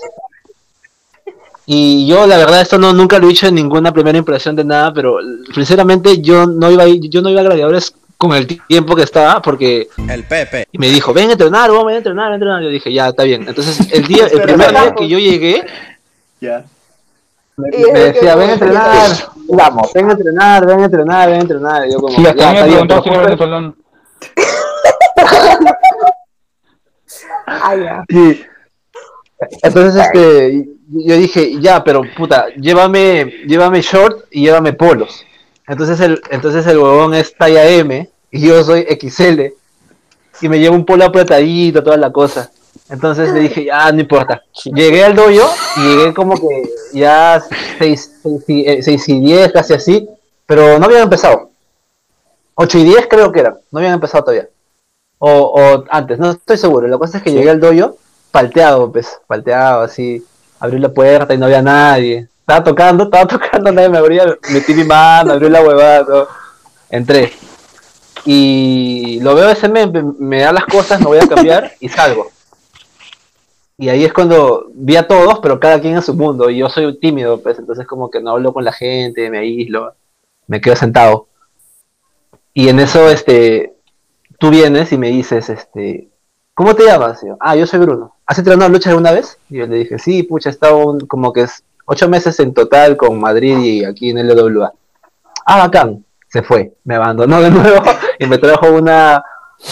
Y 1.66 2.06
yo 2.06 2.26
la 2.26 2.36
verdad 2.36 2.60
esto 2.60 2.78
no 2.78 2.92
nunca 2.92 3.18
lo 3.18 3.26
he 3.26 3.30
dicho 3.30 3.46
en 3.48 3.56
ninguna 3.56 3.92
primera 3.92 4.16
impresión 4.16 4.54
de 4.54 4.64
nada, 4.64 4.92
pero 4.94 5.18
sinceramente 5.52 6.20
yo 6.22 6.46
no 6.46 6.70
iba 6.70 6.84
a 6.84 6.86
ir- 6.88 7.08
yo 7.10 7.20
no 7.22 7.28
iba 7.28 7.40
a 7.40 7.44
gladiadores 7.44 7.92
con 8.16 8.32
el 8.34 8.46
tiempo 8.46 8.94
que 8.94 9.02
estaba 9.02 9.42
porque 9.42 9.88
El 10.08 10.22
Pepe. 10.24 10.68
y 10.70 10.78
me 10.78 10.88
dijo, 10.88 11.12
ven 11.12 11.28
a 11.28 11.32
entrenar, 11.32 11.70
vamos 11.70 11.92
a 11.92 11.96
entrenar, 11.96 12.30
a 12.30 12.34
entrenar. 12.36 12.62
Yo 12.62 12.68
dije, 12.68 12.92
ya, 12.92 13.08
está 13.08 13.24
bien. 13.24 13.46
Entonces 13.48 13.80
el 13.92 14.06
día, 14.06 14.26
el 14.26 14.40
primer 14.42 14.70
día 14.70 14.94
que 14.94 15.08
yo 15.08 15.18
llegué, 15.18 15.64
Ya. 16.40 16.64
Me 17.56 17.70
que- 17.70 17.92
decía, 17.92 18.36
ven 18.36 18.50
a 18.50 18.52
entrenar, 18.52 19.10
vamos, 19.48 19.90
ven 19.94 20.08
a 20.08 20.12
entrenar, 20.12 20.66
ven 20.66 20.80
a 20.80 20.84
entrenar, 20.84 21.28
ven 21.30 21.38
a 21.38 21.42
entrenar. 21.42 21.88
Y 21.88 21.92
yo 21.92 21.98
como, 22.00 22.14
Sí, 22.14 22.22
ya, 22.22 22.32
me 22.34 22.36
está 22.38 22.52
bien, 22.52 22.64
preguntó 22.86 23.02
si 23.02 23.08
era 23.08 23.22
venezolano. 23.22 23.74
Ah, 27.46 27.74
ya. 27.76 28.04
Sí. 28.08 28.42
Entonces, 29.62 30.02
este, 30.04 30.68
yo 30.88 31.16
dije, 31.16 31.60
ya, 31.60 31.82
pero 31.82 32.02
puta, 32.16 32.46
llévame, 32.56 33.24
llévame 33.46 33.80
short 33.82 34.26
y 34.30 34.42
llévame 34.42 34.72
polos. 34.72 35.24
Entonces 35.66 36.00
el, 36.00 36.20
entonces 36.30 36.66
el 36.66 36.78
huevón 36.78 37.14
es 37.14 37.34
talla 37.34 37.68
M 37.68 38.08
y 38.30 38.40
yo 38.40 38.62
soy 38.62 38.86
XL 39.00 39.52
y 40.40 40.48
me 40.48 40.58
llevo 40.58 40.76
un 40.76 40.84
polo 40.84 41.04
apretadito, 41.04 41.82
toda 41.82 41.96
la 41.96 42.12
cosa. 42.12 42.50
Entonces 42.88 43.32
le 43.32 43.40
dije, 43.40 43.64
ya, 43.64 43.90
no 43.90 44.00
importa. 44.00 44.42
Llegué 44.64 45.04
al 45.04 45.16
dojo 45.16 45.30
y 45.76 45.80
llegué 45.80 46.14
como 46.14 46.34
que 46.34 46.70
ya 46.92 47.42
6 47.78 48.20
y 48.46 49.20
10, 49.20 49.52
casi 49.52 49.74
así, 49.74 50.08
pero 50.46 50.78
no 50.78 50.84
habían 50.86 51.02
empezado. 51.02 51.50
8 52.54 52.78
y 52.78 52.84
10 52.84 53.06
creo 53.08 53.32
que 53.32 53.40
eran, 53.40 53.58
no 53.70 53.78
habían 53.78 53.94
empezado 53.94 54.24
todavía. 54.24 54.48
O, 55.18 55.30
o 55.30 55.84
antes, 55.90 56.18
no 56.18 56.30
estoy 56.30 56.58
seguro. 56.58 56.86
La 56.86 56.98
cosa 56.98 57.18
es 57.18 57.24
que 57.24 57.32
llegué 57.32 57.50
al 57.50 57.60
dojo 57.60 57.96
palteado, 58.30 58.92
pues, 58.92 59.18
palteado, 59.26 59.80
así. 59.82 60.24
Abrí 60.58 60.78
la 60.78 60.88
puerta 60.88 61.34
y 61.34 61.38
no 61.38 61.46
había 61.46 61.62
nadie. 61.62 62.28
Estaba 62.40 62.64
tocando, 62.64 63.04
estaba 63.04 63.26
tocando, 63.28 63.72
nadie 63.72 63.88
me 63.88 63.98
abría. 63.98 64.36
Metí 64.52 64.74
mi 64.74 64.84
mano, 64.84 65.32
abrí 65.32 65.48
la 65.48 65.62
huevada, 65.62 66.04
todo. 66.04 66.28
Entré. 66.90 67.32
Y 68.24 69.20
lo 69.20 69.34
veo 69.34 69.48
ese 69.50 69.68
men, 69.68 69.92
me, 69.92 70.02
me 70.02 70.40
da 70.40 70.52
las 70.52 70.64
cosas, 70.64 70.98
me 71.00 71.06
voy 71.06 71.18
a 71.18 71.28
cambiar 71.28 71.72
y 71.80 71.88
salgo. 71.88 72.30
Y 73.78 73.88
ahí 73.90 74.04
es 74.04 74.12
cuando 74.12 74.68
vi 74.72 74.96
a 74.96 75.06
todos, 75.06 75.38
pero 75.40 75.60
cada 75.60 75.80
quien 75.80 75.94
en 75.94 76.02
su 76.02 76.14
mundo. 76.14 76.48
Y 76.48 76.58
yo 76.58 76.68
soy 76.68 76.98
tímido, 76.98 77.42
pues, 77.42 77.58
entonces 77.58 77.86
como 77.86 78.10
que 78.10 78.20
no 78.20 78.30
hablo 78.30 78.52
con 78.52 78.64
la 78.64 78.72
gente, 78.72 79.28
me 79.30 79.38
aíslo, 79.38 79.94
me 80.46 80.60
quedo 80.60 80.76
sentado. 80.76 81.28
Y 82.54 82.68
en 82.68 82.80
eso, 82.80 83.10
este, 83.10 83.74
tú 84.38 84.50
vienes 84.50 84.92
y 84.92 84.98
me 84.98 85.08
dices, 85.08 85.50
este, 85.50 86.08
¿cómo 86.56 86.74
te 86.74 86.84
llamas? 86.86 87.22
Y 87.22 87.28
yo, 87.28 87.36
ah, 87.38 87.54
yo 87.54 87.66
soy 87.68 87.78
Bruno. 87.78 88.16
¿Has 88.26 88.38
entrenado 88.38 88.68
lucha 88.72 88.90
alguna 88.90 89.12
vez? 89.12 89.38
Y 89.48 89.58
yo 89.58 89.66
le 89.68 89.76
dije, 89.76 89.98
sí, 90.00 90.24
pucha, 90.24 90.48
he 90.48 90.52
estado 90.52 90.78
un- 90.78 91.00
como 91.06 91.32
que 91.32 91.42
es 91.42 91.62
ocho 91.84 92.08
meses 92.08 92.40
en 92.40 92.52
total 92.52 92.96
con 92.96 93.20
Madrid 93.20 93.56
y 93.58 93.84
aquí 93.84 94.10
en 94.10 94.18
LWA. 94.18 94.72
Ah, 95.46 95.58
bacán. 95.58 96.04
Se 96.28 96.42
fue, 96.42 96.74
me 96.84 96.96
abandonó 96.96 97.40
de 97.40 97.50
nuevo 97.52 97.82
y 98.18 98.26
me 98.26 98.38
trajo 98.38 98.72
una, 98.72 99.22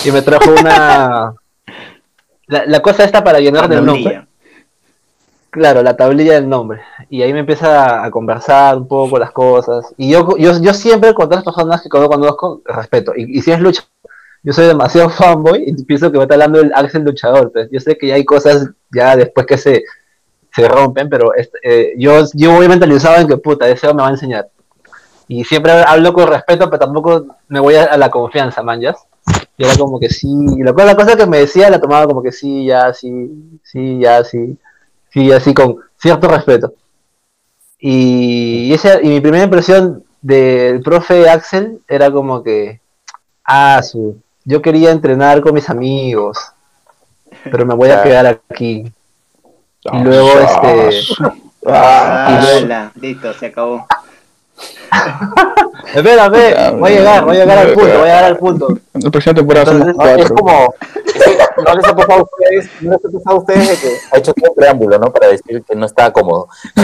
y 0.04 0.12
me 0.12 0.22
trajo 0.22 0.50
una, 0.52 1.34
la, 2.46 2.66
la 2.66 2.80
cosa 2.80 3.02
esta 3.04 3.24
para 3.24 3.40
llenar 3.40 3.68
del 3.68 3.84
nombre. 3.84 4.26
Claro, 5.50 5.82
la 5.82 5.96
tablilla 5.96 6.34
del 6.34 6.48
nombre. 6.48 6.80
Y 7.08 7.22
ahí 7.22 7.32
me 7.32 7.40
empieza 7.40 8.04
a 8.04 8.10
conversar 8.10 8.76
un 8.76 8.88
poco 8.88 9.18
las 9.18 9.30
cosas. 9.30 9.94
Y 9.96 10.10
yo, 10.10 10.36
yo, 10.36 10.60
yo 10.60 10.74
siempre 10.74 11.14
con 11.14 11.28
todas 11.28 11.44
las 11.44 11.54
personas 11.54 11.80
que 11.82 11.88
conozco, 11.88 12.14
conozco 12.16 12.62
respeto. 12.64 13.12
Y, 13.16 13.38
y 13.38 13.42
si 13.42 13.52
es 13.52 13.60
lucha, 13.60 13.82
yo 14.44 14.52
soy 14.52 14.66
demasiado 14.66 15.08
fanboy 15.10 15.64
y 15.66 15.84
pienso 15.84 16.12
que 16.12 16.18
me 16.18 16.24
está 16.24 16.34
hablando 16.34 16.60
el 16.60 16.72
Axel 16.74 17.02
luchador. 17.02 17.50
Pues. 17.50 17.68
Yo 17.72 17.80
sé 17.80 17.98
que 17.98 18.08
ya 18.08 18.14
hay 18.14 18.24
cosas 18.24 18.68
ya 18.92 19.16
después 19.16 19.46
que 19.46 19.58
se, 19.58 19.82
se 20.54 20.68
rompen, 20.68 21.08
pero 21.08 21.32
eh, 21.34 21.94
yo, 21.96 22.24
yo 22.34 22.52
voy 22.52 22.68
mentalizado 22.68 23.20
en 23.20 23.26
que 23.26 23.38
puta, 23.38 23.68
ese 23.68 23.88
me 23.88 24.02
va 24.02 24.08
a 24.08 24.12
enseñar. 24.12 24.48
Y 25.26 25.42
siempre 25.44 25.72
hablo 25.72 26.12
con 26.12 26.28
respeto, 26.28 26.66
pero 26.68 26.78
tampoco 26.78 27.26
me 27.48 27.58
voy 27.58 27.74
a, 27.76 27.96
la 27.96 28.10
confianza, 28.10 28.62
manjas. 28.62 28.96
Y 29.56 29.64
era 29.64 29.76
como 29.76 29.98
que 29.98 30.10
sí. 30.10 30.28
La, 30.58 30.72
la 30.72 30.94
cosa 30.94 31.16
que 31.16 31.26
me 31.26 31.38
decía 31.38 31.70
la 31.70 31.80
tomaba 31.80 32.06
como 32.06 32.22
que 32.22 32.30
sí, 32.30 32.66
ya, 32.66 32.92
sí, 32.92 33.58
sí, 33.62 33.98
ya, 34.00 34.22
sí. 34.22 34.58
Sí, 35.10 35.32
así 35.32 35.54
con 35.54 35.78
cierto 35.96 36.28
respeto. 36.28 36.74
Y, 37.78 38.72
esa, 38.74 39.00
y 39.00 39.08
mi 39.08 39.20
primera 39.20 39.44
impresión 39.44 40.04
del 40.20 40.82
profe 40.82 41.28
Axel 41.28 41.80
era 41.88 42.10
como 42.10 42.42
que, 42.42 42.80
ah, 43.44 43.82
su, 43.82 44.20
yo 44.44 44.62
quería 44.62 44.90
entrenar 44.90 45.40
con 45.40 45.54
mis 45.54 45.68
amigos, 45.70 46.38
pero 47.50 47.64
me 47.66 47.74
voy 47.74 47.90
a 47.90 48.02
quedar 48.02 48.26
aquí. 48.26 48.90
Y 49.92 49.98
luego, 49.98 50.30
este, 50.40 50.90
Ah, 51.66 52.38
y 52.40 52.44
luego- 52.44 52.66
la- 52.66 52.92
listo, 53.00 53.32
se 53.34 53.46
acabó. 53.46 53.86
espera, 55.94 56.28
ve, 56.28 56.54
voy 56.78 56.92
a 56.92 56.94
llegar, 56.94 57.24
voy 57.24 57.36
a 57.36 57.40
llegar 57.40 57.58
al 57.58 57.72
punto, 57.72 57.88
voy 57.98 58.00
a 58.00 58.04
llegar 58.04 58.24
al 58.24 58.36
punto. 58.38 58.68
En 58.94 59.02
la 59.02 59.10
próxima 59.10 59.34
temporada 59.34 59.66
somos 59.66 59.88
Entonces, 59.88 60.24
Es 60.26 60.32
como, 60.32 60.74
no 61.66 61.74
les 61.74 61.84
ha 61.86 61.96
pasado 61.96 62.20
a 62.20 62.22
ustedes, 62.22 62.70
no 62.80 62.90
les 62.92 63.04
ha 63.04 63.08
pasado 63.18 63.36
a 63.36 63.38
ustedes 63.40 63.68
de 63.68 63.76
que 63.88 63.96
ha 64.12 64.18
hecho 64.18 64.32
todo 64.34 64.50
un 64.50 64.54
preámbulo, 64.56 64.98
¿no? 64.98 65.12
Para 65.12 65.28
decir 65.28 65.62
que 65.68 65.74
no 65.74 65.86
está 65.86 66.12
cómodo. 66.12 66.48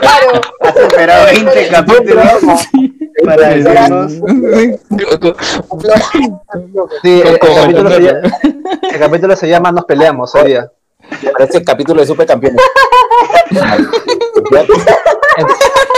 Claro. 0.00 0.40
Has 0.60 0.74
superado 0.74 1.24
20 1.26 1.68
capítulos 1.68 2.24
para 3.24 3.48
decirnos. 3.48 4.12
Sí, 7.02 7.22
el, 7.24 7.38
capítulo 7.38 7.90
se 7.90 8.00
llama, 8.00 8.20
el 8.82 8.98
capítulo 8.98 9.36
se 9.36 9.48
llama 9.48 9.72
Nos 9.72 9.84
peleamos 9.84 10.34
hoy 10.34 10.48
día. 10.48 10.70
Parece 11.32 11.58
el 11.58 11.64
capítulo 11.64 12.00
de 12.00 12.06
Supercampeones. 12.06 12.60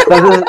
Entonces, 0.08 0.44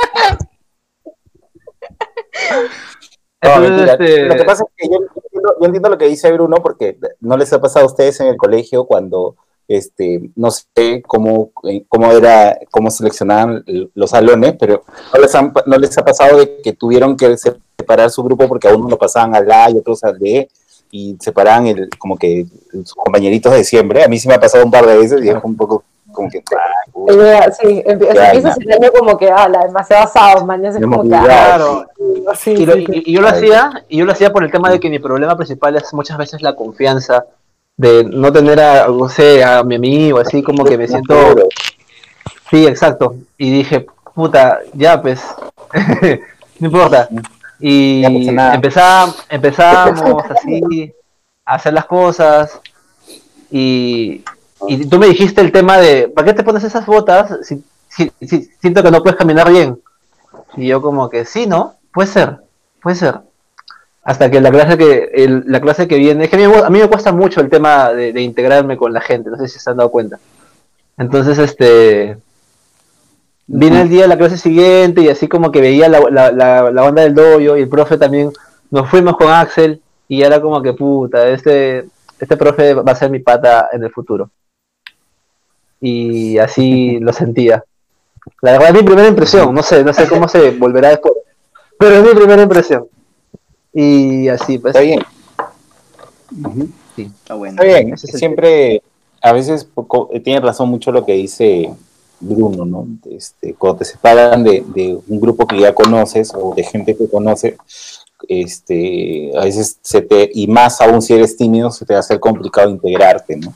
No, 3.43 3.85
este, 3.85 4.25
Lo 4.25 4.35
que 4.35 4.43
pasa 4.43 4.63
es 4.63 4.69
que 4.75 4.87
yo, 4.87 4.99
yo 4.99 5.21
entiendo, 5.23 5.55
yo 5.59 5.65
entiendo 5.65 5.89
lo 5.89 5.97
que 5.97 6.05
dice 6.05 6.31
Bruno 6.31 6.57
porque 6.57 6.97
no 7.19 7.37
les 7.37 7.53
ha 7.53 7.61
pasado 7.61 7.85
a 7.85 7.89
ustedes 7.89 8.19
en 8.19 8.27
el 8.27 8.37
colegio 8.37 8.85
cuando, 8.85 9.35
este, 9.67 10.29
no 10.35 10.49
sé 10.51 11.01
cómo, 11.05 11.51
eh, 11.63 11.83
cómo 11.89 12.11
era, 12.11 12.57
cómo 12.71 12.89
seleccionaban 12.89 13.63
los 13.95 14.09
salones, 14.11 14.55
pero 14.59 14.83
no 15.13 15.19
les, 15.21 15.35
han- 15.35 15.53
no 15.65 15.77
les 15.77 15.97
ha 15.97 16.05
pasado 16.05 16.37
de 16.39 16.61
que 16.61 16.73
tuvieron 16.73 17.17
que 17.17 17.35
separar 17.37 18.09
su 18.09 18.23
grupo 18.23 18.47
porque 18.47 18.67
a 18.69 18.75
uno 18.75 18.87
lo 18.89 18.97
pasaban 18.97 19.35
al 19.35 19.51
A 19.51 19.69
y 19.69 19.77
otros 19.77 20.03
al 20.03 20.17
D 20.19 20.49
y 20.89 21.17
separaban 21.19 21.67
el, 21.67 21.89
como 21.97 22.17
que 22.17 22.45
sus 22.71 22.93
compañeritos 22.93 23.51
de 23.53 23.63
siempre. 23.65 24.03
A 24.03 24.07
mí 24.07 24.17
sí 24.19 24.27
me 24.27 24.35
ha 24.35 24.39
pasado 24.39 24.63
un 24.63 24.71
par 24.71 24.85
de 24.85 24.97
veces 24.97 25.23
y 25.23 25.29
es 25.29 25.35
un 25.43 25.57
poco 25.57 25.83
como 26.13 26.29
que... 26.29 26.41
ah, 26.55 26.89
uy, 26.93 27.13
Sí, 27.61 27.83
empie- 27.85 28.13
Ya, 28.15 28.27
empiezas 28.31 28.57
ya. 28.57 28.63
el 28.63 28.71
año 28.83 28.91
como 28.97 29.17
que, 29.17 29.29
ah, 29.29 29.49
la 29.49 29.65
demasiado 29.65 30.05
asado, 30.05 30.45
mañana 30.45 30.77
es 30.77 30.81
como 30.83 31.03
que, 31.03 31.09
Claro. 31.09 31.85
sí, 32.39 32.51
Y, 32.51 32.65
lo- 32.65 32.73
sí, 32.75 32.85
sí. 32.87 32.91
y- 33.05 33.11
y 33.11 33.13
yo 33.15 33.21
lo 33.21 33.27
hacía, 33.27 33.83
y 33.89 33.97
yo 33.97 34.05
lo 34.05 34.13
hacía 34.13 34.31
por 34.31 34.43
el 34.45 34.51
tema 34.51 34.71
de 34.71 34.79
que 34.79 34.89
mi 34.89 34.97
problema 34.99 35.35
principal 35.35 35.75
es 35.75 35.93
muchas 35.93 36.17
veces 36.17 36.41
la 36.41 36.55
confianza 36.55 37.25
de 37.77 38.03
no 38.05 38.31
tener 38.33 38.59
a, 38.59 38.87
no 38.87 39.07
sé, 39.07 39.43
a 39.43 39.63
mi 39.63 39.75
amigo, 39.75 40.19
así 40.19 40.41
como 40.43 40.63
que 40.65 40.77
me 40.77 40.87
siento, 40.87 41.35
sí, 42.49 42.65
exacto. 42.65 43.15
Y 43.37 43.51
dije, 43.51 43.85
puta, 44.15 44.59
ya 44.73 45.01
pues, 45.01 45.21
no 46.59 46.67
importa. 46.67 47.07
Y 47.59 48.03
empezá- 48.55 49.15
empezamos 49.29 50.23
así 50.31 50.93
a 51.45 51.55
hacer 51.55 51.73
las 51.73 51.85
cosas 51.85 52.59
y, 53.49 54.23
y 54.67 54.85
tú 54.87 54.97
me 54.99 55.07
dijiste 55.07 55.41
el 55.41 55.51
tema 55.51 55.77
de, 55.77 56.09
¿para 56.09 56.25
qué 56.27 56.33
te 56.33 56.43
pones 56.43 56.63
esas 56.63 56.85
botas 56.85 57.39
si, 57.43 57.63
si- 57.89 58.11
si- 58.21 58.49
siento 58.59 58.83
que 58.83 58.91
no 58.91 59.01
puedes 59.01 59.17
caminar 59.17 59.49
bien? 59.51 59.79
Y 60.55 60.67
yo 60.67 60.81
como 60.81 61.09
que 61.09 61.25
sí, 61.25 61.45
¿no? 61.45 61.75
Puede 61.93 62.07
ser, 62.07 62.37
puede 62.81 62.95
ser. 62.95 63.19
Hasta 64.07 64.31
que 64.31 64.39
la 64.39 64.51
clase 64.51 64.77
que 64.77 65.09
el- 65.15 65.43
la 65.47 65.59
clase 65.59 65.85
que 65.85 65.97
viene, 65.97 66.23
es 66.23 66.29
que 66.29 66.37
a 66.37 66.39
mí, 66.39 66.47
me- 66.47 66.63
a 66.65 66.69
mí 66.69 66.79
me 66.79 66.87
cuesta 66.87 67.11
mucho 67.11 67.41
el 67.41 67.49
tema 67.49 67.91
de, 67.91 68.13
de 68.13 68.21
integrarme 68.21 68.77
con 68.77 68.93
la 68.93 69.01
gente, 69.01 69.29
no 69.29 69.35
sé 69.35 69.49
si 69.49 69.59
se 69.59 69.69
han 69.69 69.75
dado 69.75 69.91
cuenta. 69.91 70.17
Entonces, 70.97 71.37
este, 71.37 72.15
vine 73.47 73.81
el 73.81 73.89
día 73.89 74.03
de 74.03 74.07
la 74.07 74.17
clase 74.17 74.37
siguiente 74.37 75.01
y 75.01 75.09
así 75.09 75.27
como 75.27 75.51
que 75.51 75.59
veía 75.59 75.89
la, 75.89 75.99
la, 76.09 76.31
la, 76.31 76.71
la 76.71 76.81
banda 76.83 77.01
del 77.01 77.13
dojo 77.15 77.39
y 77.41 77.47
el 77.61 77.67
profe 77.67 77.97
también, 77.97 78.31
nos 78.71 78.89
fuimos 78.89 79.17
con 79.17 79.29
Axel 79.29 79.81
y 80.07 80.21
era 80.21 80.39
como 80.41 80.61
que 80.61 80.71
puta, 80.71 81.27
este, 81.27 81.85
este 82.17 82.37
profe 82.37 82.75
va 82.75 82.91
a 82.93 82.95
ser 82.95 83.09
mi 83.11 83.19
pata 83.19 83.67
en 83.73 83.83
el 83.83 83.91
futuro. 83.91 84.29
Y 85.81 86.37
así 86.37 86.97
lo 87.01 87.11
sentía. 87.11 87.61
La 88.41 88.53
verdad 88.53 88.69
es 88.69 88.73
mi 88.75 88.83
primera 88.83 89.07
impresión, 89.09 89.53
no 89.53 89.63
sé, 89.63 89.83
no 89.83 89.93
sé 89.93 90.07
cómo 90.07 90.29
se 90.29 90.51
volverá 90.51 90.89
después, 90.91 91.13
pero 91.77 91.95
es 91.95 92.03
mi 92.03 92.13
primera 92.17 92.41
impresión. 92.41 92.87
Y 93.79 94.27
así, 94.27 94.57
pues. 94.57 94.73
Está 94.75 94.83
bien. 94.83 94.99
Está 96.97 97.35
bueno. 97.35 97.61
Está 97.61 97.63
bien, 97.63 97.93
es 97.93 98.01
siempre, 98.01 98.81
a 99.21 99.31
veces 99.33 99.63
poco, 99.65 100.09
eh, 100.11 100.19
tiene 100.19 100.39
razón 100.41 100.69
mucho 100.69 100.91
lo 100.91 101.05
que 101.05 101.13
dice 101.13 101.69
Bruno, 102.19 102.65
¿no? 102.65 102.87
Este, 103.11 103.53
cuando 103.53 103.77
te 103.79 103.85
separan 103.85 104.43
de, 104.43 104.63
de 104.73 104.97
un 105.07 105.19
grupo 105.19 105.45
que 105.45 105.59
ya 105.59 105.75
conoces 105.75 106.33
o 106.35 106.55
de 106.55 106.63
gente 106.63 106.97
que 106.97 107.07
conoce, 107.07 107.55
este, 108.27 109.31
a 109.37 109.43
veces 109.43 109.77
se 109.83 110.01
te, 110.01 110.29
y 110.33 110.47
más 110.47 110.81
aún 110.81 111.01
si 111.03 111.13
eres 111.13 111.37
tímido, 111.37 111.69
se 111.69 111.85
te 111.85 111.93
va 111.93 111.97
a 111.97 111.99
hacer 111.99 112.19
complicado 112.19 112.69
integrarte, 112.71 113.35
¿no? 113.37 113.53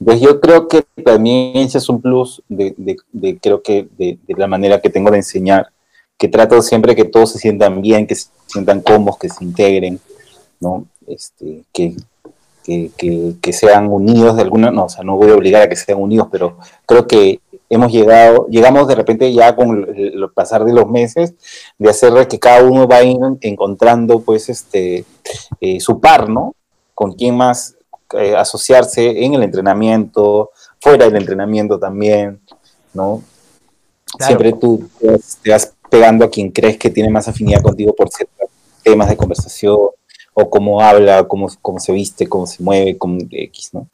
Entonces 0.00 0.22
yo 0.26 0.40
creo 0.40 0.66
que 0.66 0.82
también 1.04 1.58
ese 1.58 1.76
es 1.76 1.88
un 1.90 2.00
plus 2.00 2.42
de, 2.48 2.74
de- 2.78 2.96
de- 3.12 3.38
creo 3.38 3.62
que 3.62 3.86
de, 3.98 4.18
de 4.26 4.34
la 4.38 4.46
manera 4.46 4.80
que 4.80 4.88
tengo 4.88 5.10
de 5.10 5.18
enseñar, 5.18 5.68
que 6.20 6.28
trato 6.28 6.60
siempre 6.60 6.94
que 6.94 7.06
todos 7.06 7.32
se 7.32 7.38
sientan 7.38 7.80
bien, 7.80 8.06
que 8.06 8.14
se 8.14 8.28
sientan 8.46 8.82
cómodos, 8.82 9.18
que 9.18 9.30
se 9.30 9.42
integren, 9.42 9.98
¿no? 10.60 10.84
Este, 11.06 11.62
que, 11.72 11.96
que, 12.62 12.90
que- 12.96 13.36
que 13.40 13.52
sean 13.54 13.88
unidos 13.90 14.36
de 14.36 14.42
alguna, 14.42 14.70
no, 14.70 14.84
o 14.84 14.88
sea, 14.90 15.02
no 15.02 15.16
voy 15.16 15.30
a 15.30 15.34
obligar 15.34 15.62
a 15.62 15.68
que 15.70 15.76
sean 15.76 15.98
unidos, 15.98 16.28
pero 16.30 16.58
creo 16.84 17.06
que 17.06 17.40
hemos 17.70 17.90
llegado, 17.90 18.46
llegamos 18.48 18.86
de 18.86 18.96
repente 18.96 19.32
ya 19.32 19.56
con 19.56 19.70
el, 19.96 20.22
el 20.22 20.30
pasar 20.30 20.64
de 20.66 20.74
los 20.74 20.86
meses, 20.90 21.32
de 21.78 21.88
hacer 21.88 22.28
que 22.28 22.38
cada 22.38 22.62
uno 22.64 22.86
va 22.86 23.00
encontrando 23.00 24.20
pues 24.20 24.50
este 24.50 25.06
eh, 25.60 25.80
su 25.80 26.00
par, 26.00 26.28
¿no? 26.28 26.54
Con 26.94 27.12
quién 27.14 27.34
más 27.34 27.76
eh, 28.12 28.36
asociarse 28.36 29.24
en 29.24 29.32
el 29.34 29.42
entrenamiento, 29.42 30.50
fuera 30.80 31.06
del 31.06 31.16
entrenamiento 31.16 31.78
también, 31.78 32.40
¿no? 32.92 33.22
Claro. 34.18 34.26
Siempre 34.26 34.52
tú 34.52 34.86
te 34.98 35.06
vas, 35.06 35.38
te 35.42 35.50
vas 35.50 35.72
pegando 35.90 36.24
a 36.24 36.30
quien 36.30 36.50
crees 36.50 36.78
que 36.78 36.90
tiene 36.90 37.10
más 37.10 37.28
afinidad 37.28 37.60
contigo 37.62 37.92
por 37.94 38.08
ciertos 38.10 38.48
temas 38.82 39.08
de 39.08 39.16
conversación, 39.16 39.76
o 40.32 40.48
cómo 40.48 40.80
habla, 40.80 41.24
cómo, 41.24 41.48
cómo 41.60 41.80
se 41.80 41.92
viste, 41.92 42.28
cómo 42.28 42.46
se 42.46 42.62
mueve, 42.62 42.96
como 42.96 43.18
X, 43.30 43.70
¿no? 43.74 43.86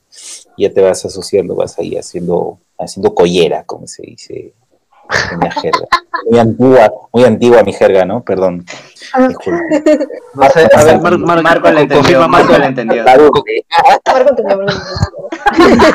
Y 0.56 0.62
ya 0.64 0.72
te 0.72 0.80
vas 0.82 1.04
asociando, 1.04 1.54
vas 1.56 1.78
ahí 1.78 1.96
haciendo, 1.96 2.58
haciendo 2.78 3.14
collera, 3.14 3.64
como 3.64 3.86
se 3.86 4.02
dice 4.02 4.52
en 5.32 5.40
la 5.40 5.50
jerga. 5.50 5.86
Muy 6.28 6.38
antigua, 6.38 6.92
muy 7.12 7.24
antigua 7.24 7.62
mi 7.62 7.72
jerga, 7.72 8.04
¿no? 8.04 8.22
Perdón. 8.22 8.64
No 10.34 10.50
sé, 10.50 10.68
a 10.74 10.84
ver, 10.84 11.00
Mar- 11.00 11.18
Mar- 11.18 11.42
Marco 11.42 11.70
le 11.70 11.80
entendió, 11.82 12.28
Marco 12.28 12.48
Marco. 12.48 12.58
le 12.58 12.66
entendió. 12.66 13.04
Marco 13.04 13.30
entendió, 13.36 13.64
Marco 14.04 14.30
entendió. 15.56 15.86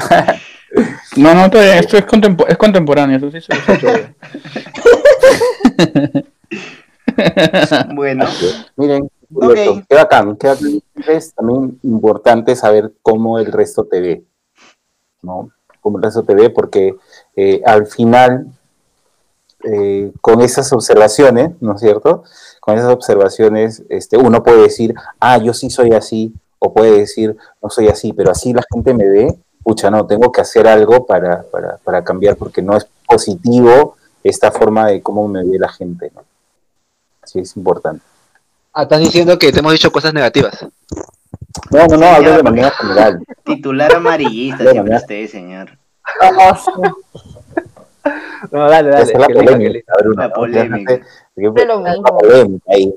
No, 1.16 1.34
no, 1.34 1.50
todavía, 1.50 1.80
esto 1.80 1.96
es, 1.96 2.06
contempo- 2.06 2.46
es 2.46 2.56
contemporáneo, 2.56 3.16
eso 3.16 3.28
sí 3.32 3.40
se. 3.40 3.52
Bueno, 7.94 8.24
Miren, 8.76 9.10
Ok. 9.32 9.48
Beto, 9.54 9.82
qué 9.88 9.94
bacán, 9.96 10.36
qué 10.36 10.48
bacán. 10.48 10.80
Es 11.08 11.34
también 11.34 11.78
importante 11.82 12.56
saber 12.56 12.92
cómo 13.02 13.38
el 13.38 13.52
resto 13.52 13.84
te 13.84 14.00
ve, 14.00 14.24
¿no? 15.22 15.50
Cómo 15.80 15.98
el 15.98 16.04
resto 16.04 16.22
te 16.24 16.34
ve, 16.34 16.50
porque 16.50 16.94
eh, 17.36 17.60
al 17.64 17.86
final, 17.86 18.46
eh, 19.64 20.12
con 20.20 20.40
esas 20.40 20.72
observaciones, 20.72 21.50
¿no 21.60 21.74
es 21.74 21.80
cierto? 21.80 22.24
Con 22.60 22.76
esas 22.76 22.92
observaciones, 22.92 23.82
este, 23.88 24.16
uno 24.16 24.42
puede 24.42 24.62
decir, 24.62 24.94
ah, 25.20 25.38
yo 25.38 25.52
sí 25.54 25.70
soy 25.70 25.92
así, 25.92 26.32
o 26.58 26.72
puede 26.72 26.98
decir, 26.98 27.36
no 27.62 27.70
soy 27.70 27.88
así, 27.88 28.12
pero 28.12 28.30
así 28.30 28.52
la 28.52 28.62
gente 28.72 28.94
me 28.94 29.08
ve, 29.08 29.38
pucha, 29.62 29.90
no, 29.90 30.06
tengo 30.06 30.30
que 30.32 30.40
hacer 30.40 30.66
algo 30.66 31.06
para, 31.06 31.42
para, 31.42 31.76
para 31.78 32.04
cambiar, 32.04 32.36
porque 32.36 32.62
no 32.62 32.76
es 32.76 32.86
positivo 33.06 33.96
esta 34.22 34.50
forma 34.50 34.88
de 34.88 35.02
cómo 35.02 35.26
me 35.28 35.44
ve 35.44 35.58
la 35.58 35.68
gente, 35.68 36.10
¿no? 36.14 36.22
Sí, 37.24 37.40
es 37.40 37.56
importante. 37.56 38.04
Ah, 38.72 38.82
estás 38.84 39.00
diciendo 39.00 39.38
que 39.38 39.52
te 39.52 39.58
hemos 39.58 39.72
dicho 39.72 39.90
cosas 39.90 40.14
negativas. 40.14 40.66
No, 41.70 41.86
no, 41.86 41.96
no, 41.96 42.06
hablo 42.06 42.36
de 42.36 42.42
manera 42.42 42.70
general. 42.70 43.24
titular 43.44 43.94
amarillista 43.94 44.56
Bueno, 44.64 44.72
siempre 44.72 44.96
usted, 44.96 45.26
señor. 45.28 45.78
No, 48.50 48.68
dale, 48.68 48.88
Esa 48.90 49.12
es 49.12 49.18
la 49.18 49.28
polémica, 49.28 49.92
Bruno, 49.98 50.22
La 50.22 50.28
¿no? 50.28 50.34
polémica. 50.34 50.94
Es 50.94 51.66
lo 51.66 51.80
mismo. 51.80 52.02
polémica 52.18 52.64
ahí, 52.72 52.94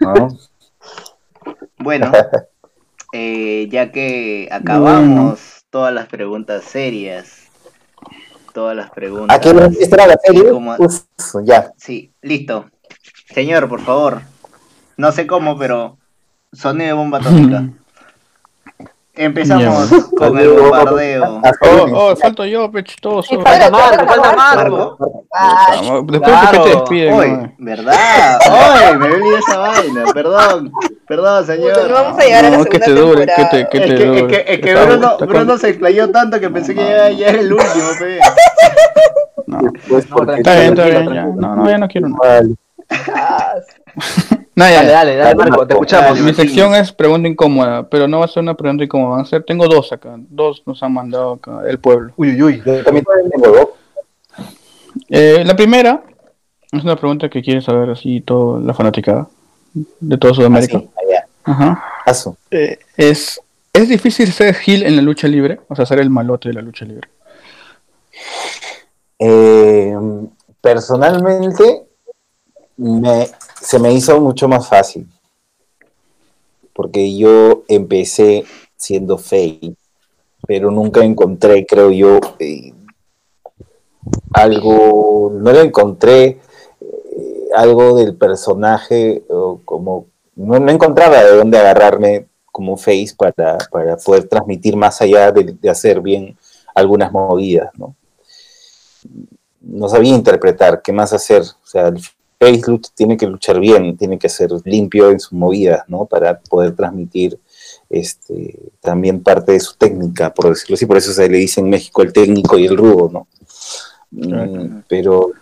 ¿no? 0.00 0.28
Bueno, 1.78 2.12
eh, 3.12 3.68
ya 3.70 3.90
que 3.90 4.46
acabamos 4.52 5.57
todas 5.70 5.92
las 5.92 6.06
preguntas 6.06 6.64
serias, 6.64 7.48
todas 8.54 8.76
las 8.76 8.90
preguntas. 8.90 9.36
¿A 9.36 9.40
qué 9.40 9.52
la 9.52 10.18
serie? 10.24 10.52
Uf, 10.52 11.02
ya. 11.44 11.72
Sí, 11.76 12.12
listo. 12.22 12.70
Señor, 13.32 13.68
por 13.68 13.80
favor. 13.80 14.22
No 14.96 15.12
sé 15.12 15.26
cómo, 15.26 15.58
pero 15.58 15.98
sonido 16.52 16.86
de 16.86 16.92
bomba 16.94 17.18
atómica. 17.18 17.68
Empezamos 19.18 19.88
con 20.16 20.38
el 20.38 20.48
bombardeo. 20.50 21.42
Oh, 21.62 21.86
oh, 21.92 22.16
falto 22.16 22.44
yo, 22.44 22.70
falta 22.70 23.70
Marco, 23.70 24.06
falta 24.06 24.32
Marco. 24.36 24.96
Después 26.06 26.20
Claro. 26.30 26.50
que 26.64 26.70
te 26.70 26.76
despiden. 26.76 27.12
Hoy. 27.14 27.54
¿verdad? 27.58 28.38
Hoy, 28.48 28.96
me 28.98 29.06
olvidé 29.06 29.38
esa 29.38 29.58
vaina. 29.58 30.04
Perdón, 30.14 30.72
perdón, 31.06 31.46
señor. 31.46 31.88
no 31.88 31.94
vamos 31.94 32.18
a 32.20 32.24
llegar 32.24 32.44
a 32.44 32.50
la 32.50 32.58
No, 32.58 32.64
que 32.64 32.78
te 32.78 32.90
dure, 32.92 33.26
que 33.26 33.34
temporada. 33.34 33.50
te, 33.50 33.68
que 33.68 33.78
Es 33.78 33.84
que, 33.84 34.18
es 34.18 34.22
que, 34.44 34.52
es 34.54 34.60
que 34.60 34.70
Está- 34.72 34.84
Bruno, 34.84 35.06
está 35.12 35.18
con- 35.18 35.28
Bruno 35.28 35.58
se 35.58 35.68
explayó 35.70 36.10
tanto 36.10 36.38
que 36.40 36.50
pensé 36.50 36.74
que 36.74 36.80
ya, 36.84 37.10
ya 37.10 37.26
era 37.28 37.40
el 37.40 37.52
último. 37.52 37.84
No, 39.46 39.58
Pues 39.88 40.08
No, 40.10 40.32
está 40.34 40.54
bien, 40.54 40.68
está 40.78 40.84
bien. 40.84 41.12
ya. 41.14 41.22
No, 41.24 41.56
no, 41.56 41.68
ya 41.68 41.78
no 41.78 41.88
quiero 41.88 42.08
nada. 42.08 42.42
Ah, 43.98 44.38
No, 44.58 44.64
ya, 44.68 44.82
Dale, 44.82 44.90
dale, 44.90 45.16
dale, 45.16 45.34
Marco, 45.36 45.66
te 45.68 45.74
escuchamos. 45.74 46.18
Dale. 46.18 46.22
Mi 46.22 46.34
sección 46.34 46.74
es 46.74 46.90
pregunta 46.90 47.28
incómoda, 47.28 47.88
pero 47.88 48.08
no 48.08 48.18
va 48.18 48.24
a 48.24 48.28
ser 48.28 48.42
una 48.42 48.54
pregunta 48.54 48.82
incómoda. 48.82 49.10
Van 49.10 49.20
a 49.20 49.24
ser, 49.24 49.44
tengo 49.44 49.68
dos 49.68 49.92
acá. 49.92 50.16
Dos 50.18 50.64
nos 50.66 50.82
han 50.82 50.94
mandado 50.94 51.34
acá 51.34 51.62
del 51.62 51.78
pueblo. 51.78 52.12
Uy, 52.16 52.30
uy, 52.30 52.42
uy. 52.42 52.62
Yo 52.66 52.82
también 52.82 53.04
tengo 53.30 53.56
dos. 53.56 53.68
Eh, 55.10 55.44
la 55.46 55.54
primera 55.54 56.02
es 56.72 56.82
una 56.82 56.96
pregunta 56.96 57.28
que 57.28 57.40
quiere 57.40 57.60
saber 57.60 57.90
así 57.90 58.20
toda 58.20 58.58
la 58.58 58.74
fanaticada 58.74 59.28
de 59.72 60.18
toda 60.18 60.34
Sudamérica. 60.34 60.78
Así, 60.78 60.90
allá. 61.08 61.26
Ajá. 61.44 61.84
Paso. 62.04 62.36
Eh, 62.50 62.80
es, 62.96 63.40
¿Es 63.72 63.88
difícil 63.88 64.32
ser 64.32 64.56
Gil 64.56 64.82
en 64.82 64.96
la 64.96 65.02
lucha 65.02 65.28
libre? 65.28 65.60
O 65.68 65.76
sea, 65.76 65.86
ser 65.86 66.00
el 66.00 66.10
malote 66.10 66.48
de 66.48 66.54
la 66.54 66.62
lucha 66.62 66.84
libre. 66.84 67.08
Eh, 69.20 69.94
personalmente, 70.60 71.86
me, 72.76 73.28
se 73.60 73.78
me 73.78 73.92
hizo 73.92 74.20
mucho 74.20 74.48
más 74.48 74.68
fácil. 74.68 75.06
Porque 76.72 77.16
yo 77.16 77.64
empecé 77.68 78.44
siendo 78.76 79.18
fake, 79.18 79.74
pero 80.46 80.70
nunca 80.70 81.04
encontré, 81.04 81.66
creo 81.66 81.90
yo, 81.90 82.20
eh, 82.38 82.72
algo, 84.32 85.32
no 85.34 85.52
lo 85.52 85.60
encontré 85.60 86.40
eh, 86.80 87.48
algo 87.56 87.96
del 87.96 88.16
personaje, 88.16 89.24
o 89.28 89.60
como, 89.64 90.06
no, 90.36 90.60
no 90.60 90.70
encontraba 90.70 91.24
de 91.24 91.36
dónde 91.36 91.58
agarrarme 91.58 92.28
como 92.52 92.76
face 92.76 93.14
para, 93.16 93.58
para 93.70 93.96
poder 93.96 94.28
transmitir 94.28 94.76
más 94.76 95.00
allá 95.00 95.32
de, 95.32 95.56
hacer 95.68 96.00
bien 96.00 96.36
algunas 96.74 97.10
movidas, 97.10 97.70
¿no? 97.76 97.94
no 99.60 99.88
sabía 99.88 100.14
interpretar 100.14 100.82
qué 100.82 100.92
más 100.92 101.12
hacer. 101.12 101.42
O 101.42 101.66
sea, 101.66 101.88
el 101.88 102.00
lucha 102.40 102.90
tiene 102.94 103.16
que 103.16 103.26
luchar 103.26 103.58
bien, 103.58 103.96
tiene 103.96 104.18
que 104.18 104.28
ser 104.28 104.50
limpio 104.64 105.10
en 105.10 105.20
sus 105.20 105.32
movidas, 105.32 105.82
¿no? 105.88 106.04
Para 106.04 106.38
poder 106.38 106.74
transmitir 106.74 107.38
este, 107.90 108.58
también 108.80 109.22
parte 109.22 109.52
de 109.52 109.60
su 109.60 109.74
técnica, 109.76 110.32
por 110.32 110.50
decirlo 110.50 110.74
así. 110.74 110.86
Por 110.86 110.96
eso 110.96 111.12
se 111.12 111.28
le 111.28 111.38
dice 111.38 111.60
en 111.60 111.68
México 111.68 112.02
el 112.02 112.12
técnico 112.12 112.58
y 112.58 112.66
el 112.66 112.76
rudo, 112.76 113.10
¿no? 113.12 113.26
Mm, 114.10 114.82
pero 114.88 115.32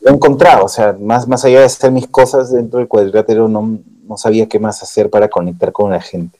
lo 0.00 0.10
he 0.10 0.14
encontrado, 0.14 0.64
o 0.64 0.68
sea, 0.68 0.96
más, 0.98 1.28
más 1.28 1.44
allá 1.44 1.60
de 1.60 1.66
hacer 1.66 1.90
mis 1.90 2.08
cosas 2.08 2.52
dentro 2.52 2.78
del 2.78 2.88
cuadrilátero, 2.88 3.48
no, 3.48 3.78
no 4.06 4.16
sabía 4.16 4.48
qué 4.48 4.58
más 4.58 4.82
hacer 4.82 5.10
para 5.10 5.28
conectar 5.28 5.72
con 5.72 5.90
la 5.90 6.00
gente. 6.00 6.38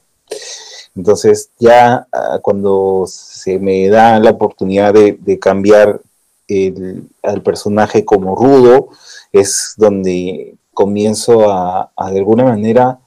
Entonces, 0.97 1.51
ya 1.59 2.07
ah, 2.11 2.39
cuando 2.43 3.05
se 3.07 3.59
me 3.59 3.89
da 3.89 4.19
la 4.19 4.31
oportunidad 4.31 4.95
de, 4.95 5.19
de 5.21 5.39
cambiar 5.39 6.01
el, 6.49 7.09
al 7.23 7.43
personaje 7.43 8.05
como 8.05 8.35
rudo, 8.35 8.89
es 9.33 9.75
donde 9.77 10.55
comienzo 10.75 11.51
a, 11.51 11.91
a, 11.97 12.11
de 12.11 12.19
alguna 12.19 12.45
manera 12.45 12.99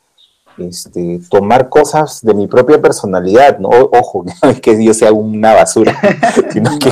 este, 0.57 1.19
tomar 1.29 1.69
cosas 1.69 2.19
de 2.21 2.33
mi 2.33 2.47
propia 2.47 2.81
personalidad, 2.81 3.59
¿no? 3.59 3.69
O- 3.69 3.89
Ojo, 3.97 4.25
no 4.43 4.49
es 4.49 4.59
que 4.59 4.83
yo 4.83 4.93
sea 4.93 5.11
una 5.13 5.53
basura, 5.53 5.95
sino 6.51 6.77
que 6.79 6.91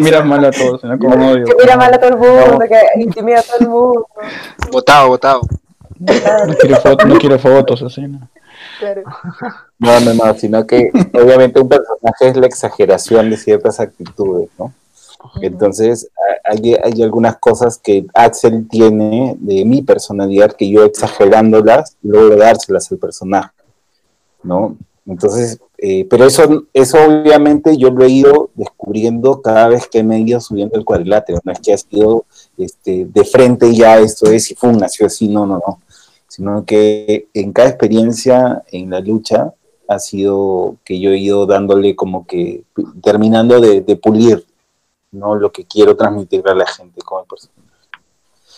Miras 0.00 0.24
mal 0.26 0.44
a 0.44 0.50
todos, 0.50 0.82
¿no? 0.84 0.98
Como 0.98 1.30
odio. 1.30 1.44
Que 1.44 1.54
mira 1.58 1.76
mal 1.76 1.92
a 1.94 1.98
todo 1.98 2.10
el 2.10 2.16
mundo, 2.18 2.64
que 2.68 3.00
intimida 3.02 3.40
a 3.40 3.42
todo 3.42 3.56
el 3.60 3.68
mundo. 3.68 4.06
Votado, 4.70 5.08
votado. 5.08 5.40
No 5.98 6.54
quiero, 6.60 6.76
fotos, 6.80 7.06
no 7.08 7.18
quiero 7.18 7.38
fotos 7.38 7.82
así, 7.82 8.02
¿no? 8.02 8.28
Claro. 8.78 9.02
No, 9.78 10.00
no, 10.00 10.14
no, 10.14 10.34
sino 10.34 10.66
que 10.66 10.90
obviamente 11.14 11.60
un 11.60 11.68
personaje 11.68 12.28
es 12.28 12.36
la 12.36 12.46
exageración 12.46 13.30
de 13.30 13.36
ciertas 13.36 13.78
actitudes, 13.80 14.48
¿no? 14.58 14.72
Entonces, 15.40 16.08
hay, 16.44 16.74
hay 16.74 17.02
algunas 17.02 17.38
cosas 17.38 17.78
que 17.78 18.06
Axel 18.14 18.68
tiene 18.68 19.36
de 19.38 19.64
mi 19.64 19.82
personalidad 19.82 20.52
que 20.52 20.68
yo 20.68 20.84
exagerándolas 20.84 21.96
logro 22.02 22.36
dárselas 22.36 22.90
al 22.92 22.98
personaje, 22.98 23.52
¿no? 24.42 24.76
Entonces, 25.06 25.58
eh, 25.78 26.06
pero 26.08 26.24
eso, 26.26 26.64
eso 26.72 26.98
obviamente 27.04 27.76
yo 27.76 27.90
lo 27.90 28.04
he 28.04 28.08
ido 28.08 28.50
descubriendo 28.54 29.42
cada 29.42 29.68
vez 29.68 29.86
que 29.86 30.02
me 30.02 30.16
he 30.16 30.20
ido 30.20 30.40
subiendo 30.40 30.78
el 30.78 30.84
cuadrilátero, 30.84 31.40
no 31.44 31.52
es 31.52 31.60
que 31.60 31.74
ha 31.74 31.78
sido 31.78 32.24
este, 32.56 33.04
de 33.04 33.24
frente 33.24 33.74
ya 33.74 33.98
esto 33.98 34.30
es 34.30 34.50
y 34.50 34.54
¡fum! 34.54 34.78
nació 34.78 35.06
así, 35.06 35.28
no, 35.28 35.46
no, 35.46 35.56
no, 35.66 35.80
sino 36.26 36.64
que 36.64 37.28
en 37.34 37.52
cada 37.52 37.68
experiencia 37.68 38.62
en 38.72 38.90
la 38.90 39.00
lucha 39.00 39.52
ha 39.86 39.98
sido 39.98 40.76
que 40.84 40.98
yo 40.98 41.10
he 41.10 41.18
ido 41.18 41.44
dándole 41.44 41.94
como 41.94 42.26
que 42.26 42.62
terminando 43.02 43.60
de, 43.60 43.82
de 43.82 43.96
pulir 43.96 44.46
no 45.14 45.34
lo 45.34 45.50
que 45.50 45.64
quiero 45.64 45.96
transmitirle 45.96 46.50
a 46.50 46.54
la 46.54 46.66
gente 46.66 47.00
con 47.02 47.22
el 47.22 47.26
personaje. 47.26 47.60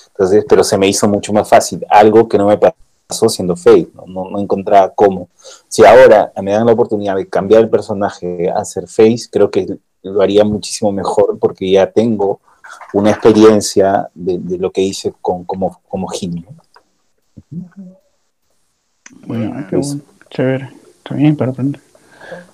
Entonces, 0.08 0.44
pero 0.48 0.64
se 0.64 0.78
me 0.78 0.88
hizo 0.88 1.06
mucho 1.08 1.32
más 1.32 1.48
fácil, 1.48 1.84
algo 1.90 2.28
que 2.28 2.38
no 2.38 2.46
me 2.46 2.58
pasó 2.58 3.28
siendo 3.28 3.54
fake, 3.54 3.94
no, 3.94 4.06
no, 4.06 4.30
no 4.30 4.40
encontraba 4.40 4.92
cómo. 4.94 5.28
Si 5.68 5.84
ahora 5.84 6.32
me 6.42 6.52
dan 6.52 6.66
la 6.66 6.72
oportunidad 6.72 7.16
de 7.16 7.28
cambiar 7.28 7.62
el 7.62 7.70
personaje 7.70 8.50
a 8.50 8.64
ser 8.64 8.88
face, 8.88 9.28
creo 9.30 9.50
que 9.50 9.78
lo 10.02 10.22
haría 10.22 10.44
muchísimo 10.44 10.90
mejor 10.92 11.38
porque 11.38 11.70
ya 11.70 11.90
tengo 11.90 12.40
una 12.92 13.10
experiencia 13.10 14.08
de, 14.14 14.38
de 14.38 14.58
lo 14.58 14.70
que 14.70 14.80
hice 14.80 15.12
con, 15.20 15.44
como, 15.44 15.80
como 15.88 16.08
Gil. 16.08 16.46
¿no? 17.50 17.68
Bueno, 19.26 19.52
ay, 19.56 19.66
qué 19.68 19.76
bueno. 19.76 20.00
Chévere. 20.30 20.70
Está 20.98 21.14
bien 21.14 21.36
para 21.36 21.50
aprender. 21.52 21.80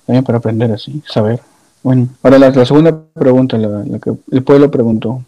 Está 0.00 0.12
bien 0.12 0.24
para 0.24 0.38
aprender 0.38 0.72
así, 0.72 1.02
saber. 1.06 1.40
Bueno, 1.82 2.08
ahora 2.22 2.38
la, 2.38 2.50
la 2.50 2.64
segunda 2.64 2.96
pregunta, 3.14 3.58
la, 3.58 3.82
la 3.84 3.98
que 3.98 4.12
el 4.30 4.42
pueblo 4.42 4.70
preguntó. 4.70 5.22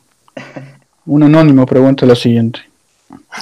Un 1.06 1.22
anónimo 1.24 1.66
pregunta 1.66 2.06
lo 2.06 2.14
siguiente. 2.14 2.60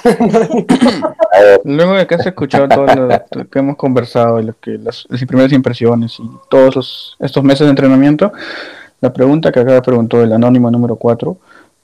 Luego 1.65 1.95
de 1.95 2.07
que 2.07 2.15
has 2.15 2.27
escuchado 2.27 2.69
todo 2.69 2.87
lo 2.87 3.49
que 3.51 3.59
hemos 3.59 3.77
conversado 3.77 4.41
y 4.41 4.45
lo 4.45 4.55
que 4.59 4.73
las, 4.79 5.07
las 5.09 5.25
primeras 5.25 5.53
impresiones 5.53 6.19
y 6.19 6.23
todos 6.51 6.75
los- 6.77 7.17
estos 7.21 7.43
meses 7.45 7.67
de 7.67 7.71
entrenamiento, 7.71 8.33
La 9.01 9.13
pregunta 9.13 9.51
que 9.51 9.59
acá 9.61 9.83
preguntó 9.83 10.23
el 10.23 10.33
anónimo 10.33 10.71
número 10.71 10.95
4 10.97 11.37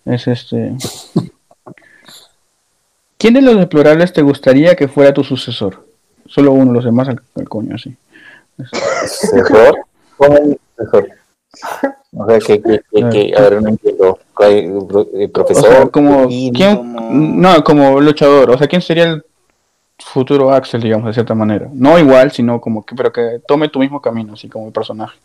es 0.05 0.29
este. 0.29 0.73
¿Quién 3.19 3.35
de 3.35 3.43
los 3.43 3.57
deplorables 3.59 4.13
te 4.13 4.23
gustaría 4.23 4.77
que 4.77 4.87
fuera 4.87 5.13
tu 5.13 5.25
sucesor? 5.25 5.85
Solo 6.27 6.53
uno, 6.53 6.73
los 6.73 6.85
demás 6.85 7.09
al, 7.09 7.21
al 7.35 7.49
coño, 7.49 7.75
así. 7.75 7.97
Sucesor. 8.57 9.79
¿Cómo 10.19 10.37
es 10.37 10.57
sucesor? 10.77 11.09
O 12.17 12.27
sea, 12.27 12.39
que, 12.39 12.61
que, 12.63 12.81
que, 12.93 13.09
que- 13.11 13.35
a 13.37 13.41
ver, 13.43 13.63
no 13.63 13.69
entiendo. 13.71 14.19
¿Cuál- 14.35 14.73
O 14.77 15.33
Profesor. 15.33 15.65
sea, 15.65 15.87
como, 15.89 16.27
¿quién, 16.29 16.77
como- 16.77 17.11
no, 17.11 17.65
como 17.65 18.01
luchador, 18.01 18.51
o 18.51 18.59
sea, 18.59 18.67
¿quién 18.67 18.83
sería 18.83 19.05
el 19.05 19.25
futuro 19.99 20.53
Axel, 20.53 20.83
digamos, 20.83 21.07
de 21.07 21.15
cierta 21.15 21.35
manera? 21.35 21.69
No 21.73 21.99
igual, 21.99 22.31
sino 22.33 22.61
como 22.61 22.85
que, 22.85 22.95
pero 22.95 23.13
que 23.13 23.41
tome 23.47 23.69
tu 23.69 23.79
mismo 23.79 24.01
camino, 24.03 24.35
así 24.35 24.49
como 24.49 24.67
el 24.67 24.73
personaje. 24.73 25.19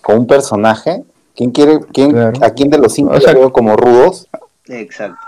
con 0.00 0.18
un 0.18 0.26
personaje. 0.26 1.04
¿Quién 1.34 1.50
quiere, 1.50 1.80
quién, 1.92 2.10
Claro. 2.10 2.32
¿A 2.42 2.50
quién 2.50 2.68
de 2.70 2.78
los 2.78 2.92
cinco 2.92 3.12
O 3.14 3.20
sea- 3.20 3.32
veo 3.34 3.52
como 3.52 3.76
rudos? 3.76 4.28
Exacto. 4.66 5.20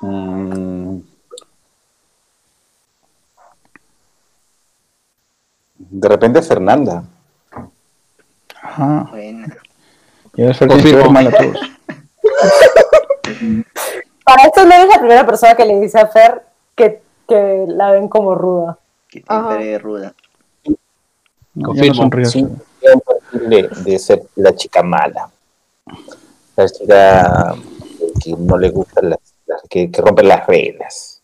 Mm. 0.00 0.98
De 5.90 6.08
repente 6.08 6.42
Fernanda. 6.42 7.02
Ajá. 8.62 9.06
Buena. 9.10 9.56
Y 10.34 10.42
a 10.42 10.46
ver, 10.46 10.68
Confirmo. 10.68 11.10
mal 11.10 11.26
a 11.28 11.30
todos. 11.30 11.58
Para 14.24 14.42
esto 14.44 14.64
no 14.64 14.74
eres 14.74 14.88
la 14.88 14.98
primera 14.98 15.26
persona 15.26 15.54
que 15.54 15.64
le 15.64 15.80
dice 15.80 15.98
a 15.98 16.06
Fer 16.08 16.42
que, 16.76 17.00
que 17.26 17.64
la 17.68 17.90
ven 17.92 18.08
como 18.08 18.34
ruda. 18.34 18.78
Que 19.08 19.24
es 19.74 19.82
ruda. 19.82 20.14
No, 20.66 20.76
no 21.54 21.68
Confirmo, 21.68 21.94
sonríes. 21.94 22.30
Sí, 22.32 22.46
de, 23.32 23.68
de 23.84 23.98
ser 23.98 24.22
la 24.36 24.54
chica 24.54 24.82
mala. 24.82 25.30
La 26.56 26.68
chica 26.68 27.54
que 28.22 28.34
no 28.36 28.58
le 28.58 28.70
gustan 28.70 29.10
las, 29.10 29.18
las- 29.46 29.62
que, 29.68 29.90
que 29.90 30.02
rompe 30.02 30.22
las 30.22 30.46
reglas. 30.46 31.22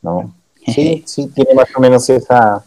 ¿No? 0.00 0.32
Sí, 0.66 1.02
sí, 1.06 1.26
tiene 1.28 1.54
más 1.54 1.68
o 1.76 1.80
menos 1.80 2.08
esa. 2.08 2.64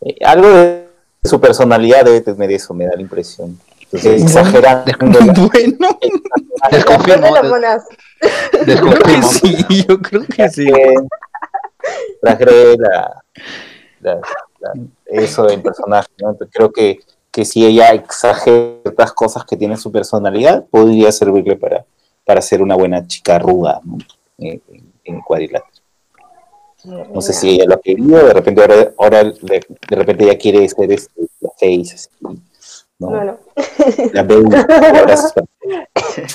Eh, 0.00 0.16
algo 0.24 0.48
de 0.48 0.88
su 1.24 1.40
personalidad 1.40 2.04
debe 2.04 2.20
tener 2.20 2.50
eso, 2.52 2.74
me 2.74 2.86
da 2.86 2.94
la 2.94 3.02
impresión. 3.02 3.58
Entonces, 3.84 4.22
exagerando. 4.22 4.92
bueno, 5.52 5.88
Desconfirmo, 6.70 7.34
desconfirmo. 8.66 9.28
sí, 9.28 9.84
yo 9.88 9.98
creo 10.00 10.24
que 10.26 10.48
sí. 10.50 10.66
Traje 12.20 12.76
la, 12.78 13.22
la- 14.00 14.20
la- 14.60 14.72
eso 15.06 15.44
del 15.44 15.62
personaje, 15.62 16.08
¿no? 16.20 16.30
Entonces, 16.30 16.54
creo 16.54 16.70
que, 16.72 16.98
que 17.30 17.44
si 17.44 17.64
ella 17.64 17.90
exagera 17.90 18.74
ciertas 18.82 19.12
cosas 19.12 19.44
que 19.44 19.56
tiene 19.56 19.76
su 19.76 19.90
personalidad, 19.90 20.64
podría 20.70 21.10
servirle 21.12 21.56
para, 21.56 21.84
para 22.24 22.42
ser 22.42 22.60
una 22.60 22.74
buena 22.74 23.06
chica 23.06 23.38
ruda 23.38 23.80
¿no? 23.84 23.98
en, 24.38 24.60
en- 24.68 24.92
en 25.04 25.20
cuadrilátero. 25.22 25.77
No 26.84 27.20
sé 27.20 27.32
si 27.32 27.50
ella 27.50 27.64
lo 27.66 27.74
ha 27.74 27.80
querido, 27.80 28.24
de 28.24 28.32
repente 28.32 28.60
ahora, 28.60 28.92
ahora 28.98 29.24
de, 29.24 29.32
de 29.88 29.96
repente 29.96 30.24
ella 30.24 30.38
quiere 30.38 30.68
ser 30.68 30.92
este, 30.92 31.22
la 31.40 31.50
face, 31.50 31.94
así, 31.94 32.08
¿no? 32.20 32.36
No, 33.00 33.10
no. 33.24 33.38
La 34.12 34.22
baby, 34.24 34.44
ahora 34.54 35.14
es- 35.14 35.34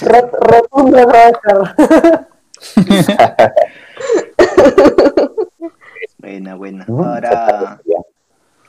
Ro- 0.02 0.32
Rotundo 0.32 0.98
Roger. 1.06 2.28
Buena, 6.18 6.56
buena. 6.56 6.86
Ahora, 6.88 7.82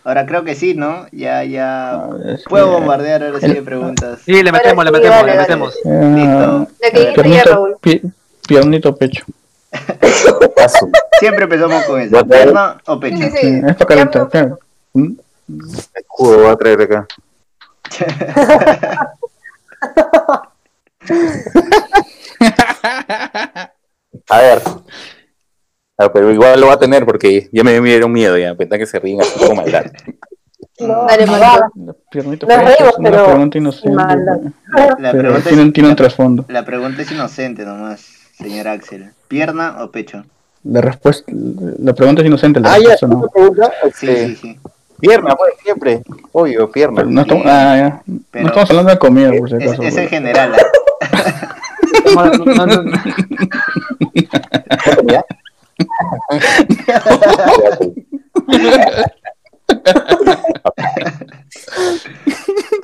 ahora 0.05 0.27
creo 0.27 0.45
que 0.45 0.55
sí, 0.55 0.75
¿no? 0.75 1.07
Ya, 1.13 1.45
ya. 1.45 2.09
Puedo 2.49 2.71
bombardear 2.73 3.23
ahora 3.23 3.41
sí 3.41 3.49
de 3.53 3.63
preguntas. 3.63 4.21
Sí, 4.25 4.43
le 4.43 4.51
metemos, 4.53 4.85
le 4.85 4.91
metemos, 4.91 5.17
dale, 5.17 5.31
le 5.33 5.37
dale. 5.37 5.49
metemos. 5.49 5.75
Eh, 5.85 6.13
Listo. 6.17 8.03
Piernito 8.47 8.97
pecho. 8.97 9.25
Siempre 11.19 11.45
empezamos 11.45 11.85
con 11.85 12.01
eso. 12.01 12.25
¿Pierna 12.27 12.81
o 12.87 12.99
pecho? 13.01 13.17
Sí, 13.19 13.31
Sí, 13.31 13.37
sí. 13.41 13.47
es 13.67 13.77
para 13.77 13.87
calentar. 13.87 14.29
claro. 14.29 14.59
Mm, 14.95 15.13
Escudo 15.95 16.39
voy 16.39 16.47
a 16.51 16.57
traer 16.57 16.83
acá. 16.83 17.07
A 24.29 24.39
ver. 24.41 24.63
Ah, 25.99 26.13
pero 26.13 26.33
igual 26.33 26.61
lo 26.61 26.67
va 26.69 26.75
a 26.75 26.79
tener 26.79 27.05
porque 27.05 27.49
ya 27.53 27.63
me 27.63 27.79
dieron 27.81 28.11
miedo 28.13 28.37
ya. 28.37 28.57
Que 28.57 28.87
se 28.87 28.99
ríen 28.99 29.21
así 29.21 29.39
como 29.39 29.55
maldad. 29.63 29.87
No, 30.81 31.07
Dale, 31.07 31.27
no, 31.27 31.33
Manolo. 31.33 31.71
la 31.85 31.95
pregunta 32.11 33.59
inocente. 33.59 33.91
maldad. 33.91 34.39
La 34.99 35.13
Pero 35.13 35.19
pregunta, 35.23 35.49
tiene, 35.49 35.63
es, 35.67 35.73
tiene 35.73 35.89
un 35.89 35.97
trasfondo. 35.97 36.45
la 36.49 36.65
pregunta 36.65 37.03
es 37.03 37.13
inocente 37.13 37.65
nomás, 37.65 38.24
señor 38.39 38.69
Axel. 38.69 39.11
¿Pierna 39.29 39.83
o 39.85 39.91
pecho? 39.91 40.25
La 40.65 40.81
respuesta, 40.81 41.31
la 41.79 41.93
pregunta 41.95 42.23
es 42.23 42.27
inocente, 42.29 42.61
la 42.61 42.73
Ah, 42.75 42.79
ya, 42.79 43.07
no. 43.07 43.23
Sí, 43.95 44.09
Este, 44.09 44.27
sí, 44.29 44.37
sí. 44.37 44.59
Pierna, 45.01 45.35
pues, 45.37 45.53
siempre. 45.63 46.03
Obvio, 46.33 46.71
pierna. 46.71 47.03
No, 47.05 47.21
estamos, 47.23 47.45
ah, 47.47 47.77
ya. 47.77 48.03
Pero- 48.31 48.43
no 48.45 48.49
estamos 48.49 48.71
hablando 48.71 48.91
de 48.93 48.99
comida, 48.99 49.31
por 49.37 49.49
si 49.51 49.57
Es, 49.57 49.63
acaso. 49.69 49.83
es 49.83 49.97
en 49.97 50.09
general. 50.09 50.53
¿Ya? 55.07 55.25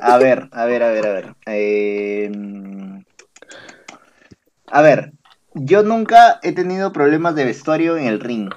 A 0.01 0.17
ver, 0.17 0.49
a 0.51 0.65
ver, 0.65 0.83
a 0.83 0.89
ver, 0.91 1.05
a 1.07 1.13
ver. 1.13 1.35
Eh, 1.45 2.31
a 4.67 4.81
ver, 4.81 5.11
yo 5.53 5.83
nunca 5.83 6.39
he 6.43 6.51
tenido 6.51 6.91
problemas 6.91 7.35
de 7.35 7.45
vestuario 7.45 7.97
en 7.97 8.05
el 8.05 8.19
ring. 8.19 8.49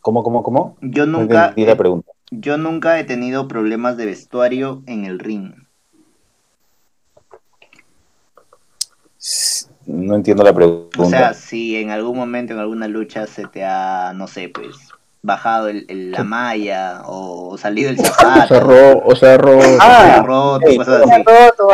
¿Cómo, 0.00 0.22
cómo, 0.22 0.42
cómo? 0.42 0.76
Yo 0.80 1.06
nunca, 1.06 1.54
la 1.56 1.76
pregunta. 1.76 2.10
yo 2.30 2.56
nunca 2.58 2.98
he 2.98 3.04
tenido 3.04 3.46
problemas 3.46 3.96
de 3.96 4.06
vestuario 4.06 4.82
en 4.86 5.04
el 5.04 5.18
ring. 5.18 5.54
No 9.86 10.16
entiendo 10.16 10.42
la 10.42 10.52
pregunta. 10.52 11.02
O 11.02 11.06
sea, 11.06 11.34
si 11.34 11.76
en 11.76 11.90
algún 11.90 12.16
momento, 12.16 12.52
en 12.52 12.58
alguna 12.58 12.88
lucha, 12.88 13.26
se 13.26 13.46
te 13.46 13.64
ha, 13.64 14.12
no 14.14 14.26
sé, 14.26 14.48
pues, 14.48 14.76
bajado 15.22 15.68
el, 15.68 15.86
el- 15.88 16.10
la 16.10 16.24
malla 16.24 17.02
o 17.06 17.56
salido 17.56 17.90
el 17.90 17.96
zapato, 18.04 18.54
o 18.56 18.60
ro, 18.60 19.02
o 19.04 19.14
se 19.14 19.26
Ah, 19.80 20.16
ha 20.16 20.22
roto, 20.22 20.66
cosas 20.76 21.02
así. 21.02 21.22
roto 21.24 21.68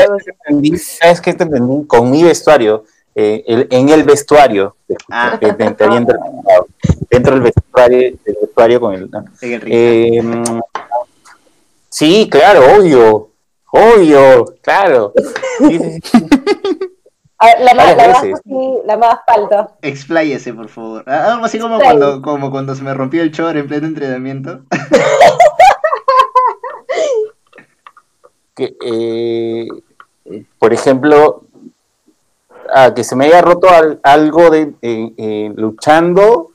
¿sabes 1.00 1.20
qué 1.20 1.32
te 1.34 1.44
entendí? 1.44 1.86
Con 1.86 2.10
mi 2.10 2.22
vestuario, 2.22 2.84
eh, 3.14 3.42
el- 3.46 3.68
en 3.70 3.88
el 3.88 4.04
vestuario, 4.04 4.76
Ah. 5.10 5.36
te, 5.40 5.52
te- 5.54 5.70
te 5.70 5.84
había 5.84 5.98
interpretado. 5.98 6.66
dentro 7.10 7.32
del 7.34 7.42
vestuario, 7.42 7.98
del 8.24 8.36
vestuario 8.40 8.80
con 8.80 8.94
el... 8.94 9.10
Eh, 9.40 10.22
sí, 11.88 12.28
claro, 12.30 12.76
obvio, 12.78 13.30
obvio, 13.72 14.44
claro. 14.60 15.12
Sí, 15.58 15.78
sí, 15.78 16.00
sí. 16.02 16.28
Ver, 17.40 17.60
la, 17.60 17.74
más, 17.74 17.96
la, 17.96 18.08
más, 18.08 18.16
así, 18.18 18.32
la 18.84 18.96
más 18.96 19.18
falta. 19.26 19.70
Expláyese, 19.82 20.52
por 20.54 20.68
favor. 20.68 21.04
Ah, 21.06 21.32
Algo 21.34 21.44
así 21.44 21.58
como 21.58 21.78
Sí. 21.78 21.84
cuando, 21.84 22.22
como 22.22 22.50
cuando 22.50 22.74
se 22.74 22.82
me 22.82 22.94
rompió 22.94 23.22
el 23.22 23.32
chor 23.32 23.56
en 23.56 23.68
pleno 23.68 23.86
entrenamiento. 23.86 24.60
que, 28.54 28.76
eh, 28.84 29.68
por 30.58 30.72
ejemplo, 30.72 31.44
a 32.74 32.92
que 32.92 33.04
se 33.04 33.14
me 33.16 33.26
haya 33.26 33.40
roto 33.40 33.70
al- 33.70 34.00
algo 34.02 34.50
de 34.50 34.74
eh, 34.82 35.12
eh, 35.16 35.52
luchando, 35.54 36.50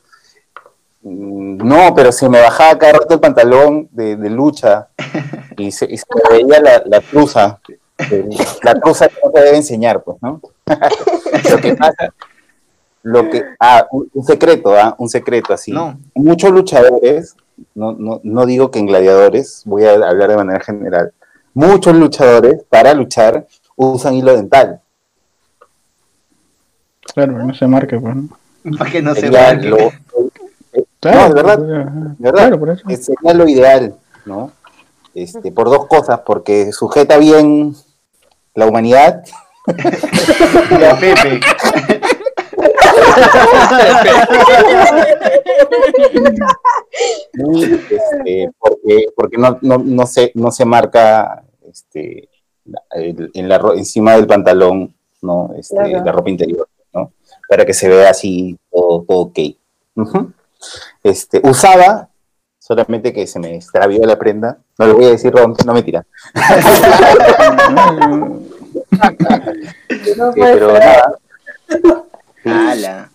mm, 1.02 1.58
no, 1.66 1.96
pero 1.96 2.12
se 2.12 2.28
me 2.30 2.42
bajaba 2.42 2.78
cada 2.78 2.94
rato 2.94 3.14
el 3.14 3.20
pantalón 3.22 3.88
de, 3.92 4.18
de 4.18 4.30
lucha 4.30 4.90
y 5.58 5.72
se, 5.72 5.86
y 5.86 5.98
se 5.98 6.06
me 6.30 6.44
veía 6.44 6.60
la, 6.60 6.84
la 6.86 7.00
truza, 7.00 7.60
eh, 7.70 7.78
la 8.64 8.76
truza 8.76 9.07
que 9.07 9.15
no 9.24 9.32
se 9.32 9.41
debe 9.41 9.57
enseñar, 9.57 10.03
pues, 10.03 10.18
¿no? 10.22 10.41
lo 11.52 11.57
que 11.61 11.76
pasa, 11.76 12.14
lo 13.03 13.30
que, 13.30 13.44
ah, 13.60 13.86
un, 13.91 14.24
secreto, 14.26 14.74
ah, 14.78 14.95
un 14.98 15.10
secreto 15.10 15.53
así. 15.53 15.72
No. 15.72 15.99
Muchos 16.15 16.52
luchadores, 16.52 17.36
no, 17.76 17.91
no, 17.94 18.20
no 18.24 18.45
digo 18.45 18.72
que 18.72 18.80
en 18.80 18.88
gladiadores, 18.88 19.64
voy 19.65 19.86
a 19.86 19.94
hablar 19.94 20.30
de 20.30 20.38
manera 20.38 20.60
general, 20.61 21.14
muchos 21.53 21.95
luchadores 21.95 22.64
para 22.70 22.94
luchar 22.94 23.48
usan 23.76 24.14
hilo 24.15 24.36
dental. 24.36 24.82
claro, 27.14 27.34
no 27.45 27.53
se 27.53 27.68
marque, 27.68 27.99
pues. 27.99 28.15
¿no? 28.15 28.78
Para 28.78 28.91
que 28.91 29.02
no 29.02 29.14
se 29.15 29.30
marque. 29.30 29.68
lo- 29.68 29.91
Claro, 30.99 31.20
No, 31.22 31.28
de 31.28 31.34
verdad, 31.36 31.57
pues, 31.60 31.70
ajá. 31.72 31.91
de 31.91 32.15
verdad, 32.32 32.40
Claro, 32.48 32.60
por 32.60 32.70
eso. 32.70 32.84
sería 32.90 33.34
lo 33.34 33.48
ideal, 33.48 33.95
¿no? 34.26 34.52
Este, 35.15 35.52
por 35.52 35.69
dos 35.69 35.85
cosas, 35.88 36.22
porque 36.26 36.72
sujeta 36.72 37.18
bien 37.18 37.76
la 38.56 38.65
humanidad 38.68 39.23
Ya, 40.80 40.98
Pepe. 40.99 41.40
Y, 47.34 47.64
este, 47.64 48.52
porque 48.60 49.07
porque 49.15 49.38
no, 49.38 49.57
no, 49.61 49.77
no, 49.80 50.06
se, 50.06 50.31
no 50.35 50.52
se 50.52 50.65
marca 50.65 51.44
este, 51.68 52.30
la- 52.65 52.81
el- 52.91 53.31
en 53.34 53.49
la, 53.49 53.60
encima 53.76 54.14
del 54.15 54.27
pantalón 54.27 54.94
¿no? 55.22 55.52
este, 55.57 55.76
Claro. 55.76 56.06
la 56.06 56.11
ropa 56.11 56.30
interior, 56.30 56.68
¿no? 56.94 57.11
para 57.49 57.65
que 57.65 57.73
se 57.73 57.88
vea 57.90 58.10
así 58.11 58.57
todo, 58.72 59.03
todo 59.07 59.19
ok. 59.22 59.40
Este, 61.03 61.41
usaba, 61.44 62.10
solamente 62.64 63.11
que 63.11 63.27
se 63.27 63.40
me 63.40 63.56
extravió 63.56 64.06
la 64.06 64.18
prenda, 64.18 64.57
no 64.80 64.88
le 64.88 64.94
voy 64.94 65.06
a 65.06 65.10
decir 65.10 65.34
Ron, 65.34 65.53
no 65.65 65.73
me 65.73 65.84
tira. 65.84 66.06
No 70.15 70.31
puede 70.34 70.53
pero 70.53 70.72
nada, 70.72 71.19
Ala. 72.45 73.11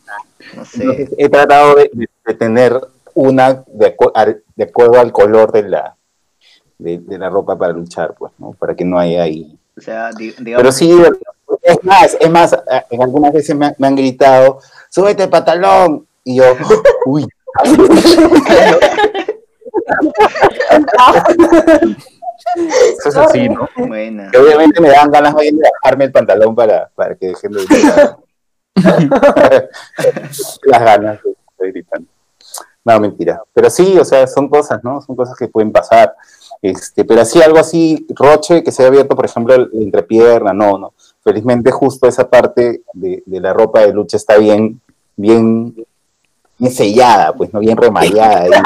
No 0.55 0.65
sé. 0.67 0.83
Entonces, 0.83 1.09
he 1.17 1.29
tratado 1.31 1.77
de, 1.77 1.91
tener 2.39 2.79
una 3.15 3.65
de, 3.69 3.97
acuerdo 4.65 5.01
al 5.01 5.13
color 5.13 5.51
de 5.51 5.63
la, 5.63 5.97
de, 6.77 6.99
de 6.99 7.19
la 7.19 7.31
ropa 7.31 7.57
para 7.57 7.73
luchar, 7.73 8.15
pues, 8.19 8.33
¿no? 8.37 8.53
Para 8.53 8.75
que 8.75 8.85
no 8.85 8.99
haya 8.99 9.23
ahí. 9.23 9.59
O 9.79 9.81
sea, 9.81 10.11
digamos. 10.13 10.57
Pero 10.57 10.73
sí, 10.73 10.95
es 11.63 11.85
más, 11.85 12.17
es 12.21 12.31
más, 12.31 12.55
en 12.91 13.03
algunas 13.03 13.33
veces 13.33 13.57
me, 13.57 13.67
han- 13.67 13.75
me 13.79 13.87
han 13.87 13.97
gritado, 13.97 14.61
súbete 14.91 15.23
el 15.23 15.31
pantalón. 15.31 16.07
Y 16.23 16.37
yo, 16.37 16.45
uy. 17.07 17.27
Eso 22.99 23.09
es 23.09 23.17
así, 23.17 23.49
¿no? 23.49 23.69
Buena. 23.77 24.31
Que 24.31 24.39
obviamente 24.39 24.81
me 24.81 24.91
dan 24.91 25.11
ganas 25.11 25.35
hoy 25.35 25.51
de 25.51 25.69
bajarme 25.83 26.05
el 26.05 26.13
pantalón 26.13 26.55
para, 26.55 26.89
para 26.95 27.15
que 27.15 27.29
dejen 27.29 27.53
de 27.53 27.65
gritar. 27.65 28.17
Las 30.65 30.81
ganas 30.83 31.21
de, 31.59 31.71
gritar. 31.71 32.01
No, 32.85 33.01
mentira. 33.01 33.43
Pero 33.53 33.71
sí, 33.71 33.99
o 33.99 34.05
sea, 34.05 34.27
son 34.27 34.49
cosas, 34.49 34.83
¿no? 34.83 35.01
Son 35.03 35.15
cosas 35.17 35.37
que 35.37 35.49
pueden 35.49 35.73
pasar. 35.73 36.15
Este, 36.63 37.05
pero 37.05 37.21
así, 37.21 37.43
algo 37.43 37.59
así, 37.59 38.07
roche, 38.11 38.63
que 38.63 38.73
se 38.73 38.85
ha 38.85 38.89
abierto, 38.89 39.15
por 39.15 39.27
ejemplo, 39.27 39.57
la 39.57 39.69
entrepierna, 39.73 40.53
no, 40.53 40.79
no. 40.79 40.95
Felizmente 41.23 41.71
justo 41.71 42.09
esa 42.09 42.29
parte 42.29 42.83
de, 42.93 43.23
de 43.27 43.41
la 43.41 43.53
ropa 43.53 43.81
de 43.81 43.93
lucha 43.93 44.17
está 44.17 44.39
bien, 44.39 44.81
bien, 45.17 45.75
bien 46.59 46.73
sellada, 46.73 47.33
pues, 47.35 47.53
¿no? 47.53 47.61
Bien 47.61 47.77
remallada. 47.77 48.47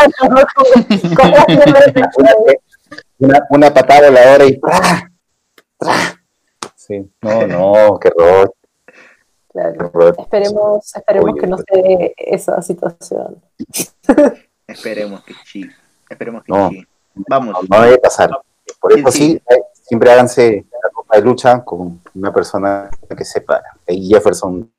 una, 3.19 3.47
una 3.51 3.73
patada 3.75 4.09
voladora 4.09 4.45
y 4.47 4.59
¡tra! 4.59 5.13
¡tra! 5.79 5.93
Sí, 6.75 7.11
no, 7.21 7.47
no, 7.47 7.99
qué 7.99 8.11
roche. 8.11 8.53
Claro. 9.53 10.15
Esperemos, 10.19 10.97
esperemos 10.97 11.31
Oye, 11.33 11.41
que 11.41 11.47
no 11.47 11.57
pues. 11.57 11.67
se 11.71 11.83
dé 11.83 12.15
esa 12.17 12.63
situación. 12.63 13.43
Esperemos 14.67 15.23
que 15.25 15.35
sí. 15.45 15.69
Esperemos 16.09 16.43
que 16.45 16.53
No. 16.53 16.71
sí. 16.71 16.87
Vamos. 17.29 17.55
No, 17.69 17.77
no 17.79 17.85
debe 17.85 17.99
pasar. 17.99 18.31
Por 18.81 18.99
eso 18.99 19.11
Sí, 19.11 19.19
sí, 19.19 19.43
eh, 19.51 19.63
siempre 19.83 20.11
háganse 20.11 20.65
la 20.73 20.89
ropa 20.95 21.17
de 21.17 21.23
lucha 21.23 21.63
con 21.63 22.01
una 22.15 22.33
persona 22.33 22.89
que 23.17 23.25
sepa. 23.25 23.63
Jefferson, 23.87 24.73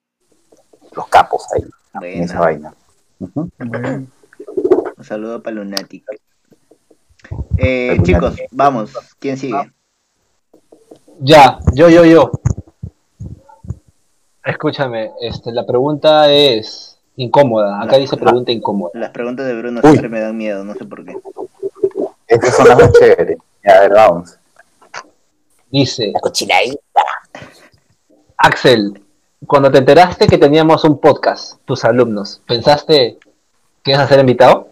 los 0.94 1.08
capos 1.08 1.46
ahí, 1.54 1.64
en 2.02 2.24
esa 2.24 2.40
Un 3.36 4.10
saludo 5.02 5.42
para 5.42 5.56
Lunatic. 5.56 6.04
Eh, 7.58 7.98
chicos, 8.04 8.36
vamos. 8.52 8.92
¿Quién 9.20 9.38
sigue? 9.38 9.72
Ya, 11.20 11.60
yo, 11.74 11.90
yo, 11.90 12.06
yo. 12.06 12.32
Escúchame, 14.44 15.12
este, 15.22 15.52
la 15.52 15.66
pregunta 15.66 16.32
es 16.32 17.00
incómoda. 17.16 17.82
Acá 17.82 17.98
dice 17.98 18.18
pregunta 18.18 18.52
incómoda. 18.52 18.92
Las 18.94 19.12
preguntas 19.12 19.46
de 19.46 19.56
Bruno 19.56 19.80
Uy. 19.84 19.90
siempre 19.90 20.10
me 20.10 20.20
dan 20.20 20.36
miedo, 20.36 20.64
no 20.66 20.74
sé 20.74 20.86
por 20.86 21.06
qué. 21.06 21.16
Estas 22.28 22.56
son 22.56 22.68
las 22.68 22.78
más 22.78 22.92
chéveres. 22.94 23.38
Ya, 23.64 23.78
a 23.78 23.80
ver, 23.82 23.94
vamos. 23.94 24.38
Dice, 25.72 26.12
La 26.14 26.20
cochinadita. 26.20 26.80
Axel, 28.38 29.03
cuando 29.48 29.72
te 29.72 29.80
enteraste 29.80 30.28
que 30.28 30.38
teníamos 30.38 30.84
un 30.84 31.00
podcast, 31.00 31.56
tus 31.66 31.84
alumnos, 31.86 32.42
¿pensaste 32.48 33.18
que 33.84 33.92
ibas 33.92 34.04
a 34.04 34.08
ser 34.08 34.20
invitado? 34.20 34.68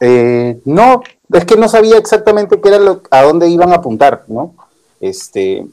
Eh, 0.00 0.60
no, 0.64 1.02
es 1.32 1.44
que 1.44 1.56
no 1.56 1.68
sabía 1.68 1.96
exactamente 1.96 2.60
qué 2.60 2.68
era 2.68 2.78
lo, 2.78 3.02
a 3.10 3.22
dónde 3.22 3.48
iban 3.48 3.72
a 3.72 3.76
apuntar, 3.76 4.24
¿no? 4.28 4.54
Este, 5.00 5.66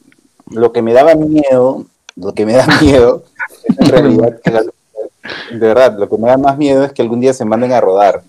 lo 0.49 0.71
que 0.71 0.81
me 0.81 0.93
daba 0.93 1.15
miedo, 1.15 1.85
lo 2.15 2.33
que 2.33 2.45
me 2.45 2.53
da 2.53 2.65
miedo, 2.81 3.23
es 3.65 3.77
en 3.79 3.85
realidad, 3.91 4.39
que 4.43 4.51
la- 4.51 4.63
de 4.63 5.59
verdad, 5.59 5.97
lo 5.97 6.09
que 6.09 6.17
me 6.17 6.27
da 6.29 6.37
más 6.37 6.57
miedo 6.57 6.83
es 6.83 6.93
que 6.93 7.01
algún 7.01 7.19
día 7.19 7.33
se 7.33 7.45
manden 7.45 7.73
a 7.73 7.81
rodar, 7.81 8.23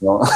¿no? 0.00 0.20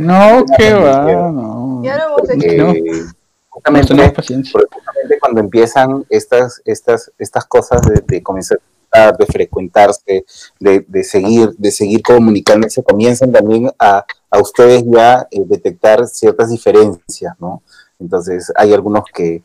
No, 0.00 0.44
qué 0.56 0.72
va, 0.74 1.30
no. 1.30 1.80
Ya 1.84 1.96
lo 1.96 2.04
hemos 2.18 2.30
hecho. 2.30 2.66
Porque 2.66 2.82
No. 2.92 3.12
Justamente, 3.62 3.88
No 3.92 3.96
tenemos 3.96 4.14
paciencia. 4.14 4.52
porque 4.52 4.68
justamente 4.74 5.18
cuando 5.20 5.40
empiezan 5.40 6.04
estas, 6.08 6.60
estas, 6.64 7.10
estas 7.18 7.44
cosas 7.46 7.82
de, 7.82 8.02
de 8.06 8.22
comenzar 8.22 8.58
a 8.92 9.12
de 9.12 9.26
frecuentarse, 9.26 10.24
de, 10.58 10.84
de 10.88 11.04
seguir, 11.04 11.50
de 11.56 11.70
seguir 11.70 12.02
comunicándose, 12.02 12.82
comienzan 12.82 13.30
también 13.30 13.70
a, 13.78 14.04
a 14.30 14.38
ustedes 14.40 14.82
ya 14.86 15.28
eh, 15.30 15.42
detectar 15.46 16.06
ciertas 16.08 16.50
diferencias, 16.50 17.34
¿no? 17.38 17.62
Entonces 18.00 18.52
hay 18.56 18.72
algunos 18.72 19.04
que, 19.14 19.42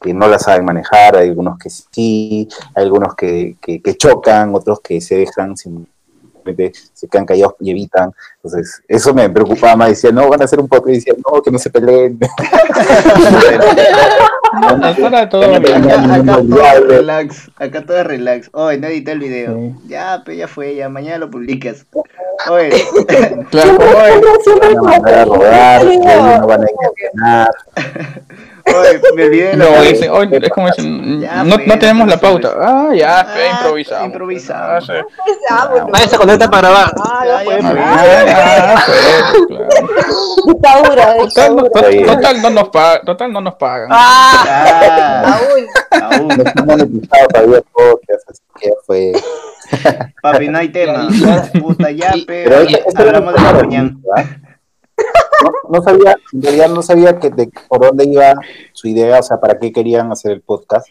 que 0.00 0.14
no 0.14 0.26
la 0.28 0.38
saben 0.38 0.64
manejar, 0.64 1.16
hay 1.16 1.28
algunos 1.28 1.58
que 1.58 1.68
sí, 1.68 2.48
hay 2.74 2.84
algunos 2.84 3.14
que, 3.14 3.56
que, 3.60 3.82
que 3.82 3.96
chocan, 3.96 4.54
otros 4.54 4.80
que 4.80 5.00
se 5.00 5.16
dejan 5.16 5.54
simplemente 6.48 6.78
se 6.92 7.08
quedan 7.08 7.26
callados 7.26 7.54
y 7.60 7.70
evitan. 7.70 8.12
Entonces, 8.36 8.82
eso 8.88 9.14
me 9.14 9.28
preocupaba 9.30 9.76
más. 9.76 9.90
Decía, 9.90 10.10
no, 10.12 10.28
van 10.28 10.42
a 10.42 10.44
hacer 10.44 10.60
un 10.60 10.68
podcast. 10.68 10.88
Y 10.88 10.94
decía, 10.94 11.14
no, 11.16 11.42
que 11.42 11.50
no 11.50 11.58
se 11.58 11.70
peleen. 11.70 12.18
Acá, 14.50 15.28
todo 15.28 15.42
relax. 16.88 17.50
Acá 17.56 17.84
todo 17.84 18.02
relax. 18.04 18.48
Oye, 18.52 18.78
no 18.78 18.86
edité 18.86 19.12
el 19.12 19.18
video. 19.18 19.54
Sí. 19.54 19.74
Ya, 19.88 20.22
pero 20.24 20.38
ya 20.38 20.48
fue, 20.48 20.74
ya 20.74 20.88
mañana 20.88 21.18
lo 21.18 21.30
publicas. 21.30 21.86
Oye, 22.50 22.70
Claro, 23.50 23.76
oye, 23.76 24.20
van 24.60 24.76
a 24.76 24.82
mandar 24.82 25.14
a 25.14 25.24
rodar, 25.24 25.84
no 25.84 26.46
van 26.46 26.66
a. 27.24 27.50
oye, 28.74 29.00
me 29.14 29.24
olvidé 29.24 29.46
de 29.48 29.56
no, 29.56 29.70
la 29.70 29.80
dicen, 29.82 30.10
oye, 30.10 30.38
es 30.42 30.50
como 30.50 30.66
dicen, 30.68 31.20
Ya, 31.20 31.44
no, 31.44 31.56
pues, 31.56 31.66
no 31.66 31.78
tenemos 31.78 32.06
la 32.08 32.14
entonces, 32.14 32.42
pauta. 32.50 32.58
Ah, 32.60 32.94
ya, 32.94 33.20
Ah, 33.20 33.24
fe, 33.24 33.48
improvisamos. 33.50 34.06
improvisamos. 34.06 34.90
Ah, 34.90 35.04
sí. 35.06 35.16
Ah. 35.50 35.86
Nadie 35.92 36.08
se 36.08 36.16
conecta 36.16 36.50
para 36.50 36.68
grabar. 36.68 36.92
Ah, 37.04 37.24
Ya. 37.24 38.74
Ah, 38.76 38.82
pues. 38.86 39.58
Dictadura, 40.46 41.16
Total, 42.06 42.42
no 42.42 42.50
nos 42.50 42.68
pagan, 42.70 43.04
total 43.04 43.32
no 43.32 43.40
nos 43.40 43.54
pagan. 43.56 43.88
Ah, 43.90 45.38
Aún. 45.38 45.66
aún. 46.02 46.28
No 46.56 46.64
monetizado 46.64 47.28
todavía 47.28 47.60
podcast, 47.72 48.30
así 48.30 48.42
que 48.60 48.70
fue. 48.86 49.12
Papi, 50.22 50.48
no 50.48 50.58
hay 50.58 50.68
tema. 50.70 51.08
Puta, 51.60 51.90
ya, 51.90 52.14
Pero 52.26 52.56
hablamos 52.96 53.34
de 53.34 53.40
la 53.40 53.52
mañana. 53.52 53.94
No, 55.68 55.82
sabía, 55.82 56.16
en 56.32 56.42
realidad 56.42 56.68
no 56.70 56.82
sabía 56.82 57.18
que 57.18 57.30
por 57.68 57.80
dónde 57.80 58.04
iba 58.06 58.34
su 58.72 58.88
idea, 58.88 59.20
o 59.20 59.22
sea, 59.22 59.38
para 59.38 59.58
qué 59.58 59.72
querían 59.72 60.10
hacer 60.10 60.32
el 60.32 60.40
podcast. 60.40 60.88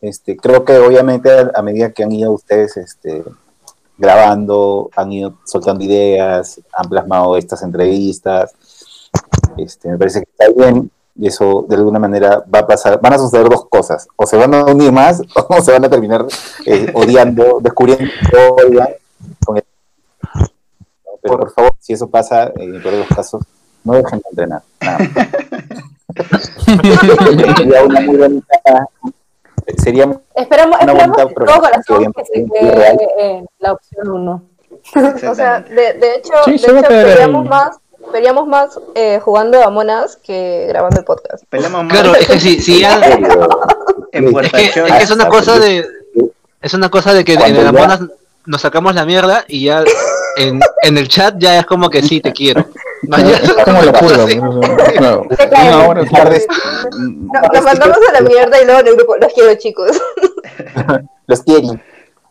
Este, 0.00 0.36
creo 0.36 0.64
que 0.64 0.78
obviamente 0.78 1.30
a, 1.54 1.62
medida 1.62 1.90
que 1.90 2.02
han 2.02 2.12
ido 2.12 2.32
ustedes 2.32 2.76
este, 2.76 3.22
grabando, 3.98 4.90
han 4.96 5.12
ido 5.12 5.34
soltando 5.44 5.84
ideas, 5.84 6.60
han 6.72 6.88
plasmado 6.88 7.36
estas 7.36 7.62
entrevistas, 7.62 8.52
este, 9.56 9.88
me 9.88 9.98
parece 9.98 10.20
que 10.20 10.30
está 10.30 10.52
bien 10.56 10.90
y 11.16 11.26
eso 11.26 11.66
de 11.68 11.76
alguna 11.76 11.98
manera 11.98 12.42
va 12.52 12.60
a 12.60 12.66
pasar, 12.66 12.98
van 13.00 13.12
a 13.12 13.18
suceder 13.18 13.48
dos 13.48 13.66
cosas, 13.66 14.08
o 14.16 14.26
se 14.26 14.36
van 14.36 14.54
a 14.54 14.64
unir 14.64 14.92
más 14.92 15.20
o 15.48 15.60
se 15.60 15.72
van 15.72 15.84
a 15.84 15.90
terminar 15.90 16.26
eh, 16.64 16.90
odiando, 16.94 17.58
descubriendo 17.60 18.10
con 19.44 19.56
el 19.58 19.64
pero 21.22 21.38
por 21.38 21.52
favor, 21.52 21.72
si 21.78 21.92
eso 21.92 22.08
pasa, 22.08 22.44
eh, 22.48 22.52
en 22.58 22.82
todos 22.82 22.98
los 22.98 23.06
casos, 23.08 23.42
no 23.84 23.92
dejen 23.94 24.18
de 24.20 24.28
entrenar. 24.30 24.62
Sería 27.56 27.84
una 27.84 28.00
muy 28.00 28.16
bonita. 28.16 28.88
Sería 29.82 30.10
Esperamos, 30.34 30.78
Una 30.82 30.92
esperamos 30.92 31.16
bonita 31.16 31.24
de 31.24 31.26
todo 31.26 31.34
programación 31.34 32.12
corazón 32.12 32.12
que 32.12 32.22
bien- 32.32 32.48
se 32.50 32.60
bien 32.64 32.76
real. 32.76 32.98
quede 32.98 33.30
en 33.38 33.46
la 33.58 33.72
opción 33.72 34.08
1. 34.10 34.42
O 35.30 35.34
sea, 35.34 35.60
de, 35.60 35.92
de 35.94 36.14
hecho, 36.16 36.32
Sí, 36.44 36.50
de 36.52 36.56
hecho 36.56 36.72
más, 37.44 37.76
veríamos 38.12 38.46
más 38.48 38.78
eh, 38.94 39.20
jugando 39.22 39.62
a 39.62 39.70
Monas 39.70 40.16
que 40.16 40.66
grabando 40.68 40.98
el 41.00 41.04
podcast. 41.04 41.44
Pelamos 41.48 41.84
más 41.84 41.92
Claro, 41.92 42.14
es 42.16 42.26
que 42.26 42.40
si, 42.40 42.60
si 42.60 42.80
ya, 42.80 42.94
en 43.06 43.12
serio. 43.24 43.48
en 44.12 44.24
es 44.26 44.32
Puerta 44.32 44.58
que, 44.58 44.64
es 44.64 44.74
Chola. 44.74 44.96
que 44.98 45.04
es 45.04 45.10
una 45.10 45.28
cosa 45.28 45.58
de, 45.58 45.86
es 46.62 46.74
una 46.74 46.88
cosa 46.90 47.14
de 47.14 47.24
que 47.24 47.34
en 47.34 47.54
ya- 47.54 47.68
Amonas 47.68 48.00
nos 48.46 48.60
sacamos 48.62 48.94
la 48.94 49.04
mierda 49.04 49.44
y 49.46 49.66
ya 49.66 49.84
en, 50.42 50.60
en 50.82 50.98
el 50.98 51.08
chat 51.08 51.34
ya 51.38 51.58
es 51.60 51.66
como 51.66 51.88
que 51.90 52.02
sí 52.02 52.20
te 52.20 52.32
quiero. 52.32 52.66
Ya- 53.02 53.16
Es 53.36 53.52
como 53.64 53.82
la 53.82 53.92
purga, 53.92 54.26
Sí. 54.26 54.38
o 54.38 54.62
sea, 54.62 54.92
claro, 54.92 55.26
Se 55.36 55.48
cae. 55.48 55.68
una 55.74 55.88
hora 55.88 56.04
tarde. 56.06 56.46
No- 56.98 57.40
nos 57.52 57.64
mandamos 57.64 57.98
a 58.08 58.12
la 58.12 58.20
mierda 58.28 58.60
y 58.60 58.64
luego 58.64 58.80
en 58.80 58.86
el 58.88 58.96
grupo, 58.96 59.16
los 59.16 59.32
quiero 59.32 59.54
chicos. 59.56 60.00
Los 61.26 61.42
quieren. 61.42 61.80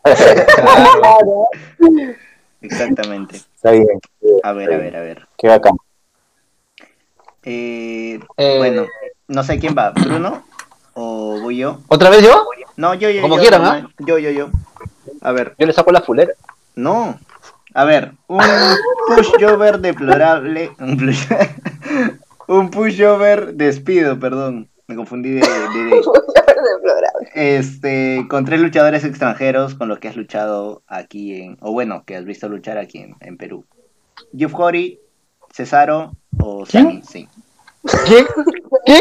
Claro. 0.04 1.46
Exactamente. 2.60 3.36
Está 3.56 3.70
bien. 3.70 3.86
A 4.42 4.52
ver, 4.52 4.72
a 4.72 4.76
ver, 4.76 4.96
a 4.96 5.00
ver. 5.00 5.26
Qué 5.38 5.48
bacán. 5.48 5.72
Eh, 7.42 8.20
Eh, 8.36 8.58
Bueno, 8.58 8.86
no 9.28 9.42
sé 9.42 9.58
quién 9.58 9.74
va, 9.76 9.90
Bruno 9.90 10.44
o 10.94 11.40
voy 11.40 11.56
yo. 11.58 11.78
¿Otra 11.88 12.10
vez 12.10 12.22
yo? 12.22 12.46
No, 12.76 12.94
yo, 12.94 13.08
yo, 13.10 13.22
Como 13.22 13.36
yo, 13.36 13.40
quieran, 13.40 13.62
no, 13.62 13.70
¿ah? 13.70 13.90
Yo, 14.00 14.18
yo, 14.18 14.30
yo. 14.30 14.48
A 15.22 15.32
ver, 15.32 15.54
Yo 15.58 15.66
le 15.66 15.72
saco 15.72 15.90
la 15.92 16.02
fulera. 16.02 16.32
no. 16.74 17.18
A 17.74 17.84
ver, 17.84 18.12
un 18.26 18.40
pushover 19.06 19.78
deplorable. 19.80 20.70
Un, 20.80 20.96
push, 20.96 21.26
un 22.48 22.70
pushover 22.70 23.54
despido, 23.54 24.18
perdón. 24.18 24.68
Me 24.88 24.96
confundí 24.96 25.30
de, 25.30 25.40
de- 25.40 25.44
de- 25.46 26.02
Deplorable. 26.74 27.30
Este, 27.34 28.26
con 28.28 28.44
tres 28.44 28.60
luchadores 28.60 29.04
extranjeros 29.04 29.74
con 29.74 29.88
los 29.88 29.98
que 29.98 30.08
has 30.08 30.16
luchado 30.16 30.82
aquí 30.86 31.40
en. 31.40 31.56
O 31.60 31.72
bueno, 31.72 32.02
que 32.04 32.16
has 32.16 32.24
visto 32.24 32.48
luchar 32.48 32.76
aquí 32.78 32.98
en, 32.98 33.16
en 33.20 33.36
Perú. 33.36 33.64
Jeff 34.36 34.54
Hori, 34.54 35.00
Cesaro 35.52 36.12
o 36.38 36.64
¿Quién? 36.68 37.02
Sami 37.02 37.02
Zayn. 37.02 37.28
¿Qué? 38.06 38.26
¿Qué? 38.86 39.00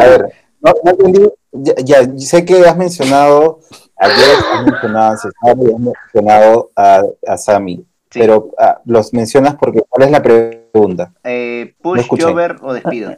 A 0.00 0.08
ver, 0.08 0.32
no, 0.60 0.72
no 0.84 0.90
entendí. 0.90 1.28
Ya, 1.52 1.74
ya, 1.84 2.18
sé 2.18 2.44
que 2.46 2.66
has 2.66 2.76
mencionado 2.76 3.60
a 4.04 4.08
Jeff, 4.10 4.44
has 4.52 4.64
mencionado 4.64 5.12
a 5.12 5.16
Cesaro 5.16 5.62
y 5.62 5.72
has 5.74 5.80
mencionado 5.80 6.70
a, 6.76 7.02
a 7.26 7.38
Sammy. 7.38 7.76
Sí. 8.10 8.18
Pero 8.20 8.50
ah, 8.58 8.80
los 8.84 9.12
mencionas 9.14 9.54
porque 9.54 9.82
¿cuál 9.88 10.06
es 10.06 10.10
la 10.12 10.22
pregunta? 10.22 11.12
Eh, 11.24 11.74
No 11.82 11.94
pushover 12.08 12.56
o 12.62 12.72
despido. 12.74 13.16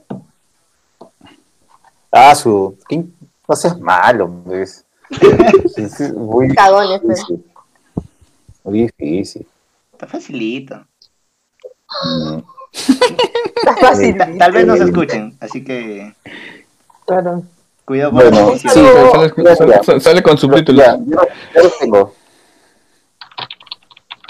Ah, 2.13 2.35
su. 2.35 2.77
¿qué? 2.89 3.05
No 3.49 3.57
seas 3.57 3.79
malo. 3.81 4.31
Sí, 5.75 5.89
sí, 5.89 6.13
muy 6.17 6.55
Cagones, 6.55 7.01
pues. 7.05 7.19
difícil. 7.27 7.45
Muy 8.63 8.83
difícil. 8.83 9.47
Está 9.93 10.07
facilito. 10.07 10.85
Está 12.73 13.77
fácil. 13.81 14.17
Ta- 14.17 14.29
tal 14.39 14.53
vez 14.53 14.67
no 14.67 14.77
se 14.77 14.85
escuchen, 14.85 15.37
así 15.41 15.63
que 15.65 16.15
Claro. 17.07 17.43
Cuidado 17.85 18.11
con 18.13 18.21
Bueno, 18.21 18.51
la 18.53 18.59
sí. 18.59 18.69
Sale, 18.69 19.57
sale- 19.57 19.85
sale- 19.85 20.01
sale 20.01 20.23
con 20.23 20.39
subtítulos. 20.39 20.85
Ya, 20.85 20.97
yo, 20.99 21.21
yo 21.55 21.63
lo 21.63 21.71
tengo. 21.81 22.15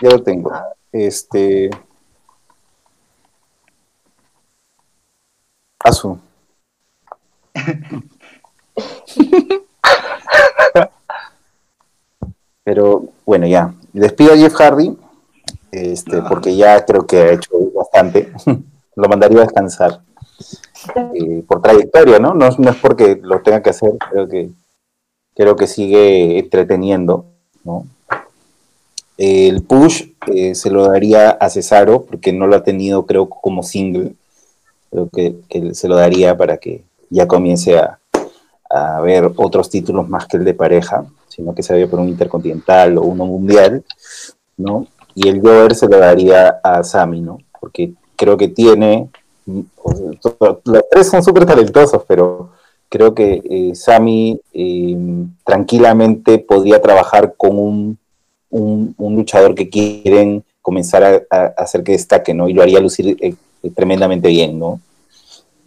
Yo 0.02 0.10
lo 0.10 0.22
tengo. 0.22 0.52
Este. 0.92 1.70
Asu. 5.78 6.18
Pero 12.64 13.04
bueno, 13.26 13.46
ya. 13.46 13.74
Despido 13.92 14.32
a 14.32 14.36
Jeff 14.36 14.54
Hardy. 14.54 14.96
Este, 15.72 16.16
No. 16.16 16.28
porque 16.28 16.56
ya 16.56 16.84
creo 16.84 17.06
que 17.06 17.18
ha 17.18 17.32
hecho 17.32 17.50
bastante. 17.74 18.32
lo 18.96 19.08
mandaría 19.08 19.38
a 19.38 19.42
descansar. 19.42 20.00
Por 21.46 21.62
trayectoria, 21.62 22.18
¿no? 22.18 22.34
¿no? 22.34 22.48
No 22.50 22.70
es 22.70 22.76
porque 22.76 23.18
lo 23.22 23.40
tenga 23.40 23.62
que 23.62 23.70
hacer, 23.70 23.92
creo 24.10 24.28
que 24.28 24.50
creo 25.34 25.56
que 25.56 25.66
sigue 25.66 26.38
entreteniendo, 26.38 27.26
¿no? 27.64 27.86
El 29.16 29.62
push 29.62 30.08
eh, 30.32 30.54
se 30.54 30.70
lo 30.70 30.88
daría 30.88 31.30
a 31.30 31.48
Cesaro, 31.50 32.04
porque 32.04 32.32
no 32.32 32.46
lo 32.46 32.56
ha 32.56 32.62
tenido, 32.62 33.06
creo, 33.06 33.28
como 33.28 33.62
single. 33.62 34.14
Creo 34.90 35.08
que, 35.08 35.36
que 35.48 35.74
se 35.74 35.88
lo 35.88 35.96
daría 35.96 36.36
para 36.36 36.56
que 36.56 36.84
ya 37.10 37.26
comience 37.26 37.78
a, 37.78 37.98
a 38.70 39.00
ver 39.00 39.30
otros 39.36 39.70
títulos 39.70 40.08
más 40.08 40.26
que 40.26 40.36
el 40.36 40.44
de 40.44 40.54
pareja, 40.54 41.06
sino 41.28 41.54
que 41.54 41.62
se 41.62 41.72
vaya 41.72 41.88
por 41.88 42.00
un 42.00 42.08
intercontinental 42.08 42.98
o 42.98 43.02
uno 43.02 43.24
mundial, 43.24 43.84
¿no? 44.56 44.86
Y 45.14 45.28
el 45.28 45.40
Jover 45.40 45.74
se 45.74 45.88
lo 45.88 45.98
daría 45.98 46.60
a 46.62 46.82
Sami, 46.82 47.20
¿no? 47.20 47.38
Porque 47.60 47.92
creo 48.16 48.36
que 48.36 48.48
tiene. 48.48 49.08
Los 49.46 50.84
tres 50.90 51.08
son 51.08 51.22
súper 51.22 51.46
talentosos, 51.46 52.02
pero 52.06 52.50
creo 52.88 53.14
que 53.14 53.42
eh, 53.44 53.74
Sami 53.74 54.40
eh, 54.52 54.96
tranquilamente 55.44 56.38
podría 56.38 56.80
trabajar 56.80 57.34
con 57.36 57.98
un, 58.50 58.94
luchador 58.98 59.54
que 59.54 59.68
quieren 59.68 60.44
comenzar 60.62 61.26
a, 61.30 61.36
hacer 61.56 61.82
que 61.82 61.92
destaque, 61.92 62.32
¿no? 62.32 62.48
Y 62.48 62.54
lo 62.54 62.62
haría 62.62 62.80
lucir 62.80 63.16
eh, 63.20 63.34
tremendamente 63.74 64.28
bien, 64.28 64.58
¿no? 64.58 64.80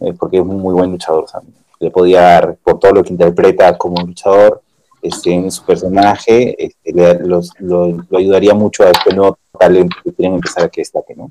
Eh, 0.00 0.14
porque 0.18 0.38
es 0.38 0.42
un 0.42 0.58
muy 0.60 0.74
buen 0.74 0.90
luchador, 0.90 1.28
Sami. 1.28 1.52
Le 1.80 1.90
podía 1.90 2.20
dar, 2.22 2.56
por 2.56 2.78
todo 2.78 2.92
lo 2.92 3.04
que 3.04 3.12
interpreta 3.12 3.76
como 3.76 4.00
luchador, 4.02 4.62
este, 5.02 5.32
en 5.32 5.50
su 5.50 5.64
personaje, 5.64 6.56
este, 6.58 6.92
le- 6.92 7.20
los- 7.20 7.52
lo, 7.60 8.04
ayudaría 8.16 8.54
mucho 8.54 8.82
a 8.82 8.90
este 8.90 9.14
nuevo 9.14 9.38
talento 9.58 9.96
que 10.02 10.12
quieren 10.12 10.34
empezar 10.34 10.64
a 10.64 10.68
que 10.68 10.80
destaque, 10.80 11.14
¿no? 11.14 11.30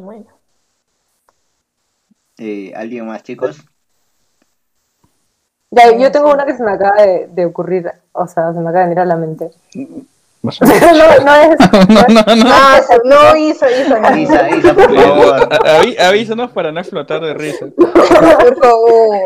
Bueno. 0.00 0.26
eh, 2.38 2.72
¿alguien 2.76 3.06
más, 3.06 3.22
chicos? 3.22 3.58
Ya, 5.70 5.94
yo 5.96 6.10
tengo 6.10 6.32
una 6.32 6.46
que 6.46 6.56
se 6.56 6.62
me 6.62 6.72
acaba 6.72 7.02
de, 7.02 7.26
de 7.30 7.44
ocurrir, 7.44 7.90
o 8.12 8.26
sea, 8.26 8.52
se 8.54 8.58
me 8.60 8.70
acaba 8.70 8.84
de 8.84 8.88
venir 8.88 9.00
a 9.00 9.04
la 9.04 9.16
mente. 9.16 9.50
No, 10.40 10.50
no 11.24 11.34
es. 11.34 11.58
No, 11.88 12.02
no, 12.08 12.36
no. 12.36 12.44
Ah, 12.46 12.80
se- 12.86 13.00
no 13.04 13.36
hizo, 13.36 13.66
hizo 13.68 13.98
nada. 13.98 14.18
Isa, 14.18 14.48
Isa, 14.50 14.72
por 14.72 14.94
favor. 14.94 15.48
Aví- 15.66 15.98
Avísanos 16.00 16.52
para 16.52 16.70
no 16.70 16.78
explotar 16.80 17.20
de 17.20 17.34
risa. 17.34 17.66
Por 17.76 18.58
favor. 18.62 19.20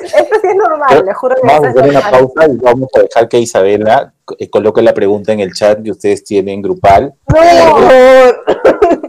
Esto 0.00 0.36
sí 0.40 0.46
es 0.46 0.54
normal, 0.56 1.04
le 1.04 1.14
juro 1.14 1.34
que 1.36 1.46
Vamos 1.46 1.64
a 1.66 1.70
hacer 1.70 1.82
una 1.82 1.92
normal. 2.00 2.10
pausa 2.12 2.46
y 2.52 2.56
vamos 2.58 2.88
a 2.94 3.00
dejar 3.00 3.28
que 3.28 3.38
Isabela 3.40 4.12
eh, 4.38 4.48
coloque 4.50 4.80
la 4.82 4.94
pregunta 4.94 5.32
en 5.32 5.40
el 5.40 5.52
chat 5.52 5.82
que 5.82 5.90
ustedes 5.90 6.22
tienen 6.22 6.62
grupal. 6.62 7.14
Por 7.24 7.44
favor. 7.44 8.27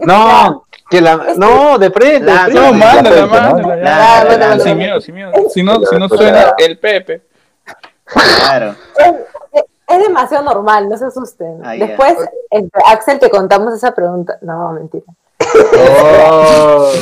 No, 0.01 0.65
que 0.89 1.01
la, 1.01 1.17
no, 1.37 1.77
de 1.77 1.91
frente. 1.91 2.19
de 2.25 2.25
La- 2.33 2.41
frente. 2.45 2.61
No, 2.61 2.73
mándala, 2.73 3.25
mándala. 3.25 3.83
Ah, 3.85 4.23
bueno, 4.25 4.47
bueno, 4.47 4.63
Sin 4.63 4.77
miedo, 4.77 5.01
sin 5.01 5.15
miedo. 5.15 5.31
Si 5.53 5.63
no, 5.63 5.79
si 5.85 5.95
no 5.97 6.07
Pues 6.07 6.21
suena 6.21 6.53
el 6.57 6.77
Pepe. 6.79 7.21
Claro. 8.05 8.75
Es, 8.97 9.13
es 9.87 10.03
demasiado 10.07 10.43
normal, 10.43 10.87
no 10.89 10.97
se 10.97 11.05
asusten. 11.05 11.59
Ah. 11.63 11.73
Después, 11.73 12.13
Axel, 12.85 13.19
te 13.19 13.29
contamos 13.29 13.73
esa 13.73 13.93
pregunta. 13.93 14.37
No, 14.41 14.71
mentira. 14.73 15.05
Oh. 15.77 16.91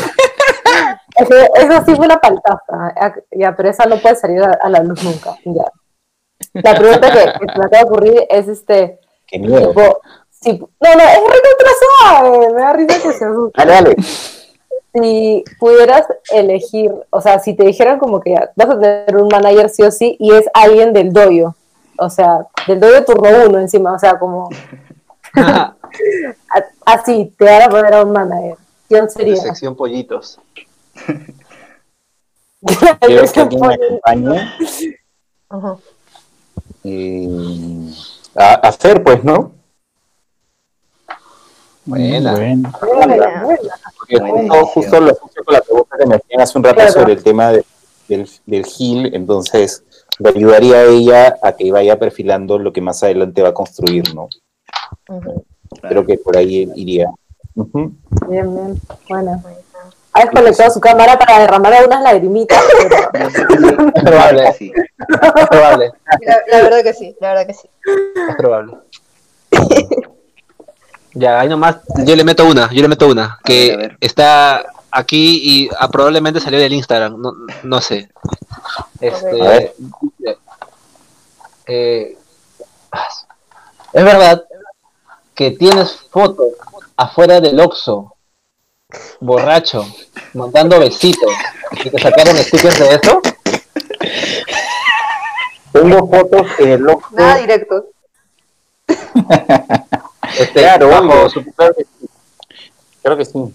Eso 1.55 1.83
sí 1.85 1.95
fue 1.95 2.05
una 2.05 2.19
paltaza. 2.19 2.93
Ya, 3.31 3.55
pero 3.55 3.69
esa 3.69 3.85
no 3.85 3.97
puede 3.97 4.15
salir 4.15 4.41
a, 4.43 4.57
a 4.61 4.69
la 4.69 4.81
luz 4.83 5.03
nunca. 5.03 5.35
Ya. 5.45 5.65
La 6.53 6.75
pregunta 6.75 7.11
que, 7.11 7.19
que 7.39 7.51
se 7.51 7.57
me 7.59 7.65
acaba 7.65 7.77
de 7.79 7.83
ocurrir 7.85 8.23
es 8.29 8.47
este. 8.47 8.99
Qué 9.25 9.39
miedo. 9.39 9.69
Tipo, 9.69 9.99
si, 10.41 10.53
no, 10.53 10.67
no, 10.79 11.03
es 11.03 11.19
recontra 11.19 11.71
suave. 11.79 12.53
Me 12.53 12.61
da 12.61 12.73
risa 12.73 13.01
que 13.01 13.13
se 13.13 13.25
asuste. 13.25 13.53
Dale, 13.57 13.71
dale. 13.73 13.95
si 14.93 15.43
pudieras 15.59 16.05
elegir, 16.31 16.91
o 17.09 17.21
sea, 17.21 17.39
si 17.39 17.53
te 17.55 17.63
dijeran 17.65 17.99
como 17.99 18.19
que 18.19 18.31
ya, 18.31 18.51
vas 18.55 18.69
a 18.69 18.79
tener 18.79 19.17
un 19.17 19.27
manager 19.27 19.69
sí 19.69 19.83
o 19.83 19.91
sí 19.91 20.15
y 20.19 20.31
es 20.33 20.45
alguien 20.53 20.93
del 20.93 21.11
doyo, 21.13 21.55
o 21.99 22.09
sea, 22.09 22.47
del 22.67 22.79
doyo 22.79 23.03
turno 23.05 23.29
uno 23.47 23.59
encima, 23.59 23.93
o 23.93 23.99
sea, 23.99 24.17
como 24.17 24.49
así, 26.85 27.33
te 27.37 27.45
van 27.45 27.61
a 27.63 27.69
poner 27.69 27.93
a 27.93 28.03
un 28.03 28.11
manager. 28.11 28.55
¿Quién 28.87 29.05
De 29.05 29.09
sería? 29.11 29.35
sección 29.37 29.75
pollitos. 29.75 30.39
Quiero 33.01 33.23
que 33.31 33.39
alguien 33.39 33.61
me 33.61 33.73
acompañe. 33.75 34.51
Ajá. 35.49 35.77
eh, 36.83 37.89
a, 38.35 38.53
a 38.55 38.71
Fer, 38.71 39.03
pues, 39.03 39.23
¿no? 39.23 39.51
Buena. 41.87 42.31
Bueno. 42.33 42.71
Buena, 42.81 43.43
buena. 43.43 43.59
Porque 43.97 44.19
Buena 44.19 44.61
justo, 44.65 44.99
lo 44.99 45.11
escuché 45.11 45.43
con 45.43 45.53
la 45.53 45.61
pregunta 45.61 45.95
que 45.97 46.05
me 46.05 46.15
hacían 46.15 46.41
hace 46.41 46.57
un 46.57 46.63
rato 46.63 46.75
Claro. 46.75 46.91
sobre 46.91 47.13
el 47.13 47.23
tema 47.23 47.51
de- 47.51 47.65
del, 48.07 48.29
del 48.45 48.65
Gil, 48.65 49.13
entonces 49.15 49.83
le 50.19 50.29
ayudaría 50.29 50.77
a 50.77 50.83
ella 50.83 51.35
a 51.41 51.51
que 51.53 51.71
vaya 51.71 51.97
perfilando 51.97 52.57
lo 52.59 52.71
que 52.73 52.81
más 52.81 53.01
adelante 53.03 53.41
va 53.41 53.49
a 53.49 53.53
construir, 53.53 54.13
¿no? 54.13 54.27
Ujú. 55.09 55.43
Creo 55.81 56.05
que 56.05 56.17
por 56.17 56.37
ahí 56.37 56.69
iría. 56.75 57.09
Ujú. 57.55 57.91
Bien, 58.29 58.53
bien, 58.55 58.81
buena. 59.09 59.41
Ha 60.13 60.21
desconectado 60.21 60.71
su 60.71 60.79
cámara 60.79 61.17
para 61.19 61.39
derramar 61.39 61.73
algunas 61.73 62.01
lagrimitas, 62.01 62.63
pero. 63.13 63.29
Es 63.95 64.03
probable, 64.03 64.53
Sí. 64.57 64.71
es 64.75 65.47
probable, 65.47 65.91
La, 66.25 66.37
la 66.51 66.63
verdad 66.63 66.83
que 66.83 66.93
sí, 66.93 67.15
la 67.21 67.29
verdad 67.29 67.47
que 67.47 67.53
sí. 67.53 67.69
es 68.29 68.35
probable. 68.37 68.73
Ya, 71.19 71.39
ahí 71.39 71.49
nomás, 71.49 71.77
yo 72.05 72.15
le 72.15 72.23
meto 72.23 72.45
una, 72.45 72.71
yo 72.71 72.81
le 72.81 72.87
meto 72.87 73.07
una, 73.07 73.39
que 73.43 73.73
A 73.73 73.77
ver, 73.77 73.85
a 73.85 73.87
ver. 73.87 73.97
está 74.01 74.65
aquí 74.91 75.41
y 75.43 75.69
ah, 75.79 75.89
probablemente 75.89 76.39
salió 76.39 76.59
del 76.59 76.73
Instagram, 76.73 77.19
no, 77.19 77.33
no 77.63 77.81
sé. 77.81 78.09
Este, 79.01 79.41
A 79.41 79.49
ver. 79.49 79.73
dice, 79.77 80.37
eh, 81.65 82.17
es 83.93 84.03
verdad 84.03 84.43
que 85.33 85.51
tienes 85.51 85.97
fotos 86.11 86.53
afuera 86.95 87.41
del 87.41 87.59
Oxxo, 87.59 88.13
borracho, 89.19 89.85
mandando 90.33 90.79
besitos 90.79 91.33
¿Y 91.71 91.89
te 91.89 91.99
sacaron 91.99 92.37
stickers 92.37 92.79
de 92.79 92.95
eso? 92.95 93.21
Tengo 95.71 96.07
fotos 96.07 96.47
en 96.59 96.69
el 96.69 96.81
loco. 96.81 97.09
Nada 97.11 97.37
directo. 97.37 97.87
Este, 100.39 100.59
Claro, 100.61 100.89
bajo 100.89 101.29
su- 101.29 101.43
Claro 101.53 101.73
que 101.75 101.83
sí. 101.85 102.07
Claro 103.01 103.17
que 103.17 103.25
sí. 103.25 103.53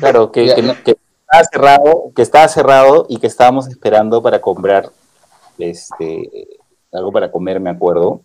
Claro, 0.00 0.32
que, 0.32 0.54
que, 0.54 0.74
que 0.84 0.96
estaba 1.22 1.44
cerrado, 1.50 2.12
que 2.14 2.22
estaba 2.22 2.48
cerrado 2.48 3.06
y 3.08 3.18
que 3.18 3.26
estábamos 3.26 3.68
esperando 3.68 4.22
para 4.22 4.40
comprar 4.40 4.90
este 5.58 6.48
algo 6.92 7.10
para 7.10 7.30
comer, 7.30 7.58
me 7.58 7.70
acuerdo. 7.70 8.20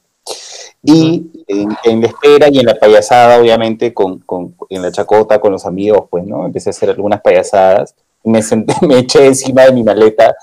Y 0.84 1.32
en, 1.48 1.70
en 1.86 2.02
la 2.02 2.08
espera 2.08 2.48
y 2.50 2.60
en 2.60 2.66
la 2.66 2.76
payasada, 2.76 3.40
obviamente, 3.40 3.94
con, 3.94 4.20
con- 4.20 4.56
en 4.70 4.82
la 4.82 4.92
chacota 4.92 5.40
con 5.40 5.52
los 5.54 5.66
amigos, 5.66 6.08
pues, 6.10 6.26
¿no? 6.26 6.46
Empecé 6.46 6.70
a 6.70 6.72
hacer 6.72 6.90
algunas 6.90 7.22
payasadas. 7.22 7.96
Me 8.24 8.42
senté, 8.44 8.74
me 8.86 9.00
eché 9.00 9.26
encima 9.26 9.64
de 9.64 9.72
mi 9.72 9.84
maleta 9.84 10.36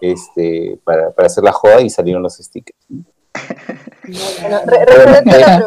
este, 0.00 0.78
para, 0.84 1.10
para 1.10 1.26
hacer 1.26 1.44
la 1.44 1.52
joda 1.52 1.80
y 1.82 1.90
salieron 1.90 2.22
los 2.22 2.36
stickers. 2.36 2.78
Bueno, 2.88 4.60
re- 4.64 4.78
la 4.78 4.86
pregunta, 4.86 5.66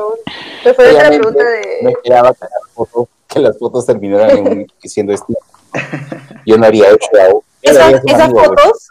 a 0.65 0.83
la 0.83 1.07
pregunta 1.07 1.43
No 1.43 1.89
de... 1.89 1.89
esperaba 1.89 2.33
que 2.33 2.45
las 2.45 2.73
fotos, 2.73 3.07
que 3.27 3.39
las 3.39 3.57
fotos 3.57 3.85
terminaran 3.85 4.37
en 4.47 4.67
siendo 4.83 5.15
stickers. 5.17 5.45
Yo 6.45 6.57
no 6.57 6.65
haría 6.65 6.87
eso. 6.87 6.97
Yo 7.13 7.19
no 7.23 7.43
Esas, 7.61 8.21
amigo, 8.21 8.43
fotos, 8.43 8.89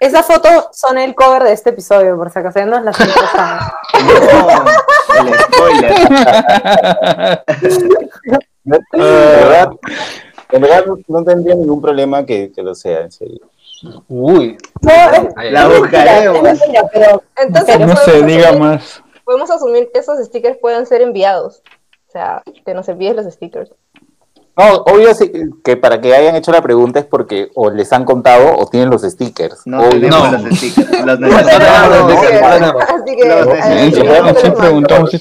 esas 0.00 0.26
fotos 0.26 0.68
son 0.72 0.98
el 0.98 1.14
cover 1.14 1.42
de 1.44 1.52
este 1.52 1.70
episodio, 1.70 2.16
por 2.16 2.30
si 2.30 2.38
acaso 2.38 2.64
nos 2.66 2.84
las. 2.84 2.98
No, 3.00 3.06
el 5.26 5.34
spoiler. 5.40 5.94
No, 8.64 8.76
en 8.92 9.00
verdad, 9.00 9.70
en 10.50 10.60
verdad 10.60 10.84
no, 10.84 10.98
no 11.08 11.24
tendría 11.24 11.54
ningún 11.54 11.80
problema 11.80 12.26
que, 12.26 12.52
que 12.52 12.62
lo 12.62 12.74
sea, 12.74 13.00
en 13.00 13.10
serio. 13.10 13.48
Uy, 14.08 14.58
No, 14.82 14.92
es, 14.92 15.52
La 15.52 15.68
pero 16.92 17.22
Entonces, 17.36 17.80
no 17.80 17.96
se 17.96 18.22
diga 18.24 18.52
más. 18.52 19.02
Podemos 19.28 19.50
asumir 19.50 19.90
que 19.92 19.98
esos 19.98 20.18
stickers 20.24 20.56
pueden 20.56 20.86
ser 20.86 21.02
enviados. 21.02 21.60
O 22.08 22.10
sea, 22.10 22.42
que 22.64 22.72
nos 22.72 22.88
envíes 22.88 23.14
los 23.14 23.26
stickers. 23.26 23.70
No, 24.56 24.76
obvio 24.86 25.12
sí, 25.14 25.30
que 25.62 25.76
para 25.76 26.00
que 26.00 26.14
hayan 26.14 26.34
hecho 26.34 26.50
la 26.50 26.62
pregunta 26.62 26.98
es 27.00 27.04
porque 27.04 27.50
o 27.54 27.68
les 27.68 27.92
han 27.92 28.06
contado 28.06 28.56
o 28.56 28.66
tienen 28.68 28.88
los 28.88 29.02
stickers. 29.02 29.66
No 29.66 29.80
Obvio. 29.80 29.90
tenemos 30.00 30.32
No. 30.32 30.38
los 30.48 30.56
stickers. 30.58 30.90
Los 31.04 31.20
No 31.20 31.28
no, 31.28 31.42
no, 31.42 32.58
no, 32.58 32.72
no. 32.72 32.78
Así 32.80 33.16
que... 33.16 34.08
Mando. 34.22 34.56
preguntamos 34.56 35.14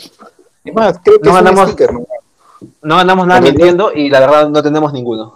más, 0.73 0.99
creo 1.03 1.19
que 1.19 1.27
No 1.27 1.34
ganamos- 1.35 1.75
¿no? 1.91 2.05
no 2.84 2.95
ganamos 2.95 3.27
nada 3.27 3.41
mintiendo 3.41 3.91
y 3.93 4.09
la 4.09 4.21
verdad 4.21 4.47
no 4.47 4.63
tenemos 4.63 4.93
ninguno. 4.93 5.35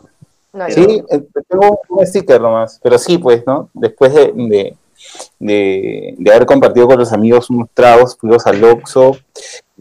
No, 0.54 0.66
no. 0.66 0.74
Sí, 0.74 1.04
eh, 1.10 1.24
tengo 1.50 1.82
un 1.90 2.08
sticker 2.08 2.40
nomás, 2.40 2.80
pero 2.82 2.98
sí, 2.98 3.18
pues, 3.18 3.46
¿no? 3.46 3.68
Después 3.74 4.14
de, 4.14 4.32
de, 4.34 4.78
de- 5.40 6.16
de 6.18 6.32
haber 6.32 6.46
compartido 6.46 6.88
con 6.88 6.98
los 7.00 7.12
amigos 7.14 7.50
unos 7.50 7.70
tragos, 7.74 8.16
fuimos 8.18 8.46
al 8.48 8.64
Oxxo 8.64 9.18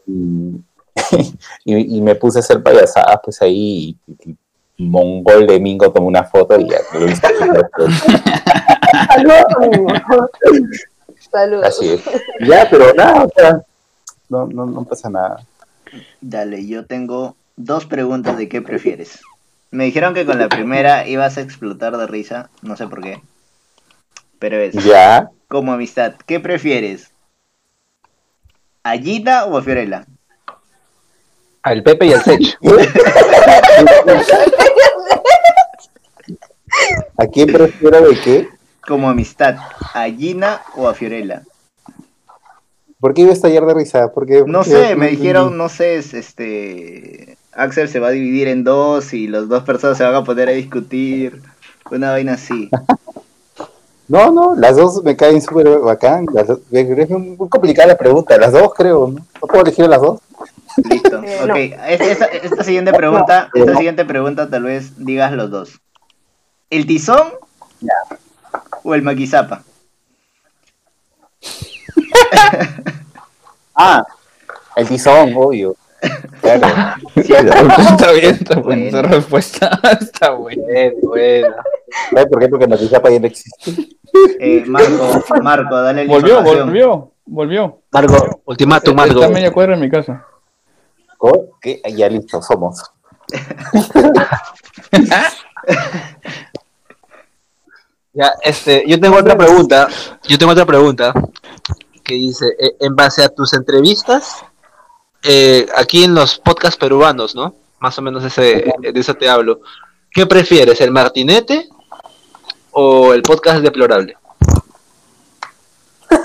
y, 0.06 0.56
y, 1.64 1.96
y 1.96 2.00
me 2.00 2.14
puse 2.14 2.38
a 2.38 2.40
hacer 2.40 2.62
payasadas, 2.62 3.20
pues 3.22 3.40
ahí, 3.42 3.96
y, 4.06 4.30
y 4.30 4.36
mongol 4.78 5.46
de 5.46 5.60
mingo 5.60 5.92
tomó 5.92 6.06
una 6.08 6.24
foto 6.24 6.58
y 6.58 6.68
ya. 6.68 6.78
lo 6.94 7.06
hice. 7.06 7.20
saludos. 9.08 10.30
Saludos. 11.30 11.64
Así 11.66 11.88
es. 11.90 12.00
Ya, 12.46 12.66
pero 12.70 12.92
nada, 12.94 13.24
o 13.24 13.30
sea, 13.34 13.62
no, 14.28 14.46
no, 14.46 14.66
no 14.66 14.84
pasa 14.84 15.10
nada. 15.10 15.44
Dale, 16.20 16.66
yo 16.66 16.86
tengo 16.86 17.36
dos 17.56 17.84
preguntas 17.86 18.36
de 18.36 18.48
qué 18.48 18.62
prefieres. 18.62 19.20
Me 19.70 19.84
dijeron 19.84 20.14
que 20.14 20.26
con 20.26 20.38
la 20.38 20.48
primera 20.48 21.06
ibas 21.06 21.36
a 21.36 21.42
explotar 21.42 21.96
de 21.96 22.06
risa, 22.06 22.50
no 22.62 22.76
sé 22.76 22.88
por 22.88 23.02
qué. 23.02 23.20
Pero 24.40 24.56
es, 24.56 24.74
Ya. 24.74 25.30
como 25.46 25.72
amistad, 25.72 26.14
¿qué 26.26 26.40
prefieres? 26.40 27.12
¿A 28.82 28.96
Gina 28.96 29.44
o 29.44 29.56
a 29.58 29.62
Fiorella? 29.62 30.06
Al 31.62 31.82
Pepe 31.84 32.06
y 32.06 32.12
al 32.14 32.22
Sech. 32.24 32.58
¿A 37.18 37.26
quién 37.26 37.52
prefiero 37.52 38.08
de 38.08 38.18
qué? 38.20 38.48
Como 38.86 39.08
amistad, 39.10 39.56
¿a 39.94 40.04
Gina 40.06 40.62
o 40.74 40.88
a 40.88 40.94
Fiorella? 40.94 41.42
¿Por 42.98 43.12
qué 43.14 43.20
iba 43.22 43.30
a 43.30 43.34
estallar 43.34 43.66
de 43.66 43.74
risa? 43.74 44.10
Porque, 44.12 44.42
No 44.46 44.64
sé, 44.64 44.96
me 44.96 45.08
dijeron, 45.08 45.56
no 45.56 45.68
sé, 45.68 45.96
es, 45.96 46.14
este... 46.14 47.36
Axel 47.52 47.88
se 47.88 47.98
va 48.00 48.08
a 48.08 48.12
dividir 48.12 48.48
en 48.48 48.64
dos 48.64 49.12
y 49.12 49.26
las 49.26 49.48
dos 49.48 49.64
personas 49.64 49.98
se 49.98 50.04
van 50.04 50.14
a 50.14 50.24
poner 50.24 50.48
a 50.48 50.52
discutir. 50.52 51.42
Una 51.90 52.10
vaina 52.12 52.34
así. 52.34 52.70
No, 54.10 54.32
no, 54.32 54.56
las 54.56 54.74
dos 54.76 55.04
me 55.04 55.16
caen 55.16 55.40
súper 55.40 55.78
bacán. 55.78 56.26
Las 56.34 56.48
dos- 56.48 56.58
es 56.72 57.10
muy 57.10 57.48
complicada 57.48 57.86
la 57.86 57.96
pregunta. 57.96 58.36
Las 58.38 58.50
dos, 58.50 58.74
creo. 58.74 59.06
¿No, 59.06 59.20
¿No 59.20 59.46
puedo 59.46 59.62
elegir 59.62 59.86
las 59.86 60.00
dos? 60.00 60.18
Listo. 60.78 61.22
Eh, 61.22 61.38
ok, 61.42 61.46
no. 61.46 61.54
esta, 61.56 62.24
esta 62.26 62.64
siguiente 62.64 62.92
pregunta, 62.92 63.50
esta 63.54 63.76
siguiente 63.76 64.04
pregunta 64.04 64.50
tal 64.50 64.64
vez 64.64 64.94
digas 64.96 65.30
los 65.32 65.48
dos. 65.52 65.80
¿El 66.70 66.86
tizón 66.88 67.34
o 68.82 68.94
el 68.96 69.02
maquizapa? 69.02 69.62
Ah, 73.82 74.04
el 74.76 74.86
tizón, 74.88 75.32
obvio. 75.36 75.74
Claro. 76.40 76.66
está 77.16 78.12
bien, 78.12 78.34
está 78.40 78.54
buena 78.60 78.84
esa 78.88 79.02
respuesta. 79.02 79.80
Está 80.00 80.30
buena. 80.30 80.62
Bueno, 80.62 80.96
bueno. 81.02 81.54
¿Sabes 82.10 82.26
por 82.26 82.40
qué? 82.40 82.48
Porque 82.48 82.66
Matizapa 82.66 83.10
ya 83.10 83.20
no 83.20 83.26
existe. 83.26 83.88
Eh, 84.38 84.64
Marco, 84.66 85.24
Marco, 85.42 85.76
dale 85.76 86.04
la 86.04 86.12
Volvió, 86.12 86.38
información. 86.38 86.66
volvió, 86.66 87.12
volvió. 87.26 87.82
Margo, 87.92 88.42
ultimátum, 88.44 88.94
Margo. 88.94 89.20
Está 89.20 89.32
media 89.32 89.52
cuadra 89.52 89.74
en 89.74 89.80
mi 89.80 89.90
casa. 89.90 90.24
¿Qué? 91.60 91.82
Ya 91.94 92.08
listo, 92.08 92.40
somos. 92.40 92.82
Ya, 98.12 98.32
este, 98.42 98.84
yo 98.86 98.98
tengo 98.98 99.16
otra 99.16 99.36
pregunta. 99.36 99.88
Yo 100.28 100.38
tengo 100.38 100.52
otra 100.52 100.66
pregunta 100.66 101.12
que 102.02 102.14
dice, 102.14 102.46
eh, 102.58 102.76
en 102.80 102.96
base 102.96 103.22
a 103.22 103.28
tus 103.28 103.52
entrevistas, 103.54 104.44
eh, 105.22 105.66
aquí 105.76 106.04
en 106.04 106.14
los 106.14 106.38
podcasts 106.38 106.78
peruanos, 106.78 107.34
¿no? 107.34 107.54
Más 107.80 107.98
o 107.98 108.02
menos 108.02 108.24
ese, 108.24 108.72
de 108.80 108.92
eso 109.00 109.14
te 109.14 109.28
hablo. 109.28 109.60
¿Qué 110.10 110.26
prefieres, 110.26 110.80
el 110.80 110.90
martinete 110.90 111.68
o 112.72 113.12
el 113.14 113.22
podcast 113.22 113.60
deplorable? 113.62 114.16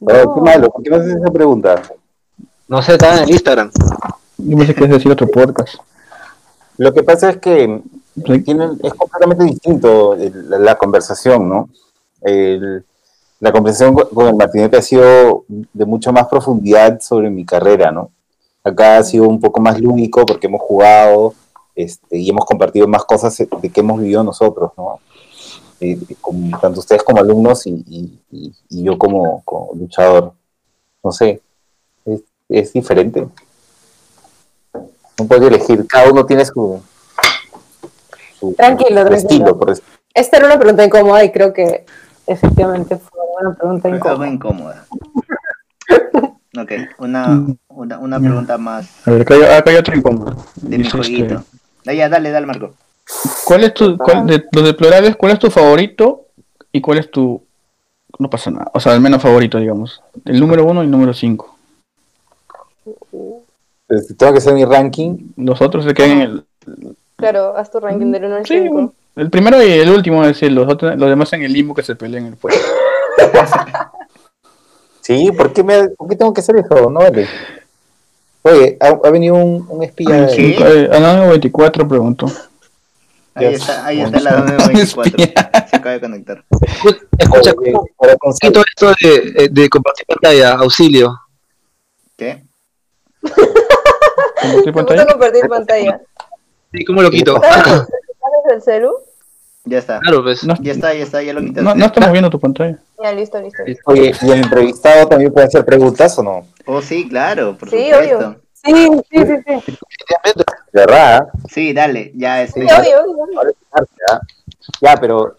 Oh, 0.00 0.34
qué 0.34 0.40
malo, 0.42 0.70
¿por 0.70 0.82
qué 0.82 0.90
me 0.90 0.96
haces 0.96 1.16
esa 1.16 1.30
pregunta? 1.32 1.82
No 2.68 2.82
sé, 2.82 2.92
está 2.92 3.16
en 3.16 3.22
el 3.24 3.30
Instagram. 3.30 3.70
Yo 4.36 4.56
pensé 4.56 4.74
que 4.74 4.84
es 4.84 4.90
decir 4.90 5.10
otro 5.10 5.26
podcast. 5.26 5.74
Lo 6.76 6.92
que 6.94 7.02
pasa 7.02 7.30
es 7.30 7.38
que 7.38 7.80
Sí. 8.24 8.40
tienen, 8.42 8.78
es 8.82 8.94
completamente 8.94 9.44
distinto 9.44 10.14
el- 10.14 10.50
la, 10.50 10.58
la 10.58 10.74
conversación, 10.76 11.48
¿no? 11.48 11.68
El- 12.22 12.84
la 13.40 13.52
conversación 13.52 13.94
con, 13.94 14.26
el 14.28 14.34
Martinete 14.36 14.76
ha 14.78 14.82
sido 14.82 15.44
de 15.48 15.84
mucho 15.84 16.12
más 16.12 16.26
profundidad 16.26 17.00
sobre 17.00 17.30
mi 17.30 17.44
carrera, 17.44 17.90
¿no? 17.92 18.10
Acá 18.64 18.98
ha 18.98 19.02
sido 19.04 19.28
un 19.28 19.40
poco 19.40 19.60
más 19.60 19.80
lúdico 19.80 20.26
porque 20.26 20.46
hemos 20.48 20.60
jugado 20.62 21.34
este, 21.76 22.18
y 22.18 22.28
hemos 22.28 22.44
compartido 22.44 22.88
más 22.88 23.04
cosas 23.04 23.36
de 23.36 23.70
que 23.70 23.80
hemos 23.80 24.00
vivido 24.00 24.24
nosotros, 24.24 24.72
¿no? 24.76 24.98
Eh, 25.80 25.96
tanto 26.60 26.80
ustedes 26.80 27.04
como 27.04 27.20
alumnos 27.20 27.64
y, 27.68 27.70
y- 27.88 28.18
y- 28.32 28.52
y 28.68 28.82
yo 28.82 28.98
como, 28.98 29.42
como 29.44 29.70
luchador. 29.74 30.32
No 31.04 31.12
sé, 31.12 31.40
es, 32.04 32.20
es 32.48 32.72
diferente. 32.72 33.28
No 35.18 35.26
puedo 35.26 35.46
elegir, 35.46 35.86
cada 35.86 36.10
uno 36.10 36.26
tiene 36.26 36.44
su, 36.44 36.80
su- 38.40 38.54
Tranquilo, 38.54 38.88
su 39.02 39.06
tranquilo. 39.06 39.14
estilo, 39.16 39.58
por 39.58 39.70
eso. 39.70 39.82
Esta 40.12 40.36
era 40.38 40.46
una 40.46 40.58
pregunta 40.58 40.84
incómoda 40.84 41.22
y 41.24 41.30
creo 41.30 41.52
que 41.52 41.86
efectivamente 42.26 42.96
fue 42.96 43.17
una 43.40 43.54
pregunta 43.54 43.88
Fue 43.98 44.10
algo 44.10 44.26
incómoda. 44.26 44.84
incómoda. 44.84 44.86
Ok, 46.58 46.72
una, 46.98 47.44
una, 47.68 47.98
una 47.98 48.18
pregunta 48.18 48.58
más 48.58 49.06
A 49.06 49.12
ver, 49.12 49.22
acá 49.22 49.34
hay, 49.34 49.42
acá 49.42 49.70
hay 49.70 49.76
otro 49.76 49.94
incómodo. 49.96 50.44
de 50.56 50.78
mi 50.78 50.84
este, 50.84 50.96
jueguito. 50.98 51.44
Ah, 51.86 51.92
ya, 51.92 52.08
dale, 52.08 52.30
dale, 52.30 52.46
Marco. 52.46 52.74
¿Cuál 53.44 53.64
es 53.64 53.74
tu, 53.74 53.96
cuál, 53.96 54.26
de 54.26 54.44
los 54.52 54.64
deplorables, 54.64 55.14
cuál 55.16 55.32
es 55.32 55.38
tu 55.38 55.50
favorito 55.50 56.26
y 56.72 56.80
cuál 56.80 56.98
es 56.98 57.10
tu, 57.10 57.40
no 58.18 58.28
pasa 58.28 58.50
nada, 58.50 58.70
o 58.74 58.80
sea, 58.80 58.94
el 58.94 59.00
menos 59.00 59.22
favorito, 59.22 59.58
digamos? 59.58 60.02
El 60.24 60.40
número 60.40 60.64
uno 60.64 60.82
y 60.82 60.86
el 60.86 60.90
número 60.90 61.14
cinco. 61.14 61.56
Este, 63.88 64.14
Tengo 64.14 64.32
que 64.32 64.38
hacer 64.38 64.54
mi 64.54 64.64
ranking. 64.64 65.30
Los 65.36 65.60
otros 65.62 65.84
se 65.84 65.94
quedan 65.94 66.10
en 66.10 66.20
el, 66.20 66.44
Claro, 67.16 67.56
haz 67.56 67.70
tu 67.70 67.78
ranking 67.80 68.10
del 68.12 68.24
1 68.24 68.36
al 68.36 68.46
sí, 68.46 68.60
5. 68.62 68.92
el 69.16 69.30
primero 69.30 69.62
y 69.62 69.70
el 69.70 69.90
último, 69.90 70.22
es 70.22 70.28
decir, 70.28 70.52
los, 70.52 70.68
otros, 70.68 70.96
los 70.96 71.08
demás 71.08 71.32
en 71.32 71.42
el 71.42 71.52
limbo 71.52 71.74
que 71.74 71.82
se 71.82 71.96
peleen 71.96 72.26
en 72.26 72.32
el 72.32 72.38
puesto. 72.38 72.60
Sí, 75.00 75.32
¿por 75.32 75.52
qué, 75.52 75.62
me, 75.62 75.88
por 75.88 76.08
qué 76.08 76.16
tengo 76.16 76.34
que 76.34 76.40
hacer 76.40 76.56
eso? 76.56 76.90
No 76.90 77.00
vale. 77.00 77.26
Oye, 78.42 78.76
ha, 78.80 78.88
ha 78.88 79.10
venido 79.10 79.36
un, 79.36 79.66
un 79.68 79.82
espía. 79.82 80.26
¿Qué? 80.26 80.56
Eh, 80.58 80.90
Anónimo 80.92 81.30
24 81.30 81.88
preguntó. 81.88 82.26
Ahí 83.34 83.54
está, 83.54 83.86
ahí 83.86 84.00
está 84.00 84.20
la 84.20 84.40
924. 84.40 85.16
Se 85.70 85.76
acaba 85.76 85.92
de 85.92 86.00
conectar. 86.00 86.44
Escucha, 87.18 87.54
¿cómo 87.54 88.34
quito 88.40 88.60
esto 88.60 88.88
de, 89.00 89.44
eh, 89.44 89.48
de 89.50 89.68
compartir 89.68 90.06
pantalla? 90.06 90.54
Auxilio. 90.54 91.18
¿Qué? 92.16 92.42
¿Compartir 93.22 94.72
pantalla? 94.74 95.06
compartir 95.06 95.48
pantalla. 95.48 96.00
Sí, 96.72 96.84
¿cómo 96.84 97.02
lo 97.02 97.10
quito? 97.10 97.36
¿Estás 97.42 97.86
el 98.50 98.62
celu? 98.62 99.07
Ya 99.68 99.78
está. 99.78 100.00
Claro, 100.00 100.22
pues. 100.22 100.44
No, 100.44 100.54
Ya 100.60 100.72
está, 100.72 100.94
ya 100.94 101.02
está, 101.04 101.22
ya 101.22 101.32
lo 101.32 101.40
quitaste. 101.40 101.62
no, 101.62 101.74
no 101.74 101.84
estamos 101.86 102.10
viendo 102.12 102.30
tu 102.30 102.40
pantalla. 102.40 102.78
Ya, 103.02 103.12
listo, 103.12 103.40
listo. 103.40 103.62
listo. 103.64 103.82
Oye, 103.86 104.12
¿y 104.22 104.30
el 104.30 104.42
entrevistado 104.42 105.06
también 105.06 105.32
puede 105.32 105.46
hacer 105.46 105.64
preguntas 105.64 106.18
o 106.18 106.22
no? 106.22 106.46
Oh, 106.66 106.80
sí, 106.82 107.08
claro, 107.08 107.56
por 107.56 107.68
Sí, 107.70 107.90
supuesto. 107.90 108.16
obvio. 108.16 108.40
Sí, 108.52 108.72
sí, 109.10 109.26
sí, 109.26 109.62
sí. 109.64 109.78
Verdad. 110.72 111.28
Sí, 111.48 111.72
dale, 111.72 112.12
ya 112.14 112.42
este. 112.42 112.60
Sí, 112.62 112.66
obvio, 112.74 113.12
obvio. 113.24 113.42
Es 113.48 113.54
¿ya? 114.10 114.20
Ya, 114.80 114.96
pero, 115.00 115.34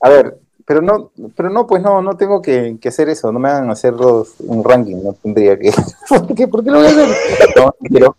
a 0.00 0.08
ver, 0.08 0.36
pero 0.66 0.80
no, 0.82 1.10
pero 1.36 1.50
no, 1.50 1.66
pues 1.66 1.82
no, 1.82 2.00
no 2.02 2.16
tengo 2.16 2.40
que, 2.42 2.76
que 2.80 2.88
hacer 2.90 3.08
eso, 3.08 3.32
no 3.32 3.38
me 3.38 3.48
hagan 3.48 3.70
hacer 3.70 3.92
los- 3.94 4.34
un 4.40 4.62
ranking, 4.62 4.96
no 5.02 5.14
tendría 5.14 5.58
que. 5.58 5.72
¿Por 6.08 6.34
qué? 6.34 6.46
¿Por 6.48 6.62
qué 6.64 6.70
lo 6.70 6.78
voy 6.78 6.86
a 6.86 6.90
hacer? 6.90 7.08
No, 7.56 7.64
no 7.64 7.74
quiero, 7.88 8.16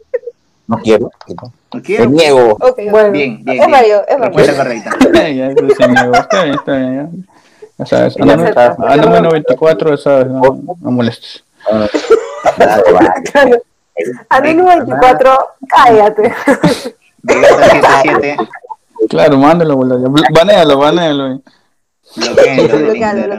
no 0.71 0.81
quiero, 0.83 1.11
no. 1.27 1.35
¿No 1.43 1.51
me 1.73 1.81
quiero? 1.81 2.05
niego. 2.09 2.57
Ok, 2.61 2.79
Bueno, 2.89 3.11
Bien, 3.11 3.43
bien, 3.43 3.61
es 3.61 3.69
válido, 3.71 4.03
es 4.07 4.17
válido. 4.19 4.37
Respuesta 4.37 4.55
correcta. 4.55 4.89
ya. 5.13 5.47
Está 5.51 6.43
bien, 6.43 6.55
está 6.55 6.77
bien. 6.77 6.95
Ya, 6.97 7.25
ya 7.77 7.85
sabes, 7.85 8.15
a 8.15 8.19
Ya 8.25 8.35
número, 8.35 8.59
acepta. 8.59 8.75
a 8.87 8.95
número 8.97 9.21
94, 9.21 9.97
sabes, 9.97 10.27
no, 10.27 10.41
no 10.81 10.91
molestes. 10.91 11.43
Claro. 13.31 13.61
Anónimo 14.29 14.67
24, 14.67 15.37
cállate. 15.67 16.33
Vegeta 17.21 17.69
77, 17.69 18.37
Claro, 19.09 19.37
mándalo, 19.37 19.75
boludo. 19.75 20.11
Banéalo, 20.33 20.77
banéalo. 20.79 21.41
Bloquealo, 22.15 22.77
bloquealo. 22.79 23.35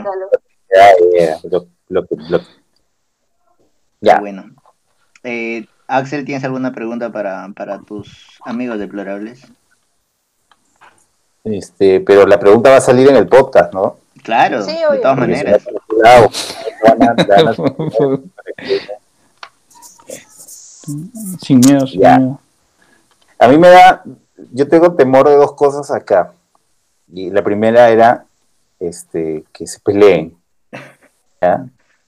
Ya, 0.73 1.27
ya, 1.27 1.39
lo, 1.49 1.67
lo, 1.89 2.05
lo- 2.29 2.41
Ya, 4.01 4.19
Bueno. 4.19 4.45
Eh, 5.23 5.65
Axel, 5.87 6.25
¿tienes 6.25 6.43
alguna 6.43 6.71
pregunta 6.71 7.11
para, 7.11 7.47
para 7.55 7.79
tus 7.79 8.39
amigos 8.45 8.79
deplorables? 8.79 9.41
este, 11.45 11.99
pero 11.99 12.25
la 12.25 12.39
pregunta 12.39 12.69
va 12.69 12.77
a 12.77 12.81
salir 12.81 13.09
en 13.09 13.17
el 13.17 13.27
podcast, 13.27 13.73
¿no? 13.73 13.97
Claro, 14.23 14.61
Sí, 14.63 14.77
de 14.91 14.97
todas 14.99 15.17
maneras. 15.17 15.61
sin 21.41 21.59
miedo, 21.59 21.85
sin 21.87 22.01
Ya. 22.01 22.17
miedo. 22.17 22.39
A 23.39 23.47
mí 23.49 23.57
me 23.57 23.69
da, 23.69 24.03
yo 24.53 24.67
tengo 24.69 24.93
temor 24.93 25.27
de 25.27 25.35
dos 25.35 25.53
cosas 25.53 25.91
acá. 25.91 26.33
Y 27.11 27.29
la 27.29 27.43
primera 27.43 27.89
era 27.89 28.25
este, 28.79 29.43
que 29.51 29.67
se 29.67 29.79
peleen. 29.81 30.37
¿ya? 31.41 31.65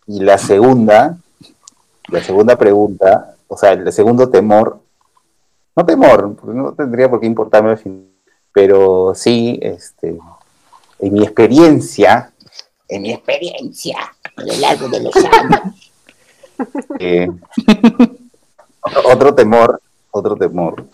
Y 0.07 0.22
la 0.22 0.38
segunda, 0.38 1.18
la 2.07 2.23
segunda 2.23 2.56
pregunta, 2.56 3.35
o 3.48 3.58
sea, 3.58 3.74
el 3.74 3.92
segundo 3.92 4.30
temor, 4.30 4.80
no 5.76 5.86
temor, 5.86 6.36
porque 6.36 6.58
no 6.58 6.74
tendría 6.74 7.10
por 7.10 7.20
qué 7.20 7.26
importarme 7.28 7.72
al 7.72 7.78
fin, 7.78 8.12
pero 8.52 9.14
sí, 9.16 9.60
este, 9.62 10.18
en 11.00 11.14
mi 11.14 11.24
experiencia, 11.24 12.32
en 12.88 13.02
mi 13.02 13.12
experiencia, 13.12 13.98
a 14.36 14.44
lo 14.44 14.54
largo 14.58 14.88
de 14.90 15.04
los 15.04 15.16
años, 15.16 15.62
eh, 17.00 17.30
otro, 18.82 19.10
otro 19.12 19.36
temor, 19.36 19.82
otro 20.12 20.36
temor, 20.36 20.86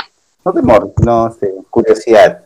no 0.43 0.53
temor, 0.53 0.93
no 1.05 1.31
sé, 1.31 1.53
curiosidad, 1.69 2.45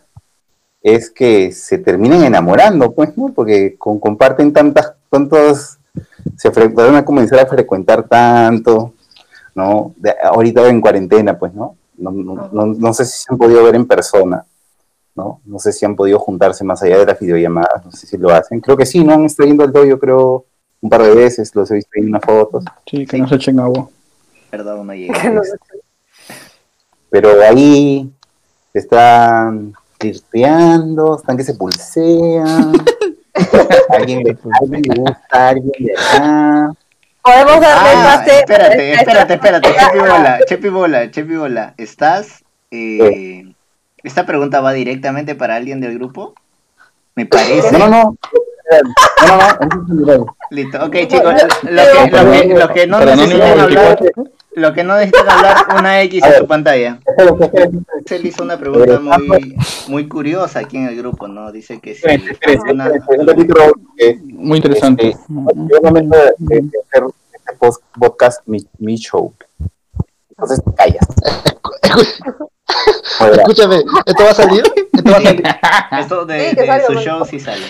es 0.81 1.09
que 1.09 1.51
se 1.51 1.79
terminen 1.79 2.23
enamorando, 2.23 2.91
pues, 2.91 3.17
¿no? 3.17 3.33
Porque 3.33 3.75
con- 3.77 3.99
comparten 3.99 4.53
tantas, 4.53 4.93
tantos, 5.09 5.79
se 6.37 6.49
van 6.49 6.95
a 6.95 7.05
comenzar 7.05 7.39
a 7.39 7.47
frecuentar 7.47 8.07
tanto, 8.07 8.93
¿no? 9.55 9.93
De- 9.97 10.15
ahorita 10.21 10.67
en 10.67 10.81
cuarentena, 10.81 11.37
pues, 11.39 11.53
¿no? 11.53 11.75
No, 11.97 12.11
no, 12.11 12.49
no- 12.51 12.65
no 12.67 12.93
sé 12.93 13.05
si 13.05 13.21
se 13.21 13.25
han 13.31 13.37
podido 13.37 13.63
ver 13.63 13.75
en 13.75 13.87
persona, 13.87 14.45
¿no? 15.15 15.39
No 15.45 15.59
sé 15.59 15.71
si 15.71 15.85
han 15.85 15.95
podido 15.95 16.19
juntarse 16.19 16.63
más 16.63 16.83
allá 16.83 16.97
de 16.99 17.05
las 17.05 17.19
videollamadas, 17.19 17.85
no 17.85 17.91
sé 17.91 18.05
si 18.05 18.17
lo 18.17 18.29
hacen. 18.29 18.59
Creo 18.59 18.77
que 18.77 18.85
sí, 18.85 19.03
¿no? 19.03 19.13
Han 19.13 19.25
estado 19.25 19.47
yendo 19.47 19.63
al 19.63 19.71
dojo, 19.71 19.97
creo, 19.97 20.45
un 20.81 20.89
par 20.89 21.01
de 21.01 21.15
veces, 21.15 21.55
los 21.55 21.71
he 21.71 21.75
visto 21.75 21.89
en 21.95 22.09
unas 22.09 22.21
fotos. 22.23 22.63
Sí, 22.85 23.05
que 23.07 23.17
no 23.17 23.27
se 23.27 23.35
echen 23.35 23.59
agua. 23.59 23.87
Perdón, 24.51 24.87
no 24.87 24.93
llegué. 24.93 25.13
Que 25.21 25.29
no- 25.29 25.41
pero 27.09 27.29
ahí 27.41 28.11
están 28.73 29.73
flirteando, 29.97 31.15
están 31.17 31.37
que 31.37 31.43
se 31.43 31.53
pulsean. 31.53 32.73
alguien, 33.89 34.23
le, 34.23 34.33
gusta 34.33 35.47
alguien 35.49 35.71
de 35.79 35.93
acá. 35.93 36.73
Podemos 37.25 37.59
darle 37.59 37.89
Ah, 37.95 38.17
pase. 38.19 38.39
espérate, 38.39 38.93
espérate, 38.93 39.33
espérate, 39.33 39.67
Chepi 39.73 39.97
Bola, 39.99 40.39
Chepi 40.47 40.69
Bola, 40.69 41.11
Chepi 41.11 41.35
Bola, 41.35 41.73
¿estás? 41.77 42.43
eh, 42.71 43.45
¿Esta 44.03 44.25
pregunta 44.27 44.61
va 44.61 44.73
directamente 44.73 45.33
para 45.33 45.55
alguien 45.55 45.81
del 45.81 45.95
grupo? 45.95 46.35
Me 47.15 47.25
parece. 47.25 47.71
No, 47.71 47.87
no, 47.87 47.87
no. 47.89 48.17
No, 49.27 49.37
no, 49.87 50.17
no. 50.17 50.25
Listo, 50.49 50.83
ok 50.85 50.95
chicos, 51.07 51.33
lo 51.63 51.83
que, 51.83 52.05
lo 52.13 52.31
que, 52.31 52.45
lo 52.55 52.67
que 52.73 52.87
no 52.87 52.99
necesitan 52.99 53.59
hablar, 53.59 53.99
24. 53.99 54.23
lo 54.55 54.73
que 54.73 54.83
no 54.83 54.95
necesitan 54.95 55.29
hablar, 55.29 55.55
una 55.79 56.01
X 56.01 56.23
en 56.23 56.33
su 56.39 56.47
pantalla. 56.47 56.99
Espera. 57.05 57.69
Axel 57.99 58.25
hizo 58.25 58.43
una 58.43 58.57
pregunta 58.57 58.99
muy, 58.99 59.55
muy 59.87 60.07
curiosa 60.07 60.59
aquí 60.59 60.77
en 60.77 60.87
el 60.87 60.95
grupo, 60.97 61.27
¿no? 61.27 61.51
Dice 61.51 61.79
que 61.79 61.93
si 61.93 62.07
Espera, 62.07 62.31
espera, 62.31 62.51
alguna- 62.53 62.85
espera, 62.85 62.99
espera, 62.99 63.21
un 63.21 63.27
ratito, 63.27 63.53
Raúl, 63.53 63.73
que, 63.97 64.19
Muy 64.23 64.57
interesante. 64.57 65.09
este, 65.09 65.23
de 65.29 66.57
hacer 66.57 67.03
este 67.33 67.79
podcast, 67.99 68.41
mi, 68.47 68.57
mi 68.79 68.95
show. 68.97 69.33
Entonces 70.29 70.61
te 70.65 70.73
callas. 70.73 71.07
Escúchame, 73.37 73.83
¿esto 74.05 74.23
va 74.23 74.29
a 74.31 74.33
salir? 74.33 74.63
¿Esto 74.93 75.11
va 75.11 75.17
a 75.17 75.21
salir? 75.21 75.43
esto 75.99 76.25
de, 76.25 76.49
Sí, 76.49 76.55
de 76.55 76.83
su 76.87 76.93
man. 76.93 77.03
show 77.03 77.25
sí 77.25 77.39
sale. 77.39 77.61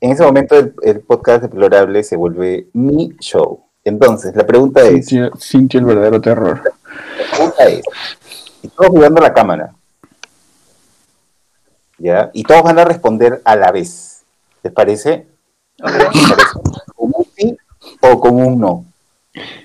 En 0.00 0.10
ese 0.12 0.22
momento 0.22 0.58
el, 0.58 0.74
el 0.82 1.00
podcast 1.00 1.42
deplorable 1.42 2.02
se 2.02 2.16
vuelve 2.16 2.68
mi 2.72 3.14
show. 3.20 3.64
Entonces, 3.84 4.34
la 4.36 4.46
pregunta 4.46 4.82
es, 4.82 5.06
Sintió, 5.06 5.30
sintió 5.36 5.80
el 5.80 5.86
verdadero 5.86 6.20
terror. 6.20 6.62
la 6.62 7.36
pregunta 7.36 7.64
es, 7.64 7.82
y 8.62 8.68
todos 8.68 8.90
jugando 8.90 9.20
a 9.20 9.24
la 9.24 9.34
cámara, 9.34 9.74
¿ya? 11.98 12.30
Y 12.32 12.42
todos 12.44 12.62
van 12.62 12.78
a 12.78 12.84
responder 12.84 13.40
a 13.44 13.56
la 13.56 13.72
vez. 13.72 14.22
¿Les 14.62 14.72
parece? 14.72 15.26
¿Como 16.94 17.16
un 17.16 17.26
sí 17.36 17.56
o 18.02 18.20
como 18.20 18.46
un 18.46 18.60
no? 18.60 18.84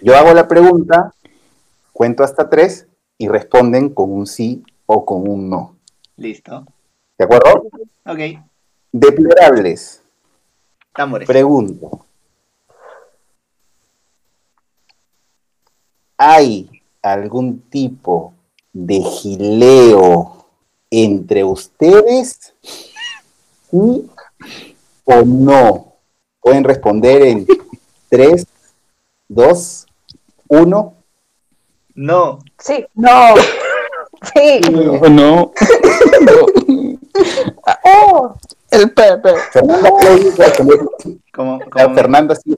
Yo 0.02 0.16
hago 0.16 0.34
la 0.34 0.48
pregunta, 0.48 1.14
cuento 1.92 2.24
hasta 2.24 2.50
tres 2.50 2.88
y 3.18 3.28
responden 3.28 3.90
con 3.90 4.12
un 4.12 4.28
sí 4.28 4.64
o 4.86 5.06
con 5.06 5.28
un 5.28 5.50
no. 5.50 5.78
Listo. 6.18 6.66
¿De 7.18 7.26
acuerdo? 7.26 7.68
Ok. 8.06 8.20
Deplorables. 8.92 10.02
Tambores. 10.94 11.28
Pregunto. 11.28 12.06
¿Hay 16.18 16.70
algún 17.02 17.62
tipo 17.70 18.34
de 18.72 19.02
gileo 19.02 20.46
entre 20.90 21.44
ustedes? 21.44 22.54
¿Sí 23.70 24.10
o 25.06 25.22
no? 25.24 25.94
Pueden 26.42 26.64
responder 26.64 27.22
en 27.24 27.48
3, 28.10 28.46
2, 29.30 29.86
1. 30.48 30.94
No. 31.96 32.40
sí. 32.60 32.86
No. 32.94 33.10
Sí. 34.36 34.62
Oh, 35.02 35.10
no. 35.10 35.52
Oh, 37.84 38.36
El 38.72 38.92
Pepe. 38.92 39.34
Fernanda 39.54 39.90
Como, 41.34 41.60
como, 41.70 41.96
Fernanda 41.96 42.36
sí 42.36 42.56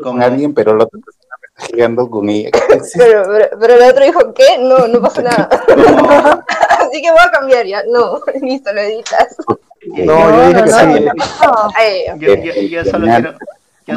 con 0.00 0.22
alguien, 0.22 0.54
pero 0.54 0.74
persona 0.86 1.36
me 1.40 1.46
está 1.48 1.66
gileando 1.66 2.08
con 2.10 2.28
ella. 2.28 2.50
Pero, 2.96 3.22
pero, 3.26 3.48
pero 3.60 3.74
el 3.74 3.82
otro 3.90 4.04
dijo, 4.04 4.34
¿qué? 4.34 4.58
No, 4.60 4.86
no 4.88 5.00
pasa 5.00 5.22
nada. 5.22 5.48
como- 5.66 5.78
Así 6.78 7.02
que 7.02 7.10
voy 7.10 7.20
a 7.20 7.30
cambiar 7.30 7.66
ya. 7.66 7.82
No, 7.90 8.20
listo, 8.40 8.72
lo 8.72 8.80
editas. 8.80 9.36
No, 9.86 10.30
yo 10.30 10.48
dije 10.48 10.64
que 10.64 10.70
no, 10.70 10.78
sí. 10.98 11.04
no. 11.04 11.12
Yo, 12.18 12.34
yo, 12.34 12.52
yo 12.62 12.84
solo 12.84 13.06
quiero, 13.06 13.34
yo, 13.84 13.96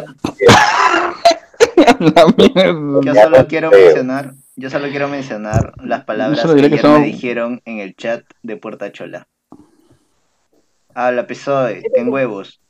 yo 3.02 3.16
solo 3.16 3.48
quiero 3.48 3.72
mencionar, 3.72 4.34
yo 4.62 4.70
solo 4.70 4.90
quiero 4.90 5.08
mencionar 5.08 5.74
las 5.84 6.04
palabras 6.04 6.40
que 6.40 6.70
que 6.70 6.88
me 6.88 7.04
dijeron 7.04 7.62
en 7.66 7.80
el 7.80 7.96
chat 7.96 8.24
de 8.44 8.58
Puerta 8.58 8.92
Chola. 8.92 9.28
Habla 10.94 11.26
PSOE, 11.26 11.82
ten 11.96 12.10
huevos. 12.10 12.62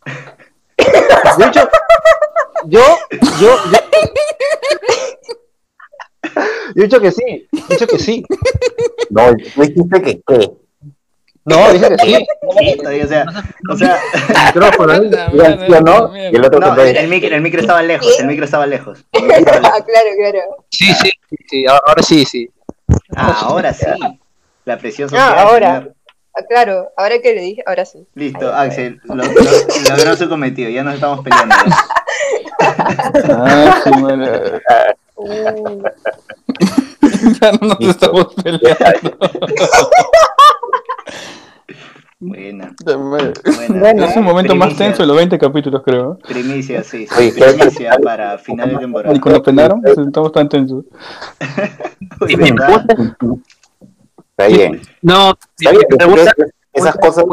De 0.78 1.46
hecho, 1.46 1.68
yo, 2.68 2.80
yo, 3.42 3.50
yo, 3.72 3.80
Yo 6.76 6.84
he 6.84 6.88
dicho 6.88 7.02
que 7.02 7.12
sí, 7.12 7.24
he 7.52 7.74
dicho 7.74 7.88
que 7.88 8.00
sí. 8.00 8.24
No, 9.10 9.36
tú 9.36 9.62
dijiste 9.62 10.02
que 10.02 10.22
qué. 10.26 10.61
No, 11.46 11.72
dije 11.72 11.90
que 11.90 11.98
sí. 12.06 12.28
O 13.04 13.08
sea, 13.08 13.26
o 13.72 13.78
sea, 13.78 14.00
Micrófono, 14.54 14.94
¿eh? 14.94 15.10
O 15.76 15.82
no, 15.82 16.16
y 16.18 16.36
el 16.36 16.46
otro 16.46 16.60
no, 16.60 16.68
contó, 16.68 16.84
el, 16.84 16.98
el 16.98 17.08
micro, 17.08 17.34
el 17.36 17.42
micro 17.42 17.62
estaba 17.62 17.82
lejos, 17.82 18.20
el 18.20 18.28
micro 18.28 18.46
estaba 18.46 18.66
lejos. 18.68 19.04
El 19.14 19.24
micro 19.24 19.38
estaba 19.40 19.60
lejos. 19.60 19.80
Ah, 19.80 19.86
claro, 19.86 20.10
claro. 20.18 20.66
Sí, 20.70 20.94
sí, 20.94 21.12
sí, 21.30 21.36
sí, 21.50 21.66
ahora 21.68 22.04
sí, 22.04 22.26
sí. 22.26 22.50
Ah, 23.16 23.40
ahora 23.44 23.74
sí. 23.74 23.86
La 24.66 24.78
presión 24.78 25.10
social. 25.10 25.34
Ah, 25.36 25.42
ahora. 25.44 25.88
Ah, 26.36 26.42
claro, 26.48 26.92
ahora 26.96 27.20
que 27.20 27.34
le 27.34 27.42
dije, 27.42 27.64
ahora 27.66 27.86
sí. 27.86 28.06
Listo, 28.16 28.54
Axel, 28.54 29.00
lo, 29.06 29.16
lo- 29.16 29.24
logró 29.90 30.16
su 30.16 30.30
cometido, 30.30 30.70
ya 30.70 30.84
nos 30.84 30.96
estamos 30.96 31.22
peleando. 31.24 31.56
Ah, 33.30 33.82
sí, 33.84 33.90
madre. 34.02 34.62
Uh, 35.16 35.84
Ya 37.42 37.52
no 37.54 37.68
nos 37.68 37.80
estamos 37.82 38.34
peleando. 38.44 39.18
Buena, 42.24 42.76
Bueno, 42.86 44.06
es 44.06 44.16
un 44.16 44.24
momento 44.24 44.56
más 44.56 44.76
tenso 44.76 45.02
de 45.02 45.08
los 45.08 45.18
20 45.18 45.40
capítulos, 45.40 45.82
creo. 45.84 46.20
Primicia, 46.20 46.84
sí, 46.84 47.08
sí, 47.08 47.16
Oye, 47.18 47.34
¿qué? 47.34 47.44
primicia 47.46 47.98
para 47.98 48.38
final 48.38 48.70
de 48.70 48.78
temporada. 48.78 49.16
Y 49.16 49.20
cuando 49.20 49.42
penaron, 49.42 49.82
estamos 49.86 50.32
tan 50.32 50.48
tensos. 50.48 50.86
¿verdad? 52.20 52.86
Está 54.30 54.48
bien. 54.48 54.82
No, 55.02 55.32
Está 55.58 55.72
bien, 55.72 55.84
esas 56.74 56.96
cosas, 56.96 57.24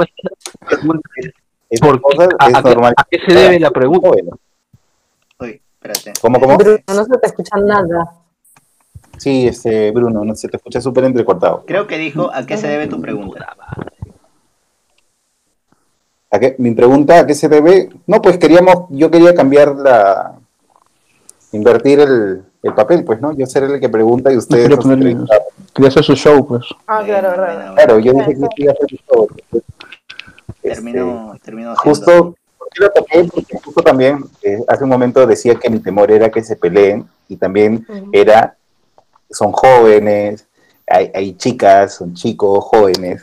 esas 0.70 0.84
¿por 0.84 1.00
qué? 1.02 2.00
cosas 2.00 2.28
¿A, 2.38 2.48
es 2.48 2.54
a 2.54 2.62
qué, 2.62 2.68
normal. 2.70 2.94
a 2.96 3.04
qué 3.10 3.18
se 3.26 3.32
debe 3.34 3.60
la 3.60 3.70
pregunta? 3.70 4.08
Bueno, 4.08 4.38
Uy, 5.38 5.60
espérate. 5.74 6.12
¿Cómo, 6.20 6.40
cómo? 6.40 6.56
Bruno, 6.56 6.78
no 6.86 7.04
se 7.04 7.18
te 7.18 7.26
escucha 7.26 7.56
nada. 7.58 8.10
Sí, 9.18 9.48
este, 9.48 9.90
Bruno, 9.90 10.24
no 10.24 10.34
se 10.34 10.48
te 10.48 10.56
escucha 10.56 10.80
súper 10.80 11.04
entrecortado. 11.04 11.64
Creo 11.66 11.86
que 11.86 11.98
dijo 11.98 12.30
a 12.32 12.46
qué 12.46 12.56
se 12.56 12.68
debe 12.68 12.86
tu 12.86 13.00
pregunta. 13.02 13.54
¿A 16.30 16.38
qué- 16.38 16.54
mi 16.58 16.72
pregunta, 16.72 17.20
¿a 17.20 17.26
qué 17.26 17.34
se 17.34 17.48
debe? 17.48 17.88
No, 18.06 18.20
pues 18.20 18.36
queríamos, 18.38 18.86
yo 18.90 19.10
quería 19.10 19.34
cambiar 19.34 19.74
la, 19.76 20.34
invertir 21.52 22.00
el, 22.00 22.42
el 22.62 22.74
papel, 22.74 23.04
pues, 23.04 23.20
¿no? 23.20 23.32
Yo 23.32 23.46
ser 23.46 23.64
el 23.64 23.80
que 23.80 23.88
pregunta 23.88 24.32
y 24.32 24.36
ustedes 24.36 24.64
quería 24.64 24.76
los 24.76 24.84
ponerle- 24.84 25.10
entrevistados. 25.12 25.44
Quería 25.74 25.88
hacer 25.88 26.04
su 26.04 26.14
show, 26.14 26.46
pues. 26.46 26.64
ah, 26.86 27.02
claro, 27.04 27.28
buena. 27.36 27.74
Claro, 27.74 27.98
yo 27.98 28.12
dije 28.12 28.34
que 28.56 28.62
iba 28.62 28.72
a 28.72 28.74
hacer 28.74 29.00
todo. 29.06 29.26
Este, 30.62 30.74
Terminó, 30.74 31.34
terminó 31.42 31.74
siendo 31.76 31.82
Justo, 31.82 32.34
¿por 32.58 32.68
qué 32.70 32.80
lo 32.82 32.90
toqué? 32.90 33.24
Porque 33.32 33.58
justo 33.64 33.82
también, 33.82 34.24
eh, 34.42 34.58
hace 34.68 34.84
un 34.84 34.90
momento 34.90 35.26
decía 35.26 35.54
que 35.54 35.70
mi 35.70 35.78
temor 35.80 36.10
era 36.10 36.30
que 36.30 36.42
se 36.42 36.56
peleen 36.56 37.06
y 37.28 37.36
también 37.36 37.86
era, 38.12 38.56
son 39.30 39.52
jóvenes, 39.52 40.46
hay, 40.86 41.10
hay 41.14 41.32
chicas, 41.34 41.94
son 41.94 42.12
chicos 42.14 42.64
jóvenes, 42.64 43.22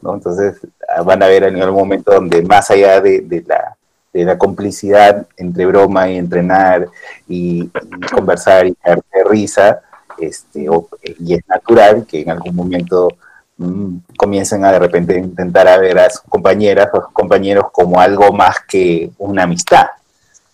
¿no? 0.00 0.14
Entonces 0.14 0.56
van 1.04 1.22
a 1.22 1.26
ver 1.26 1.44
en 1.44 1.60
algún 1.62 1.80
momento 1.80 2.12
donde 2.12 2.42
más 2.42 2.70
allá 2.70 3.00
de, 3.00 3.20
de 3.20 3.42
la, 3.46 3.76
de 4.12 4.24
la 4.24 4.36
complicidad 4.38 5.26
entre 5.36 5.66
broma 5.66 6.08
y 6.10 6.16
entrenar 6.18 6.86
y, 7.28 7.62
y 7.64 8.06
conversar 8.12 8.66
y 8.66 8.74
caerte 8.74 9.06
de 9.18 9.24
risa, 9.24 9.80
este, 10.18 10.68
o- 10.68 10.88
y 11.18 11.34
es 11.34 11.40
natural 11.48 12.04
que 12.06 12.20
en 12.22 12.30
algún 12.30 12.54
momento 12.54 13.08
mm, 13.56 13.96
comiencen 14.16 14.64
a 14.64 14.72
de 14.72 14.78
repente 14.80 15.16
intentar 15.18 15.68
a 15.68 15.78
ver 15.78 15.98
a 15.98 16.10
sus 16.10 16.22
compañeras 16.22 16.88
o 16.92 17.02
sus 17.02 17.12
compañeros 17.12 17.66
como 17.72 18.00
algo 18.00 18.32
más 18.32 18.56
que 18.68 19.10
una 19.18 19.44
amistad, 19.44 19.86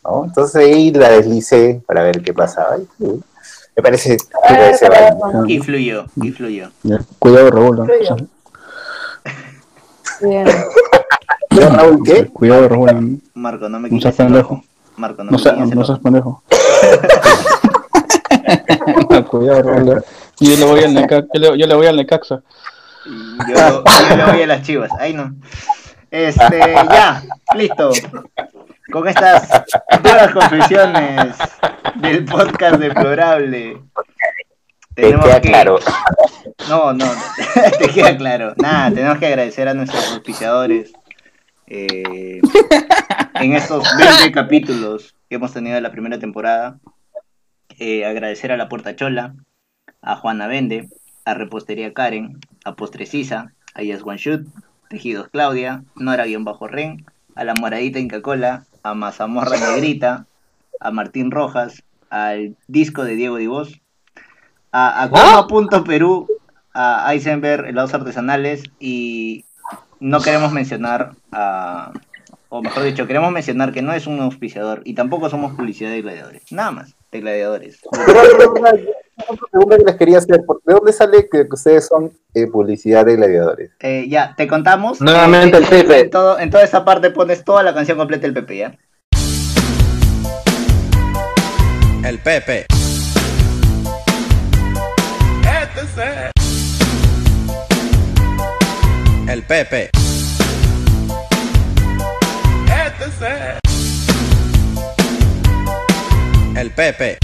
¿no? 0.04 0.24
Entonces 0.26 0.56
ahí 0.62 0.92
la 0.92 1.08
deslicé 1.10 1.80
para 1.86 2.02
ver 2.02 2.20
qué 2.22 2.32
pasaba. 2.34 2.76
y, 2.78 3.06
me 3.76 3.82
parece 3.82 4.16
que 4.16 4.88
válido. 4.88 5.46
Influyó, 5.48 6.06
influyó. 6.16 6.70
Cuidado, 7.18 7.50
Raúl. 7.50 7.76
¿no? 7.76 7.86
Creo 10.18 10.44
yo. 10.44 10.44
Bien. 10.44 10.47
¿Yo, 11.51 11.70
Raúl, 11.70 12.02
qué? 12.05 12.26
Cuidado, 12.26 12.68
Raúl. 12.68 13.20
Marco, 13.34 13.68
no 13.68 13.80
me 13.80 13.88
No 13.88 14.01
seas 14.01 14.14
pendejo. 14.14 14.62
Marco, 14.97 15.24
no, 15.24 15.30
No, 15.30 15.66
me 15.66 15.74
no 15.74 15.84
seas 15.84 15.98
pendejo. 16.01 16.43
Cuidado, 19.30 19.62
Raúl. 19.62 20.05
Yo 20.38 20.56
le 20.56 20.64
voy 20.64 20.84
al 20.84 20.94
Necaxa. 20.94 21.26
Yo 21.32 21.40
le, 21.40 21.59
yo 21.59 21.66
le 21.66 21.74
voy 21.74 21.86
al 21.86 21.97
Necaxa. 21.97 22.43
Yo, 23.48 23.84
yo 24.09 24.16
le 24.16 24.24
voy 24.24 24.43
a 24.43 24.47
las 24.47 24.62
chivas. 24.62 24.90
Ay, 24.98 25.14
no. 25.14 25.34
Este, 26.10 26.59
ya, 26.59 27.22
listo. 27.55 27.90
Con 28.93 29.09
estas 29.09 29.64
duras 30.02 30.32
confesiones 30.32 31.36
del 31.97 32.24
podcast 32.24 32.76
deplorable. 32.76 33.82
Te 34.97 35.10
queda 35.10 35.40
que... 35.40 35.48
claro. 35.48 35.78
No, 36.68 36.93
no, 36.93 37.05
te 37.78 37.89
queda 37.90 38.16
claro. 38.16 38.55
Nada, 38.56 38.90
tenemos 38.93 39.18
que 39.18 39.27
agradecer 39.27 39.68
a 39.68 39.74
nuestros 39.74 40.10
auspiciadores 40.10 40.93
eh, 41.68 42.40
en 43.35 43.52
estos 43.52 43.86
20 43.97 44.32
capítulos 44.32 45.14
que 45.28 45.36
hemos 45.36 45.52
tenido 45.52 45.77
de 45.77 45.81
la 45.81 45.93
primera 45.93 46.18
temporada. 46.18 46.81
Eh, 47.78 48.05
agradecer 48.05 48.51
a 48.51 48.56
La 48.56 48.68
Puerta 48.68 48.97
Chola, 48.97 49.36
a 50.02 50.16
Juana 50.16 50.48
Vende, 50.48 50.89
a 51.24 51.35
Repostería 51.35 51.93
Karen, 51.93 52.40
a 52.64 52.74
Postrecisa, 52.74 53.52
a 53.74 53.82
Yes 53.82 54.02
One 54.02 54.18
Shoot, 54.18 54.48
Tejidos 54.89 55.28
Claudia, 55.28 55.85
Nora-Ren, 55.94 57.05
a 57.36 57.44
La 57.44 57.55
Moradita 57.55 58.01
Inca 58.01 58.23
Cola, 58.23 58.64
a 58.82 58.94
Mazamorra 58.94 59.56
Negrita, 59.59 60.27
a 60.81 60.90
Martín 60.90 61.31
Rojas, 61.31 61.85
al 62.10 62.56
disco 62.66 63.05
de 63.05 63.14
Diego 63.14 63.36
Divos, 63.36 63.81
a, 64.78 65.03
a 65.05 65.09
Coma.perú, 65.47 66.28
a 66.74 67.11
Eisenberg, 67.15 67.66
helados 67.66 67.94
artesanales 67.94 68.62
y 68.78 69.47
no 70.01 70.20
queremos 70.20 70.53
mencionar 70.53 71.12
a, 71.32 71.93
o 72.51 72.61
mejor 72.62 72.82
dicho, 72.82 73.07
queremos 73.07 73.32
mencionar 73.32 73.73
que 73.73 73.81
no 73.81 73.94
es 73.94 74.07
un 74.07 74.20
auspiciador 74.20 74.82
y 74.85 74.93
tampoco 74.94 75.31
somos 75.31 75.55
publicidad 75.55 75.90
de 75.90 76.03
gladiadores, 76.03 76.43
nada 76.53 76.70
más, 76.73 76.94
de 77.11 77.20
gladiadores. 77.20 77.81
Pero 78.05 78.53
una 78.53 78.70
otra 79.28 79.47
pregunta 79.51 79.77
que 79.78 79.85
les 79.85 79.94
quería 79.97 80.19
hacer, 80.19 80.40
¿por- 80.47 80.61
¿de 80.62 80.74
dónde 80.74 80.93
sale 80.93 81.27
que 81.31 81.47
ustedes 81.51 81.86
son 81.89 82.12
eh, 82.35 82.47
publicidad 82.47 83.07
de 83.07 83.16
gladiadores? 83.16 83.70
Eh, 83.81 84.07
ya, 84.11 84.35
te 84.36 84.47
contamos. 84.47 85.01
Nuevamente 85.01 85.57
Eh, 85.57 85.61
el 85.61 85.66
Pepe. 85.66 86.01
En, 86.01 86.11
todo, 86.11 86.39
en 86.39 86.51
toda 86.51 86.65
esa 86.65 86.85
parte 86.85 87.11
pones 87.11 87.43
toda 87.44 87.62
la 87.62 87.73
canción 87.73 87.97
completa 87.97 88.27
del 88.27 88.35
Pepe, 88.35 88.57
¿ya? 88.59 88.77
El 92.05 92.19
Pepe. 92.19 92.66
El 99.28 99.42
Pepe. 99.42 99.90
El 106.56 106.70
Pepe. 106.70 107.18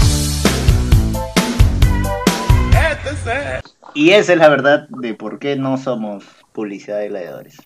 Y 3.95 4.11
esa 4.11 4.33
es 4.33 4.39
la 4.39 4.49
verdad 4.49 4.87
de 4.89 5.13
por 5.13 5.39
qué 5.39 5.55
no 5.55 5.77
somos 5.77 6.25
publicidad 6.51 6.99
de 6.99 7.09
gladiadores. 7.09 7.57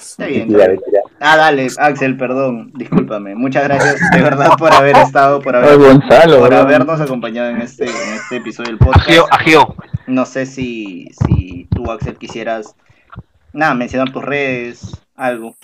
Está 0.00 0.26
bien, 0.26 0.42
está 0.42 0.52
Mentira, 0.52 0.66
bien. 0.68 0.80
mentira. 0.80 1.00
Ah, 1.20 1.36
dale, 1.36 1.66
Axel, 1.78 2.16
perdón, 2.16 2.72
discúlpame. 2.74 3.34
Muchas 3.34 3.64
gracias 3.64 4.00
de 4.12 4.22
verdad 4.22 4.50
por 4.58 4.72
haber 4.72 4.96
estado, 4.96 5.40
por, 5.40 5.56
haber, 5.56 5.70
Ay, 5.70 5.76
Gonzalo, 5.76 6.38
por 6.40 6.54
habernos 6.54 7.00
acompañado 7.00 7.50
en 7.50 7.60
este, 7.62 7.84
en 7.84 8.14
este 8.14 8.36
episodio 8.36 8.70
del 8.70 8.78
podcast. 8.78 9.08
Agio, 9.08 9.26
agio. 9.30 9.74
No 10.06 10.24
sé 10.26 10.46
si, 10.46 11.08
si 11.26 11.66
tú, 11.74 11.90
Axel, 11.90 12.16
quisieras 12.16 12.74
nada, 13.52 13.74
mencionar 13.74 14.12
tus 14.12 14.24
redes, 14.24 15.00
algo. 15.14 15.54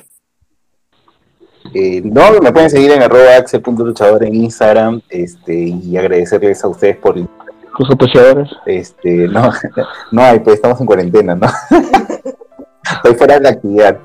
Eh, 1.75 2.01
no, 2.05 2.41
me 2.41 2.53
pueden 2.53 2.71
seguir 2.71 2.93
en 2.93 3.03
arroba 3.03 3.37
axel.luchador 3.39 4.23
en 4.25 4.35
Instagram 4.37 5.01
este, 5.09 5.53
y 5.55 5.97
agradecerles 5.97 6.63
a 6.63 6.69
ustedes 6.69 6.97
por 6.97 7.15
Tus 7.15 7.91
auspiciadores. 7.91 8.49
este 8.67 9.27
no, 9.29 9.51
no 10.13 10.23
hay, 10.23 10.39
pues 10.41 10.57
estamos 10.57 10.81
en 10.81 10.87
cuarentena, 10.87 11.35
¿no? 11.35 11.49
Estoy 12.95 13.15
fuera 13.15 13.35
de 13.35 13.41
la 13.41 13.49
actividad. 13.51 13.99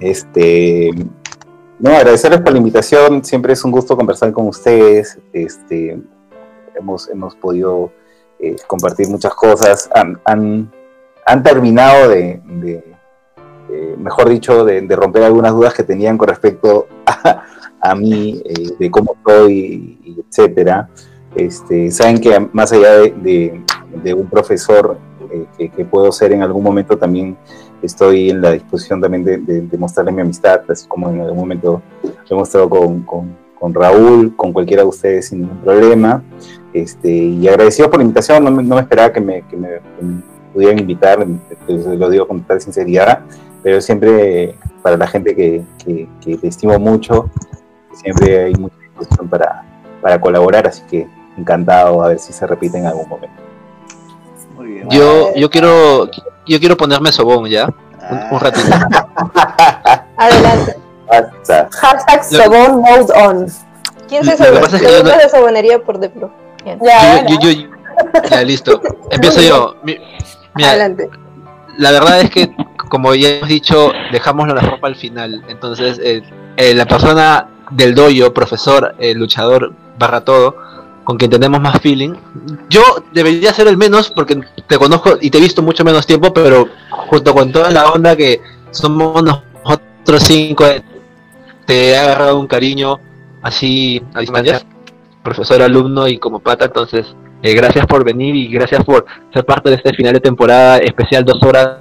Este 0.00 0.90
no, 1.80 1.90
agradecerles 1.90 2.40
por 2.40 2.52
la 2.52 2.58
invitación, 2.58 3.24
siempre 3.24 3.52
es 3.52 3.64
un 3.64 3.70
gusto 3.70 3.96
conversar 3.96 4.32
con 4.32 4.48
ustedes. 4.48 5.18
Este 5.32 5.98
hemos, 6.74 7.08
hemos 7.08 7.36
podido 7.36 7.92
eh, 8.40 8.56
compartir 8.66 9.08
muchas 9.08 9.32
cosas. 9.34 9.88
Han, 9.94 10.20
han, 10.24 10.72
han 11.24 11.42
terminado 11.42 12.08
de, 12.08 12.40
eh, 13.70 13.94
mejor 13.96 14.28
dicho, 14.28 14.64
de, 14.64 14.80
romper 14.96 15.22
algunas 15.22 15.52
dudas 15.52 15.72
que 15.74 15.84
tenían 15.84 16.18
con 16.18 16.28
respecto 16.28 16.88
a, 17.06 17.44
a 17.80 17.94
mí, 17.94 18.42
eh, 18.44 18.70
de 18.78 18.90
cómo 18.90 19.16
soy, 19.24 19.98
y 20.04 20.16
etcétera. 20.26 20.88
Este, 21.36 21.90
saben 21.90 22.18
que 22.20 22.48
más 22.52 22.72
allá 22.72 22.92
de- 22.94 23.62
de 24.02 24.14
un 24.14 24.28
profesor 24.28 24.98
eh, 25.32 25.46
que, 25.56 25.68
que 25.70 25.84
puedo 25.84 26.10
ser 26.12 26.32
en 26.32 26.42
algún 26.42 26.62
momento, 26.62 26.96
también 26.98 27.36
estoy 27.82 28.30
en 28.30 28.40
la 28.42 28.52
disposición 28.52 29.00
también 29.00 29.24
de, 29.24 29.38
de- 29.38 29.60
de 29.62 29.78
mostrarles 29.78 30.14
mi 30.14 30.22
amistad, 30.22 30.60
así 30.68 30.86
como 30.88 31.08
en 31.10 31.20
algún 31.20 31.38
momento 31.38 31.82
lo 32.02 32.10
he 32.28 32.34
mostrado 32.34 32.68
con, 32.68 33.02
con- 33.02 33.36
con 33.58 33.74
Raúl, 33.74 34.36
con 34.36 34.52
cualquiera 34.52 34.82
de 34.82 34.88
ustedes 34.88 35.26
sin 35.28 35.40
ningún 35.42 35.58
problema. 35.58 36.22
Este, 36.72 37.10
y 37.10 37.48
agradecido 37.48 37.90
por 37.90 37.98
la 37.98 38.04
invitación, 38.04 38.44
no 38.44 38.50
no 38.50 38.74
me 38.76 38.80
esperaba 38.82 39.12
que 39.12 39.20
me, 39.20 39.42
que 39.48 39.56
me- 39.56 39.68
que 39.98 40.04
me 40.04 40.22
pudieran 40.52 40.78
invitar, 40.78 41.26
pues, 41.66 41.84
lo 41.86 42.08
digo 42.10 42.26
con 42.28 42.40
total 42.42 42.60
sinceridad, 42.60 43.20
pero 43.62 43.80
siempre 43.80 44.54
para 44.82 44.96
la 44.96 45.06
gente 45.06 45.34
que, 45.34 45.62
que, 45.84 46.08
que 46.20 46.36
te 46.36 46.48
estimo 46.48 46.78
mucho, 46.78 47.28
siempre 47.92 48.44
hay 48.44 48.54
mucha 48.54 48.76
disposición 48.78 49.28
para, 49.28 49.64
para 50.00 50.20
colaborar, 50.20 50.66
así 50.68 50.82
que 50.88 51.06
encantado 51.36 52.02
a 52.02 52.08
ver 52.08 52.18
si 52.18 52.32
se 52.32 52.46
repite 52.46 52.78
en 52.78 52.86
algún 52.86 53.08
momento. 53.08 53.42
Bien. 54.68 54.90
Yo, 54.90 55.34
yo 55.34 55.50
quiero 55.50 56.08
yo 56.46 56.58
quiero 56.60 56.76
ponerme 56.76 57.10
sobón 57.12 57.48
ya, 57.48 57.66
un, 58.10 58.18
un 58.32 58.40
ratito. 58.40 58.68
Adelante. 60.16 60.76
Basta. 61.06 61.68
Hashtag 61.72 62.24
Sobon 62.24 62.80
Mode 62.80 63.12
On. 63.14 63.46
¿Quién 64.08 64.24
se 64.24 64.30
Lo 64.32 64.36
que 64.36 64.44
sobo- 64.44 64.60
pasa 64.60 64.76
es 64.76 64.82
que 64.82 64.92
yo 64.92 65.02
no- 65.04 65.28
sobonería 65.30 65.78
por. 65.82 66.00
Ya, 66.00 67.26
Yo- 67.26 67.38
yo- 67.40 67.50
yo- 67.50 67.68
ya, 68.30 68.42
listo. 68.42 68.80
Empiezo 69.10 69.40
yo. 69.40 69.76
Mi- 69.82 69.98
Mira, 70.54 70.70
Adelante. 70.70 71.08
la 71.78 71.90
verdad 71.92 72.20
es 72.20 72.30
que, 72.30 72.50
como 72.90 73.14
ya 73.14 73.28
hemos 73.30 73.48
dicho, 73.48 73.92
dejamos 74.12 74.48
la 74.48 74.60
ropa 74.60 74.88
al 74.88 74.96
final. 74.96 75.44
Entonces, 75.48 75.98
eh, 76.02 76.22
eh, 76.56 76.74
la 76.74 76.86
persona 76.86 77.48
del 77.70 77.94
doyo, 77.94 78.32
profesor, 78.34 78.94
eh, 78.98 79.14
luchador, 79.14 79.72
barra 79.98 80.22
todo, 80.22 80.56
con 81.08 81.16
quien 81.16 81.30
tenemos 81.30 81.58
más 81.58 81.80
feeling, 81.80 82.12
yo 82.68 82.82
debería 83.14 83.50
ser 83.54 83.66
el 83.66 83.78
menos 83.78 84.10
porque 84.10 84.38
te 84.66 84.76
conozco 84.76 85.16
y 85.18 85.30
te 85.30 85.38
he 85.38 85.40
visto 85.40 85.62
mucho 85.62 85.82
menos 85.82 86.06
tiempo, 86.06 86.34
pero 86.34 86.68
junto 86.90 87.32
con 87.32 87.50
toda 87.50 87.70
la 87.70 87.88
onda 87.88 88.14
que 88.14 88.42
somos 88.72 89.22
nosotros 89.22 90.22
cinco, 90.22 90.66
te 91.64 91.92
he 91.92 91.96
agarrado 91.96 92.38
un 92.38 92.46
cariño 92.46 93.00
así 93.40 94.02
a 94.12 94.20
distancia, 94.20 94.60
profesor, 95.22 95.62
alumno 95.62 96.06
y 96.06 96.18
como 96.18 96.40
pata, 96.40 96.66
entonces 96.66 97.06
eh, 97.42 97.54
gracias 97.54 97.86
por 97.86 98.04
venir 98.04 98.36
y 98.36 98.48
gracias 98.48 98.84
por 98.84 99.06
ser 99.32 99.46
parte 99.46 99.70
de 99.70 99.76
este 99.76 99.94
final 99.94 100.12
de 100.12 100.20
temporada 100.20 100.76
especial 100.76 101.24
dos 101.24 101.42
horas 101.42 101.78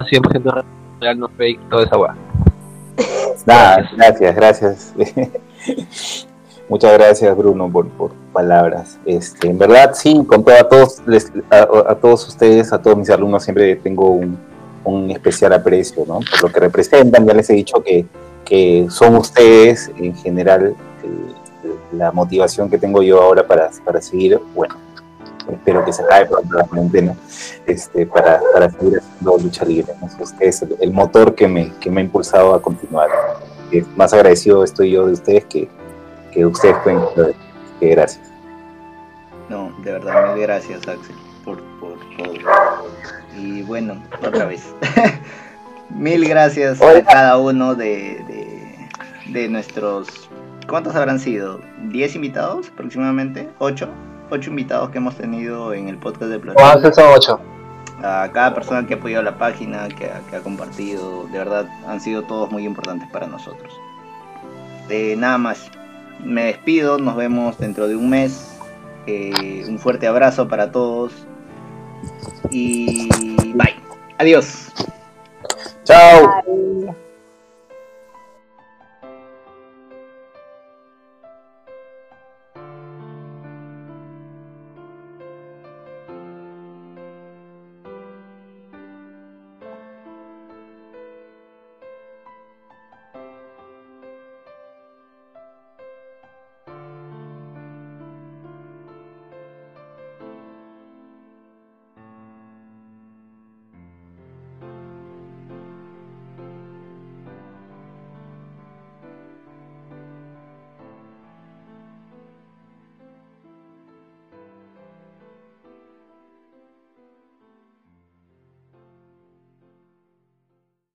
100% 0.00 0.64
real, 1.00 1.16
no 1.16 1.28
fake, 1.28 1.60
toda 1.70 1.84
esa 1.84 1.94
guay. 1.94 2.16
Nada, 3.46 3.88
gracias, 3.96 4.34
gracias. 4.34 6.26
Muchas 6.68 6.92
gracias 6.94 7.36
Bruno 7.36 7.70
por, 7.70 7.86
palabras. 8.32 8.98
Este, 9.04 9.48
en 9.48 9.58
verdad 9.58 9.92
sí, 9.94 10.24
con 10.26 10.44
a 10.50 10.64
todos 10.64 11.00
a, 11.50 11.94
todos 11.94 12.26
ustedes, 12.28 12.72
a 12.72 12.82
todos 12.82 12.96
mis 12.96 13.08
alumnos 13.10 13.44
siempre 13.44 13.76
tengo 13.76 14.10
un, 14.10 14.36
un 14.84 15.10
especial 15.10 15.52
aprecio, 15.52 16.04
¿no? 16.06 16.20
Por 16.28 16.42
lo 16.42 16.52
que 16.52 16.60
representan, 16.60 17.26
ya 17.26 17.34
les 17.34 17.48
he 17.50 17.54
dicho 17.54 17.82
que, 17.82 18.04
que 18.44 18.86
son 18.90 19.16
ustedes 19.16 19.90
en 19.96 20.14
general 20.16 20.74
eh, 21.04 21.74
la 21.92 22.10
motivación 22.12 22.68
que 22.68 22.78
tengo 22.78 23.02
yo 23.02 23.22
ahora 23.22 23.46
para, 23.46 23.70
para 23.84 24.02
seguir, 24.02 24.40
bueno, 24.54 24.74
espero 25.50 25.84
que 25.84 25.92
se 25.92 26.02
acabe 26.02 26.26
pronto 26.26 26.56
la 26.56 26.64
cuarentena, 26.64 27.14
este, 27.66 28.06
para, 28.06 28.40
para 28.52 28.70
seguir 28.70 28.98
haciendo 28.98 29.38
lucha 29.38 29.64
libre. 29.64 29.92
¿no? 30.00 30.08
Ustedes 30.22 30.62
el, 30.62 30.76
el 30.80 30.92
motor 30.92 31.34
que 31.34 31.46
me, 31.46 31.72
que 31.80 31.90
me 31.90 32.00
ha 32.00 32.04
impulsado 32.04 32.54
a 32.54 32.62
continuar. 32.62 33.08
Eh, 33.72 33.84
más 33.96 34.12
agradecido 34.12 34.62
estoy 34.62 34.92
yo 34.92 35.06
de 35.06 35.12
ustedes 35.12 35.44
que, 35.46 35.68
que 36.36 36.44
ustedes 36.44 36.76
pueden 36.84 37.00
que 37.80 37.88
gracias. 37.88 38.30
No, 39.48 39.72
de 39.82 39.92
verdad, 39.92 40.34
mil 40.34 40.42
gracias, 40.42 40.80
Axel, 40.86 41.16
por, 41.44 41.62
por 41.80 41.98
todo. 42.16 42.34
Y 43.36 43.62
bueno, 43.62 44.02
otra 44.22 44.44
vez. 44.44 44.74
mil 45.90 46.28
gracias 46.28 46.80
a 46.82 47.02
cada 47.04 47.38
uno 47.38 47.74
de, 47.74 48.22
de, 48.28 49.32
de 49.32 49.48
nuestros. 49.48 50.28
¿Cuántos 50.68 50.94
habrán 50.94 51.20
sido? 51.20 51.60
¿10 51.88 52.16
invitados 52.16 52.68
aproximadamente? 52.68 53.48
¿8? 53.58 53.88
Ocho 54.28 54.50
invitados 54.50 54.90
que 54.90 54.98
hemos 54.98 55.16
tenido 55.16 55.72
en 55.72 55.88
el 55.88 55.96
podcast 55.96 56.24
de 56.24 56.92
son 56.92 57.04
ocho. 57.14 57.40
A 58.02 58.28
cada 58.32 58.52
persona 58.52 58.86
que 58.86 58.94
ha 58.94 58.96
apoyado 58.96 59.22
la 59.22 59.38
página, 59.38 59.88
que 59.88 60.06
ha, 60.10 60.20
que 60.28 60.36
ha 60.36 60.40
compartido, 60.40 61.24
de 61.28 61.38
verdad 61.38 61.66
han 61.86 62.00
sido 62.00 62.22
todos 62.24 62.50
muy 62.50 62.66
importantes 62.66 63.08
para 63.10 63.26
nosotros. 63.26 63.72
Eh, 64.90 65.14
nada 65.16 65.38
más, 65.38 65.70
me 66.24 66.44
despido, 66.44 66.98
nos 66.98 67.16
vemos 67.16 67.58
dentro 67.58 67.88
de 67.88 67.96
un 67.96 68.10
mes. 68.10 68.52
Eh, 69.06 69.64
un 69.68 69.78
fuerte 69.78 70.08
abrazo 70.08 70.48
para 70.48 70.72
todos 70.72 71.12
y 72.50 73.08
bye. 73.54 73.74
Adiós. 74.18 74.72
Chao. 75.84 76.42
Bye. 76.44 77.05